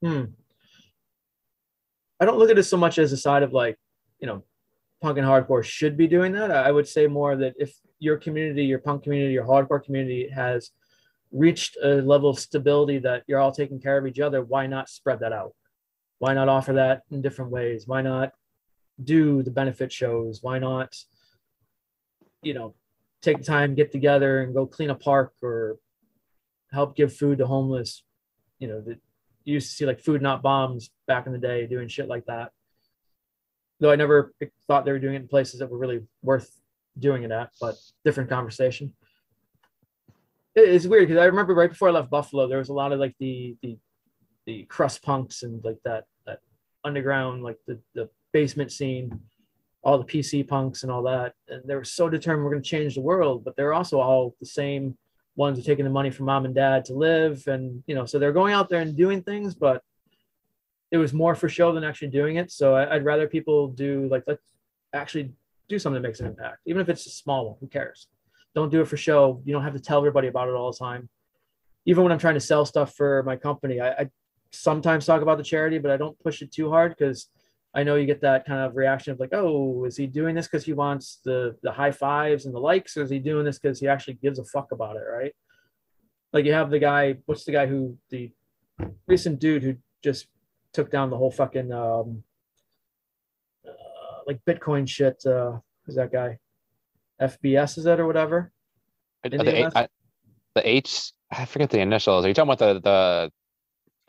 Hmm. 0.01 0.23
I 2.19 2.25
don't 2.25 2.39
look 2.39 2.49
at 2.49 2.57
it 2.57 2.63
so 2.63 2.77
much 2.77 2.97
as 2.97 3.11
a 3.11 3.17
side 3.17 3.43
of 3.43 3.53
like, 3.53 3.77
you 4.19 4.27
know, 4.27 4.43
punk 5.01 5.19
and 5.19 5.27
hardcore 5.27 5.63
should 5.63 5.97
be 5.97 6.07
doing 6.07 6.31
that. 6.31 6.49
I 6.49 6.71
would 6.71 6.87
say 6.87 7.05
more 7.05 7.35
that 7.35 7.53
if 7.57 7.73
your 7.99 8.17
community, 8.17 8.65
your 8.65 8.79
punk 8.79 9.03
community, 9.03 9.33
your 9.33 9.45
hardcore 9.45 9.83
community 9.83 10.27
has 10.29 10.71
reached 11.31 11.77
a 11.83 12.01
level 12.01 12.29
of 12.29 12.39
stability 12.39 12.97
that 12.99 13.23
you're 13.27 13.39
all 13.39 13.51
taking 13.51 13.79
care 13.79 13.97
of 13.97 14.07
each 14.07 14.19
other, 14.19 14.41
why 14.43 14.65
not 14.65 14.89
spread 14.89 15.19
that 15.19 15.33
out? 15.33 15.53
Why 16.19 16.33
not 16.33 16.49
offer 16.49 16.73
that 16.73 17.03
in 17.11 17.21
different 17.21 17.51
ways? 17.51 17.85
Why 17.85 18.01
not 18.01 18.31
do 19.01 19.43
the 19.43 19.51
benefit 19.51 19.91
shows? 19.91 20.39
Why 20.41 20.59
not, 20.59 20.95
you 22.41 22.53
know, 22.53 22.75
take 23.21 23.43
time, 23.43 23.75
get 23.75 23.91
together 23.91 24.41
and 24.41 24.53
go 24.53 24.65
clean 24.65 24.89
a 24.89 24.95
park 24.95 25.33
or 25.41 25.77
help 26.71 26.95
give 26.95 27.15
food 27.15 27.39
to 27.39 27.47
homeless? 27.47 28.03
You 28.59 28.67
know, 28.67 28.81
that 28.81 28.99
you 29.43 29.53
used 29.53 29.69
to 29.69 29.75
see 29.75 29.85
like 29.85 29.99
food 29.99 30.21
not 30.21 30.41
bombs 30.41 30.89
back 31.07 31.25
in 31.25 31.31
the 31.31 31.37
day 31.37 31.67
doing 31.67 31.87
shit 31.87 32.07
like 32.07 32.25
that. 32.25 32.51
Though 33.79 33.91
I 33.91 33.95
never 33.95 34.33
thought 34.67 34.85
they 34.85 34.91
were 34.91 34.99
doing 34.99 35.13
it 35.15 35.21
in 35.21 35.27
places 35.27 35.59
that 35.59 35.69
were 35.69 35.77
really 35.77 36.01
worth 36.23 36.51
doing 36.97 37.23
it 37.23 37.31
at, 37.31 37.51
but 37.61 37.75
different 38.03 38.29
conversation. 38.29 38.93
It's 40.55 40.87
weird 40.87 41.07
because 41.07 41.21
I 41.21 41.25
remember 41.25 41.53
right 41.53 41.69
before 41.69 41.89
I 41.89 41.91
left 41.91 42.09
Buffalo, 42.09 42.47
there 42.47 42.57
was 42.57 42.69
a 42.69 42.73
lot 42.73 42.91
of 42.91 42.99
like 42.99 43.15
the 43.19 43.55
the 43.61 43.77
the 44.47 44.63
crust 44.63 45.03
punks 45.03 45.43
and 45.43 45.63
like 45.63 45.77
that 45.85 46.05
that 46.25 46.39
underground 46.83 47.43
like 47.43 47.59
the 47.67 47.79
the 47.93 48.09
basement 48.31 48.71
scene, 48.71 49.19
all 49.83 49.97
the 49.97 50.03
PC 50.03 50.47
punks 50.47 50.83
and 50.83 50.91
all 50.91 51.03
that. 51.03 51.33
And 51.47 51.61
they 51.65 51.75
were 51.75 51.83
so 51.83 52.09
determined 52.09 52.45
we're 52.45 52.51
going 52.51 52.63
to 52.63 52.69
change 52.69 52.95
the 52.95 53.01
world, 53.01 53.43
but 53.43 53.55
they're 53.55 53.73
also 53.73 53.99
all 53.99 54.35
the 54.39 54.45
same 54.45 54.97
ones 55.35 55.57
who 55.57 55.61
are 55.61 55.65
taking 55.65 55.85
the 55.85 55.91
money 55.91 56.09
from 56.09 56.25
mom 56.25 56.45
and 56.45 56.55
dad 56.55 56.85
to 56.85 56.93
live. 56.93 57.47
And, 57.47 57.83
you 57.87 57.95
know, 57.95 58.05
so 58.05 58.19
they're 58.19 58.33
going 58.33 58.53
out 58.53 58.69
there 58.69 58.81
and 58.81 58.95
doing 58.95 59.21
things, 59.21 59.55
but 59.55 59.83
it 60.91 60.97
was 60.97 61.13
more 61.13 61.35
for 61.35 61.47
show 61.47 61.71
than 61.71 61.83
actually 61.83 62.09
doing 62.09 62.37
it. 62.37 62.51
So 62.51 62.75
I, 62.75 62.93
would 62.95 63.05
rather 63.05 63.27
people 63.27 63.69
do 63.69 64.07
like, 64.09 64.23
let's 64.27 64.41
actually 64.93 65.33
do 65.69 65.77
something 65.77 66.01
that 66.01 66.07
makes 66.07 66.19
an 66.19 66.27
impact, 66.27 66.59
even 66.65 66.81
if 66.81 66.89
it's 66.89 67.05
a 67.05 67.09
small 67.09 67.47
one, 67.47 67.55
who 67.59 67.67
cares? 67.67 68.07
Don't 68.55 68.71
do 68.71 68.81
it 68.81 68.87
for 68.87 68.97
show. 68.97 69.41
You 69.45 69.53
don't 69.53 69.63
have 69.63 69.73
to 69.73 69.79
tell 69.79 69.99
everybody 69.99 70.27
about 70.27 70.47
it 70.47 70.55
all 70.55 70.71
the 70.71 70.77
time. 70.77 71.09
Even 71.85 72.03
when 72.03 72.11
I'm 72.11 72.19
trying 72.19 72.33
to 72.33 72.39
sell 72.39 72.65
stuff 72.65 72.95
for 72.95 73.23
my 73.23 73.35
company, 73.35 73.79
I, 73.79 73.89
I 73.89 74.09
sometimes 74.51 75.05
talk 75.05 75.21
about 75.21 75.37
the 75.37 75.43
charity, 75.43 75.77
but 75.77 75.91
I 75.91 75.97
don't 75.97 76.17
push 76.19 76.41
it 76.41 76.51
too 76.51 76.69
hard 76.69 76.95
because 76.97 77.29
I 77.73 77.83
know 77.83 77.95
you 77.95 78.05
get 78.05 78.21
that 78.21 78.45
kind 78.45 78.61
of 78.61 78.75
reaction 78.75 79.13
of 79.13 79.19
like, 79.19 79.33
oh, 79.33 79.85
is 79.85 79.97
he 79.97 80.07
doing 80.07 80.35
this 80.35 80.47
because 80.47 80.65
he 80.65 80.73
wants 80.73 81.19
the 81.23 81.55
the 81.61 81.71
high 81.71 81.91
fives 81.91 82.45
and 82.45 82.55
the 82.55 82.59
likes, 82.59 82.97
or 82.97 83.03
is 83.03 83.09
he 83.09 83.19
doing 83.19 83.45
this 83.45 83.59
because 83.59 83.79
he 83.79 83.87
actually 83.87 84.15
gives 84.15 84.39
a 84.39 84.45
fuck 84.45 84.71
about 84.71 84.95
it, 84.95 85.03
right? 85.11 85.33
Like 86.33 86.45
you 86.45 86.53
have 86.53 86.69
the 86.69 86.79
guy, 86.79 87.17
what's 87.25 87.45
the 87.45 87.51
guy 87.51 87.67
who 87.67 87.97
the 88.09 88.31
recent 89.07 89.39
dude 89.39 89.63
who 89.63 89.75
just 90.03 90.27
took 90.73 90.91
down 90.91 91.09
the 91.09 91.17
whole 91.17 91.31
fucking 91.31 91.71
um, 91.71 92.23
uh, 93.67 93.71
like 94.25 94.39
Bitcoin 94.45 94.87
shit. 94.87 95.23
Uh, 95.25 95.59
who's 95.85 95.95
that 95.95 96.11
guy? 96.11 96.39
FBS 97.21 97.77
is 97.77 97.83
that 97.85 97.99
or 97.99 98.05
whatever? 98.05 98.51
The, 99.23 99.29
the 100.55 100.67
H, 100.67 101.11
I 101.31 101.45
forget 101.45 101.69
the 101.69 101.79
initials. 101.79 102.25
Are 102.25 102.27
you 102.27 102.33
talking 102.33 102.51
about 102.51 102.59
the 102.59 102.79
the 102.79 103.31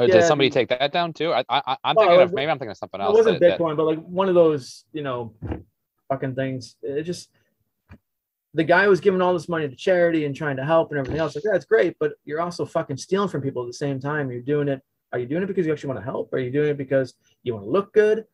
Oh, 0.01 0.05
yeah, 0.05 0.15
did 0.15 0.25
somebody 0.25 0.49
take 0.49 0.69
that 0.69 0.93
down 0.93 1.13
too? 1.13 1.33
I, 1.33 1.45
I 1.49 1.77
am 1.85 1.97
thinking 1.97 2.21
of 2.21 2.33
maybe 2.33 2.51
I'm 2.51 2.59
thinking 2.59 2.71
of 2.71 2.77
something 2.77 3.01
else. 3.01 3.15
It 3.15 3.19
wasn't 3.19 3.41
that, 3.41 3.59
Bitcoin, 3.59 3.71
that... 3.71 3.77
but 3.77 3.87
like 3.87 3.99
one 3.99 4.29
of 4.29 4.35
those, 4.35 4.85
you 4.93 5.03
know, 5.03 5.35
fucking 6.09 6.37
things. 6.37 6.77
It 6.83 7.03
just 7.03 7.31
the 8.55 8.65
guy 8.65 8.87
was 8.89 9.01
giving 9.01 9.21
all 9.21 9.33
this 9.33 9.49
money 9.49 9.69
to 9.69 9.77
charity 9.77 10.25
and 10.25 10.35
trying 10.35 10.57
to 10.57 10.65
help 10.65 10.91
and 10.91 10.99
everything 10.99 11.21
else. 11.21 11.35
Like 11.35 11.45
that's 11.45 11.65
great, 11.65 11.97
but 11.99 12.13
you're 12.25 12.41
also 12.41 12.65
fucking 12.65 12.97
stealing 12.97 13.29
from 13.29 13.41
people 13.41 13.63
at 13.63 13.67
the 13.67 13.73
same 13.73 13.99
time. 13.99 14.31
You're 14.31 14.41
doing 14.41 14.69
it. 14.69 14.83
Are 15.13 15.19
you 15.19 15.27
doing 15.27 15.43
it 15.43 15.47
because 15.47 15.67
you 15.67 15.73
actually 15.73 15.89
want 15.89 16.01
to 16.01 16.05
help? 16.05 16.33
Are 16.33 16.39
you 16.39 16.51
doing 16.51 16.71
it 16.71 16.79
because 16.79 17.15
you 17.43 17.55
want 17.55 17.67
to 17.67 17.71
look 17.71 17.93
good? 17.93 18.25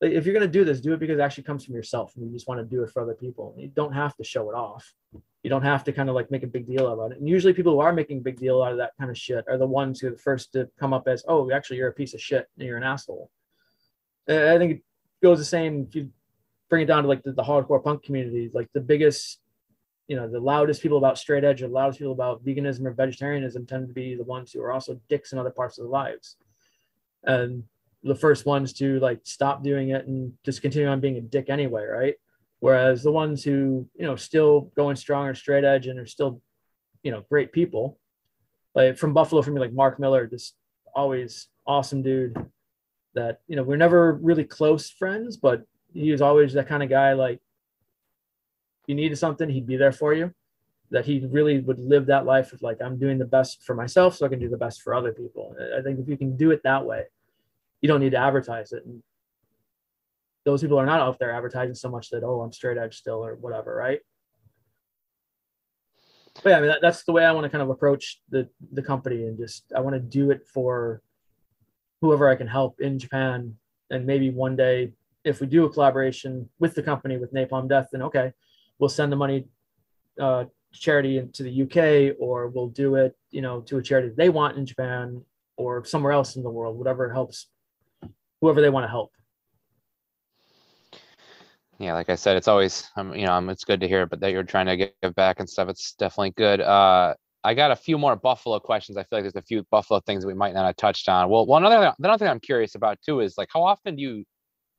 If 0.00 0.24
you're 0.24 0.34
gonna 0.34 0.48
do 0.48 0.64
this, 0.64 0.80
do 0.80 0.92
it 0.94 1.00
because 1.00 1.18
it 1.18 1.22
actually 1.22 1.44
comes 1.44 1.64
from 1.64 1.74
yourself 1.74 2.14
and 2.16 2.26
you 2.26 2.32
just 2.32 2.48
want 2.48 2.60
to 2.60 2.64
do 2.64 2.82
it 2.82 2.90
for 2.90 3.02
other 3.02 3.14
people. 3.14 3.54
You 3.58 3.68
don't 3.68 3.92
have 3.92 4.16
to 4.16 4.24
show 4.24 4.50
it 4.50 4.54
off 4.54 4.94
you 5.42 5.48
don't 5.48 5.62
have 5.62 5.84
to 5.84 5.92
kind 5.92 6.08
of 6.08 6.14
like 6.14 6.30
make 6.30 6.42
a 6.42 6.46
big 6.46 6.66
deal 6.66 6.88
about 6.88 7.12
it. 7.12 7.18
And 7.18 7.28
usually 7.28 7.54
people 7.54 7.72
who 7.72 7.80
are 7.80 7.92
making 7.92 8.18
a 8.18 8.22
big 8.22 8.38
deal 8.38 8.62
out 8.62 8.72
of 8.72 8.78
that 8.78 8.92
kind 8.98 9.10
of 9.10 9.16
shit 9.16 9.44
are 9.48 9.56
the 9.56 9.66
ones 9.66 10.00
who 10.00 10.08
are 10.08 10.10
the 10.10 10.18
first 10.18 10.52
to 10.52 10.68
come 10.78 10.92
up 10.92 11.08
as, 11.08 11.24
oh, 11.28 11.50
actually 11.50 11.78
you're 11.78 11.88
a 11.88 11.94
piece 11.94 12.14
of 12.14 12.20
shit 12.20 12.46
and 12.58 12.66
you're 12.66 12.76
an 12.76 12.82
asshole. 12.82 13.30
I 14.28 14.58
think 14.58 14.72
it 14.72 14.82
goes 15.22 15.38
the 15.38 15.44
same 15.44 15.86
if 15.88 15.94
you 15.94 16.10
bring 16.68 16.82
it 16.82 16.86
down 16.86 17.04
to 17.04 17.08
like 17.08 17.22
the, 17.22 17.32
the 17.32 17.42
hardcore 17.42 17.82
punk 17.82 18.04
community, 18.04 18.50
like 18.52 18.68
the 18.74 18.80
biggest, 18.80 19.40
you 20.08 20.16
know, 20.16 20.28
the 20.28 20.38
loudest 20.38 20.82
people 20.82 20.98
about 20.98 21.18
straight 21.18 21.42
edge, 21.42 21.62
or 21.62 21.68
the 21.68 21.74
loudest 21.74 21.98
people 21.98 22.12
about 22.12 22.44
veganism 22.44 22.84
or 22.84 22.92
vegetarianism 22.92 23.64
tend 23.64 23.88
to 23.88 23.94
be 23.94 24.14
the 24.14 24.24
ones 24.24 24.52
who 24.52 24.60
are 24.60 24.72
also 24.72 25.00
dicks 25.08 25.32
in 25.32 25.38
other 25.38 25.50
parts 25.50 25.78
of 25.78 25.84
their 25.84 25.90
lives. 25.90 26.36
And 27.24 27.64
the 28.02 28.14
first 28.14 28.46
ones 28.46 28.72
to 28.74 28.98
like 29.00 29.20
stop 29.24 29.62
doing 29.62 29.90
it 29.90 30.06
and 30.06 30.32
just 30.44 30.62
continue 30.62 30.88
on 30.88 31.00
being 31.00 31.16
a 31.16 31.20
dick 31.20 31.50
anyway, 31.50 31.84
right? 31.84 32.14
Whereas 32.60 33.02
the 33.02 33.12
ones 33.12 33.44
who, 33.44 33.88
you 33.94 34.06
know, 34.06 34.16
still 34.16 34.70
going 34.76 34.96
strong 34.96 35.26
or 35.26 35.34
straight 35.34 35.64
edge 35.64 35.86
and 35.86 35.98
are 35.98 36.06
still, 36.06 36.40
you 37.02 37.10
know, 37.10 37.24
great 37.30 37.52
people, 37.52 37.98
like 38.74 38.96
from 38.98 39.12
Buffalo 39.12 39.42
for 39.42 39.50
me, 39.50 39.60
like 39.60 39.72
Mark 39.72 39.98
Miller, 39.98 40.26
just 40.26 40.54
always 40.94 41.48
awesome 41.66 42.02
dude 42.02 42.36
that, 43.14 43.40
you 43.48 43.56
know, 43.56 43.62
we're 43.62 43.76
never 43.76 44.14
really 44.14 44.44
close 44.44 44.90
friends, 44.90 45.36
but 45.36 45.62
he 45.92 46.10
was 46.10 46.22
always 46.22 46.52
that 46.52 46.68
kind 46.68 46.82
of 46.82 46.88
guy. 46.88 47.12
Like 47.12 47.36
if 47.36 48.88
you 48.88 48.94
needed 48.94 49.16
something, 49.16 49.48
he'd 49.48 49.66
be 49.66 49.76
there 49.76 49.92
for 49.92 50.14
you. 50.14 50.32
That 50.90 51.04
he 51.04 51.24
really 51.30 51.60
would 51.60 51.78
live 51.78 52.06
that 52.06 52.26
life 52.26 52.52
of 52.52 52.62
like, 52.62 52.82
I'm 52.82 52.98
doing 52.98 53.18
the 53.18 53.24
best 53.24 53.62
for 53.62 53.74
myself 53.74 54.16
so 54.16 54.26
I 54.26 54.28
can 54.28 54.40
do 54.40 54.48
the 54.48 54.56
best 54.56 54.82
for 54.82 54.94
other 54.94 55.12
people. 55.12 55.54
I 55.78 55.82
think 55.82 56.00
if 56.00 56.08
you 56.08 56.16
can 56.16 56.36
do 56.36 56.50
it 56.50 56.62
that 56.64 56.84
way, 56.84 57.04
you 57.80 57.88
don't 57.88 58.00
need 58.00 58.10
to 58.10 58.18
advertise 58.18 58.72
it. 58.72 58.84
And 58.84 59.02
those 60.44 60.62
people 60.62 60.78
are 60.78 60.86
not 60.86 61.00
out 61.00 61.18
there 61.18 61.32
advertising 61.32 61.74
so 61.74 61.90
much 61.90 62.10
that 62.10 62.24
oh 62.24 62.40
I'm 62.40 62.52
straight 62.52 62.78
edge 62.78 62.96
still 62.96 63.24
or 63.24 63.34
whatever, 63.36 63.74
right? 63.74 64.00
but 66.42 66.50
yeah, 66.50 66.56
I 66.56 66.60
mean, 66.60 66.70
that, 66.70 66.78
that's 66.80 67.04
the 67.04 67.12
way 67.12 67.24
I 67.24 67.32
want 67.32 67.44
to 67.44 67.50
kind 67.50 67.62
of 67.62 67.70
approach 67.70 68.20
the 68.30 68.48
the 68.72 68.82
company, 68.82 69.24
and 69.24 69.38
just 69.38 69.64
I 69.76 69.80
want 69.80 69.94
to 69.94 70.00
do 70.00 70.30
it 70.30 70.46
for 70.46 71.02
whoever 72.00 72.28
I 72.28 72.36
can 72.36 72.46
help 72.46 72.80
in 72.80 72.98
Japan, 72.98 73.56
and 73.90 74.06
maybe 74.06 74.30
one 74.30 74.56
day 74.56 74.92
if 75.24 75.40
we 75.40 75.46
do 75.46 75.66
a 75.66 75.70
collaboration 75.70 76.48
with 76.58 76.74
the 76.74 76.82
company 76.82 77.18
with 77.18 77.34
Napalm 77.34 77.68
Death, 77.68 77.88
then 77.92 78.02
okay, 78.02 78.32
we'll 78.78 78.88
send 78.88 79.12
the 79.12 79.16
money 79.16 79.46
uh, 80.18 80.44
charity 80.72 81.18
into 81.18 81.42
the 81.42 81.62
UK, 81.62 82.16
or 82.18 82.48
we'll 82.48 82.68
do 82.68 82.94
it, 82.94 83.14
you 83.30 83.42
know, 83.42 83.60
to 83.62 83.78
a 83.78 83.82
charity 83.82 84.12
they 84.16 84.30
want 84.30 84.56
in 84.56 84.64
Japan 84.64 85.22
or 85.56 85.84
somewhere 85.84 86.12
else 86.12 86.36
in 86.36 86.42
the 86.42 86.48
world, 86.48 86.78
whatever 86.78 87.12
helps 87.12 87.48
whoever 88.40 88.60
they 88.60 88.70
want 88.70 88.84
to 88.84 88.88
help. 88.88 89.12
Yeah, 91.78 91.94
like 91.94 92.10
I 92.10 92.14
said, 92.14 92.36
it's 92.36 92.48
always, 92.48 92.90
um, 92.96 93.14
you 93.14 93.24
know, 93.24 93.32
um, 93.32 93.48
it's 93.48 93.64
good 93.64 93.80
to 93.80 93.88
hear, 93.88 94.06
but 94.06 94.20
that 94.20 94.32
you're 94.32 94.42
trying 94.42 94.66
to 94.66 94.76
give 94.76 95.14
back 95.14 95.40
and 95.40 95.48
stuff. 95.48 95.68
It's 95.70 95.94
definitely 95.94 96.32
good. 96.32 96.60
Uh, 96.60 97.14
I 97.42 97.54
got 97.54 97.70
a 97.70 97.76
few 97.76 97.96
more 97.96 98.16
Buffalo 98.16 98.58
questions. 98.58 98.98
I 98.98 99.02
feel 99.04 99.18
like 99.18 99.22
there's 99.24 99.36
a 99.36 99.42
few 99.42 99.62
Buffalo 99.70 100.00
things 100.00 100.22
that 100.22 100.28
we 100.28 100.34
might 100.34 100.52
not 100.52 100.66
have 100.66 100.76
touched 100.76 101.08
on. 101.08 101.30
Well, 101.30 101.46
one 101.46 101.64
other, 101.64 101.94
another 101.98 102.18
thing 102.18 102.28
I'm 102.28 102.40
curious 102.40 102.74
about 102.74 102.98
too 103.00 103.20
is 103.20 103.38
like, 103.38 103.48
how 103.52 103.62
often 103.62 103.96
do 103.96 104.02
you 104.02 104.24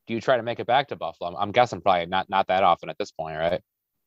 do 0.08 0.14
you 0.14 0.22
try 0.22 0.38
to 0.38 0.44
make 0.44 0.60
it 0.60 0.68
back 0.68 0.88
to 0.90 0.96
Buffalo? 0.96 1.32
I'm, 1.32 1.38
I'm 1.38 1.52
guessing 1.52 1.82
probably 1.82 2.06
not 2.06 2.30
not 2.30 2.48
that 2.48 2.64
often 2.64 2.90
at 2.90 2.98
this 2.98 3.12
point, 3.12 3.38
right? 3.38 3.62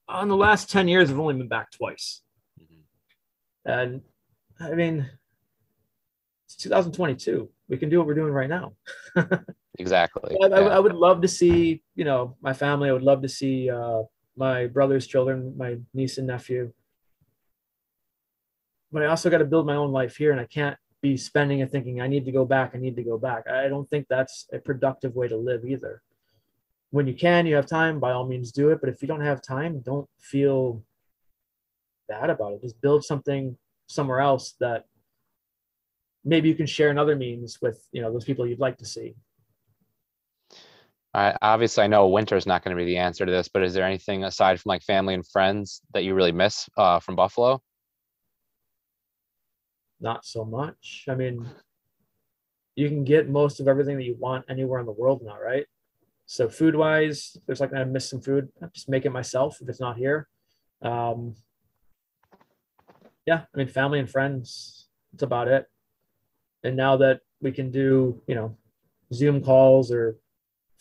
On 0.09 0.29
the 0.29 0.37
last 0.37 0.71
ten 0.71 0.87
years, 0.87 1.11
I've 1.11 1.19
only 1.19 1.35
been 1.35 1.49
back 1.49 1.71
twice, 1.71 2.21
mm-hmm. 2.61 3.71
and 3.71 4.03
I 4.61 4.75
mean, 4.75 5.09
it's 6.47 6.57
2022. 6.57 7.49
We 7.69 7.79
can 7.79 7.89
do 7.89 7.99
what 7.99 8.07
we're 8.07 8.15
doing 8.15 8.33
right 8.33 8.49
now. 8.49 8.75
exactly. 9.79 10.37
I, 10.43 10.47
yeah. 10.47 10.55
I, 10.55 10.61
I, 10.77 10.79
would 10.79 10.95
love 10.95 11.23
to 11.23 11.29
see, 11.29 11.83
you 11.95 12.05
know, 12.05 12.37
my 12.43 12.53
family. 12.53 12.89
I 12.89 12.93
would 12.93 13.03
love 13.03 13.23
to 13.23 13.29
see 13.29 13.71
uh, 13.71 14.03
my 14.37 14.67
brother's 14.67 15.07
children, 15.07 15.55
my 15.57 15.79
niece 15.95 16.19
and 16.19 16.27
nephew. 16.27 16.73
But 18.93 19.03
I 19.03 19.07
also 19.07 19.31
got 19.31 19.39
to 19.39 19.45
build 19.45 19.67
my 19.67 19.77
own 19.77 19.93
life 19.93 20.17
here, 20.17 20.31
and 20.31 20.41
I 20.41 20.45
can't 20.45 20.77
be 21.01 21.17
spending 21.17 21.63
and 21.63 21.71
thinking 21.71 22.01
I 22.01 22.07
need 22.07 22.25
to 22.27 22.33
go 22.33 22.45
back. 22.45 22.73
I 22.75 22.79
need 22.79 22.97
to 22.97 23.03
go 23.03 23.19
back. 23.19 23.49
I 23.49 23.69
don't 23.69 23.89
think 23.89 24.07
that's 24.09 24.47
a 24.53 24.59
productive 24.59 25.15
way 25.15 25.29
to 25.29 25.37
live 25.37 25.65
either. 25.65 26.03
When 26.91 27.07
you 27.07 27.15
can, 27.15 27.47
you 27.47 27.57
have 27.57 27.67
time. 27.67 27.99
By 27.99 28.13
all 28.13 28.27
means, 28.27 28.53
do 28.53 28.71
it. 28.71 28.81
But 28.81 28.91
if 28.91 29.03
you 29.03 29.09
don't 29.09 29.21
have 29.21 29.43
time, 29.43 29.81
don't 29.81 30.09
feel 30.19 30.83
bad 32.09 32.31
about 32.31 32.53
it. 32.53 32.63
Just 32.63 32.81
build 32.81 33.05
something 33.05 33.57
somewhere 33.87 34.21
else 34.21 34.55
that 34.61 34.87
maybe 36.25 36.49
you 36.49 36.55
can 36.55 36.67
share 36.67 36.91
in 36.91 36.99
other 36.99 37.17
means 37.17 37.59
with 37.61 37.87
you 37.93 38.03
know 38.03 38.13
those 38.13 38.25
people 38.25 38.47
you'd 38.47 38.61
like 38.61 38.79
to 38.79 38.87
see 38.87 39.15
I 41.15 41.37
obviously 41.41 41.85
I 41.85 41.87
know 41.87 42.09
winter 42.09 42.37
is 42.37 42.47
not 42.47 42.65
going 42.65 42.77
to 42.77 42.81
be 42.81 42.87
the 42.87 42.97
answer 42.97 43.25
to 43.25 43.31
this, 43.31 43.49
but 43.49 43.63
is 43.63 43.73
there 43.73 43.85
anything 43.85 44.25
aside 44.25 44.61
from 44.61 44.71
like 44.71 44.83
family 44.83 45.15
and 45.15 45.25
friends 45.25 45.81
that 45.95 46.03
you 46.03 46.13
really 46.13 46.33
miss 46.33 46.69
uh, 46.77 46.99
from 46.99 47.15
Buffalo? 47.15 47.63
Not 50.01 50.25
so 50.25 50.45
much. 50.45 51.05
I 51.09 51.15
mean, 51.15 51.49
you 52.75 52.89
can 52.89 53.05
get 53.05 53.29
most 53.29 53.61
of 53.61 53.69
everything 53.69 53.97
that 53.97 54.03
you 54.03 54.17
want 54.19 54.45
anywhere 54.49 54.81
in 54.81 54.87
the 54.87 54.93
world 54.93 55.23
now, 55.25 55.39
right? 55.41 55.67
So 56.27 56.49
food 56.49 56.75
wise, 56.75 57.37
there's 57.47 57.61
like 57.61 57.73
I 57.73 57.85
miss 57.85 58.11
some 58.11 58.21
food. 58.21 58.49
I 58.61 58.67
just 58.75 58.89
make 58.89 59.05
it 59.05 59.11
myself 59.11 59.59
if 59.61 59.69
it's 59.69 59.81
not 59.81 59.97
here. 59.97 60.27
Um, 60.83 61.37
yeah, 63.25 63.43
I 63.55 63.59
mean, 63.59 63.69
family 63.69 64.01
and 64.01 64.11
friends. 64.11 64.89
That's 65.13 65.23
about 65.23 65.47
it. 65.47 65.67
And 66.65 66.77
now 66.77 66.97
that 66.97 67.21
we 67.41 67.53
can 67.53 67.71
do, 67.71 68.21
you 68.27 68.35
know, 68.35 68.57
Zoom 69.13 69.43
calls 69.43 69.93
or 69.93 70.17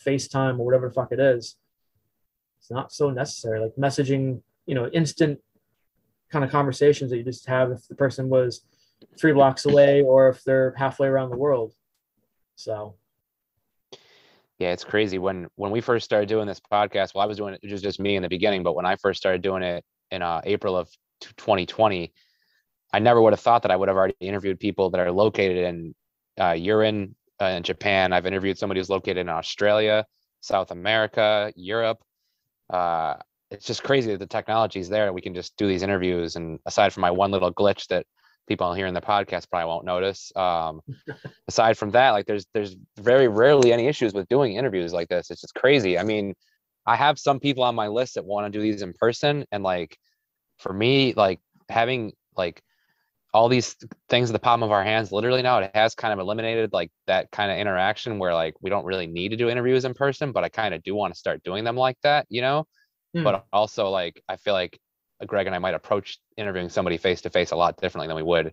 FaceTime 0.04 0.58
or 0.58 0.64
whatever 0.64 0.88
the 0.88 0.94
fuck 0.94 1.12
it 1.12 1.20
is, 1.20 1.56
it's 2.58 2.70
not 2.70 2.92
so 2.92 3.10
necessary. 3.10 3.60
Like 3.60 3.74
messaging, 3.78 4.40
you 4.66 4.74
know, 4.74 4.88
instant 4.88 5.38
kind 6.30 6.44
of 6.44 6.50
conversations 6.50 7.10
that 7.10 7.18
you 7.18 7.22
just 7.22 7.46
have 7.46 7.70
if 7.70 7.86
the 7.86 7.94
person 7.94 8.28
was 8.28 8.64
three 9.18 9.32
blocks 9.32 9.66
away 9.66 10.02
or 10.02 10.30
if 10.30 10.42
they're 10.44 10.74
halfway 10.76 11.06
around 11.06 11.30
the 11.30 11.36
world. 11.36 11.74
So 12.56 12.96
yeah, 14.58 14.72
it's 14.72 14.84
crazy. 14.84 15.18
When 15.18 15.48
when 15.56 15.70
we 15.70 15.80
first 15.80 16.04
started 16.04 16.28
doing 16.28 16.46
this 16.46 16.60
podcast, 16.60 17.14
well, 17.14 17.22
I 17.22 17.26
was 17.26 17.36
doing 17.36 17.54
it, 17.54 17.60
it 17.62 17.70
was 17.70 17.82
just 17.82 18.00
me 18.00 18.16
in 18.16 18.22
the 18.22 18.28
beginning, 18.28 18.62
but 18.62 18.74
when 18.74 18.86
I 18.86 18.96
first 18.96 19.20
started 19.20 19.42
doing 19.42 19.62
it 19.62 19.84
in 20.10 20.22
uh, 20.22 20.40
April 20.44 20.76
of 20.76 20.88
2020, 21.20 22.12
I 22.94 23.00
never 23.00 23.20
would 23.20 23.32
have 23.32 23.40
thought 23.40 23.62
that 23.62 23.72
I 23.72 23.76
would 23.76 23.88
have 23.88 23.96
already 23.96 24.14
interviewed 24.20 24.60
people 24.60 24.90
that 24.90 25.00
are 25.00 25.10
located 25.10 25.64
in 25.64 25.94
uh, 26.38 26.52
Urin, 26.52 27.14
uh, 27.42 27.46
in 27.46 27.64
Japan. 27.64 28.12
I've 28.12 28.24
interviewed 28.24 28.56
somebody 28.56 28.78
who's 28.78 28.88
located 28.88 29.16
in 29.16 29.28
Australia, 29.28 30.06
South 30.40 30.70
America, 30.70 31.52
Europe. 31.56 31.98
Uh, 32.70 33.16
it's 33.50 33.66
just 33.66 33.82
crazy 33.82 34.12
that 34.12 34.20
the 34.20 34.28
technology 34.28 34.78
is 34.78 34.88
there. 34.88 35.12
We 35.12 35.22
can 35.22 35.34
just 35.34 35.56
do 35.56 35.66
these 35.66 35.82
interviews. 35.82 36.36
And 36.36 36.60
aside 36.66 36.92
from 36.92 37.00
my 37.00 37.10
one 37.10 37.32
little 37.32 37.52
glitch 37.52 37.88
that 37.88 38.06
people 38.46 38.72
here 38.74 38.86
in 38.86 38.94
the 38.94 39.00
podcast 39.00 39.50
probably 39.50 39.66
won't 39.66 39.84
notice, 39.84 40.30
um, 40.36 40.80
aside 41.48 41.76
from 41.76 41.90
that, 41.90 42.10
like 42.10 42.26
there's 42.26 42.46
there's 42.54 42.76
very 43.00 43.26
rarely 43.26 43.72
any 43.72 43.88
issues 43.88 44.14
with 44.14 44.28
doing 44.28 44.54
interviews 44.54 44.92
like 44.92 45.08
this. 45.08 45.32
It's 45.32 45.40
just 45.40 45.56
crazy. 45.56 45.98
I 45.98 46.04
mean, 46.04 46.32
I 46.86 46.94
have 46.94 47.18
some 47.18 47.40
people 47.40 47.64
on 47.64 47.74
my 47.74 47.88
list 47.88 48.14
that 48.14 48.24
want 48.24 48.46
to 48.46 48.56
do 48.56 48.62
these 48.62 48.82
in 48.82 48.92
person, 48.92 49.46
and 49.50 49.64
like 49.64 49.98
for 50.60 50.72
me, 50.72 51.12
like 51.14 51.40
having 51.68 52.12
like 52.36 52.62
all 53.34 53.48
these 53.48 53.76
things 54.08 54.30
at 54.30 54.32
the 54.32 54.38
palm 54.38 54.62
of 54.62 54.70
our 54.70 54.84
hands 54.84 55.10
literally 55.10 55.42
now 55.42 55.58
it 55.58 55.70
has 55.74 55.94
kind 55.94 56.12
of 56.12 56.20
eliminated 56.20 56.72
like 56.72 56.90
that 57.08 57.30
kind 57.32 57.50
of 57.50 57.58
interaction 57.58 58.18
where 58.18 58.32
like 58.32 58.54
we 58.62 58.70
don't 58.70 58.84
really 58.84 59.08
need 59.08 59.30
to 59.30 59.36
do 59.36 59.50
interviews 59.50 59.84
in 59.84 59.92
person 59.92 60.30
but 60.30 60.44
i 60.44 60.48
kind 60.48 60.72
of 60.72 60.82
do 60.84 60.94
want 60.94 61.12
to 61.12 61.18
start 61.18 61.42
doing 61.42 61.64
them 61.64 61.76
like 61.76 61.98
that 62.02 62.24
you 62.30 62.40
know? 62.40 62.64
Mm. 63.14 63.24
but 63.24 63.44
also 63.52 63.90
like 63.90 64.22
i 64.28 64.36
feel 64.36 64.54
like 64.54 64.78
greg 65.26 65.46
and 65.46 65.54
i 65.54 65.58
might 65.58 65.74
approach 65.74 66.18
interviewing 66.36 66.68
somebody 66.68 66.96
face 66.96 67.20
to 67.22 67.30
face 67.30 67.50
a 67.50 67.56
lot 67.56 67.76
differently 67.76 68.06
than 68.06 68.16
we 68.16 68.22
would 68.22 68.52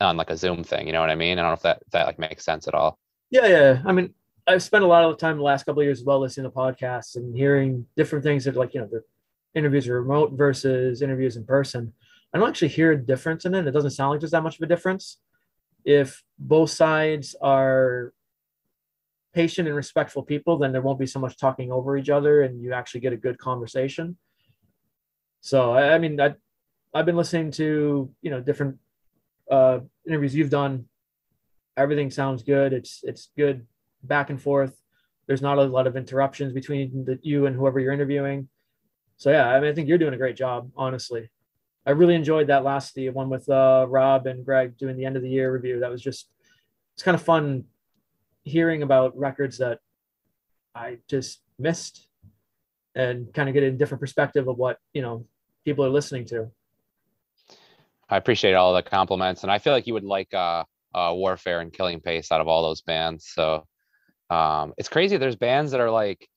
on 0.00 0.16
like 0.16 0.30
a 0.30 0.36
zoom 0.36 0.62
thing 0.62 0.86
you 0.86 0.92
know 0.92 1.00
what 1.00 1.10
i 1.10 1.14
mean? 1.14 1.38
I 1.38 1.42
don't 1.42 1.50
know 1.50 1.54
if 1.54 1.62
that 1.62 1.82
that 1.92 2.06
like 2.06 2.18
makes 2.18 2.44
sense 2.44 2.68
at 2.68 2.74
all. 2.74 2.98
Yeah 3.30 3.46
yeah 3.46 3.82
i 3.84 3.92
mean 3.92 4.14
i've 4.46 4.62
spent 4.62 4.84
a 4.84 4.86
lot 4.86 5.04
of 5.04 5.18
time 5.18 5.36
the 5.36 5.42
last 5.42 5.64
couple 5.64 5.80
of 5.80 5.84
years 5.84 6.00
as 6.00 6.04
well 6.04 6.20
listening 6.20 6.50
to 6.50 6.56
podcasts 6.56 7.16
and 7.16 7.36
hearing 7.36 7.86
different 7.96 8.24
things 8.24 8.44
that 8.44 8.56
like 8.56 8.74
you 8.74 8.80
know 8.80 8.88
the 8.90 9.02
interviews 9.54 9.88
are 9.88 10.00
remote 10.00 10.32
versus 10.32 11.02
interviews 11.02 11.36
in 11.36 11.44
person 11.44 11.92
I 12.32 12.38
don't 12.38 12.48
actually 12.48 12.68
hear 12.68 12.92
a 12.92 12.96
difference 12.96 13.44
in 13.44 13.54
it. 13.54 13.66
It 13.66 13.72
doesn't 13.72 13.90
sound 13.90 14.10
like 14.10 14.20
there's 14.20 14.30
that 14.30 14.42
much 14.42 14.56
of 14.56 14.62
a 14.62 14.66
difference. 14.66 15.18
If 15.84 16.22
both 16.38 16.70
sides 16.70 17.34
are 17.40 18.12
patient 19.32 19.68
and 19.68 19.76
respectful 19.76 20.22
people, 20.22 20.58
then 20.58 20.72
there 20.72 20.82
won't 20.82 20.98
be 20.98 21.06
so 21.06 21.20
much 21.20 21.36
talking 21.38 21.72
over 21.72 21.96
each 21.96 22.10
other 22.10 22.42
and 22.42 22.60
you 22.60 22.72
actually 22.72 23.00
get 23.00 23.12
a 23.12 23.16
good 23.16 23.38
conversation. 23.38 24.16
So, 25.40 25.72
I, 25.72 25.98
mean, 25.98 26.20
I, 26.20 26.34
I've 26.92 27.06
been 27.06 27.16
listening 27.16 27.50
to, 27.52 28.10
you 28.20 28.30
know, 28.30 28.40
different 28.40 28.78
uh, 29.50 29.80
interviews 30.06 30.34
you've 30.34 30.50
done. 30.50 30.86
Everything 31.76 32.10
sounds 32.10 32.42
good. 32.42 32.72
It's, 32.72 33.00
it's 33.02 33.30
good 33.36 33.66
back 34.02 34.30
and 34.30 34.40
forth. 34.40 34.76
There's 35.26 35.42
not 35.42 35.58
a 35.58 35.62
lot 35.62 35.86
of 35.86 35.96
interruptions 35.96 36.52
between 36.52 37.04
the, 37.04 37.18
you 37.22 37.46
and 37.46 37.56
whoever 37.56 37.80
you're 37.80 37.92
interviewing. 37.92 38.48
So 39.16 39.30
yeah, 39.30 39.48
I 39.48 39.60
mean, 39.60 39.70
I 39.70 39.74
think 39.74 39.88
you're 39.88 39.98
doing 39.98 40.14
a 40.14 40.18
great 40.18 40.36
job, 40.36 40.70
honestly. 40.76 41.30
I 41.86 41.92
really 41.92 42.14
enjoyed 42.14 42.48
that 42.48 42.64
last 42.64 42.94
the 42.94 43.08
one 43.10 43.30
with 43.30 43.48
uh, 43.48 43.86
Rob 43.88 44.26
and 44.26 44.44
Greg 44.44 44.76
doing 44.76 44.96
the 44.96 45.04
end 45.04 45.16
of 45.16 45.22
the 45.22 45.30
year 45.30 45.52
review. 45.52 45.80
That 45.80 45.90
was 45.90 46.02
just 46.02 46.28
it's 46.94 47.02
kind 47.02 47.14
of 47.14 47.22
fun 47.22 47.64
hearing 48.44 48.82
about 48.82 49.16
records 49.16 49.58
that 49.58 49.78
I 50.74 50.98
just 51.08 51.40
missed 51.58 52.06
and 52.94 53.32
kind 53.32 53.48
of 53.48 53.54
get 53.54 53.62
a 53.62 53.70
different 53.70 54.00
perspective 54.00 54.48
of 54.48 54.56
what 54.56 54.78
you 54.92 55.02
know 55.02 55.26
people 55.64 55.84
are 55.84 55.90
listening 55.90 56.26
to. 56.26 56.50
I 58.08 58.16
appreciate 58.16 58.54
all 58.54 58.74
the 58.74 58.82
compliments, 58.82 59.42
and 59.42 59.52
I 59.52 59.58
feel 59.58 59.72
like 59.72 59.86
you 59.86 59.94
would 59.94 60.04
like 60.04 60.34
uh, 60.34 60.64
uh, 60.94 61.12
Warfare 61.14 61.60
and 61.60 61.72
Killing 61.72 62.00
Pace 62.00 62.32
out 62.32 62.40
of 62.40 62.48
all 62.48 62.62
those 62.62 62.82
bands. 62.82 63.28
So 63.32 63.66
um, 64.28 64.74
it's 64.76 64.88
crazy. 64.88 65.16
There's 65.16 65.36
bands 65.36 65.72
that 65.72 65.80
are 65.80 65.90
like, 65.90 66.28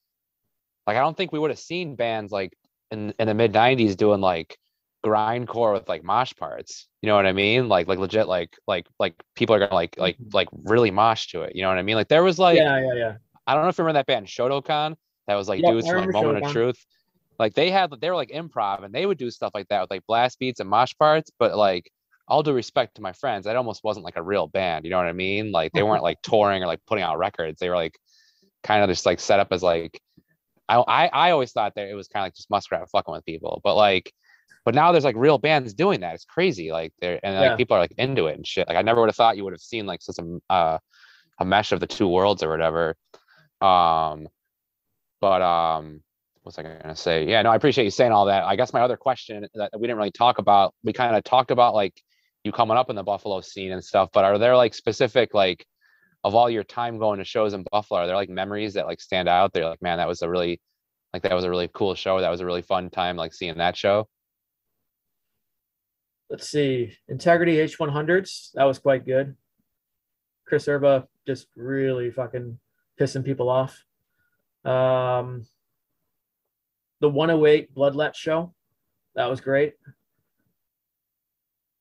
like 0.85 0.97
I 0.97 0.99
don't 0.99 1.17
think 1.17 1.31
we 1.31 1.39
would 1.39 1.51
have 1.51 1.59
seen 1.59 1.95
bands 1.95 2.31
like 2.31 2.53
in 2.91 3.13
in 3.19 3.27
the 3.27 3.33
mid 3.33 3.53
'90s 3.53 3.97
doing 3.97 4.21
like 4.21 4.57
grindcore 5.03 5.73
with 5.73 5.87
like 5.89 6.03
mosh 6.03 6.33
parts. 6.35 6.87
You 7.01 7.07
know 7.07 7.15
what 7.15 7.25
I 7.25 7.33
mean? 7.33 7.67
Like 7.67 7.87
like 7.87 7.99
legit 7.99 8.27
like 8.27 8.55
like 8.67 8.87
like 8.99 9.15
people 9.35 9.55
are 9.55 9.59
gonna 9.59 9.73
like 9.73 9.95
like 9.97 10.17
mm-hmm. 10.17 10.29
like 10.33 10.47
really 10.63 10.91
mosh 10.91 11.27
to 11.27 11.41
it. 11.41 11.55
You 11.55 11.61
know 11.61 11.69
what 11.69 11.77
I 11.77 11.83
mean? 11.83 11.95
Like 11.95 12.07
there 12.07 12.23
was 12.23 12.39
like 12.39 12.57
yeah 12.57 12.79
yeah 12.79 12.93
yeah. 12.93 13.13
I 13.45 13.53
don't 13.53 13.63
know 13.63 13.69
if 13.69 13.77
you 13.77 13.83
remember 13.83 13.99
that 13.99 14.07
band 14.07 14.27
Shotokan 14.27 14.95
that 15.27 15.35
was 15.35 15.49
like 15.49 15.61
yep, 15.61 15.71
dudes 15.71 15.87
from 15.87 16.05
like 16.05 16.13
Moment 16.13 16.43
Shotokan. 16.43 16.47
of 16.47 16.51
Truth. 16.51 16.85
Like 17.39 17.53
they 17.53 17.71
had 17.71 17.91
they 17.99 18.09
were 18.09 18.15
like 18.15 18.29
improv 18.29 18.83
and 18.83 18.93
they 18.93 19.05
would 19.05 19.17
do 19.17 19.29
stuff 19.29 19.51
like 19.53 19.67
that 19.67 19.81
with 19.81 19.91
like 19.91 20.05
blast 20.07 20.39
beats 20.39 20.59
and 20.59 20.69
mosh 20.69 20.93
parts, 20.97 21.31
but 21.37 21.57
like 21.57 21.89
all 22.27 22.43
due 22.43 22.53
respect 22.53 22.95
to 22.95 23.01
my 23.01 23.11
friends, 23.11 23.45
that 23.45 23.55
almost 23.55 23.83
wasn't 23.83 24.05
like 24.05 24.15
a 24.15 24.23
real 24.23 24.47
band. 24.47 24.85
You 24.85 24.91
know 24.91 24.97
what 24.97 25.07
I 25.07 25.13
mean? 25.13 25.51
Like 25.51 25.73
they 25.73 25.83
weren't 25.83 26.03
like 26.03 26.21
touring 26.21 26.63
or 26.63 26.67
like 26.67 26.79
putting 26.87 27.03
out 27.03 27.17
records. 27.17 27.59
They 27.59 27.69
were 27.69 27.75
like 27.75 27.97
kind 28.63 28.81
of 28.81 28.89
just 28.89 29.05
like 29.05 29.19
set 29.19 29.39
up 29.39 29.49
as 29.51 29.61
like 29.61 29.99
I 30.69 30.77
I, 30.77 31.07
I 31.07 31.31
always 31.31 31.51
thought 31.51 31.73
that 31.75 31.89
it 31.89 31.95
was 31.95 32.07
kind 32.07 32.23
of 32.23 32.27
like 32.27 32.35
just 32.35 32.49
muskrat 32.49 32.89
fucking 32.89 33.13
with 33.13 33.25
people, 33.25 33.59
but 33.63 33.75
like 33.75 34.13
but 34.65 34.75
now 34.75 34.91
there's 34.91 35.03
like 35.03 35.15
real 35.17 35.37
bands 35.37 35.73
doing 35.73 36.01
that. 36.01 36.15
It's 36.15 36.25
crazy. 36.25 36.71
Like 36.71 36.93
there 36.99 37.19
and 37.23 37.35
like 37.35 37.49
yeah. 37.51 37.55
people 37.55 37.75
are 37.75 37.81
like 37.81 37.93
into 37.97 38.27
it 38.27 38.35
and 38.35 38.47
shit. 38.47 38.67
Like 38.67 38.77
I 38.77 38.81
never 38.81 39.01
would 39.01 39.09
have 39.09 39.15
thought 39.15 39.37
you 39.37 39.43
would 39.43 39.53
have 39.53 39.61
seen 39.61 39.85
like 39.85 40.01
such 40.01 40.17
a 40.19 40.53
uh, 40.53 40.77
a 41.39 41.45
mesh 41.45 41.71
of 41.71 41.79
the 41.79 41.87
two 41.87 42.07
worlds 42.07 42.43
or 42.43 42.49
whatever. 42.49 42.95
Um, 43.61 44.27
but 45.19 45.41
um, 45.41 46.01
what's 46.43 46.57
I 46.59 46.63
gonna 46.63 46.95
say? 46.95 47.27
Yeah, 47.27 47.41
no, 47.41 47.51
I 47.51 47.55
appreciate 47.55 47.85
you 47.85 47.91
saying 47.91 48.11
all 48.11 48.25
that. 48.25 48.43
I 48.43 48.55
guess 48.55 48.73
my 48.73 48.81
other 48.81 48.97
question 48.97 49.47
that 49.55 49.71
we 49.73 49.87
didn't 49.87 49.97
really 49.97 50.11
talk 50.11 50.37
about, 50.37 50.73
we 50.83 50.93
kind 50.93 51.15
of 51.15 51.23
talked 51.23 51.51
about 51.51 51.73
like 51.73 51.99
you 52.43 52.51
coming 52.51 52.77
up 52.77 52.89
in 52.89 52.95
the 52.95 53.03
Buffalo 53.03 53.41
scene 53.41 53.71
and 53.71 53.83
stuff, 53.83 54.09
but 54.13 54.25
are 54.25 54.37
there 54.37 54.55
like 54.55 54.73
specific 54.73 55.33
like 55.33 55.65
of 56.23 56.35
all 56.35 56.49
your 56.49 56.63
time 56.63 56.99
going 56.99 57.19
to 57.19 57.25
shows 57.25 57.53
in 57.53 57.65
Buffalo, 57.71 58.01
are 58.01 58.07
there 58.07 58.15
like 58.15 58.29
memories 58.29 58.75
that 58.75 58.85
like 58.85 59.01
stand 59.01 59.27
out? 59.27 59.51
They're 59.53 59.67
like, 59.67 59.81
man, 59.81 59.97
that 59.97 60.07
was 60.07 60.21
a 60.21 60.29
really 60.29 60.61
like 61.13 61.23
that 61.23 61.33
was 61.33 61.43
a 61.43 61.49
really 61.49 61.69
cool 61.73 61.95
show. 61.95 62.19
That 62.21 62.29
was 62.29 62.39
a 62.41 62.45
really 62.45 62.61
fun 62.61 62.89
time, 62.89 63.17
like 63.17 63.33
seeing 63.33 63.57
that 63.57 63.75
show. 63.77 64.07
Let's 66.33 66.49
see, 66.49 66.97
Integrity 67.07 67.57
H100s. 67.57 68.53
That 68.55 68.63
was 68.63 68.79
quite 68.79 69.05
good. 69.05 69.35
Chris 70.47 70.67
Erba 70.67 71.07
just 71.27 71.45
really 71.55 72.09
fucking 72.09 72.57
pissing 72.99 73.23
people 73.23 73.49
off. 73.49 73.85
Um, 74.65 75.45
the 77.01 77.09
108 77.09 77.75
Bloodlet 77.75 78.15
show. 78.15 78.51
That 79.13 79.29
was 79.29 79.41
great. 79.41 79.75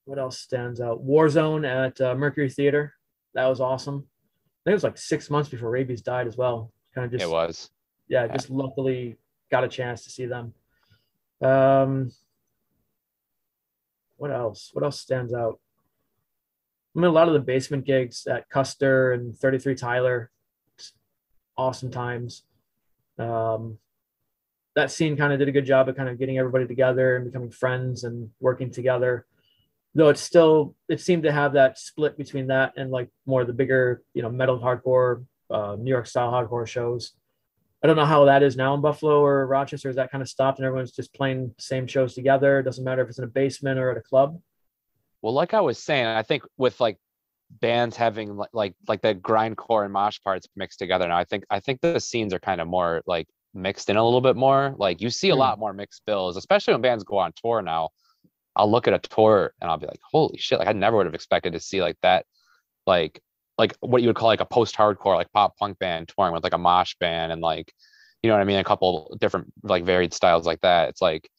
What 0.05 0.19
else 0.19 0.39
stands 0.39 0.83
out? 0.83 1.03
Warzone 1.03 1.66
at 1.66 1.99
uh, 2.03 2.15
Mercury 2.15 2.51
Theater. 2.51 2.93
That 3.33 3.47
was 3.47 3.62
awesome. 3.62 4.05
I 4.05 4.61
think 4.65 4.73
it 4.73 4.74
was 4.74 4.85
like 4.85 4.99
six 4.99 5.31
months 5.31 5.49
before 5.49 5.73
Raybeez 5.73 6.03
died 6.03 6.27
as 6.27 6.37
well. 6.37 6.70
Kind 6.95 7.07
of 7.07 7.12
just 7.12 7.24
it 7.24 7.33
was. 7.33 7.70
Yeah, 8.07 8.27
just 8.27 8.51
luckily 8.51 9.16
got 9.51 9.65
a 9.65 9.69
chance 9.69 10.05
to 10.05 10.11
see 10.11 10.27
them. 10.27 10.53
Um, 11.41 12.11
what 14.23 14.31
else? 14.31 14.70
What 14.73 14.85
else 14.85 15.01
stands 15.01 15.35
out? 15.35 15.59
I 16.94 17.01
mean, 17.01 17.09
a 17.09 17.12
lot 17.12 17.27
of 17.27 17.35
the 17.35 17.40
basement 17.40 17.85
gigs 17.85 18.24
at 18.28 18.49
Custer 18.49 19.12
and 19.12 19.36
33 19.36 19.74
Tyler, 19.74 20.31
awesome 21.59 21.90
times. 21.90 22.44
Um, 23.19 23.78
that 24.77 24.93
scene 24.93 25.16
kind 25.16 25.32
of 25.32 25.40
did 25.40 25.49
a 25.49 25.53
good 25.53 25.66
job 25.66 25.89
of 25.89 25.97
kind 25.97 26.09
of 26.09 26.20
getting 26.20 26.39
everybody 26.39 26.69
together 26.69 27.16
and 27.16 27.24
becoming 27.24 27.51
friends 27.51 28.05
and 28.05 28.31
working 28.39 28.70
together. 28.70 29.27
Though 29.97 30.11
it's 30.11 30.23
still, 30.23 30.77
it 30.89 31.01
seemed 31.01 31.24
to 31.24 31.32
have 31.32 31.55
that 31.55 31.77
split 31.77 32.16
between 32.16 32.47
that 32.47 32.74
and 32.77 32.93
like 32.93 33.09
more 33.27 33.40
of 33.40 33.49
the 33.49 33.53
bigger, 33.53 34.05
you 34.15 34.23
know, 34.23 34.31
metal 34.31 34.61
hardcore, 34.61 35.24
uh, 35.51 35.74
New 35.77 35.90
York 35.90 36.07
style 36.07 36.31
hardcore 36.31 36.69
shows. 36.69 37.15
I 37.83 37.89
don't 37.89 37.97
know 37.97 38.05
how 38.05 38.25
that 38.27 38.43
is 38.43 38.57
now 38.57 38.75
in 38.75 38.81
Buffalo 38.81 39.21
or 39.25 39.47
Rochester. 39.47 39.89
Is 39.89 39.97
that 39.97 40.13
kind 40.13 40.23
of 40.23 40.29
stopped 40.29 40.59
and 40.59 40.67
everyone's 40.67 40.93
just 40.93 41.13
playing 41.13 41.53
same 41.59 41.87
shows 41.87 42.15
together? 42.15 42.61
It 42.61 42.63
doesn't 42.63 42.85
matter 42.85 43.03
if 43.03 43.09
it's 43.09 43.19
in 43.19 43.25
a 43.25 43.29
basement 43.29 43.79
or 43.79 43.91
at 43.91 43.97
a 43.97 44.03
club. 44.03 44.41
Well, 45.21 45.33
like 45.33 45.53
I 45.53 45.61
was 45.61 45.79
saying, 45.79 46.07
I 46.07 46.23
think 46.23 46.45
with 46.57 46.81
like 46.81 46.99
bands 47.51 47.97
having 47.97 48.37
like 48.37 48.51
like 48.53 48.75
like 48.89 49.03
the 49.03 49.15
grindcore 49.15 49.85
and 49.85 49.93
mosh 49.93 50.21
parts 50.23 50.47
mixed 50.55 50.79
together 50.79 51.09
now, 51.09 51.17
I 51.17 51.25
think 51.25 51.45
I 51.51 51.59
think 51.59 51.81
the 51.81 51.99
scenes 51.99 52.33
are 52.33 52.39
kind 52.39 52.61
of 52.61 52.69
more 52.69 53.03
like 53.07 53.27
mixed 53.53 53.91
in 53.91 53.97
a 53.97 54.05
little 54.05 54.21
bit 54.21 54.37
more. 54.37 54.75
Like 54.79 55.01
you 55.01 55.11
see 55.11 55.31
a 55.31 55.35
hmm. 55.35 55.41
lot 55.41 55.59
more 55.59 55.73
mixed 55.73 56.03
bills, 56.07 56.37
especially 56.37 56.75
when 56.75 56.83
bands 56.83 57.05
go 57.05 57.19
on 57.19 57.33
tour 57.33 57.63
now. 57.63 57.91
I'll 58.55 58.71
look 58.71 58.87
at 58.87 58.95
a 58.95 58.99
tour 58.99 59.53
and 59.61 59.71
I'll 59.71 59.79
be 59.79 59.87
like, 59.87 60.01
holy 60.11 60.39
shit, 60.39 60.59
like 60.59 60.69
I 60.69 60.73
never 60.73 60.99
would 60.99 61.07
have 61.07 61.15
expected 61.15 61.55
to 61.55 61.61
see 61.61 61.81
like 61.81 61.97
that, 62.03 62.27
like 62.87 63.21
like 63.63 63.77
what 63.79 64.03
you 64.03 64.09
would 64.09 64.17
call 64.17 64.27
like 64.27 64.41
a 64.41 64.45
post-hardcore, 64.45 65.15
like 65.15 65.31
pop 65.33 65.57
punk 65.57 65.79
band 65.79 66.09
touring 66.09 66.33
with 66.33 66.43
like 66.43 66.53
a 66.53 66.59
mosh 66.59 66.97
band 66.99 67.31
and 67.31 67.41
like, 67.41 67.73
you 68.21 68.29
know 68.29 68.35
what 68.35 68.43
I 68.43 68.45
mean? 68.45 68.59
A 68.59 68.65
couple 68.65 69.17
different 69.21 69.53
like 69.63 69.85
varied 69.85 70.13
styles 70.13 70.47
like 70.47 70.61
that. 70.63 70.89
It's 70.89 71.01
like 71.01 71.31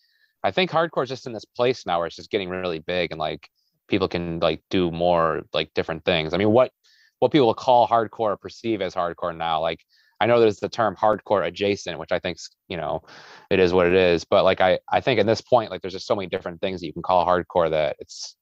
I 0.41 0.51
think 0.51 0.71
hardcore 0.71 1.03
is 1.03 1.09
just 1.09 1.27
in 1.27 1.33
this 1.33 1.43
place 1.43 1.85
now 1.85 1.97
where 1.97 2.07
it's 2.07 2.15
just 2.15 2.31
getting 2.31 2.49
really 2.49 2.79
big 2.79 3.11
and 3.11 3.19
like 3.19 3.49
people 3.89 4.07
can 4.07 4.39
like 4.39 4.61
do 4.69 4.89
more 4.89 5.41
like 5.53 5.73
different 5.73 6.05
things. 6.05 6.33
I 6.33 6.37
mean, 6.37 6.51
what 6.51 6.71
what 7.19 7.33
people 7.33 7.53
call 7.53 7.87
hardcore 7.89 8.31
or 8.31 8.37
perceive 8.37 8.81
as 8.81 8.95
hardcore 8.95 9.35
now, 9.35 9.59
like 9.59 9.81
I 10.21 10.25
know 10.25 10.39
there's 10.39 10.59
the 10.59 10.69
term 10.69 10.95
hardcore 10.95 11.45
adjacent, 11.45 11.99
which 11.99 12.13
I 12.13 12.19
think 12.19 12.37
you 12.69 12.77
know 12.77 13.03
it 13.49 13.59
is 13.59 13.73
what 13.73 13.87
it 13.87 13.95
is. 13.95 14.23
But 14.23 14.45
like 14.45 14.61
I 14.61 14.79
I 14.89 15.01
think 15.01 15.19
at 15.19 15.25
this 15.25 15.41
point, 15.41 15.71
like 15.71 15.81
there's 15.81 15.93
just 15.93 16.07
so 16.07 16.15
many 16.15 16.29
different 16.29 16.61
things 16.61 16.79
that 16.79 16.87
you 16.87 16.93
can 16.93 17.01
call 17.01 17.25
hardcore 17.25 17.69
that 17.71 17.97
it's 17.99 18.37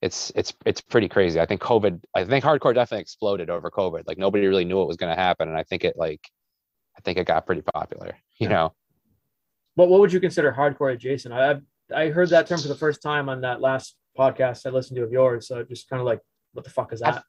it's 0.00 0.30
it's 0.34 0.54
it's 0.64 0.80
pretty 0.80 1.08
crazy. 1.08 1.40
I 1.40 1.46
think 1.46 1.60
COVID, 1.60 2.02
I 2.14 2.24
think 2.24 2.44
hardcore 2.44 2.74
definitely 2.74 3.02
exploded 3.02 3.50
over 3.50 3.70
COVID. 3.70 4.04
Like 4.06 4.18
nobody 4.18 4.46
really 4.46 4.64
knew 4.64 4.76
what 4.76 4.86
was 4.86 4.96
going 4.96 5.14
to 5.14 5.20
happen, 5.20 5.48
and 5.48 5.56
I 5.56 5.64
think 5.64 5.84
it 5.84 5.96
like 5.96 6.20
I 6.96 7.00
think 7.00 7.18
it 7.18 7.26
got 7.26 7.46
pretty 7.46 7.62
popular. 7.62 8.16
You 8.40 8.46
yeah. 8.46 8.54
know. 8.54 8.74
But 9.74 9.88
what 9.88 9.98
would 9.98 10.12
you 10.12 10.20
consider 10.20 10.52
hardcore 10.52 10.92
adjacent? 10.92 11.34
I 11.34 11.56
I 11.92 12.10
heard 12.10 12.28
that 12.28 12.46
term 12.46 12.60
for 12.60 12.68
the 12.68 12.76
first 12.76 13.02
time 13.02 13.28
on 13.28 13.40
that 13.40 13.60
last 13.60 13.96
podcast 14.16 14.64
I 14.64 14.70
listened 14.70 14.96
to 14.98 15.02
of 15.02 15.10
yours. 15.10 15.48
So 15.48 15.64
just 15.64 15.88
kind 15.88 15.98
of 15.98 16.06
like, 16.06 16.20
what 16.52 16.64
the 16.64 16.70
fuck 16.70 16.92
is 16.92 17.00
that? 17.00 17.16
I, 17.16 17.22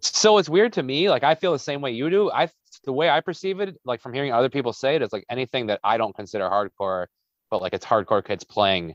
so 0.00 0.36
it's 0.36 0.50
weird 0.50 0.74
to 0.74 0.82
me. 0.82 1.08
Like 1.08 1.24
I 1.24 1.34
feel 1.34 1.52
the 1.52 1.58
same 1.58 1.80
way 1.80 1.92
you 1.92 2.10
do. 2.10 2.30
I 2.30 2.50
the 2.84 2.92
way 2.92 3.08
I 3.08 3.20
perceive 3.20 3.60
it, 3.60 3.78
like 3.86 4.02
from 4.02 4.12
hearing 4.12 4.30
other 4.30 4.50
people 4.50 4.74
say 4.74 4.96
it, 4.96 5.00
it, 5.00 5.06
is 5.06 5.12
like 5.12 5.24
anything 5.30 5.68
that 5.68 5.80
I 5.82 5.96
don't 5.96 6.14
consider 6.14 6.44
hardcore, 6.50 7.06
but 7.50 7.62
like 7.62 7.72
it's 7.72 7.86
hardcore 7.86 8.22
kids 8.22 8.44
playing 8.44 8.94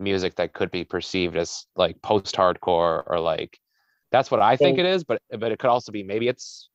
music 0.00 0.36
that 0.36 0.52
could 0.52 0.70
be 0.70 0.84
perceived 0.84 1.36
as 1.36 1.66
like 1.76 2.00
post-hardcore 2.02 3.02
or 3.06 3.20
like 3.20 3.58
that's 4.10 4.30
what 4.30 4.40
I 4.40 4.56
think 4.56 4.78
it 4.78 4.86
is. 4.86 5.04
But 5.04 5.22
but 5.30 5.52
it 5.52 5.58
could 5.58 5.70
also 5.70 5.92
be 5.92 6.02
maybe 6.02 6.28
it's 6.28 6.68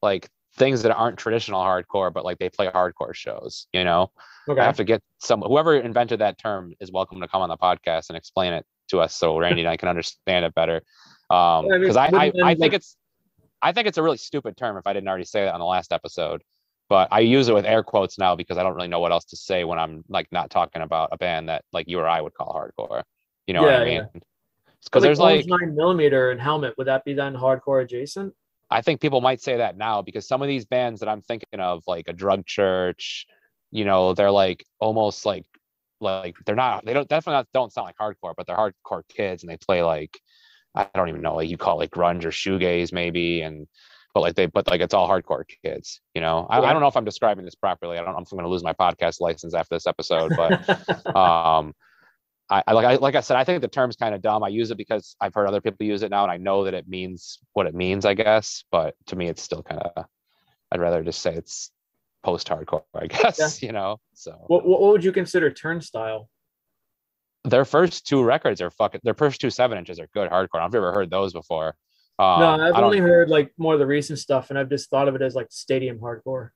like 0.00 0.28
things 0.56 0.82
that 0.82 0.94
aren't 0.94 1.18
traditional 1.18 1.60
hardcore, 1.60 2.12
but 2.12 2.24
like 2.24 2.38
they 2.38 2.48
play 2.48 2.68
hardcore 2.68 3.14
shows. 3.14 3.66
You 3.72 3.84
know, 3.84 4.10
okay. 4.48 4.60
I 4.60 4.64
have 4.64 4.76
to 4.76 4.84
get 4.84 5.02
some 5.18 5.42
whoever 5.42 5.76
invented 5.78 6.20
that 6.20 6.38
term 6.38 6.74
is 6.80 6.90
welcome 6.90 7.20
to 7.20 7.28
come 7.28 7.42
on 7.42 7.48
the 7.48 7.56
podcast 7.56 8.08
and 8.08 8.16
explain 8.16 8.52
it 8.52 8.64
to 8.88 9.00
us 9.00 9.14
so 9.14 9.38
Randy 9.38 9.62
and 9.62 9.68
I 9.68 9.76
can 9.76 9.88
understand 9.88 10.44
it 10.44 10.54
better. 10.54 10.82
Um, 11.30 11.66
because 11.68 11.96
I, 11.96 12.06
I, 12.06 12.32
I 12.42 12.54
think 12.54 12.72
it's 12.72 12.96
I 13.60 13.72
think 13.72 13.86
it's 13.86 13.98
a 13.98 14.02
really 14.02 14.16
stupid 14.16 14.56
term 14.56 14.76
if 14.76 14.86
I 14.86 14.92
didn't 14.92 15.08
already 15.08 15.24
say 15.24 15.44
that 15.44 15.52
on 15.52 15.60
the 15.60 15.66
last 15.66 15.92
episode. 15.92 16.42
But 16.88 17.08
I 17.10 17.20
use 17.20 17.48
it 17.48 17.54
with 17.54 17.66
air 17.66 17.82
quotes 17.82 18.18
now 18.18 18.34
because 18.34 18.56
I 18.56 18.62
don't 18.62 18.74
really 18.74 18.88
know 18.88 19.00
what 19.00 19.12
else 19.12 19.26
to 19.26 19.36
say 19.36 19.64
when 19.64 19.78
I'm 19.78 20.04
like 20.08 20.26
not 20.32 20.50
talking 20.50 20.82
about 20.82 21.10
a 21.12 21.18
band 21.18 21.48
that 21.48 21.64
like 21.72 21.88
you 21.88 21.98
or 21.98 22.08
I 22.08 22.20
would 22.20 22.34
call 22.34 22.52
hardcore. 22.54 23.02
You 23.46 23.54
know 23.54 23.66
yeah, 23.66 23.78
what 23.78 23.82
I 23.82 23.84
mean? 23.84 24.08
Because 24.12 24.22
like 24.94 25.02
there's 25.02 25.18
like 25.18 25.46
nine 25.46 25.74
millimeter 25.74 26.30
and 26.30 26.40
helmet. 26.40 26.74
Would 26.78 26.86
that 26.86 27.04
be 27.04 27.12
then 27.12 27.34
hardcore 27.34 27.82
adjacent? 27.82 28.34
I 28.70 28.82
think 28.82 29.00
people 29.00 29.20
might 29.20 29.40
say 29.40 29.56
that 29.58 29.76
now 29.76 30.02
because 30.02 30.28
some 30.28 30.42
of 30.42 30.48
these 30.48 30.66
bands 30.66 31.00
that 31.00 31.08
I'm 31.08 31.22
thinking 31.22 31.60
of, 31.60 31.82
like 31.86 32.08
a 32.08 32.12
drug 32.12 32.46
church, 32.46 33.26
you 33.70 33.84
know, 33.84 34.14
they're 34.14 34.30
like 34.30 34.64
almost 34.78 35.26
like 35.26 35.44
like 36.00 36.36
they're 36.46 36.54
not 36.54 36.84
they 36.84 36.94
don't 36.94 37.08
definitely 37.08 37.38
not, 37.38 37.48
don't 37.52 37.72
sound 37.72 37.86
like 37.86 37.96
hardcore, 37.96 38.34
but 38.36 38.46
they're 38.46 38.56
hardcore 38.56 39.02
kids 39.08 39.42
and 39.42 39.50
they 39.50 39.56
play 39.56 39.82
like 39.82 40.18
I 40.74 40.88
don't 40.94 41.08
even 41.08 41.22
know, 41.22 41.36
like 41.36 41.48
you 41.48 41.56
call 41.56 41.76
it 41.76 41.84
like 41.84 41.90
grunge 41.90 42.24
or 42.24 42.30
shoegaze 42.30 42.92
maybe, 42.92 43.42
and 43.42 43.66
but 44.18 44.22
like 44.22 44.34
they 44.34 44.46
but 44.46 44.68
like 44.68 44.80
it's 44.80 44.94
all 44.94 45.08
hardcore 45.08 45.44
kids, 45.62 46.00
you 46.12 46.20
know. 46.20 46.44
I, 46.50 46.58
I 46.58 46.72
don't 46.72 46.82
know 46.82 46.88
if 46.88 46.96
I'm 46.96 47.04
describing 47.04 47.44
this 47.44 47.54
properly. 47.54 47.98
I 47.98 48.02
don't 48.02 48.14
know 48.14 48.20
if 48.20 48.32
I'm 48.32 48.36
gonna 48.38 48.48
lose 48.48 48.64
my 48.64 48.72
podcast 48.72 49.20
license 49.20 49.54
after 49.54 49.76
this 49.76 49.86
episode, 49.86 50.32
but 50.36 50.68
um 51.16 51.72
I, 52.50 52.64
I 52.66 52.72
like 52.72 52.84
I 52.84 52.94
like 52.96 53.14
I 53.14 53.20
said, 53.20 53.36
I 53.36 53.44
think 53.44 53.62
the 53.62 53.68
term's 53.68 53.94
kind 53.94 54.16
of 54.16 54.20
dumb. 54.20 54.42
I 54.42 54.48
use 54.48 54.72
it 54.72 54.76
because 54.76 55.14
I've 55.20 55.34
heard 55.34 55.46
other 55.46 55.60
people 55.60 55.86
use 55.86 56.02
it 56.02 56.10
now 56.10 56.24
and 56.24 56.32
I 56.32 56.36
know 56.36 56.64
that 56.64 56.74
it 56.74 56.88
means 56.88 57.38
what 57.52 57.66
it 57.66 57.76
means, 57.76 58.04
I 58.04 58.14
guess. 58.14 58.64
But 58.72 58.96
to 59.06 59.14
me 59.14 59.28
it's 59.28 59.40
still 59.42 59.62
kind 59.62 59.82
of 59.82 60.04
I'd 60.72 60.80
rather 60.80 61.04
just 61.04 61.22
say 61.22 61.34
it's 61.34 61.70
post 62.24 62.48
hardcore, 62.48 62.82
I 62.96 63.06
guess, 63.06 63.62
yeah. 63.62 63.68
you 63.68 63.72
know. 63.72 63.98
So 64.14 64.32
what, 64.48 64.66
what 64.66 64.80
would 64.80 65.04
you 65.04 65.12
consider 65.12 65.48
turnstile? 65.52 66.28
their 67.44 67.64
first 67.64 68.04
two 68.04 68.22
records 68.24 68.60
are 68.60 68.70
fucking. 68.70 69.00
Their 69.04 69.14
first 69.14 69.40
two 69.40 69.48
seven 69.48 69.78
inches 69.78 70.00
are 70.00 70.08
good 70.12 70.28
hardcore. 70.28 70.60
I've 70.60 70.72
never 70.72 70.92
heard 70.92 71.08
those 71.08 71.32
before. 71.32 71.76
Um, 72.18 72.40
no, 72.40 72.48
I've 72.50 72.82
only 72.82 72.98
heard 72.98 73.28
like 73.28 73.52
more 73.58 73.74
of 73.74 73.80
the 73.80 73.86
recent 73.86 74.18
stuff, 74.18 74.50
and 74.50 74.58
I've 74.58 74.68
just 74.68 74.90
thought 74.90 75.08
of 75.08 75.14
it 75.14 75.22
as 75.22 75.34
like 75.34 75.48
stadium 75.50 75.98
hardcore. 75.98 76.50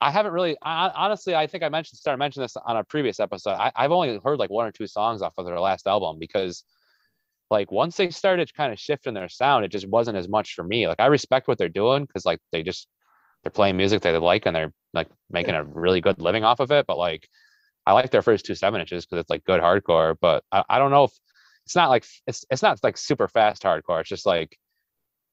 I 0.00 0.10
haven't 0.10 0.32
really, 0.32 0.56
I, 0.62 0.90
honestly, 0.94 1.34
I 1.34 1.46
think 1.46 1.62
I 1.64 1.70
mentioned, 1.70 1.98
started 1.98 2.18
mentioning 2.18 2.44
this 2.44 2.56
on 2.56 2.76
a 2.76 2.84
previous 2.84 3.18
episode. 3.18 3.52
I, 3.52 3.72
I've 3.74 3.92
only 3.92 4.20
heard 4.22 4.38
like 4.38 4.50
one 4.50 4.66
or 4.66 4.72
two 4.72 4.86
songs 4.86 5.22
off 5.22 5.32
of 5.38 5.46
their 5.46 5.58
last 5.58 5.86
album 5.86 6.18
because, 6.18 6.64
like, 7.50 7.70
once 7.70 7.96
they 7.96 8.10
started 8.10 8.52
kind 8.54 8.72
of 8.72 8.78
shifting 8.78 9.14
their 9.14 9.28
sound, 9.28 9.64
it 9.64 9.70
just 9.70 9.88
wasn't 9.88 10.18
as 10.18 10.28
much 10.28 10.54
for 10.54 10.64
me. 10.64 10.86
Like, 10.86 11.00
I 11.00 11.06
respect 11.06 11.48
what 11.48 11.56
they're 11.56 11.68
doing 11.68 12.04
because, 12.04 12.26
like, 12.26 12.40
they 12.52 12.62
just 12.62 12.88
they're 13.42 13.50
playing 13.50 13.76
music 13.76 14.02
they 14.02 14.16
like 14.18 14.44
and 14.44 14.56
they're 14.56 14.72
like 14.92 15.08
making 15.30 15.54
a 15.54 15.62
really 15.62 16.00
good 16.00 16.20
living 16.20 16.42
off 16.42 16.58
of 16.60 16.72
it. 16.72 16.84
But 16.86 16.98
like, 16.98 17.28
I 17.86 17.92
like 17.92 18.10
their 18.10 18.22
first 18.22 18.44
two 18.44 18.56
seven 18.56 18.80
inches 18.80 19.06
because 19.06 19.20
it's 19.20 19.30
like 19.30 19.44
good 19.44 19.60
hardcore, 19.60 20.16
but 20.20 20.42
I, 20.50 20.64
I 20.68 20.78
don't 20.78 20.90
know 20.90 21.04
if 21.04 21.12
it's 21.64 21.76
not 21.76 21.88
like 21.88 22.04
it's 22.26 22.44
it's 22.50 22.62
not 22.62 22.80
like 22.82 22.96
super 22.96 23.28
fast 23.28 23.62
hardcore. 23.62 24.00
It's 24.00 24.08
just 24.08 24.26
like 24.26 24.58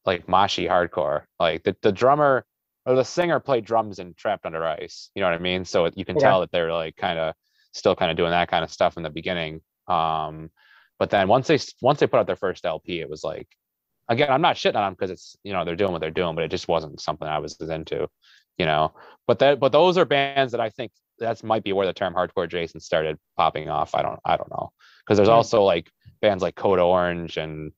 like 0.06 0.28
moshy 0.28 0.68
hardcore. 0.70 1.24
Like 1.40 1.64
the, 1.64 1.76
the 1.82 1.92
drummer 1.92 2.46
or 2.86 2.96
the 2.96 3.04
singer 3.04 3.40
played 3.40 3.66
drums 3.66 4.00
in 4.00 4.14
Trapped 4.14 4.46
Under 4.46 4.66
Ice. 4.66 5.10
You 5.16 5.22
know 5.22 5.30
what 5.30 5.40
I 5.40 5.42
mean? 5.42 5.66
So 5.66 5.90
you 5.96 6.06
can 6.06 6.18
yeah. 6.18 6.22
tell 6.22 6.40
that 6.42 6.52
they're 6.52 6.74
like 6.74 6.96
kind 6.96 7.20
of 7.20 7.34
still 7.74 7.96
kind 7.96 8.12
of 8.12 8.18
doing 8.18 8.32
that 8.32 8.50
kind 8.50 8.64
of 8.64 8.72
stuff 8.72 8.98
in 8.98 9.04
the 9.04 9.10
beginning. 9.10 9.62
Um, 9.88 10.50
but 11.00 11.10
then 11.10 11.28
once 11.28 11.48
they 11.48 11.60
once 11.82 12.00
they 12.00 12.08
put 12.08 12.20
out 12.20 12.28
their 12.28 12.36
first 12.36 12.66
LP, 12.66 13.00
it 13.00 13.10
was 13.10 13.24
like 13.24 13.48
again, 14.10 14.32
I'm 14.32 14.42
not 14.42 14.56
shitting 14.56 14.76
on 14.76 14.84
them 14.84 14.94
because 14.94 15.12
it's 15.12 15.36
you 15.44 15.54
know 15.54 15.66
they're 15.66 15.76
doing 15.76 15.92
what 15.92 16.02
they're 16.02 16.12
doing, 16.12 16.36
but 16.36 16.44
it 16.44 16.52
just 16.52 16.68
wasn't 16.68 17.02
something 17.02 17.28
I 17.28 17.40
was 17.40 17.58
into, 17.60 18.08
you 18.58 18.66
know. 18.66 18.94
But 19.28 19.40
that 19.40 19.60
but 19.60 19.72
those 19.72 19.98
are 19.98 20.06
bands 20.06 20.52
that 20.52 20.62
I 20.62 20.70
think 20.70 20.92
that's 21.20 21.44
might 21.44 21.64
be 21.64 21.74
where 21.74 21.88
the 21.88 21.94
term 21.94 22.14
hardcore 22.14 22.46
adjacent 22.46 22.84
started 22.84 23.18
popping 23.38 23.70
off. 23.70 23.96
I 23.96 24.02
don't 24.02 24.20
I 24.26 24.38
don't 24.38 24.50
know 24.50 24.72
because 25.00 25.18
there's 25.18 25.30
also 25.30 25.64
like 25.64 25.90
bands 26.22 26.44
like 26.44 26.56
Code 26.56 26.80
Orange 26.80 27.38
and 27.38 27.72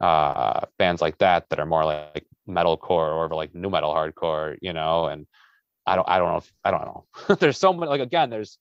uh 0.00 0.66
bands 0.78 1.00
like 1.00 1.18
that 1.18 1.48
that 1.48 1.58
are 1.58 1.66
more 1.66 1.84
like 1.84 2.26
metalcore 2.48 2.90
or 2.90 3.28
like 3.34 3.54
new 3.54 3.70
metal 3.70 3.94
hardcore, 3.94 4.56
you 4.60 4.72
know, 4.72 5.06
and 5.06 5.26
I 5.86 5.96
don't 5.96 6.08
I 6.08 6.18
don't 6.18 6.28
know 6.28 6.38
if, 6.38 6.52
I 6.64 6.70
don't 6.70 6.84
know. 6.84 7.04
there's 7.40 7.58
so 7.58 7.72
many 7.72 7.88
like 7.88 8.00
again 8.00 8.30
there's 8.30 8.58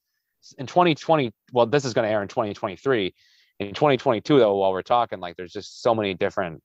in 0.58 0.68
2020 0.68 1.34
well 1.54 1.66
this 1.66 1.86
is 1.86 1.94
going 1.94 2.06
to 2.08 2.12
air 2.12 2.22
in 2.22 2.28
2023 2.28 3.14
in 3.60 3.68
2022 3.74 4.40
though 4.40 4.56
while 4.56 4.72
we're 4.72 4.82
talking 4.84 5.20
like 5.20 5.36
there's 5.36 5.54
just 5.54 5.82
so 5.82 5.96
many 5.96 6.14
different 6.14 6.62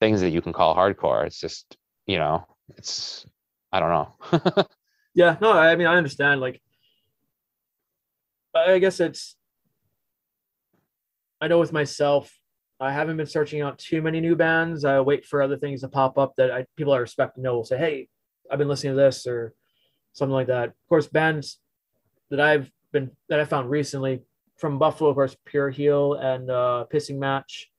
things 0.00 0.20
that 0.20 0.30
you 0.30 0.42
can 0.42 0.52
call 0.52 0.76
hardcore. 0.76 1.26
It's 1.26 1.40
just 1.40 1.76
you 2.06 2.18
know 2.18 2.46
it's 2.76 3.24
i 3.72 3.80
don't 3.80 3.90
know. 3.90 4.64
Yeah 5.16 5.36
no 5.40 5.52
i 5.52 5.76
mean 5.76 5.86
i 5.86 5.94
understand 5.94 6.40
like 6.40 6.60
i 8.52 8.78
guess 8.80 8.98
it's 8.98 9.36
i 11.40 11.46
know 11.46 11.60
with 11.60 11.72
myself 11.72 12.36
i 12.84 12.92
haven't 12.92 13.16
been 13.16 13.26
searching 13.26 13.60
out 13.60 13.78
too 13.78 14.00
many 14.02 14.20
new 14.20 14.36
bands 14.36 14.84
i 14.84 15.00
wait 15.00 15.24
for 15.24 15.42
other 15.42 15.56
things 15.56 15.80
to 15.80 15.88
pop 15.88 16.18
up 16.18 16.34
that 16.36 16.50
I, 16.50 16.66
people 16.76 16.92
i 16.92 16.98
respect 16.98 17.38
know 17.38 17.54
will 17.54 17.64
say 17.64 17.78
hey 17.78 18.08
i've 18.50 18.58
been 18.58 18.68
listening 18.68 18.94
to 18.94 19.00
this 19.00 19.26
or 19.26 19.54
something 20.12 20.34
like 20.34 20.48
that 20.48 20.68
of 20.68 20.88
course 20.88 21.06
bands 21.06 21.58
that 22.30 22.40
i've 22.40 22.70
been 22.92 23.10
that 23.28 23.40
i 23.40 23.44
found 23.44 23.70
recently 23.70 24.22
from 24.56 24.78
Buffalo, 24.78 25.10
of 25.10 25.16
course, 25.16 25.36
Pure 25.44 25.70
Heel 25.70 26.14
and 26.14 26.50
uh, 26.50 26.84
Pissing 26.92 27.18
Match, 27.18 27.70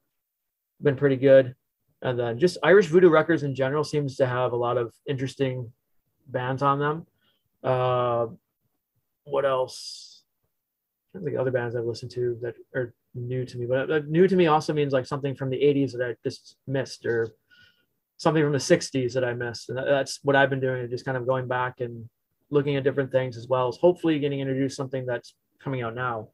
been 0.81 0.95
pretty 0.95 1.15
good. 1.15 1.55
And 2.01 2.19
then 2.19 2.37
just 2.37 2.57
Irish 2.63 2.87
Voodoo 2.87 3.09
Records 3.09 3.43
in 3.43 3.55
general 3.55 3.83
seems 3.83 4.17
to 4.17 4.25
have 4.25 4.51
a 4.51 4.57
lot 4.57 4.77
of 4.77 4.93
interesting 5.07 5.71
bands 6.27 6.61
on 6.61 6.79
them. 6.79 7.07
Uh, 7.63 8.27
what 9.23 9.45
else? 9.45 10.23
I 11.15 11.19
think 11.23 11.37
other 11.37 11.51
bands 11.51 11.75
I've 11.75 11.85
listened 11.85 12.11
to 12.11 12.37
that 12.41 12.55
are 12.75 12.93
new 13.15 13.45
to 13.45 13.57
me, 13.57 13.65
but 13.65 13.89
uh, 13.89 14.01
new 14.07 14.27
to 14.27 14.35
me 14.35 14.47
also 14.47 14.73
means 14.73 14.93
like 14.93 15.05
something 15.05 15.35
from 15.35 15.49
the 15.49 15.57
80s 15.57 15.93
that 15.93 16.05
I 16.05 16.15
just 16.23 16.57
missed 16.67 17.05
or 17.05 17.29
something 18.17 18.43
from 18.43 18.53
the 18.53 18.59
60s 18.59 19.13
that 19.13 19.23
I 19.23 19.33
missed. 19.33 19.69
And 19.69 19.77
that's 19.77 20.19
what 20.23 20.35
I've 20.35 20.49
been 20.49 20.59
doing, 20.59 20.89
just 20.89 21.05
kind 21.05 21.17
of 21.17 21.25
going 21.25 21.47
back 21.47 21.79
and 21.79 22.09
looking 22.49 22.75
at 22.75 22.83
different 22.83 23.11
things 23.11 23.37
as 23.37 23.47
well 23.47 23.67
as 23.67 23.77
hopefully 23.77 24.19
getting 24.19 24.39
introduced 24.39 24.77
something 24.77 25.05
that's 25.05 25.33
coming 25.59 25.81
out 25.81 25.95
now 25.95 26.29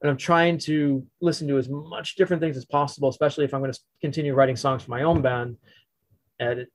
and 0.00 0.10
I'm 0.10 0.16
trying 0.16 0.58
to 0.58 1.04
listen 1.20 1.48
to 1.48 1.58
as 1.58 1.68
much 1.68 2.14
different 2.14 2.40
things 2.40 2.56
as 2.56 2.64
possible, 2.64 3.08
especially 3.08 3.44
if 3.44 3.52
I'm 3.52 3.60
going 3.60 3.72
to 3.72 3.80
continue 4.00 4.34
writing 4.34 4.56
songs 4.56 4.84
for 4.84 4.90
my 4.90 5.02
own 5.02 5.22
band. 5.22 5.56
And 6.38 6.66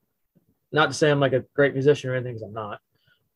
not 0.71 0.87
to 0.87 0.93
say 0.93 1.09
I'm 1.09 1.21
like 1.21 1.33
a 1.33 1.45
great 1.55 1.73
musician 1.73 2.09
or 2.09 2.15
anything, 2.15 2.33
because 2.33 2.43
I'm 2.43 2.53
not, 2.53 2.79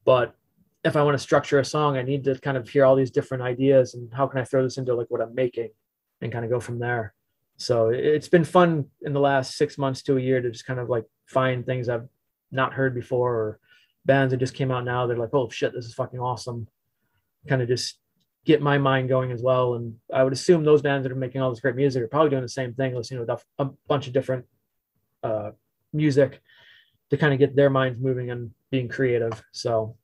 but 0.03 0.35
if 0.83 0.95
I 0.95 1.03
want 1.03 1.15
to 1.15 1.23
structure 1.23 1.59
a 1.59 1.65
song, 1.65 1.97
I 1.97 2.01
need 2.01 2.25
to 2.25 2.37
kind 2.39 2.57
of 2.57 2.67
hear 2.67 2.85
all 2.85 2.95
these 2.95 3.11
different 3.11 3.43
ideas 3.43 3.93
and 3.93 4.13
how 4.13 4.27
can 4.27 4.41
I 4.41 4.43
throw 4.43 4.63
this 4.63 4.77
into 4.77 4.93
like 4.93 5.07
what 5.09 5.21
I'm 5.21 5.33
making 5.33 5.69
and 6.21 6.31
kind 6.31 6.45
of 6.45 6.51
go 6.51 6.59
from 6.59 6.79
there. 6.79 7.13
So 7.57 7.89
it's 7.89 8.29
been 8.29 8.43
fun 8.43 8.85
in 9.01 9.13
the 9.13 9.19
last 9.19 9.57
six 9.57 9.77
months 9.77 10.03
to 10.03 10.17
a 10.17 10.21
year 10.21 10.41
to 10.41 10.51
just 10.51 10.65
kind 10.65 10.79
of 10.79 10.89
like 10.89 11.05
find 11.25 11.65
things 11.65 11.89
I've 11.89 12.07
not 12.51 12.73
heard 12.73 12.93
before 12.93 13.33
or 13.35 13.59
bands 14.05 14.31
that 14.31 14.37
just 14.37 14.53
came 14.53 14.71
out 14.71 14.85
now. 14.85 15.07
They're 15.07 15.17
like, 15.17 15.33
oh 15.33 15.49
shit, 15.49 15.73
this 15.73 15.85
is 15.85 15.93
fucking 15.93 16.19
awesome. 16.19 16.67
Kind 17.47 17.61
of 17.61 17.67
just 17.67 17.97
get 18.45 18.61
my 18.61 18.77
mind 18.77 19.09
going 19.09 19.31
as 19.31 19.41
well. 19.41 19.73
And 19.73 19.95
I 20.13 20.23
would 20.23 20.33
assume 20.33 20.63
those 20.63 20.81
bands 20.81 21.03
that 21.03 21.11
are 21.11 21.15
making 21.15 21.41
all 21.41 21.49
this 21.49 21.59
great 21.59 21.75
music 21.75 22.03
are 22.03 22.07
probably 22.07 22.29
doing 22.29 22.43
the 22.43 22.49
same 22.49 22.73
thing, 22.73 22.95
listening 22.95 23.25
to 23.25 23.39
a 23.59 23.65
bunch 23.87 24.07
of 24.07 24.13
different 24.13 24.45
uh, 25.23 25.51
music 25.91 26.41
to 27.09 27.17
kind 27.17 27.33
of 27.33 27.39
get 27.39 27.55
their 27.55 27.69
minds 27.69 27.99
moving 27.99 28.31
and 28.31 28.51
being 28.71 28.87
creative. 28.87 29.43
So, 29.51 29.97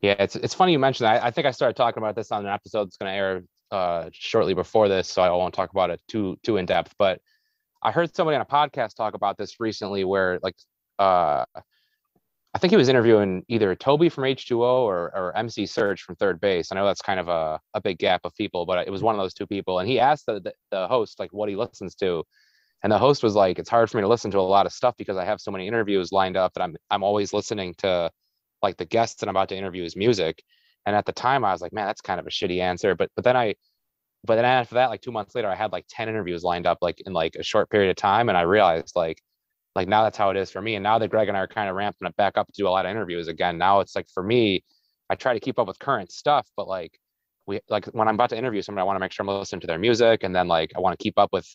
yeah, 0.00 0.16
it's 0.18 0.34
it's 0.34 0.54
funny 0.54 0.72
you 0.72 0.78
mentioned 0.78 1.06
that. 1.06 1.22
I, 1.22 1.26
I 1.28 1.30
think 1.30 1.46
I 1.46 1.50
started 1.50 1.76
talking 1.76 2.02
about 2.02 2.16
this 2.16 2.32
on 2.32 2.46
an 2.46 2.52
episode 2.52 2.86
that's 2.86 2.96
going 2.96 3.10
to 3.12 3.16
air 3.16 3.42
uh, 3.70 4.10
shortly 4.12 4.54
before 4.54 4.88
this, 4.88 5.08
so 5.08 5.22
I 5.22 5.30
won't 5.30 5.54
talk 5.54 5.70
about 5.70 5.90
it 5.90 6.00
too 6.08 6.36
too 6.42 6.56
in 6.56 6.66
depth. 6.66 6.94
But 6.98 7.20
I 7.82 7.92
heard 7.92 8.14
somebody 8.14 8.36
on 8.36 8.42
a 8.42 8.46
podcast 8.46 8.94
talk 8.94 9.14
about 9.14 9.38
this 9.38 9.60
recently, 9.60 10.04
where 10.04 10.38
like 10.42 10.56
uh, 10.98 11.44
I 12.52 12.58
think 12.58 12.72
he 12.72 12.76
was 12.76 12.88
interviewing 12.88 13.44
either 13.48 13.76
Toby 13.76 14.08
from 14.08 14.24
H2O 14.24 14.60
or, 14.60 15.16
or 15.16 15.36
MC 15.36 15.64
Serch 15.64 16.00
from 16.00 16.16
3rd 16.16 16.40
Bass. 16.40 16.72
I 16.72 16.74
know 16.74 16.84
that's 16.84 17.00
kind 17.00 17.20
of 17.20 17.28
a, 17.28 17.60
a 17.74 17.80
big 17.80 17.98
gap 17.98 18.22
of 18.24 18.34
people, 18.34 18.66
but 18.66 18.84
it 18.86 18.90
was 18.90 19.02
one 19.02 19.14
of 19.14 19.20
those 19.20 19.34
two 19.34 19.46
people. 19.46 19.78
And 19.78 19.88
he 19.88 20.00
asked 20.00 20.26
the, 20.26 20.52
the, 20.72 20.88
host 20.88 21.20
like 21.20 21.32
what 21.32 21.48
he 21.48 21.54
listens 21.54 21.94
to. 21.96 22.24
And 22.82 22.90
the 22.90 22.98
host 22.98 23.22
was 23.22 23.36
like, 23.36 23.60
it's 23.60 23.70
hard 23.70 23.88
for 23.88 23.98
me 23.98 24.02
to 24.02 24.08
listen 24.08 24.32
to 24.32 24.38
a 24.38 24.40
lot 24.40 24.66
of 24.66 24.72
stuff 24.72 24.96
because 24.98 25.16
I 25.16 25.24
have 25.24 25.40
so 25.40 25.52
many 25.52 25.68
interviews 25.68 26.10
lined 26.10 26.36
up 26.36 26.54
that 26.54 26.62
I'm 26.62 26.74
I'm 26.90 27.04
always 27.04 27.32
listening 27.32 27.74
to 27.78 28.10
like 28.62 28.78
the 28.78 28.84
guests 28.86 29.20
that 29.20 29.28
I'm 29.28 29.36
about 29.36 29.50
to 29.50 29.56
interview 29.56 29.84
his 29.84 29.96
music. 29.96 30.42
And 30.86 30.96
at 30.96 31.06
the 31.06 31.12
time 31.12 31.44
I 31.44 31.52
was 31.52 31.60
like, 31.60 31.72
man, 31.72 31.86
that's 31.86 32.00
kind 32.00 32.20
of 32.20 32.26
a 32.26 32.30
shitty 32.30 32.60
answer. 32.60 32.94
But 32.94 33.10
but 33.16 33.24
then 33.24 33.36
I 33.36 33.54
but 34.24 34.36
then 34.36 34.44
after 34.44 34.76
that, 34.76 34.90
like 34.90 35.00
two 35.00 35.12
months 35.12 35.34
later, 35.34 35.48
I 35.48 35.54
had 35.54 35.72
like 35.72 35.86
10 35.88 36.08
interviews 36.08 36.42
lined 36.42 36.66
up 36.66 36.78
like 36.82 37.00
in 37.06 37.12
like 37.12 37.36
a 37.36 37.42
short 37.42 37.70
period 37.70 37.90
of 37.90 37.96
time. 37.96 38.28
And 38.28 38.36
I 38.36 38.42
realized 38.42 38.92
like 38.96 39.20
like 39.76 39.88
now 39.88 40.02
that's 40.02 40.18
how 40.18 40.30
it 40.30 40.36
is 40.36 40.50
for 40.50 40.60
me. 40.60 40.74
And 40.74 40.82
now 40.82 40.98
that 40.98 41.08
Greg 41.08 41.28
and 41.28 41.36
I 41.36 41.40
are 41.40 41.46
kind 41.48 41.70
of 41.70 41.76
ramping 41.76 42.08
it 42.08 42.16
back 42.16 42.36
up 42.36 42.46
to 42.48 42.52
do 42.56 42.68
a 42.68 42.70
lot 42.70 42.86
of 42.86 42.90
interviews 42.90 43.28
again, 43.28 43.58
now 43.58 43.80
it's 43.80 43.94
like 43.96 44.08
for 44.12 44.22
me, 44.22 44.64
I 45.08 45.14
try 45.14 45.34
to 45.34 45.40
keep 45.40 45.58
up 45.58 45.68
with 45.68 45.78
current 45.78 46.12
stuff, 46.12 46.46
but 46.56 46.68
like 46.68 46.98
we 47.46 47.60
like 47.68 47.86
when 47.86 48.08
I'm 48.08 48.14
about 48.14 48.30
to 48.30 48.38
interview 48.38 48.62
somebody, 48.62 48.82
I 48.82 48.84
want 48.86 48.96
to 48.96 49.00
make 49.00 49.12
sure 49.12 49.24
I'm 49.24 49.38
listening 49.38 49.60
to 49.62 49.66
their 49.66 49.78
music, 49.78 50.22
and 50.24 50.34
then 50.34 50.48
like 50.48 50.72
I 50.76 50.80
want 50.80 50.98
to 50.98 51.02
keep 51.02 51.18
up 51.18 51.30
with 51.32 51.46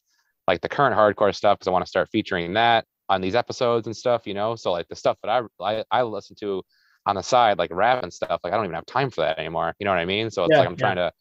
like 0.47 0.61
the 0.61 0.69
current 0.69 0.95
hardcore 0.95 1.33
stuff 1.33 1.59
because 1.59 1.67
I 1.67 1.71
want 1.71 1.85
to 1.85 1.89
start 1.89 2.09
featuring 2.11 2.53
that 2.53 2.85
on 3.09 3.21
these 3.21 3.35
episodes 3.35 3.87
and 3.87 3.95
stuff, 3.95 4.27
you 4.27 4.33
know. 4.33 4.55
So 4.55 4.71
like 4.71 4.87
the 4.87 4.95
stuff 4.95 5.17
that 5.23 5.29
I 5.29 5.41
I, 5.63 5.83
I 5.91 6.03
listen 6.03 6.35
to 6.41 6.63
on 7.05 7.15
the 7.15 7.21
side, 7.21 7.57
like 7.57 7.71
rap 7.71 8.03
and 8.03 8.11
stuff, 8.11 8.39
like 8.43 8.53
I 8.53 8.55
don't 8.55 8.65
even 8.65 8.75
have 8.75 8.85
time 8.85 9.09
for 9.09 9.21
that 9.21 9.37
anymore. 9.37 9.73
You 9.79 9.85
know 9.85 9.91
what 9.91 9.99
I 9.99 10.05
mean? 10.05 10.31
So 10.31 10.43
it's 10.43 10.51
yeah, 10.51 10.59
like 10.59 10.67
I'm 10.67 10.73
yeah. 10.73 10.77
trying 10.77 10.95
to 10.97 11.11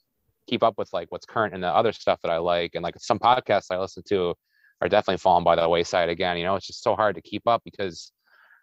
keep 0.47 0.62
up 0.62 0.78
with 0.78 0.93
like 0.93 1.11
what's 1.11 1.27
current 1.27 1.55
and 1.55 1.62
the 1.62 1.69
other 1.69 1.93
stuff 1.93 2.20
that 2.23 2.31
I 2.31 2.39
like, 2.39 2.74
and 2.74 2.82
like 2.82 2.94
some 2.98 3.19
podcasts 3.19 3.66
I 3.70 3.78
listen 3.78 4.02
to 4.09 4.35
are 4.81 4.89
definitely 4.89 5.19
falling 5.19 5.44
by 5.44 5.56
the 5.56 5.69
wayside 5.69 6.09
again. 6.09 6.36
You 6.36 6.44
know, 6.44 6.56
it's 6.56 6.66
just 6.66 6.82
so 6.82 6.97
hard 6.97 7.16
to 7.16 7.23
keep 7.23 7.47
up 7.47 7.62
because 7.65 8.12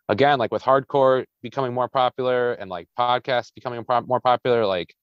again, 0.09 0.39
like 0.39 0.51
with 0.51 0.63
hardcore 0.63 1.25
becoming 1.41 1.73
more 1.73 1.87
popular 1.87 2.53
and 2.53 2.69
like 2.69 2.87
podcasts 2.97 3.53
becoming 3.53 3.83
more 4.07 4.19
popular, 4.19 4.65
like 4.65 4.93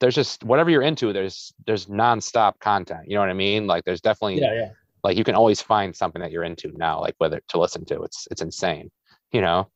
there's 0.00 0.14
just 0.14 0.44
whatever 0.44 0.70
you're 0.70 0.82
into, 0.82 1.12
there's 1.12 1.52
there's 1.66 1.86
nonstop 1.86 2.58
content. 2.60 3.08
You 3.08 3.14
know 3.14 3.20
what 3.20 3.30
I 3.30 3.34
mean? 3.34 3.66
Like 3.66 3.84
there's 3.84 4.00
definitely 4.00 4.40
yeah, 4.40 4.54
yeah. 4.54 4.70
like 5.02 5.16
you 5.16 5.24
can 5.24 5.34
always 5.34 5.60
find 5.60 5.94
something 5.94 6.20
that 6.20 6.32
you're 6.32 6.44
into 6.44 6.72
now, 6.76 7.00
like 7.00 7.14
whether 7.18 7.40
to 7.48 7.58
listen 7.58 7.84
to. 7.86 8.02
It's 8.02 8.28
it's 8.30 8.42
insane, 8.42 8.90
you 9.32 9.40
know. 9.40 9.70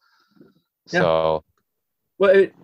Yeah. 0.92 1.00
So 1.00 1.44
well 2.20 2.30
it, 2.30 2.54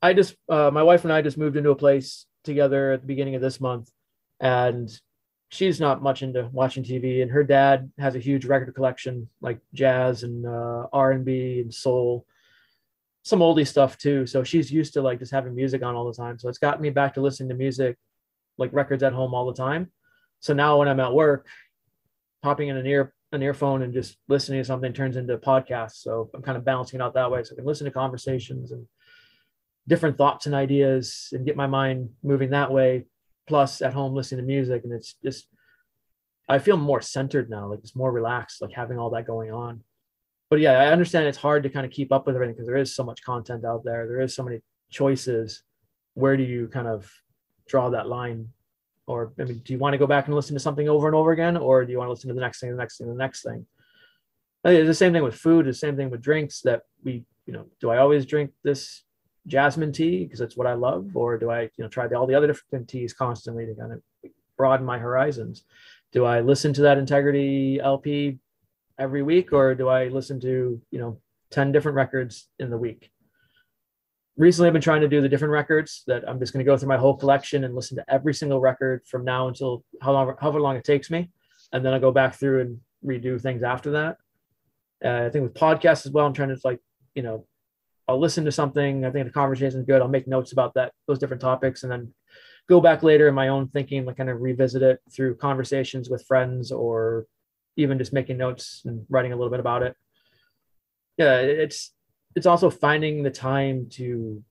I 0.00 0.14
just 0.14 0.34
uh 0.48 0.70
my 0.70 0.82
wife 0.82 1.04
and 1.04 1.12
I 1.12 1.20
just 1.20 1.36
moved 1.36 1.58
into 1.58 1.70
a 1.70 1.76
place 1.76 2.24
together 2.44 2.92
at 2.92 3.02
the 3.02 3.06
beginning 3.06 3.34
of 3.34 3.42
this 3.42 3.60
month 3.60 3.90
and 4.40 4.90
she's 5.52 5.78
not 5.78 6.02
much 6.02 6.22
into 6.22 6.48
watching 6.50 6.82
TV, 6.82 7.20
and 7.20 7.30
her 7.30 7.44
dad 7.44 7.92
has 7.98 8.14
a 8.14 8.18
huge 8.18 8.46
record 8.46 8.74
collection, 8.74 9.28
like 9.42 9.60
jazz 9.74 10.22
and 10.22 10.46
uh, 10.46 10.86
R 10.92 11.12
and 11.12 11.26
B 11.26 11.60
and 11.60 11.72
soul, 11.72 12.26
some 13.22 13.40
oldie 13.40 13.68
stuff 13.68 13.98
too. 13.98 14.26
So 14.26 14.42
she's 14.42 14.72
used 14.72 14.94
to 14.94 15.02
like 15.02 15.18
just 15.18 15.30
having 15.30 15.54
music 15.54 15.82
on 15.82 15.94
all 15.94 16.10
the 16.10 16.16
time. 16.16 16.38
So 16.38 16.48
it's 16.48 16.58
got 16.58 16.80
me 16.80 16.88
back 16.88 17.14
to 17.14 17.20
listening 17.20 17.50
to 17.50 17.54
music, 17.54 17.98
like 18.56 18.72
records 18.72 19.02
at 19.02 19.12
home 19.12 19.34
all 19.34 19.46
the 19.46 19.54
time. 19.54 19.92
So 20.40 20.54
now 20.54 20.78
when 20.78 20.88
I'm 20.88 21.00
at 21.00 21.12
work, 21.12 21.46
popping 22.42 22.68
in 22.68 22.78
an 22.78 22.86
ear 22.86 23.12
an 23.32 23.42
earphone 23.42 23.82
and 23.82 23.92
just 23.92 24.18
listening 24.28 24.60
to 24.60 24.64
something 24.64 24.92
turns 24.92 25.16
into 25.16 25.32
a 25.32 25.38
podcast. 25.38 25.92
So 25.96 26.30
I'm 26.34 26.42
kind 26.42 26.58
of 26.58 26.64
balancing 26.64 27.00
it 27.00 27.02
out 27.02 27.14
that 27.14 27.30
way. 27.30 27.42
So 27.42 27.54
I 27.54 27.56
can 27.56 27.64
listen 27.64 27.86
to 27.86 27.90
conversations 27.90 28.72
and 28.72 28.86
different 29.88 30.18
thoughts 30.18 30.46
and 30.46 30.54
ideas 30.54 31.28
and 31.32 31.46
get 31.46 31.56
my 31.56 31.66
mind 31.66 32.10
moving 32.22 32.50
that 32.50 32.70
way. 32.70 33.06
Plus 33.48 33.82
at 33.82 33.94
home 33.94 34.14
listening 34.14 34.44
to 34.44 34.46
music 34.46 34.84
and 34.84 34.92
it's 34.92 35.16
just 35.24 35.48
i 36.48 36.58
feel 36.58 36.76
more 36.76 37.00
centered 37.00 37.48
now 37.48 37.68
like 37.68 37.78
it's 37.80 37.94
more 37.94 38.10
relaxed 38.10 38.60
like 38.60 38.72
having 38.72 38.98
all 38.98 39.10
that 39.10 39.26
going 39.26 39.50
on. 39.50 39.82
But 40.50 40.60
yeah 40.60 40.78
i 40.78 40.92
understand 40.92 41.26
it's 41.26 41.38
hard 41.38 41.62
to 41.62 41.70
kind 41.70 41.86
of 41.86 41.90
keep 41.90 42.12
up 42.12 42.26
with 42.26 42.36
everything 42.36 42.54
because 42.54 42.66
there 42.66 42.76
is 42.76 42.94
so 42.94 43.02
much 43.02 43.22
content 43.24 43.64
out 43.64 43.82
there. 43.84 44.06
There 44.06 44.20
is 44.20 44.34
so 44.34 44.42
many 44.42 44.60
choices. 44.90 45.62
Where 46.14 46.36
do 46.36 46.44
you 46.44 46.68
kind 46.68 46.86
of 46.86 47.10
draw 47.66 47.90
that 47.90 48.08
line 48.08 48.48
or 49.06 49.32
i 49.38 49.44
mean 49.44 49.58
do 49.64 49.72
you 49.72 49.78
want 49.78 49.92
to 49.94 49.98
go 49.98 50.06
back 50.06 50.26
and 50.26 50.34
listen 50.34 50.54
to 50.54 50.60
something 50.60 50.88
over 50.88 51.06
and 51.06 51.16
over 51.16 51.32
again 51.32 51.56
or 51.56 51.84
do 51.84 51.92
you 51.92 51.98
want 51.98 52.08
to 52.08 52.12
listen 52.12 52.28
to 52.28 52.34
the 52.34 52.40
next 52.40 52.60
thing 52.60 52.70
the 52.70 52.76
next 52.76 52.98
thing 52.98 53.08
the 53.08 53.14
next 53.14 53.42
thing 53.42 53.66
it's 54.64 54.86
the 54.86 54.94
same 54.94 55.12
thing 55.12 55.22
with 55.22 55.34
food 55.34 55.66
the 55.66 55.74
same 55.74 55.96
thing 55.96 56.10
with 56.10 56.22
drinks 56.22 56.60
that 56.60 56.82
we 57.04 57.24
you 57.46 57.52
know 57.52 57.66
do 57.80 57.90
i 57.90 57.98
always 57.98 58.24
drink 58.26 58.52
this 58.62 59.02
jasmine 59.46 59.92
tea 59.92 60.24
because 60.24 60.40
it's 60.40 60.56
what 60.56 60.66
I 60.66 60.74
love, 60.74 61.10
or 61.14 61.38
do 61.38 61.50
I, 61.50 61.62
you 61.62 61.70
know, 61.78 61.88
try 61.88 62.06
all 62.08 62.26
the 62.26 62.34
other 62.34 62.46
different 62.46 62.88
teas 62.88 63.12
constantly 63.12 63.66
to 63.66 63.74
kind 63.74 63.92
of 63.92 64.02
broaden 64.56 64.86
my 64.86 64.98
horizons? 64.98 65.64
Do 66.12 66.24
I 66.24 66.40
listen 66.40 66.72
to 66.74 66.82
that 66.82 66.98
integrity 66.98 67.80
LP 67.80 68.38
every 68.98 69.22
week, 69.22 69.52
or 69.52 69.74
do 69.74 69.88
I 69.88 70.08
listen 70.08 70.40
to, 70.40 70.80
you 70.90 70.98
know, 70.98 71.18
10 71.50 71.72
different 71.72 71.96
records 71.96 72.48
in 72.58 72.70
the 72.70 72.78
week? 72.78 73.10
Recently, 74.36 74.66
I've 74.66 74.72
been 74.72 74.82
trying 74.82 75.02
to 75.02 75.08
do 75.08 75.20
the 75.20 75.28
different 75.28 75.52
records 75.52 76.04
that 76.06 76.26
I'm 76.26 76.38
just 76.38 76.52
going 76.52 76.64
to 76.64 76.70
go 76.70 76.76
through 76.76 76.88
my 76.88 76.96
whole 76.96 77.16
collection 77.16 77.64
and 77.64 77.74
listen 77.74 77.98
to 77.98 78.04
every 78.12 78.32
single 78.32 78.60
record 78.60 79.02
from 79.06 79.24
now 79.24 79.48
until 79.48 79.84
how 80.00 80.12
long, 80.12 80.34
however 80.40 80.60
long 80.60 80.76
it 80.76 80.84
takes 80.84 81.10
me. 81.10 81.30
And 81.72 81.84
then 81.84 81.92
I'll 81.92 82.00
go 82.00 82.12
back 82.12 82.36
through 82.36 82.62
and 82.62 82.80
redo 83.04 83.40
things 83.40 83.62
after 83.62 83.90
that. 83.92 84.16
Uh, 85.04 85.26
I 85.26 85.30
think 85.30 85.42
with 85.42 85.54
podcasts 85.54 86.06
as 86.06 86.12
well, 86.12 86.24
I'm 86.24 86.32
trying 86.32 86.48
to 86.48 86.58
like, 86.64 86.80
you 87.14 87.22
know, 87.22 87.46
I'll 88.08 88.20
listen 88.20 88.44
to 88.46 88.52
something. 88.52 89.04
I 89.04 89.10
think 89.10 89.26
the 89.26 89.32
conversation 89.32 89.80
is 89.80 89.86
good. 89.86 90.00
I'll 90.00 90.08
make 90.08 90.26
notes 90.26 90.52
about 90.52 90.74
that, 90.74 90.92
those 91.06 91.18
different 91.18 91.42
topics, 91.42 91.82
and 91.82 91.92
then 91.92 92.12
go 92.68 92.80
back 92.80 93.02
later 93.02 93.28
in 93.28 93.34
my 93.34 93.48
own 93.48 93.68
thinking, 93.68 94.04
like 94.04 94.16
kind 94.16 94.30
of 94.30 94.40
revisit 94.40 94.82
it 94.82 95.00
through 95.14 95.36
conversations 95.36 96.08
with 96.08 96.24
friends 96.26 96.72
or 96.72 97.26
even 97.76 97.98
just 97.98 98.12
making 98.12 98.38
notes 98.38 98.82
and 98.84 99.04
writing 99.08 99.32
a 99.32 99.36
little 99.36 99.50
bit 99.50 99.60
about 99.60 99.82
it. 99.82 99.96
Yeah, 101.18 101.36
it's 101.38 101.92
it's 102.34 102.46
also 102.46 102.70
finding 102.70 103.22
the 103.22 103.30
time 103.30 103.88
to 103.90 104.42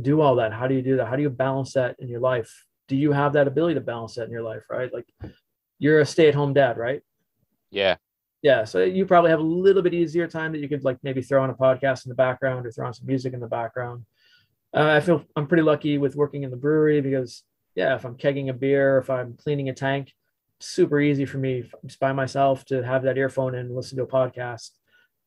do 0.00 0.20
all 0.20 0.36
that. 0.36 0.52
How 0.52 0.66
do 0.66 0.74
you 0.74 0.82
do 0.82 0.96
that? 0.96 1.08
How 1.08 1.16
do 1.16 1.22
you 1.22 1.30
balance 1.30 1.72
that 1.74 1.96
in 1.98 2.08
your 2.08 2.20
life? 2.20 2.64
Do 2.86 2.96
you 2.96 3.12
have 3.12 3.34
that 3.34 3.46
ability 3.46 3.74
to 3.74 3.80
balance 3.80 4.14
that 4.14 4.24
in 4.24 4.30
your 4.30 4.42
life, 4.42 4.64
right? 4.70 4.92
Like 4.92 5.06
you're 5.78 6.00
a 6.00 6.06
stay-at-home 6.06 6.54
dad, 6.54 6.78
right? 6.78 7.02
Yeah. 7.70 7.96
Yeah. 8.42 8.64
So 8.64 8.82
you 8.82 9.04
probably 9.04 9.30
have 9.30 9.40
a 9.40 9.42
little 9.42 9.82
bit 9.82 9.94
easier 9.94 10.26
time 10.26 10.52
that 10.52 10.60
you 10.60 10.68
could 10.68 10.84
like 10.84 10.98
maybe 11.02 11.22
throw 11.22 11.42
on 11.42 11.50
a 11.50 11.54
podcast 11.54 12.06
in 12.06 12.10
the 12.10 12.14
background 12.14 12.66
or 12.66 12.70
throw 12.70 12.86
on 12.86 12.94
some 12.94 13.06
music 13.06 13.34
in 13.34 13.40
the 13.40 13.48
background. 13.48 14.04
Uh, 14.72 14.90
I 14.90 15.00
feel 15.00 15.24
I'm 15.34 15.46
pretty 15.46 15.62
lucky 15.62 15.98
with 15.98 16.16
working 16.16 16.44
in 16.44 16.50
the 16.50 16.56
brewery 16.56 17.00
because 17.00 17.42
yeah, 17.74 17.94
if 17.94 18.04
I'm 18.04 18.16
kegging 18.16 18.48
a 18.48 18.52
beer, 18.52 18.98
if 18.98 19.10
I'm 19.10 19.34
cleaning 19.34 19.68
a 19.68 19.74
tank, 19.74 20.12
super 20.60 21.00
easy 21.00 21.24
for 21.24 21.38
me 21.38 21.64
just 21.86 22.00
by 22.00 22.12
myself 22.12 22.64
to 22.66 22.82
have 22.82 23.02
that 23.02 23.18
earphone 23.18 23.54
and 23.54 23.74
listen 23.74 23.96
to 23.98 24.04
a 24.04 24.06
podcast 24.06 24.70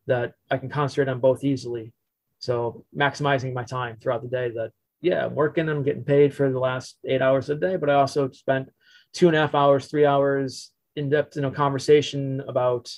that 0.07 0.33
I 0.49 0.57
can 0.57 0.69
concentrate 0.69 1.09
on 1.09 1.19
both 1.19 1.43
easily. 1.43 1.93
So 2.39 2.85
maximizing 2.95 3.53
my 3.53 3.63
time 3.63 3.97
throughout 4.01 4.23
the 4.23 4.29
day 4.29 4.49
that, 4.55 4.71
yeah, 5.01 5.25
I'm 5.25 5.35
working, 5.35 5.69
I'm 5.69 5.83
getting 5.83 6.03
paid 6.03 6.33
for 6.33 6.51
the 6.51 6.59
last 6.59 6.97
eight 7.05 7.21
hours 7.21 7.49
a 7.49 7.55
day, 7.55 7.75
but 7.75 7.89
I 7.89 7.95
also 7.95 8.29
spent 8.31 8.69
two 9.13 9.27
and 9.27 9.35
a 9.35 9.39
half 9.39 9.55
hours, 9.55 9.87
three 9.87 10.05
hours 10.05 10.71
in 10.95 11.09
depth 11.09 11.37
in 11.37 11.45
a 11.45 11.51
conversation 11.51 12.41
about 12.47 12.91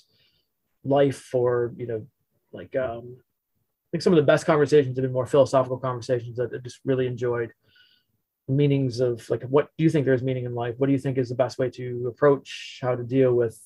life 0.83 1.33
or, 1.33 1.73
you 1.77 1.87
know, 1.87 2.07
like, 2.51 2.75
um, 2.75 3.17
I 3.17 3.87
think 3.91 4.01
some 4.01 4.13
of 4.13 4.17
the 4.17 4.23
best 4.23 4.45
conversations 4.45 4.97
have 4.97 5.03
been 5.03 5.13
more 5.13 5.27
philosophical 5.27 5.77
conversations 5.77 6.37
that 6.37 6.51
I 6.53 6.57
just 6.57 6.79
really 6.83 7.05
enjoyed. 7.05 7.51
Meanings 8.47 8.99
of 8.99 9.29
like 9.29 9.43
what 9.43 9.69
do 9.77 9.83
you 9.83 9.89
think 9.89 10.05
there's 10.05 10.23
meaning 10.23 10.45
in 10.45 10.55
life? 10.55 10.75
What 10.77 10.87
do 10.87 10.93
you 10.93 10.99
think 10.99 11.17
is 11.17 11.29
the 11.29 11.35
best 11.35 11.57
way 11.57 11.69
to 11.69 12.07
approach 12.07 12.79
how 12.81 12.95
to 12.95 13.03
deal 13.03 13.33
with 13.33 13.57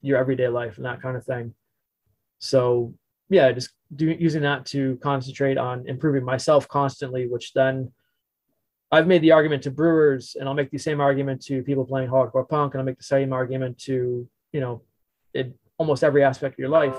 your 0.00 0.16
everyday 0.16 0.48
life 0.48 0.76
and 0.76 0.86
that 0.86 1.02
kind 1.02 1.16
of 1.16 1.24
thing 1.24 1.54
so 2.44 2.92
yeah 3.30 3.50
just 3.52 3.70
do, 3.96 4.06
using 4.06 4.42
that 4.42 4.64
to 4.66 4.98
concentrate 5.02 5.58
on 5.58 5.86
improving 5.86 6.24
myself 6.24 6.68
constantly 6.68 7.26
which 7.26 7.52
then 7.54 7.90
i've 8.92 9.06
made 9.06 9.22
the 9.22 9.32
argument 9.32 9.62
to 9.62 9.70
brewers 9.70 10.36
and 10.38 10.48
i'll 10.48 10.54
make 10.54 10.70
the 10.70 10.78
same 10.78 11.00
argument 11.00 11.42
to 11.42 11.62
people 11.62 11.84
playing 11.84 12.08
hardcore 12.08 12.48
punk 12.48 12.74
and 12.74 12.80
i'll 12.80 12.86
make 12.86 12.98
the 12.98 13.04
same 13.04 13.32
argument 13.32 13.78
to 13.78 14.28
you 14.52 14.60
know 14.60 14.82
in 15.34 15.54
almost 15.78 16.04
every 16.04 16.22
aspect 16.22 16.54
of 16.54 16.58
your 16.58 16.68
life. 16.68 16.96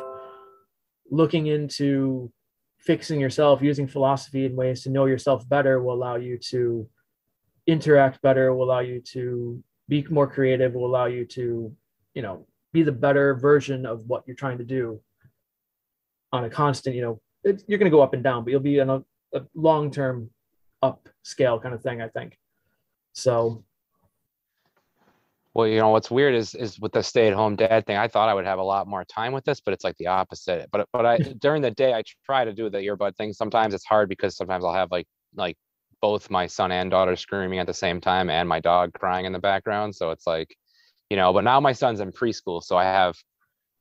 Looking 1.10 1.48
into 1.48 2.32
fixing 2.78 3.20
yourself 3.20 3.62
using 3.62 3.88
philosophy 3.88 4.46
in 4.46 4.56
ways 4.56 4.84
to 4.84 4.90
know 4.92 5.06
yourself 5.06 5.48
better 5.50 5.82
will 5.82 5.96
allow 5.96 6.16
you 6.16 6.38
to 6.38 6.88
interact 7.66 8.22
better 8.22 8.54
will 8.54 8.66
allow 8.66 8.80
you 8.80 9.02
to 9.02 9.64
be 9.90 10.06
more 10.12 10.28
creative 10.28 10.74
will 10.74 10.86
allow 10.86 11.06
you 11.06 11.26
to 11.26 11.76
you 12.14 12.22
know 12.22 12.46
be 12.74 12.84
the 12.84 12.92
better 12.92 13.34
version 13.34 13.88
of 13.88 14.06
what 14.06 14.24
you're 14.28 14.36
trying 14.36 14.60
to 14.60 14.64
do 14.64 15.02
on 16.36 16.46
a 16.46 16.50
constant 16.50 16.96
you 16.96 17.02
know 17.02 17.20
it, 17.44 17.64
you're 17.68 17.80
going 17.80 17.90
to 17.90 17.96
go 17.96 18.02
up 18.02 18.14
and 18.14 18.24
down 18.24 18.44
but 18.44 18.52
you'll 18.52 18.60
be 18.60 18.80
in 18.80 18.90
a, 18.90 19.04
a 19.34 19.42
long-term 19.54 20.30
up 20.82 21.08
scale 21.24 21.60
kind 21.60 21.74
of 21.74 21.82
thing 21.82 22.02
i 22.02 22.08
think 22.08 22.38
so 23.14 23.64
well 25.54 25.68
you 25.68 25.80
know 25.80 25.90
what's 25.90 26.12
weird 26.12 26.36
is 26.36 26.54
is 26.56 26.80
with 26.80 26.92
the 26.92 27.02
stay-at-home 27.02 27.56
dad 27.56 27.86
thing 27.86 27.98
i 27.98 28.08
thought 28.08 28.30
i 28.30 28.34
would 28.34 28.46
have 28.46 28.60
a 28.60 28.64
lot 28.64 28.88
more 28.88 29.04
time 29.06 29.34
with 29.34 29.44
this 29.46 29.62
but 29.62 29.74
it's 29.74 29.84
like 29.84 29.98
the 29.98 30.08
opposite 30.08 30.70
but 30.72 30.88
but 30.92 31.06
i 31.06 31.18
during 31.40 31.62
the 31.62 31.72
day 31.72 31.94
i 31.94 32.04
try 32.26 32.44
to 32.46 32.54
do 32.54 32.70
the 32.70 32.80
earbud 32.80 33.16
thing 33.16 33.34
sometimes 33.34 33.74
it's 33.74 33.86
hard 33.86 34.10
because 34.10 34.36
sometimes 34.36 34.64
i'll 34.64 34.74
have 34.74 34.92
like 34.92 35.08
like 35.36 35.58
both 36.06 36.30
my 36.30 36.46
son 36.46 36.72
and 36.72 36.92
daughter 36.92 37.16
screaming 37.16 37.58
at 37.58 37.66
the 37.66 37.74
same 37.74 38.00
time 38.00 38.30
and 38.30 38.48
my 38.48 38.60
dog 38.60 38.94
crying 38.94 39.26
in 39.26 39.34
the 39.34 39.40
background. 39.40 39.96
So 39.96 40.12
it's 40.12 40.28
like, 40.28 40.56
you 41.10 41.18
know, 41.18 41.34
but 41.34 41.44
now 41.44 41.60
my 41.60 41.74
son's 41.74 42.00
in 42.00 42.12
preschool. 42.12 42.62
So 42.62 42.78
I 42.78 42.84
have 42.84 43.16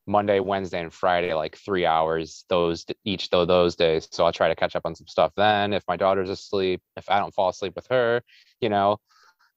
Monday, 0.07 0.41
Wednesday, 0.41 0.81
and 0.81 0.93
Friday, 0.93 1.35
like 1.35 1.57
three 1.57 1.87
hours 1.87 2.45
those 2.49 2.85
each 3.05 3.31
though 3.31 3.45
those 3.45 3.77
days. 3.77 4.09
So 4.11 4.25
I'll 4.25 4.33
try 4.33 4.49
to 4.49 4.55
catch 4.55 4.77
up 4.77 4.83
on 4.85 4.95
some 4.95 5.07
stuff 5.07 5.33
then. 5.37 5.73
If 5.73 5.85
my 5.89 5.97
daughter's 5.97 6.31
asleep, 6.31 6.83
if 6.97 7.09
I 7.09 7.19
don't 7.19 7.35
fall 7.35 7.49
asleep 7.49 7.75
with 7.75 7.87
her, 7.89 8.23
you 8.61 8.69
know. 8.69 8.99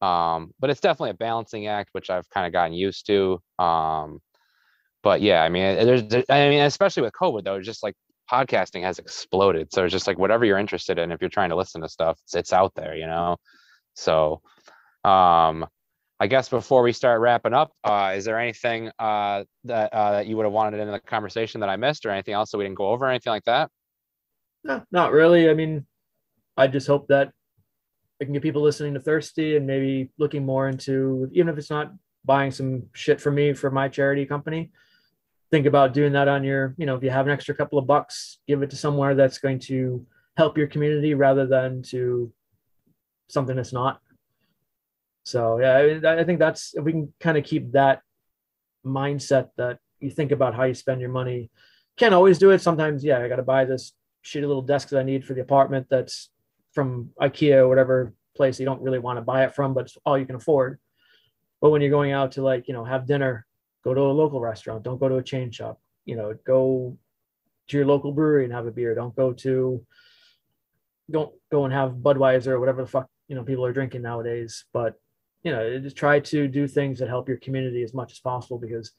Um, 0.02 0.54
but 0.60 0.70
it's 0.70 0.82
definitely 0.82 1.12
a 1.12 1.16
balancing 1.16 1.68
act, 1.68 1.90
which 1.94 2.10
I've 2.10 2.30
kind 2.30 2.46
of 2.46 2.54
gotten 2.54 2.74
used 2.74 3.08
to. 3.08 3.42
Um, 3.60 4.22
but 5.04 5.22
yeah, 5.22 5.42
I 5.44 5.50
mean, 5.50 5.86
there's, 5.86 6.04
I 6.30 6.50
mean, 6.50 6.62
especially 6.62 7.04
with 7.04 7.14
COVID 7.14 7.44
though, 7.44 7.62
just 7.62 7.84
like 7.84 7.96
podcasting 8.32 8.84
has 8.84 9.00
exploded. 9.00 9.74
So 9.74 9.86
it's 9.86 9.92
just 9.92 10.08
like 10.08 10.20
whatever 10.20 10.46
you're 10.46 10.58
interested 10.58 11.00
in, 11.00 11.12
if 11.12 11.22
you're 11.22 11.30
trying 11.30 11.50
to 11.50 11.56
listen 11.56 11.82
to 11.82 11.90
stuff, 11.90 12.20
it's, 12.24 12.36
it's 12.36 12.54
out 12.54 12.74
there, 12.76 12.96
you 12.96 13.08
know? 13.08 13.38
So, 13.96 14.42
um, 15.04 15.66
I 16.20 16.28
guess 16.28 16.50
before 16.50 16.82
we 16.82 16.94
start 16.94 17.22
wrapping 17.22 17.54
up, 17.54 17.72
uh, 17.84 18.14
is 18.16 18.26
there 18.26 18.40
anything 18.40 18.92
uh, 18.98 19.44
that 19.66 19.94
uh, 19.94 20.12
that 20.14 20.28
you 20.28 20.36
would 20.38 20.46
have 20.46 20.54
wanted 20.54 20.80
in 20.80 20.92
the 20.92 21.00
conversation 21.00 21.62
that 21.62 21.70
I 21.70 21.76
missed, 21.76 22.06
or 22.06 22.10
anything 22.10 22.34
else 22.34 22.52
that 22.52 22.58
we 22.58 22.66
didn't 22.66 22.78
go 22.78 22.88
over, 22.88 23.06
or 23.06 23.10
anything 23.10 23.32
like 23.32 23.44
that? 23.46 23.70
No, 24.64 24.84
not 24.92 25.12
really. 25.12 25.50
I 25.50 25.54
mean, 25.54 25.86
I 26.58 26.68
just 26.68 26.88
hope 26.88 27.08
that 27.10 27.32
I 28.20 28.24
can 28.24 28.34
get 28.34 28.42
people 28.42 28.64
listening 28.64 28.96
to 28.96 29.00
Thirsty 29.00 29.58
and 29.58 29.68
maybe 29.68 30.10
looking 30.18 30.44
more 30.44 30.68
into, 30.68 31.30
even 31.34 31.50
if 31.50 31.58
it's 31.58 31.70
not 31.70 31.94
buying 32.26 32.52
some 32.52 32.84
shit 32.94 33.22
for 33.22 33.32
me 33.32 33.54
for 33.54 33.70
my 33.70 33.88
charity 33.88 34.26
company, 34.26 34.72
think 35.52 35.68
about 35.68 35.94
doing 35.94 36.14
that 36.14 36.28
on 36.28 36.44
your, 36.44 36.74
you 36.78 36.88
know, 36.88 36.96
if 36.96 37.04
you 37.04 37.12
have 37.12 37.28
an 37.28 37.32
extra 37.32 37.54
couple 37.54 37.78
of 37.78 37.86
bucks, 37.86 38.40
give 38.48 38.64
it 38.64 38.72
to 38.72 38.76
somewhere 38.76 39.14
that's 39.14 39.38
going 39.38 39.60
to 39.60 40.06
help 40.36 40.58
your 40.58 40.68
community 40.68 41.14
rather 41.14 41.46
than 41.46 41.84
to 41.84 42.34
something 43.30 43.56
that's 43.56 43.72
not. 43.72 44.02
So 45.28 45.60
yeah, 45.60 45.74
I, 46.10 46.22
I 46.22 46.24
think 46.24 46.40
that's 46.40 46.74
if 46.76 46.84
we 46.84 46.92
can 46.92 47.14
kind 47.20 47.38
of 47.38 47.44
keep 47.44 47.72
that 47.74 48.02
mindset 48.86 49.50
that 49.58 49.80
you 50.00 50.10
think 50.10 50.32
about 50.32 50.56
how 50.56 50.64
you 50.64 50.74
spend 50.74 51.02
your 51.02 51.10
money. 51.10 51.50
Can't 51.98 52.14
always 52.14 52.38
do 52.38 52.52
it. 52.52 52.62
Sometimes, 52.62 53.04
yeah, 53.04 53.20
I 53.20 53.28
got 53.28 53.38
to 53.38 53.44
buy 53.44 53.66
this 53.66 53.94
shitty 54.24 54.48
little 54.48 54.62
desk 54.62 54.90
that 54.90 55.00
I 55.00 55.04
need 55.04 55.26
for 55.26 55.34
the 55.34 55.42
apartment 55.42 55.88
that's 55.90 56.30
from 56.74 57.10
IKEA 57.20 57.58
or 57.58 57.68
whatever 57.68 58.14
place 58.36 58.60
you 58.60 58.66
don't 58.66 58.82
really 58.82 59.00
want 59.00 59.18
to 59.18 59.22
buy 59.22 59.44
it 59.44 59.56
from, 59.56 59.74
but 59.74 59.86
it's 59.86 59.98
all 60.06 60.18
you 60.18 60.26
can 60.26 60.36
afford. 60.36 60.80
But 61.60 61.72
when 61.72 61.82
you're 61.82 61.90
going 61.90 62.12
out 62.12 62.34
to 62.34 62.44
like, 62.44 62.68
you 62.68 62.74
know, 62.74 62.86
have 62.86 63.08
dinner 63.08 63.48
go 63.88 63.94
to 63.94 64.02
a 64.02 64.20
local 64.22 64.42
restaurant 64.42 64.84
don't 64.84 65.00
go 65.00 65.08
to 65.08 65.16
a 65.16 65.24
chain 65.24 65.50
shop 65.50 65.80
you 66.06 66.16
know 66.18 66.34
go 66.46 66.98
to 67.70 67.78
your 67.78 67.86
local 67.86 68.12
brewery 68.12 68.44
and 68.44 68.54
have 68.54 68.68
a 68.68 68.72
beer 68.72 68.94
don't 68.94 69.16
go 69.16 69.32
to 69.32 69.82
don't 71.10 71.32
go 71.50 71.64
and 71.64 71.74
have 71.74 71.92
budweiser 71.92 72.48
or 72.48 72.60
whatever 72.60 72.82
the 72.82 72.88
fuck 72.88 73.08
you 73.30 73.36
know 73.36 73.44
people 73.44 73.66
are 73.66 73.72
drinking 73.72 74.02
nowadays 74.02 74.66
but 74.74 74.96
you 75.44 75.52
know 75.52 75.80
just 75.80 75.96
try 75.96 76.20
to 76.20 76.48
do 76.48 76.68
things 76.68 77.00
that 77.00 77.08
help 77.08 77.28
your 77.28 77.38
community 77.38 77.84
as 77.84 77.94
much 77.94 78.12
as 78.12 78.20
possible 78.20 78.58
because 78.58 78.92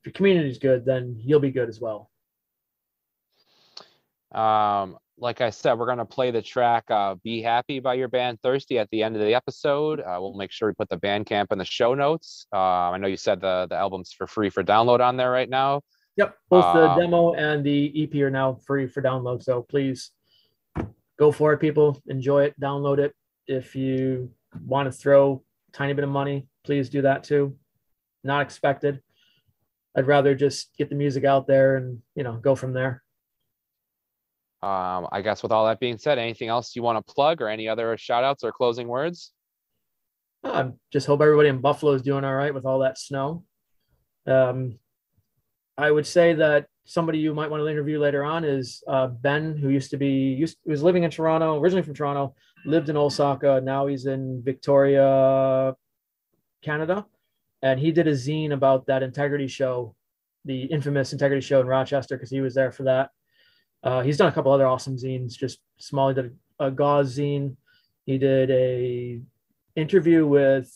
if 0.00 0.06
your 0.06 0.12
community 0.12 0.48
is 0.48 0.58
good 0.58 0.84
then 0.84 1.14
you'll 1.18 1.40
be 1.40 1.50
good 1.50 1.68
as 1.68 1.80
well 1.80 2.10
um 4.32 4.96
like 5.18 5.40
I 5.40 5.50
said, 5.50 5.74
we're 5.74 5.86
going 5.86 5.98
to 5.98 6.04
play 6.04 6.32
the 6.32 6.42
track 6.42 6.90
uh, 6.90 7.14
Be 7.22 7.42
Happy 7.42 7.78
by 7.78 7.94
your 7.94 8.08
band 8.08 8.40
Thirsty 8.42 8.78
at 8.78 8.90
the 8.90 9.04
end 9.04 9.14
of 9.14 9.22
the 9.22 9.34
episode. 9.34 10.00
Uh, 10.00 10.16
we'll 10.18 10.34
make 10.34 10.50
sure 10.50 10.68
we 10.68 10.74
put 10.74 10.88
the 10.88 10.96
Bandcamp 10.96 11.52
in 11.52 11.58
the 11.58 11.64
show 11.64 11.94
notes. 11.94 12.46
Uh, 12.52 12.90
I 12.90 12.98
know 12.98 13.06
you 13.06 13.16
said 13.16 13.40
the, 13.40 13.68
the 13.70 13.76
album's 13.76 14.12
for 14.12 14.26
free 14.26 14.50
for 14.50 14.64
download 14.64 15.00
on 15.00 15.16
there 15.16 15.30
right 15.30 15.48
now. 15.48 15.82
Yep. 16.16 16.36
Both 16.50 16.74
the 16.74 16.90
um, 16.90 16.98
demo 16.98 17.34
and 17.34 17.64
the 17.64 18.02
EP 18.02 18.20
are 18.20 18.30
now 18.30 18.54
free 18.66 18.86
for 18.86 19.00
download. 19.00 19.42
So 19.42 19.62
please 19.62 20.10
go 21.18 21.30
for 21.30 21.52
it, 21.52 21.58
people. 21.58 22.02
Enjoy 22.06 22.44
it, 22.44 22.60
download 22.60 22.98
it. 22.98 23.14
If 23.46 23.76
you 23.76 24.30
want 24.66 24.86
to 24.86 24.92
throw 24.92 25.42
tiny 25.72 25.92
bit 25.92 26.04
of 26.04 26.10
money, 26.10 26.46
please 26.64 26.88
do 26.88 27.02
that 27.02 27.24
too. 27.24 27.56
Not 28.24 28.42
expected. 28.42 29.00
I'd 29.96 30.06
rather 30.06 30.34
just 30.34 30.70
get 30.76 30.88
the 30.88 30.94
music 30.94 31.24
out 31.24 31.46
there 31.46 31.76
and, 31.76 32.00
you 32.14 32.22
know, 32.22 32.36
go 32.36 32.54
from 32.54 32.72
there. 32.72 33.02
Um, 34.62 35.08
I 35.10 35.22
guess 35.22 35.42
with 35.42 35.52
all 35.52 35.66
that 35.66 35.80
being 35.80 35.98
said, 35.98 36.18
anything 36.18 36.48
else 36.48 36.76
you 36.76 36.82
want 36.82 37.04
to 37.04 37.12
plug 37.12 37.42
or 37.42 37.48
any 37.48 37.68
other 37.68 37.96
shout 37.98 38.22
outs 38.24 38.44
or 38.44 38.52
closing 38.52 38.86
words? 38.86 39.32
I 40.44 40.70
just 40.92 41.06
hope 41.06 41.20
everybody 41.20 41.48
in 41.48 41.60
Buffalo 41.60 41.92
is 41.92 42.02
doing 42.02 42.24
all 42.24 42.34
right 42.34 42.54
with 42.54 42.64
all 42.64 42.80
that 42.80 42.98
snow. 42.98 43.44
Um, 44.26 44.78
I 45.76 45.90
would 45.90 46.06
say 46.06 46.34
that 46.34 46.66
somebody 46.84 47.18
you 47.18 47.34
might 47.34 47.50
want 47.50 47.62
to 47.62 47.68
interview 47.68 47.98
later 47.98 48.24
on 48.24 48.44
is 48.44 48.82
uh, 48.88 49.06
Ben, 49.06 49.56
who 49.56 49.68
used 49.68 49.90
to 49.90 49.96
be 49.96 50.34
used 50.34 50.58
was 50.64 50.82
living 50.82 51.04
in 51.04 51.10
Toronto, 51.10 51.58
originally 51.60 51.82
from 51.82 51.94
Toronto, 51.94 52.34
lived 52.66 52.88
in 52.88 52.96
Osaka. 52.96 53.60
Now 53.62 53.86
he's 53.86 54.06
in 54.06 54.42
Victoria, 54.44 55.74
Canada, 56.62 57.06
and 57.62 57.78
he 57.78 57.92
did 57.92 58.08
a 58.08 58.12
zine 58.12 58.52
about 58.52 58.86
that 58.86 59.02
integrity 59.02 59.48
show, 59.48 59.94
the 60.44 60.64
infamous 60.64 61.12
integrity 61.12 61.44
show 61.44 61.60
in 61.60 61.66
Rochester, 61.66 62.16
because 62.16 62.30
he 62.30 62.40
was 62.40 62.54
there 62.54 62.72
for 62.72 62.84
that. 62.84 63.10
Uh, 63.82 64.00
he's 64.00 64.16
done 64.16 64.28
a 64.28 64.32
couple 64.32 64.52
other 64.52 64.66
awesome 64.66 64.96
zines, 64.96 65.32
just 65.32 65.58
small. 65.78 66.08
He 66.08 66.14
did 66.14 66.36
a, 66.58 66.66
a 66.66 66.70
gauze 66.70 67.16
zine. 67.16 67.56
He 68.06 68.18
did 68.18 68.50
a 68.50 69.20
interview 69.76 70.26
with 70.26 70.72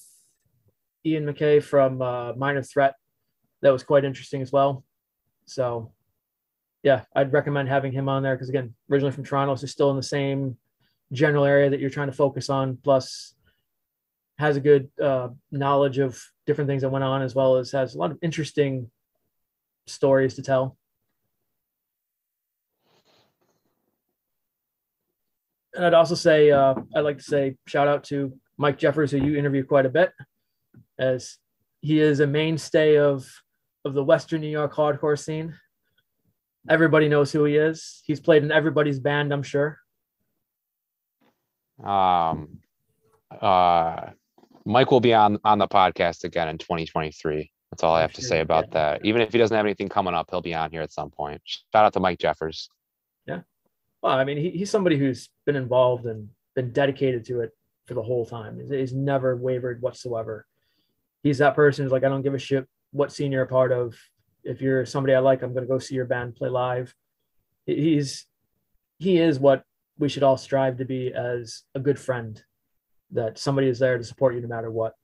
Ian 1.05 1.27
MacKaye 1.27 1.63
from 1.63 2.03
uh, 2.03 2.33
Minor 2.35 2.63
Threat. 2.63 2.95
That 3.63 3.73
was 3.73 3.83
quite 3.83 4.05
interesting 4.05 4.43
as 4.43 4.53
well. 4.53 4.85
So, 5.47 5.93
yeah, 6.83 7.03
I'd 7.15 7.33
recommend 7.33 7.69
having 7.69 7.93
him 7.93 8.09
on 8.09 8.23
there 8.23 8.35
because 8.35 8.49
again, 8.49 8.75
originally 8.91 9.13
from 9.13 9.25
Toronto, 9.25 9.55
so 9.57 9.67
still 9.67 9.91
in 9.91 9.97
the 9.97 10.03
same 10.03 10.57
general 11.13 11.45
area 11.45 11.71
that 11.71 11.81
you're 11.81 11.91
trying 11.91 12.09
to 12.09 12.17
focus 12.17 12.51
on. 12.51 12.79
Plus, 12.83 13.35
has 14.39 14.57
a 14.57 14.61
good 14.61 14.91
uh, 15.03 15.29
knowledge 15.51 15.99
of 15.99 16.23
different 16.47 16.69
things 16.69 16.83
that 16.83 16.91
went 16.91 17.05
on, 17.05 17.23
as 17.23 17.35
well 17.35 17.57
as 17.57 17.73
has 17.73 17.95
a 17.95 17.99
lot 17.99 18.11
of 18.11 18.19
interesting 18.23 18.91
stories 19.87 20.35
to 20.35 20.43
tell. 20.43 20.77
and 25.77 25.85
I'd 25.85 25.95
also 25.95 26.15
say 26.15 26.51
uh, 26.51 26.75
I'd 26.95 27.01
like 27.01 27.19
to 27.19 27.25
say 27.25 27.57
shout 27.67 27.89
out 27.89 28.05
to 28.05 28.33
Mike 28.59 28.79
Jeffers, 28.79 29.11
who 29.11 29.19
you 29.19 29.37
interview 29.37 29.65
quite 29.65 29.87
a 29.87 29.91
bit, 29.91 30.11
as 30.99 31.37
he 31.83 32.01
is 32.01 32.21
a 32.21 32.27
mainstay 32.27 32.97
of 32.97 33.29
of 33.85 33.95
the 33.95 34.03
Western 34.03 34.41
New 34.41 34.49
York 34.49 34.75
hardcore 34.75 35.19
scene. 35.19 35.55
Everybody 36.69 37.09
knows 37.09 37.33
who 37.33 37.45
he 37.45 37.57
is. 37.57 38.03
He's 38.05 38.21
played 38.21 38.43
in 38.43 38.51
everybody's 38.51 38.99
band, 38.99 39.33
I'm 39.33 39.43
sure. 39.43 39.79
Um, 41.83 42.59
uh, 43.41 44.11
Mike 44.65 44.91
will 44.91 45.01
be 45.01 45.15
on 45.15 45.39
on 45.45 45.59
the 45.59 45.69
podcast 45.69 46.25
again 46.25 46.49
in 46.49 46.59
2023. 46.59 47.51
That's 47.71 47.83
all 47.83 47.95
I 47.95 48.01
have 48.01 48.13
to 48.15 48.23
say 48.23 48.41
about 48.41 48.71
that. 48.73 49.05
Even 49.05 49.21
if 49.21 49.33
he 49.33 49.39
doesn't 49.39 49.57
have 49.57 49.67
anything 49.67 49.89
coming 49.89 50.15
up, 50.15 50.29
he'll 50.31 50.41
be 50.41 50.55
on 50.55 50.71
here 50.71 50.83
at 50.83 50.93
some 50.93 51.11
point. 51.11 51.41
Shout 51.45 51.85
out 51.85 51.93
to 51.93 52.01
Mike 52.01 52.19
Jeffers. 52.19 52.71
Yeah. 53.27 53.41
Well, 54.03 54.17
I 54.17 54.25
mean, 54.25 54.39
he, 54.39 54.51
he's 54.51 54.71
somebody 54.71 54.97
who's 54.97 55.29
been 55.45 55.57
involved 55.57 56.07
and 56.07 56.29
been 56.55 56.73
dedicated 56.73 57.25
to 57.27 57.41
it 57.41 57.51
for 57.87 57.95
the 57.95 58.03
whole 58.03 58.25
time. 58.25 58.59
He's, 58.59 58.71
he's 58.71 58.93
never 58.93 59.37
wavered 59.37 59.83
whatsoever. 59.83 60.47
He's 61.23 61.39
that 61.39 61.55
person 61.55 61.85
who's 61.85 61.93
like, 61.93 62.05
I 62.05 62.09
don't 62.09 62.23
give 62.23 62.35
a 62.35 62.39
shit 62.39 62.67
what 62.93 63.19
a 63.19 63.47
part 63.47 63.73
of. 63.73 63.95
If 64.47 64.61
you're 64.61 64.87
somebody 64.87 65.15
I 65.15 65.19
like, 65.19 65.43
I'm 65.43 65.53
going 65.53 65.65
to 65.65 65.69
go 65.69 65.79
see 65.79 65.97
your 65.97 66.05
band 66.05 66.37
play 66.37 66.49
live. 66.49 66.95
He's 67.67 68.27
he 68.99 69.19
is 69.19 69.41
what 69.41 69.65
we 69.99 70.09
should 70.09 70.23
all 70.23 70.37
strive 70.37 70.79
to 70.79 70.85
be 70.85 71.13
as 71.13 71.65
a 71.75 71.81
good 71.81 71.99
friend. 71.99 72.41
That 73.11 73.39
somebody 73.39 73.69
is 73.69 73.79
there 73.79 73.99
to 73.99 74.05
support 74.05 74.35
you 74.35 74.41
no 74.41 74.49
matter 74.49 74.71
what. 74.71 74.95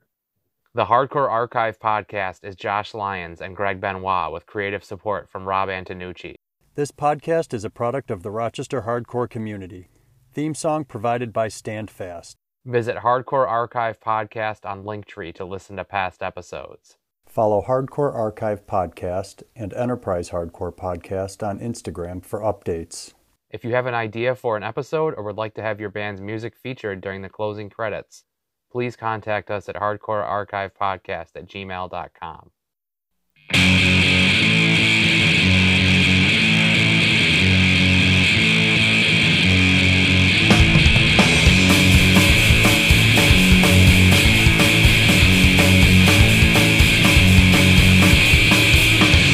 The 0.75 0.87
Hardcore 0.87 1.29
Archive 1.29 1.79
podcast 1.79 2.45
is 2.45 2.57
Josh 2.57 2.95
Lyons 2.95 3.41
and 3.41 3.55
Greg 3.55 3.81
Benoit 3.81 4.33
with 4.33 4.47
creative 4.47 4.83
support 4.83 5.29
from 5.29 5.47
Rob 5.47 5.69
Antonucci. 5.69 6.35
This 6.75 6.91
podcast 6.91 7.53
is 7.53 7.65
a 7.65 7.71
product 7.71 8.11
of 8.11 8.23
the 8.23 8.31
Rochester 8.31 8.83
hardcore 8.83 9.29
community. 9.29 9.89
Theme 10.33 10.55
song 10.55 10.85
provided 10.85 11.33
by 11.33 11.49
Standfast. 11.49 12.37
Visit 12.65 12.99
Hardcore 12.99 13.47
Archive 13.47 14.01
Podcast 14.01 14.65
on 14.65 14.85
Linktree 14.85 15.35
to 15.35 15.45
listen 15.45 15.77
to 15.77 15.85
past 15.85 16.23
episodes. 16.23 16.97
Follow 17.33 17.63
Hardcore 17.63 18.15
Archive 18.15 18.67
Podcast 18.67 19.43
and 19.57 19.73
Enterprise 19.73 20.29
Hardcore 20.29 20.71
Podcast 20.71 21.43
on 21.43 21.61
Instagram 21.61 22.23
for 22.23 22.41
updates. 22.41 23.15
If 23.49 23.65
you 23.65 23.71
have 23.71 23.87
an 23.87 23.95
idea 23.95 24.35
for 24.35 24.55
an 24.55 24.63
episode 24.63 25.15
or 25.17 25.23
would 25.25 25.39
like 25.39 25.55
to 25.55 25.63
have 25.63 25.81
your 25.81 25.89
band's 25.89 26.21
music 26.21 26.55
featured 26.55 27.01
during 27.01 27.23
the 27.23 27.31
closing 27.31 27.71
credits, 27.71 28.25
please 28.71 28.97
contact 28.97 29.51
us 29.51 29.67
at 29.71 29.77
hardcorearchivepodcast 29.77 31.31
at 31.35 31.49
gmail.com. 31.49 32.51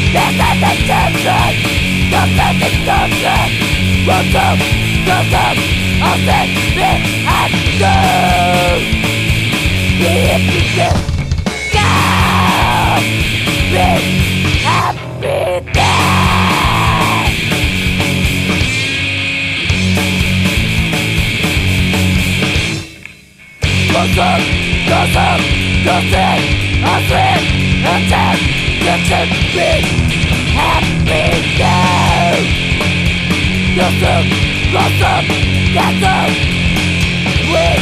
Because 0.08 0.64
it's 0.64 0.80
different 0.88 1.56
Because 2.08 2.64
it's 2.64 2.80
different 2.88 3.50
Welcome, 4.08 4.58
welcome 5.04 5.58
I'll 6.00 6.16
send 6.24 6.48
me 6.76 6.90
and 7.28 7.52
you 7.76 7.96
Be 9.98 10.08
if 10.32 10.44
you 10.54 10.64
can 10.76 10.96
Go 11.74 11.92
Be 13.68 13.84
happy 14.64 15.60
there 15.74 16.08
Close 23.90 24.18
up, 24.18 24.40
close 24.86 25.16
up, 25.16 25.40
close 25.82 26.12
it 26.14 26.67
afraid 26.82 27.42
of 27.86 28.02
death 28.08 28.40
You 28.84 28.94
should 29.06 29.30
be 29.54 29.70
happy 30.54 31.26
now 31.58 32.38
You're 33.76 33.94
still 33.98 34.24
lost 34.72 35.02
up, 35.02 35.24
We're 37.52 37.80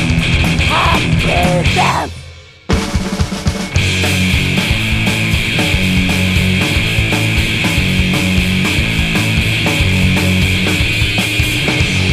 happy 0.66 1.76
now 1.76 2.08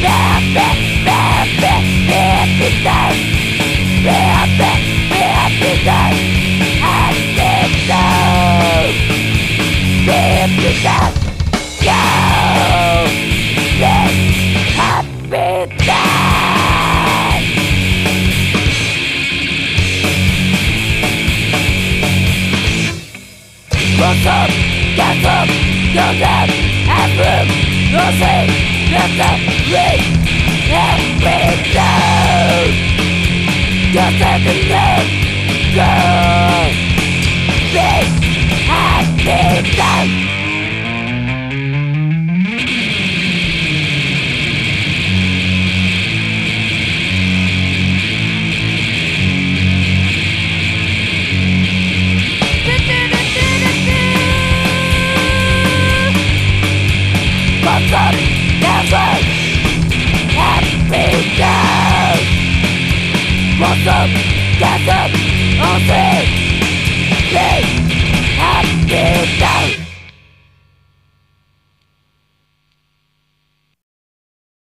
Back, 0.02 0.44
back, 0.54 0.78
back, 1.06 1.48
back, 1.62 1.86
back, 2.10 2.50
back, 2.60 2.84
back, 2.84 3.14
back, 4.04 4.58
back 4.58 4.83
You 10.56 10.70
can't 10.82 11.16
go 11.82 12.02
This 13.80 14.16
happy 14.78 15.52
time 15.84 16.14
What's 24.00 24.26
up, 24.26 24.50
get 24.96 25.26
up, 25.26 25.50
you're 25.92 26.16
dead 26.22 26.50
Every 27.02 27.50
nothing, 27.92 28.50
get 28.90 29.20
up, 29.20 29.40
read 29.74 30.02
Every 30.70 31.54
day 31.74 32.70
Just 33.92 34.16
take 34.22 34.46
a 34.46 34.56
look, 34.70 35.06
girl 35.76 36.66
This 37.74 38.08
happy 38.66 39.76
time 39.76 40.43
Awesome, 57.94 58.18
awesome, 63.62 64.10
awesome, 64.62 65.12
awesome, 65.62 66.26
have 68.40 68.88
been 68.90 69.28
awesome, 69.40 69.83